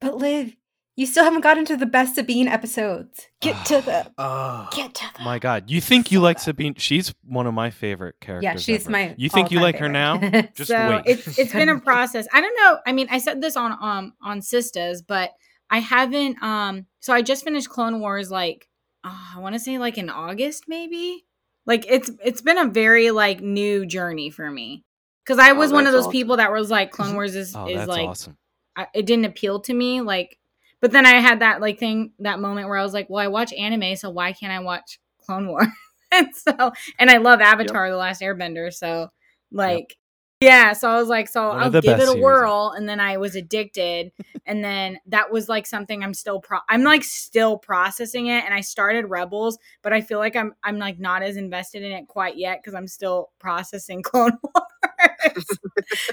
But 0.00 0.16
Liv, 0.16 0.54
You 0.98 1.06
still 1.06 1.22
haven't 1.22 1.42
gotten 1.42 1.64
to 1.66 1.76
the 1.76 1.86
best 1.86 2.16
Sabine 2.16 2.48
episodes. 2.48 3.28
Get 3.40 3.64
to 3.66 3.80
the 3.82 4.10
Oh, 4.18 4.68
get 4.72 4.94
to 4.96 5.04
the 5.16 5.22
My 5.22 5.38
God, 5.38 5.70
you 5.70 5.80
think 5.80 6.10
you 6.10 6.18
like 6.18 6.40
Sabine? 6.40 6.74
She's 6.76 7.14
one 7.22 7.46
of 7.46 7.54
my 7.54 7.70
favorite 7.70 8.16
characters. 8.20 8.66
Yeah, 8.68 8.74
she's 8.74 8.82
ever. 8.82 8.90
my 8.90 9.14
You 9.16 9.28
think 9.28 9.52
you 9.52 9.58
all-time 9.58 9.72
like 9.72 9.78
her 9.78 9.88
now? 9.88 10.18
Just 10.56 10.70
so 10.70 10.88
wait. 10.90 11.02
it's 11.06 11.38
it's 11.38 11.52
been 11.52 11.68
a 11.68 11.78
process. 11.90 12.26
I 12.32 12.40
don't 12.40 12.56
know. 12.56 12.78
I 12.84 12.90
mean, 12.90 13.06
I 13.12 13.18
said 13.18 13.40
this 13.40 13.56
on 13.56 13.76
um 13.80 14.14
on 14.20 14.40
Sistas, 14.40 14.98
but 15.06 15.30
I 15.70 15.78
haven't 15.78 16.42
um 16.42 16.86
so 16.98 17.12
I 17.12 17.22
just 17.22 17.44
finished 17.44 17.68
Clone 17.68 18.00
Wars 18.00 18.32
like 18.32 18.68
uh, 19.04 19.14
I 19.36 19.38
want 19.38 19.54
to 19.54 19.60
say 19.60 19.78
like 19.78 19.98
in 19.98 20.10
August 20.10 20.64
maybe. 20.66 21.24
Like 21.64 21.86
it's 21.88 22.10
it's 22.24 22.40
been 22.40 22.58
a 22.58 22.66
very 22.66 23.12
like 23.12 23.40
new 23.40 23.86
journey 23.86 24.30
for 24.30 24.50
me. 24.50 24.82
Cuz 25.26 25.38
I 25.38 25.52
Oh, 25.52 25.54
was 25.54 25.72
one 25.72 25.86
of 25.86 25.92
that's 25.92 26.06
those 26.06 26.12
people 26.12 26.38
that 26.38 26.50
was 26.50 26.72
like. 26.72 26.90
Clone 26.90 27.14
Wars 27.18 27.36
is 27.36 27.54
oh, 27.54 27.68
is 27.68 27.76
that's 27.76 27.88
like 27.88 28.08
awesome. 28.08 28.36
I, 28.74 28.88
it 28.94 29.06
didn't 29.06 29.26
appeal 29.26 29.60
to 29.60 29.72
me 29.74 30.00
like 30.00 30.37
but 30.80 30.92
then 30.92 31.06
I 31.06 31.20
had 31.20 31.40
that 31.40 31.60
like 31.60 31.78
thing 31.78 32.12
that 32.20 32.40
moment 32.40 32.68
where 32.68 32.78
I 32.78 32.82
was 32.82 32.94
like, 32.94 33.08
well, 33.10 33.24
I 33.24 33.28
watch 33.28 33.52
anime, 33.52 33.96
so 33.96 34.10
why 34.10 34.32
can't 34.32 34.52
I 34.52 34.60
watch 34.60 34.98
Clone 35.24 35.48
War? 35.48 35.66
and 36.12 36.28
so 36.34 36.72
and 36.98 37.10
I 37.10 37.18
love 37.18 37.40
Avatar: 37.40 37.90
The 37.90 37.96
Last 37.96 38.22
Airbender, 38.22 38.72
so 38.72 39.08
like 39.50 39.96
yeah, 40.40 40.72
so 40.72 40.88
I 40.88 41.00
was 41.00 41.08
like, 41.08 41.26
so 41.26 41.48
One 41.48 41.58
I'll 41.58 41.70
give 41.70 41.84
it 41.84 42.00
a 42.00 42.06
series 42.06 42.22
whirl, 42.22 42.72
and 42.76 42.88
then 42.88 43.00
I 43.00 43.16
was 43.16 43.34
addicted, 43.34 44.12
and 44.46 44.62
then 44.62 44.98
that 45.06 45.32
was 45.32 45.48
like 45.48 45.66
something 45.66 46.04
I'm 46.04 46.14
still 46.14 46.40
pro- 46.40 46.60
I'm 46.68 46.84
like 46.84 47.02
still 47.02 47.58
processing 47.58 48.28
it, 48.28 48.44
and 48.44 48.54
I 48.54 48.60
started 48.60 49.06
Rebels, 49.06 49.58
but 49.82 49.92
I 49.92 50.00
feel 50.00 50.20
like 50.20 50.36
I'm 50.36 50.54
I'm 50.62 50.78
like 50.78 51.00
not 51.00 51.22
as 51.24 51.36
invested 51.36 51.82
in 51.82 51.90
it 51.90 52.06
quite 52.06 52.36
yet 52.36 52.60
because 52.62 52.74
I'm 52.74 52.86
still 52.86 53.30
processing 53.40 54.00
Clone 54.04 54.38
Wars. 54.44 55.44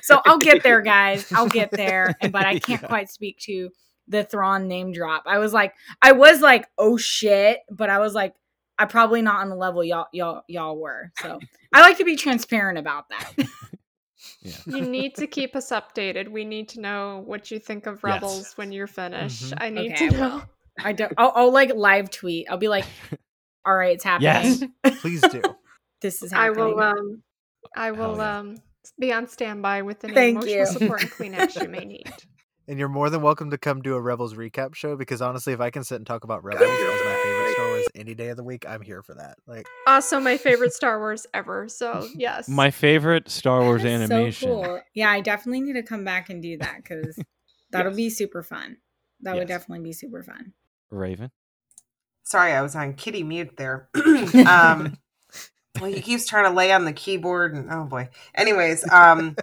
so 0.01 0.19
I'll 0.25 0.39
get 0.39 0.63
there, 0.63 0.81
guys. 0.81 1.31
I'll 1.31 1.47
get 1.49 1.69
there, 1.69 2.15
and 2.19 2.31
but 2.31 2.47
I 2.47 2.57
can't 2.57 2.81
Yeah. 2.81 2.87
quite 2.87 3.11
speak 3.11 3.37
to 3.41 3.69
the 4.07 4.23
Thrawn 4.23 4.67
name 4.67 4.91
drop. 4.91 5.23
I 5.25 5.39
was 5.39 5.53
like, 5.53 5.73
I 6.01 6.11
was 6.11 6.41
like, 6.41 6.67
oh 6.77 6.97
shit, 6.97 7.59
but 7.69 7.89
I 7.89 7.99
was 7.99 8.13
like, 8.13 8.33
I 8.77 8.85
probably 8.85 9.21
not 9.21 9.41
on 9.41 9.49
the 9.49 9.55
level 9.55 9.83
y'all 9.83 10.07
y'all 10.11 10.43
y'all 10.47 10.77
were. 10.77 11.11
So 11.21 11.39
I 11.73 11.81
like 11.81 11.97
to 11.97 12.05
be 12.05 12.15
transparent 12.15 12.77
about 12.77 13.09
that. 13.09 13.33
You 14.67 14.81
need 14.81 15.15
to 15.15 15.27
keep 15.27 15.55
us 15.55 15.71
updated. 15.71 16.29
We 16.29 16.45
need 16.45 16.69
to 16.69 16.79
know 16.81 17.23
what 17.25 17.49
you 17.49 17.59
think 17.59 17.85
of 17.87 17.95
Yes. 17.95 18.03
Rebels 18.03 18.53
when 18.55 18.71
you're 18.71 18.87
finished. 18.87 19.51
Mhm. 19.51 19.57
I 19.59 19.69
need 19.69 19.91
Okay, 19.93 20.09
to 20.09 20.17
know. 20.17 20.35
will. 20.35 20.43
I 20.83 20.93
don't. 20.93 21.13
I'll, 21.17 21.31
I'll 21.35 21.51
like 21.51 21.73
live 21.73 22.11
tweet. 22.11 22.47
I'll 22.49 22.57
be 22.57 22.67
like, 22.67 22.85
all 23.65 23.75
right, 23.75 23.93
it's 23.95 24.03
happening. 24.03 24.73
Yes. 24.83 24.99
please 25.01 25.21
do. 25.21 25.41
This 26.01 26.21
is 26.21 26.31
happening. 26.31 26.59
I 26.59 26.63
will 26.65 26.79
um 26.79 27.23
I 27.75 27.91
will 27.91 28.17
yeah. 28.17 28.37
um 28.39 28.57
be 28.99 29.11
on 29.11 29.27
standby 29.27 29.81
with 29.81 30.03
any 30.03 30.13
Thank 30.13 30.37
emotional 30.37 30.59
you. 30.59 30.65
support 30.65 31.01
and 31.01 31.11
Kleenex 31.11 31.61
you 31.61 31.69
may 31.69 31.85
need. 31.85 32.13
And 32.67 32.79
you're 32.79 32.89
more 32.89 33.11
than 33.11 33.21
welcome 33.21 33.51
to 33.51 33.59
come 33.59 33.83
do 33.83 33.93
a 33.93 34.01
Rebels 34.01 34.33
recap 34.33 34.73
show 34.73 34.95
because 34.95 35.21
honestly, 35.21 35.53
if 35.53 35.61
I 35.61 35.69
can 35.69 35.83
sit 35.83 35.97
and 35.97 36.07
talk 36.07 36.23
about 36.23 36.43
Rebels 36.43 36.63
as 36.63 37.05
my 37.05 37.19
favorite 37.23 37.53
Star 37.53 37.67
Wars 37.67 37.85
any 37.93 38.15
day 38.15 38.29
of 38.29 38.37
the 38.37 38.43
week, 38.43 38.65
I'm 38.67 38.81
here 38.81 39.03
for 39.03 39.13
that. 39.13 39.37
Like, 39.45 39.67
Also 39.85 40.19
my 40.19 40.37
favorite 40.37 40.73
Star 40.73 40.97
Wars 40.97 41.27
ever. 41.31 41.69
So 41.69 42.07
yes. 42.15 42.49
My 42.49 42.71
favorite 42.71 43.29
Star 43.29 43.61
Wars 43.61 43.85
animation. 43.85 44.49
So 44.49 44.63
cool. 44.63 44.81
Yeah, 44.95 45.11
I 45.11 45.21
definitely 45.21 45.61
need 45.61 45.73
to 45.73 45.83
come 45.83 46.03
back 46.03 46.31
and 46.31 46.41
do 46.41 46.57
that 46.57 46.77
because 46.77 47.19
that'll 47.71 47.93
be 47.95 48.09
super 48.09 48.41
fun. 48.41 48.77
That 49.21 49.35
would 49.35 49.47
definitely 49.47 49.83
be 49.83 49.93
super 49.93 50.23
fun. 50.23 50.53
Rayven. 50.91 51.29
Sorry, 52.23 52.51
I 52.51 52.63
was 52.63 52.75
on 52.75 52.93
kitty 52.93 53.21
mute 53.21 53.57
there. 53.57 53.89
um, 54.47 54.97
well, 55.79 55.91
he 55.91 56.01
keeps 56.01 56.25
trying 56.25 56.45
to 56.45 56.55
lay 56.55 56.71
on 56.71 56.85
the 56.85 56.93
keyboard, 56.93 57.53
and 57.53 57.71
oh 57.71 57.83
boy. 57.83 58.09
Anyways, 58.33 58.89
um, 58.91 59.35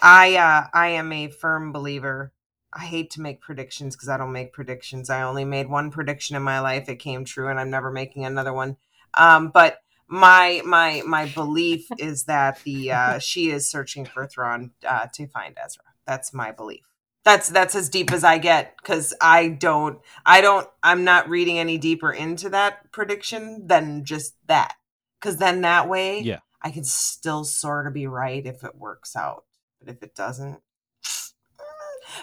I 0.00 0.36
uh, 0.36 0.66
I 0.72 0.88
am 0.88 1.12
a 1.12 1.28
firm 1.28 1.72
believer. 1.72 2.32
I 2.76 2.84
hate 2.84 3.10
to 3.12 3.22
make 3.22 3.40
predictions 3.40 3.96
because 3.96 4.08
I 4.08 4.16
don't 4.16 4.32
make 4.32 4.52
predictions. 4.52 5.08
I 5.08 5.22
only 5.22 5.44
made 5.44 5.68
one 5.68 5.90
prediction 5.90 6.36
in 6.36 6.42
my 6.42 6.60
life. 6.60 6.88
It 6.88 6.96
came 6.96 7.24
true, 7.24 7.48
and 7.48 7.58
I'm 7.58 7.70
never 7.70 7.90
making 7.90 8.24
another 8.24 8.52
one. 8.52 8.76
Um, 9.14 9.48
but 9.48 9.78
my 10.08 10.60
my 10.64 11.02
my 11.06 11.26
belief 11.26 11.88
is 11.98 12.24
that 12.24 12.60
the 12.64 12.92
uh, 12.92 13.18
she 13.18 13.50
is 13.50 13.70
searching 13.70 14.04
for 14.04 14.26
Thrawn 14.26 14.72
uh, 14.86 15.06
to 15.14 15.26
find 15.26 15.56
Ezra. 15.62 15.84
That's 16.06 16.34
my 16.34 16.52
belief. 16.52 16.84
That's 17.24 17.48
that's 17.48 17.74
as 17.74 17.88
deep 17.88 18.12
as 18.12 18.22
I 18.22 18.38
get 18.38 18.76
because 18.76 19.14
I 19.20 19.48
don't 19.48 19.98
I 20.24 20.40
don't 20.40 20.68
I'm 20.82 21.02
not 21.02 21.28
reading 21.28 21.58
any 21.58 21.78
deeper 21.78 22.12
into 22.12 22.50
that 22.50 22.92
prediction 22.92 23.66
than 23.66 24.04
just 24.04 24.34
that. 24.46 24.74
Because 25.20 25.38
then 25.38 25.62
that 25.62 25.88
way 25.88 26.20
Yeah. 26.20 26.40
I 26.62 26.70
can 26.70 26.84
still 26.84 27.44
sort 27.44 27.86
of 27.86 27.94
be 27.94 28.06
right 28.06 28.46
if 28.46 28.62
it 28.62 28.76
works 28.76 29.16
out. 29.16 29.44
But 29.80 29.88
if 29.88 30.02
it 30.04 30.14
doesn't 30.14 30.60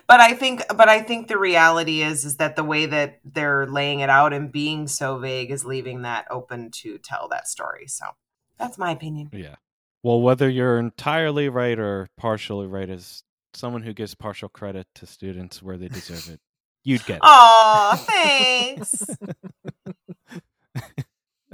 but 0.08 0.20
I 0.20 0.34
think 0.34 0.64
but 0.76 0.90
I 0.90 1.02
think 1.02 1.28
the 1.28 1.38
reality 1.38 2.02
is 2.02 2.26
is 2.26 2.38
that 2.38 2.56
the 2.56 2.64
way 2.64 2.86
that 2.86 3.20
they're 3.24 3.68
laying 3.68 4.00
it 4.00 4.10
out 4.10 4.34
and 4.34 4.52
being 4.52 4.88
so 4.88 5.18
vague 5.18 5.52
is 5.52 5.66
leaving 5.66 6.02
that 6.04 6.26
open 6.30 6.72
to 6.72 6.98
tell 6.98 7.28
that 7.30 7.48
story. 7.48 7.88
So 7.88 8.06
that's 8.58 8.78
my 8.78 8.92
opinion. 8.92 9.30
Yeah. 9.32 9.56
Well, 10.04 10.22
whether 10.22 10.50
you're 10.50 10.78
entirely 10.78 11.48
right 11.50 11.80
or 11.80 12.10
partially 12.18 12.68
right, 12.68 12.90
as 12.90 13.24
someone 13.54 13.84
who 13.84 13.94
gives 13.94 14.16
partial 14.16 14.50
credit 14.50 14.88
to 14.96 15.06
students 15.06 15.64
where 15.64 15.78
they 15.78 15.88
deserve 15.88 16.30
it, 16.30 16.42
you'd 16.84 17.06
get 17.06 17.20
Aw, 17.22 17.96
thanks. 18.06 19.06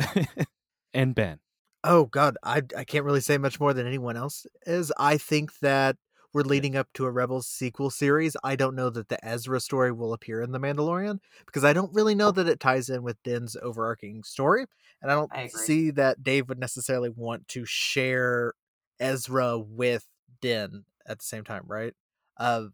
and 0.93 1.13
Ben. 1.13 1.39
oh 1.83 2.05
god, 2.05 2.37
I 2.43 2.63
I 2.75 2.83
can't 2.83 3.05
really 3.05 3.21
say 3.21 3.37
much 3.37 3.59
more 3.59 3.73
than 3.73 3.85
anyone 3.85 4.17
else 4.17 4.47
is. 4.65 4.91
I 4.97 5.17
think 5.17 5.59
that 5.59 5.97
we're 6.33 6.41
leading 6.41 6.75
up 6.75 6.87
to 6.93 7.05
a 7.05 7.11
Rebels 7.11 7.47
sequel 7.47 7.89
series. 7.89 8.35
I 8.43 8.55
don't 8.55 8.75
know 8.75 8.89
that 8.89 9.09
the 9.09 9.23
Ezra 9.25 9.59
story 9.59 9.91
will 9.91 10.13
appear 10.13 10.41
in 10.41 10.51
The 10.51 10.59
Mandalorian 10.59 11.19
because 11.45 11.63
I 11.63 11.73
don't 11.73 11.93
really 11.93 12.15
know 12.15 12.31
that 12.31 12.47
it 12.47 12.59
ties 12.59 12.89
in 12.89 13.03
with 13.03 13.21
Din's 13.23 13.55
overarching 13.61 14.23
story, 14.23 14.65
and 15.01 15.11
I 15.11 15.15
don't 15.15 15.31
I 15.33 15.47
see 15.47 15.91
that 15.91 16.23
Dave 16.23 16.49
would 16.49 16.59
necessarily 16.59 17.09
want 17.09 17.47
to 17.49 17.65
share 17.65 18.53
Ezra 18.99 19.57
with 19.57 20.05
Din 20.41 20.85
at 21.05 21.19
the 21.19 21.25
same 21.25 21.43
time, 21.43 21.63
right? 21.65 21.93
Uh, 22.37 22.65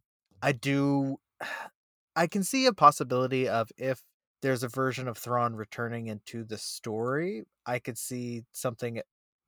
I 0.41 0.51
do. 0.51 1.17
I 2.17 2.27
can 2.27 2.43
see 2.43 2.65
a 2.65 2.71
possibility 2.71 3.49
of 3.49 3.71
if 3.77 4.01
there's 4.41 4.63
a 4.63 4.69
version 4.69 5.07
of 5.09 5.17
Thrawn 5.17 5.53
returning 5.55 6.07
into 6.07 6.45
the 6.45 6.57
story, 6.57 7.43
I 7.65 7.79
could 7.79 7.97
see 7.97 8.43
something 8.53 9.01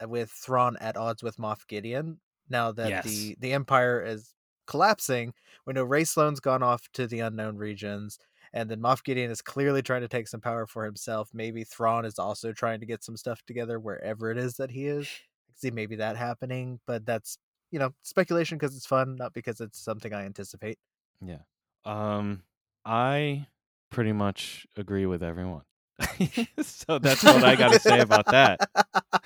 with 0.06 0.30
Thrawn 0.32 0.76
at 0.82 0.98
odds 0.98 1.24
with 1.24 1.38
Moff 1.38 1.66
Gideon. 1.68 2.20
Now 2.50 2.72
that 2.74 3.02
Yes. 3.02 3.02
the 3.02 3.36
the 3.40 3.54
Empire 3.54 4.02
is 4.04 4.34
collapsing, 4.68 5.34
we 5.66 5.74
know 5.74 5.84
Rae 5.84 6.04
Sloane's 6.04 6.40
gone 6.40 6.64
off 6.64 6.90
to 6.94 7.08
the 7.08 7.20
unknown 7.22 7.58
regions, 7.58 8.20
and 8.54 8.70
then 8.70 8.80
Moff 8.82 9.04
Gideon 9.04 9.32
is 9.32 9.42
clearly 9.42 9.82
trying 9.82 10.02
to 10.02 10.08
take 10.08 10.28
some 10.28 10.42
power 10.42 10.66
for 10.68 10.86
himself. 10.86 11.30
Maybe 11.34 11.64
Thrawn 11.64 12.06
is 12.06 12.20
also 12.20 12.54
trying 12.54 12.80
to 12.82 12.86
get 12.86 13.04
some 13.04 13.18
stuff 13.18 13.44
together 13.46 13.80
wherever 13.80 14.32
it 14.32 14.38
is 14.38 14.56
that 14.58 14.72
he 14.72 14.88
is. 14.88 15.10
I 15.50 15.54
see 15.56 15.72
maybe 15.72 15.96
that 15.98 16.18
happening, 16.18 16.80
but 16.86 17.06
that's 17.06 17.38
you 17.72 17.80
know 17.80 17.94
speculation 18.04 18.58
because 18.58 18.76
it's 18.76 18.86
fun, 18.86 19.16
not 19.18 19.34
because 19.34 19.62
it's 19.62 19.80
something 19.80 20.14
I 20.14 20.26
anticipate. 20.26 20.80
Yeah. 21.22 21.44
Um, 21.86 22.44
I 22.86 23.48
pretty 23.90 24.12
much 24.14 24.68
agree 24.76 25.06
with 25.06 25.24
everyone. 25.24 25.64
so 26.62 27.00
that's 27.00 27.24
what 27.24 27.44
I 27.44 27.56
got 27.56 27.74
to 27.74 27.80
say 27.80 28.00
about 28.00 28.26
that. 28.28 28.70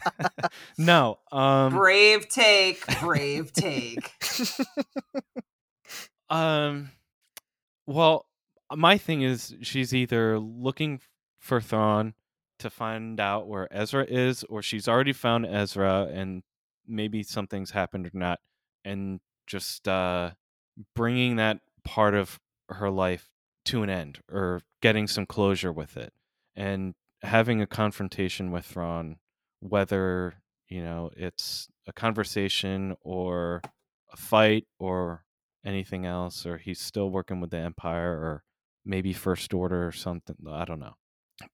no. 0.77 1.19
Um. 1.31 1.73
brave 1.73 2.29
take, 2.29 2.83
brave 2.99 3.51
take. 3.53 4.11
Um, 6.31 6.91
well, 7.85 8.25
my 8.73 8.97
thing 8.97 9.21
is 9.21 9.53
she's 9.61 9.93
either 9.93 10.39
looking 10.39 11.01
for 11.39 11.59
Thrawn 11.59 12.13
to 12.59 12.69
find 12.69 13.19
out 13.19 13.49
where 13.49 13.67
Ezra 13.69 14.05
is, 14.07 14.45
or 14.45 14.61
she's 14.61 14.87
already 14.87 15.11
found 15.11 15.45
Ezra 15.45 16.07
and 16.09 16.41
maybe 16.87 17.21
something's 17.21 17.71
happened 17.71 18.05
or 18.05 18.11
not, 18.13 18.39
and 18.85 19.19
just 19.45 19.89
uh, 19.89 20.31
bringing 20.95 21.35
that 21.35 21.59
part 21.83 22.15
of 22.15 22.39
her 22.69 22.89
life 22.89 23.29
to 23.65 23.83
an 23.83 23.89
end 23.89 24.19
or 24.31 24.61
getting 24.81 25.07
some 25.07 25.25
closure 25.25 25.73
with 25.73 25.97
it 25.97 26.13
and 26.55 26.93
having 27.23 27.61
a 27.61 27.67
confrontation 27.67 28.51
with 28.51 28.65
Thrawn, 28.65 29.17
whether 29.59 30.41
you 30.67 30.83
know 30.83 31.11
it's 31.15 31.67
a 31.87 31.93
conversation 31.93 32.95
or 33.01 33.61
a 34.11 34.17
fight 34.17 34.65
or 34.79 35.23
anything 35.65 36.05
else, 36.05 36.45
or 36.45 36.57
he's 36.57 36.79
still 36.79 37.09
working 37.09 37.39
with 37.39 37.51
the 37.51 37.57
Empire, 37.57 38.11
or 38.11 38.43
maybe 38.85 39.13
First 39.13 39.53
Order 39.53 39.87
or 39.87 39.91
something. 39.91 40.35
I 40.49 40.65
don't 40.65 40.79
know, 40.79 40.95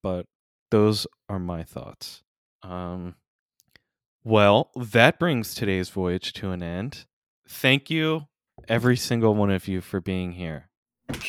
but 0.01 0.25
those 0.71 1.07
are 1.29 1.39
my 1.39 1.63
thoughts. 1.63 2.23
Um, 2.63 3.15
well, 4.23 4.71
that 4.75 5.19
brings 5.19 5.53
today's 5.53 5.89
voyage 5.89 6.33
to 6.33 6.51
an 6.51 6.61
end. 6.61 7.05
Thank 7.47 7.89
you, 7.89 8.27
every 8.67 8.97
single 8.97 9.33
one 9.33 9.51
of 9.51 9.67
you, 9.67 9.79
for 9.79 10.01
being 10.01 10.33
here. 10.33 10.69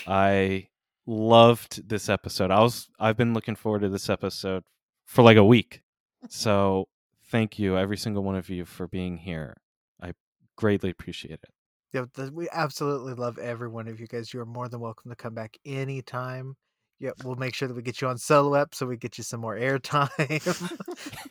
I 0.06 0.68
loved 1.08 1.88
this 1.88 2.08
episode. 2.08 2.50
I 2.50 2.60
was 2.60 2.88
I've 3.00 3.16
been 3.16 3.32
looking 3.34 3.56
forward 3.56 3.80
to 3.80 3.88
this 3.88 4.08
episode 4.10 4.62
for 5.06 5.22
like 5.22 5.36
a 5.38 5.44
week. 5.44 5.82
So 6.28 6.88
thank 7.30 7.58
you, 7.58 7.76
every 7.78 7.96
single 7.96 8.22
one 8.22 8.36
of 8.36 8.48
you, 8.50 8.64
for 8.64 8.86
being 8.86 9.16
here. 9.16 9.56
I 10.02 10.12
greatly 10.56 10.90
appreciate 10.90 11.40
it. 11.42 11.50
Yeah, 11.94 12.04
th- 12.14 12.30
we 12.32 12.48
absolutely 12.52 13.14
love 13.14 13.38
every 13.38 13.68
one 13.68 13.88
of 13.88 13.98
you 13.98 14.06
guys. 14.06 14.34
You 14.34 14.40
are 14.40 14.46
more 14.46 14.68
than 14.68 14.80
welcome 14.80 15.10
to 15.10 15.16
come 15.16 15.34
back 15.34 15.56
anytime. 15.64 16.56
Yeah, 17.00 17.12
we'll 17.24 17.36
make 17.36 17.54
sure 17.54 17.68
that 17.68 17.74
we 17.74 17.82
get 17.82 18.00
you 18.02 18.08
on 18.08 18.18
solo 18.18 18.54
ep 18.54 18.74
so 18.74 18.84
we 18.84 18.96
get 18.98 19.16
you 19.16 19.24
some 19.24 19.40
more 19.40 19.56
airtime. 19.56 20.10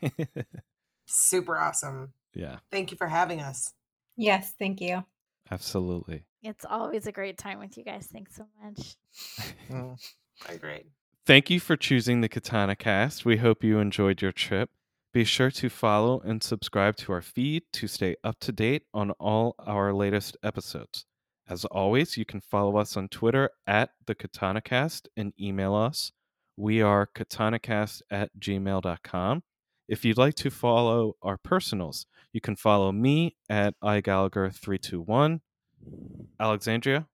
Super 1.06 1.58
awesome. 1.58 2.14
yeah, 2.34 2.58
Thank 2.72 2.92
you 2.92 2.98
for 2.98 3.08
having 3.08 3.42
us. 3.42 3.74
Yes, 4.16 4.54
thank 4.58 4.82
you. 4.82 5.04
absolutely. 5.52 6.26
It's 6.48 6.66
always 6.66 7.08
a 7.08 7.12
great 7.12 7.38
time 7.38 7.60
with 7.60 7.78
you 7.78 7.84
guys. 7.84 8.08
Thanks 8.08 8.36
so 8.36 8.46
much. 8.64 8.96
Mm. 9.70 10.00
Agreed. 10.48 10.86
Thank 11.26 11.50
you 11.50 11.60
for 11.60 11.76
choosing 11.76 12.22
the 12.22 12.30
Khetanna 12.30 12.78
Cast. 12.78 13.26
We 13.26 13.38
hope 13.38 13.64
you 13.64 13.80
enjoyed 13.80 14.22
your 14.22 14.32
trip. 14.32 14.70
Be 15.14 15.26
sure 15.26 15.52
to 15.52 15.70
follow 15.70 16.22
and 16.22 16.42
subscribe 16.42 16.96
to 16.98 17.12
our 17.12 17.22
feed 17.22 17.64
to 17.74 17.88
stay 17.88 18.16
up 18.24 18.40
to 18.40 18.54
date 18.54 18.84
on 18.94 19.12
all 19.12 19.56
our 19.60 19.94
latest 19.94 20.38
episodes. 20.42 21.06
As 21.50 21.66
always, 21.66 22.16
you 22.16 22.24
can 22.24 22.40
follow 22.40 22.78
us 22.78 22.96
on 22.96 23.10
Twitter 23.10 23.50
at 23.66 23.90
the 24.06 24.16
Khetanna 24.16 24.64
Cast 24.64 25.10
and 25.18 25.34
email 25.40 25.76
us. 25.76 26.14
We 26.56 26.82
are 26.82 27.10
khetannacast 27.14 28.04
at 28.10 28.32
gmail.com. 28.40 29.44
If 29.88 30.06
you'd 30.06 30.18
like 30.18 30.36
to 30.36 30.50
follow 30.50 31.16
our 31.22 31.38
personals, 31.38 32.06
you 32.32 32.42
can 32.42 32.56
follow 32.56 32.92
me 32.92 33.36
at 33.50 33.74
iGallagher321. 33.84 35.42
Alexandria, 36.40 37.08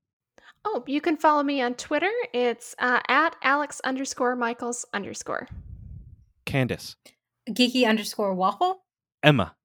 Oh, 0.65 0.83
you 0.87 1.01
can 1.01 1.17
follow 1.17 1.43
me 1.43 1.61
on 1.61 1.73
Twitter. 1.73 2.11
It's 2.33 2.73
uh, 2.79 2.99
at 3.09 3.35
Alex 3.43 3.81
underscore 3.83 4.35
Michaels 4.35 4.85
underscore. 4.93 5.47
Candace, 6.45 6.95
Geeky 7.49 7.85
underscore 7.87 8.33
waffle. 8.33 8.83
Emma, 9.21 9.55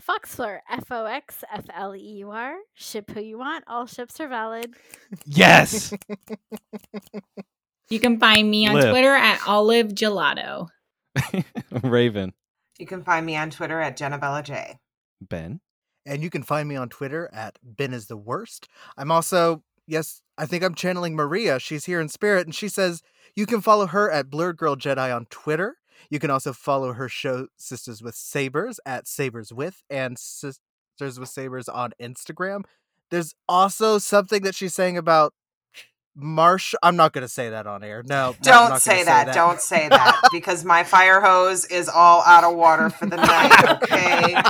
Foxfleur, 0.00 0.60
F 0.70 0.84
O 0.90 1.06
X 1.06 1.42
F 1.52 1.64
L 1.74 1.94
E 1.96 2.00
U 2.18 2.30
R. 2.30 2.54
Ship 2.74 3.10
who 3.10 3.20
you 3.20 3.38
want. 3.38 3.64
All 3.66 3.86
ships 3.86 4.20
are 4.20 4.28
valid. 4.28 4.74
Yes! 5.24 5.92
You 7.90 8.00
can 8.00 8.18
find 8.20 8.50
me 8.50 8.66
on 8.68 8.74
Liv. 8.74 8.90
Twitter 8.90 9.14
at 9.14 9.40
Olive 9.46 9.88
Gelato. 9.88 10.68
Rayven, 11.72 12.32
You 12.78 12.86
can 12.86 13.02
find 13.02 13.24
me 13.24 13.34
on 13.34 13.48
Twitter 13.48 13.80
at 13.80 13.96
Jennabella 13.96 14.42
J. 14.44 14.78
Ben, 15.22 15.60
And 16.08 16.22
you 16.22 16.30
can 16.30 16.42
find 16.42 16.66
me 16.66 16.74
on 16.74 16.88
Twitter 16.88 17.28
at 17.34 17.58
Ben 17.62 17.92
is 17.92 18.06
the 18.06 18.16
worst. 18.16 18.66
I'm 18.96 19.12
also, 19.12 19.62
yes, 19.86 20.22
I 20.38 20.46
think 20.46 20.64
I'm 20.64 20.74
channeling 20.74 21.14
Maria. 21.14 21.60
She's 21.60 21.84
here 21.84 22.00
in 22.00 22.08
spirit, 22.08 22.46
and 22.46 22.54
she 22.54 22.68
says 22.68 23.02
you 23.36 23.44
can 23.44 23.60
follow 23.60 23.86
her 23.86 24.10
at 24.10 24.30
Blerd 24.30 24.56
Girl 24.56 24.74
Jedi 24.74 25.14
on 25.14 25.26
Twitter. 25.26 25.76
You 26.08 26.18
can 26.18 26.30
also 26.30 26.54
follow 26.54 26.94
her 26.94 27.08
show 27.10 27.48
Sistas 27.60 28.02
with 28.02 28.14
Sabers 28.14 28.80
at 28.86 29.06
Sabers 29.06 29.52
with 29.52 29.82
and 29.90 30.16
Sistas 30.16 30.58
with 31.00 31.28
Sabers 31.28 31.68
on 31.68 31.92
Instagram. 32.00 32.62
There's 33.10 33.34
also 33.48 33.98
something 33.98 34.42
that 34.42 34.54
she's 34.54 34.74
saying 34.74 34.96
about 34.96 35.34
Marsh. 36.14 36.74
I'm 36.82 36.96
not 36.96 37.12
going 37.12 37.22
to 37.22 37.28
say 37.28 37.50
that 37.50 37.66
on 37.66 37.84
air. 37.84 38.02
No, 38.06 38.34
Don't 38.42 38.68
gonna 38.68 38.80
say 38.80 39.04
that. 39.04 39.34
Don't 39.34 39.60
say 39.60 39.88
that 39.88 40.20
because 40.32 40.64
my 40.64 40.84
fire 40.84 41.20
hose 41.20 41.64
is 41.66 41.88
all 41.88 42.22
out 42.22 42.44
of 42.44 42.56
water 42.56 42.90
for 42.90 43.06
the 43.06 43.16
night. 43.16 43.78
Okay. 43.82 44.40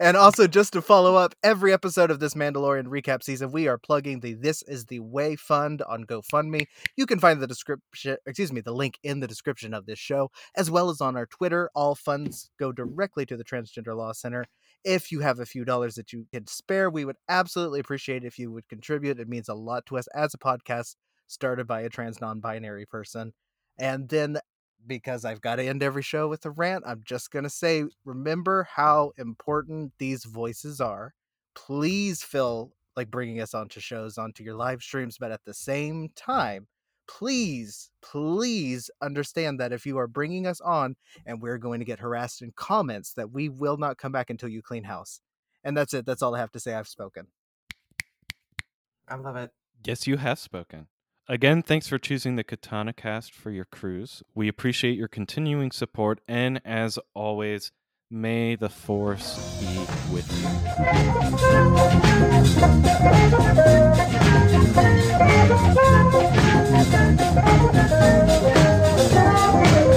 And 0.00 0.16
also, 0.16 0.46
just 0.46 0.72
to 0.72 0.82
follow 0.82 1.14
up, 1.14 1.34
every 1.42 1.72
episode 1.72 2.10
of 2.10 2.20
this 2.20 2.34
Mandalorian 2.34 2.86
recap 2.86 3.22
season, 3.22 3.52
we 3.52 3.68
are 3.68 3.78
plugging 3.78 4.20
the 4.20 4.34
This 4.34 4.62
Is 4.62 4.86
the 4.86 5.00
Way 5.00 5.36
Fund 5.36 5.82
on 5.82 6.04
GoFundMe. 6.04 6.66
You 6.96 7.06
can 7.06 7.18
find 7.18 7.40
the 7.40 7.46
description, 7.46 8.16
excuse 8.26 8.52
me, 8.52 8.60
the 8.60 8.72
link 8.72 8.98
in 9.02 9.20
the 9.20 9.26
description 9.26 9.74
of 9.74 9.86
this 9.86 9.98
show, 9.98 10.30
as 10.56 10.70
well 10.70 10.90
as 10.90 11.00
on 11.00 11.16
our 11.16 11.26
Twitter. 11.26 11.70
All 11.74 11.94
funds 11.94 12.50
go 12.58 12.72
directly 12.72 13.26
to 13.26 13.36
the 13.36 13.44
Transgender 13.44 13.96
Law 13.96 14.12
Center. 14.12 14.44
If 14.84 15.10
you 15.10 15.20
have 15.20 15.40
a 15.40 15.46
few 15.46 15.64
dollars 15.64 15.94
that 15.96 16.12
you 16.12 16.26
can 16.32 16.46
spare, 16.46 16.90
we 16.90 17.04
would 17.04 17.16
absolutely 17.28 17.80
appreciate 17.80 18.24
if 18.24 18.38
you 18.38 18.50
would 18.52 18.68
contribute. 18.68 19.20
It 19.20 19.28
means 19.28 19.48
a 19.48 19.54
lot 19.54 19.86
to 19.86 19.98
us 19.98 20.06
as 20.14 20.34
a 20.34 20.38
podcast 20.38 20.96
started 21.26 21.66
by 21.66 21.82
a 21.82 21.88
trans 21.88 22.20
non 22.20 22.40
binary 22.40 22.86
person. 22.86 23.32
And 23.78 24.08
then 24.08 24.38
because 24.86 25.24
I've 25.24 25.40
got 25.40 25.56
to 25.56 25.64
end 25.64 25.82
every 25.82 26.02
show 26.02 26.28
with 26.28 26.44
a 26.46 26.50
rant, 26.50 26.84
I'm 26.86 27.02
just 27.04 27.30
going 27.30 27.44
to 27.44 27.50
say 27.50 27.84
remember 28.04 28.68
how 28.74 29.12
important 29.18 29.92
these 29.98 30.24
voices 30.24 30.80
are. 30.80 31.14
Please 31.54 32.22
feel 32.22 32.72
like 32.96 33.10
bringing 33.10 33.40
us 33.40 33.54
onto 33.54 33.80
shows, 33.80 34.18
onto 34.18 34.42
your 34.42 34.54
live 34.54 34.82
streams, 34.82 35.18
but 35.18 35.30
at 35.30 35.44
the 35.44 35.54
same 35.54 36.08
time, 36.16 36.66
please, 37.08 37.90
please 38.02 38.90
understand 39.00 39.58
that 39.58 39.72
if 39.72 39.86
you 39.86 39.98
are 39.98 40.06
bringing 40.06 40.46
us 40.46 40.60
on 40.60 40.96
and 41.26 41.40
we're 41.40 41.58
going 41.58 41.80
to 41.80 41.84
get 41.84 42.00
harassed 42.00 42.42
in 42.42 42.52
comments, 42.54 43.14
that 43.14 43.30
we 43.32 43.48
will 43.48 43.76
not 43.76 43.98
come 43.98 44.12
back 44.12 44.30
until 44.30 44.48
you 44.48 44.62
clean 44.62 44.84
house. 44.84 45.20
And 45.64 45.76
that's 45.76 45.94
it. 45.94 46.06
That's 46.06 46.22
all 46.22 46.34
I 46.34 46.38
have 46.38 46.52
to 46.52 46.60
say. 46.60 46.74
I've 46.74 46.88
spoken. 46.88 47.26
I 49.08 49.16
love 49.16 49.36
it. 49.36 49.50
Yes, 49.84 50.06
you 50.06 50.16
have 50.16 50.38
spoken. 50.38 50.86
Again, 51.30 51.60
thanks 51.60 51.86
for 51.86 51.98
choosing 51.98 52.36
the 52.36 52.44
Khetanna 52.44 52.96
cast 52.96 53.34
for 53.34 53.50
your 53.50 53.66
cruise. 53.66 54.22
We 54.34 54.48
appreciate 54.48 54.96
your 54.96 55.08
continuing 55.08 55.70
support, 55.72 56.22
and 56.26 56.58
as 56.64 56.98
always, 57.12 57.70
may 58.10 58.56
the 58.56 58.70
Force 58.70 59.60
be 59.60 59.76
with 60.10 60.26
you. 69.74 69.84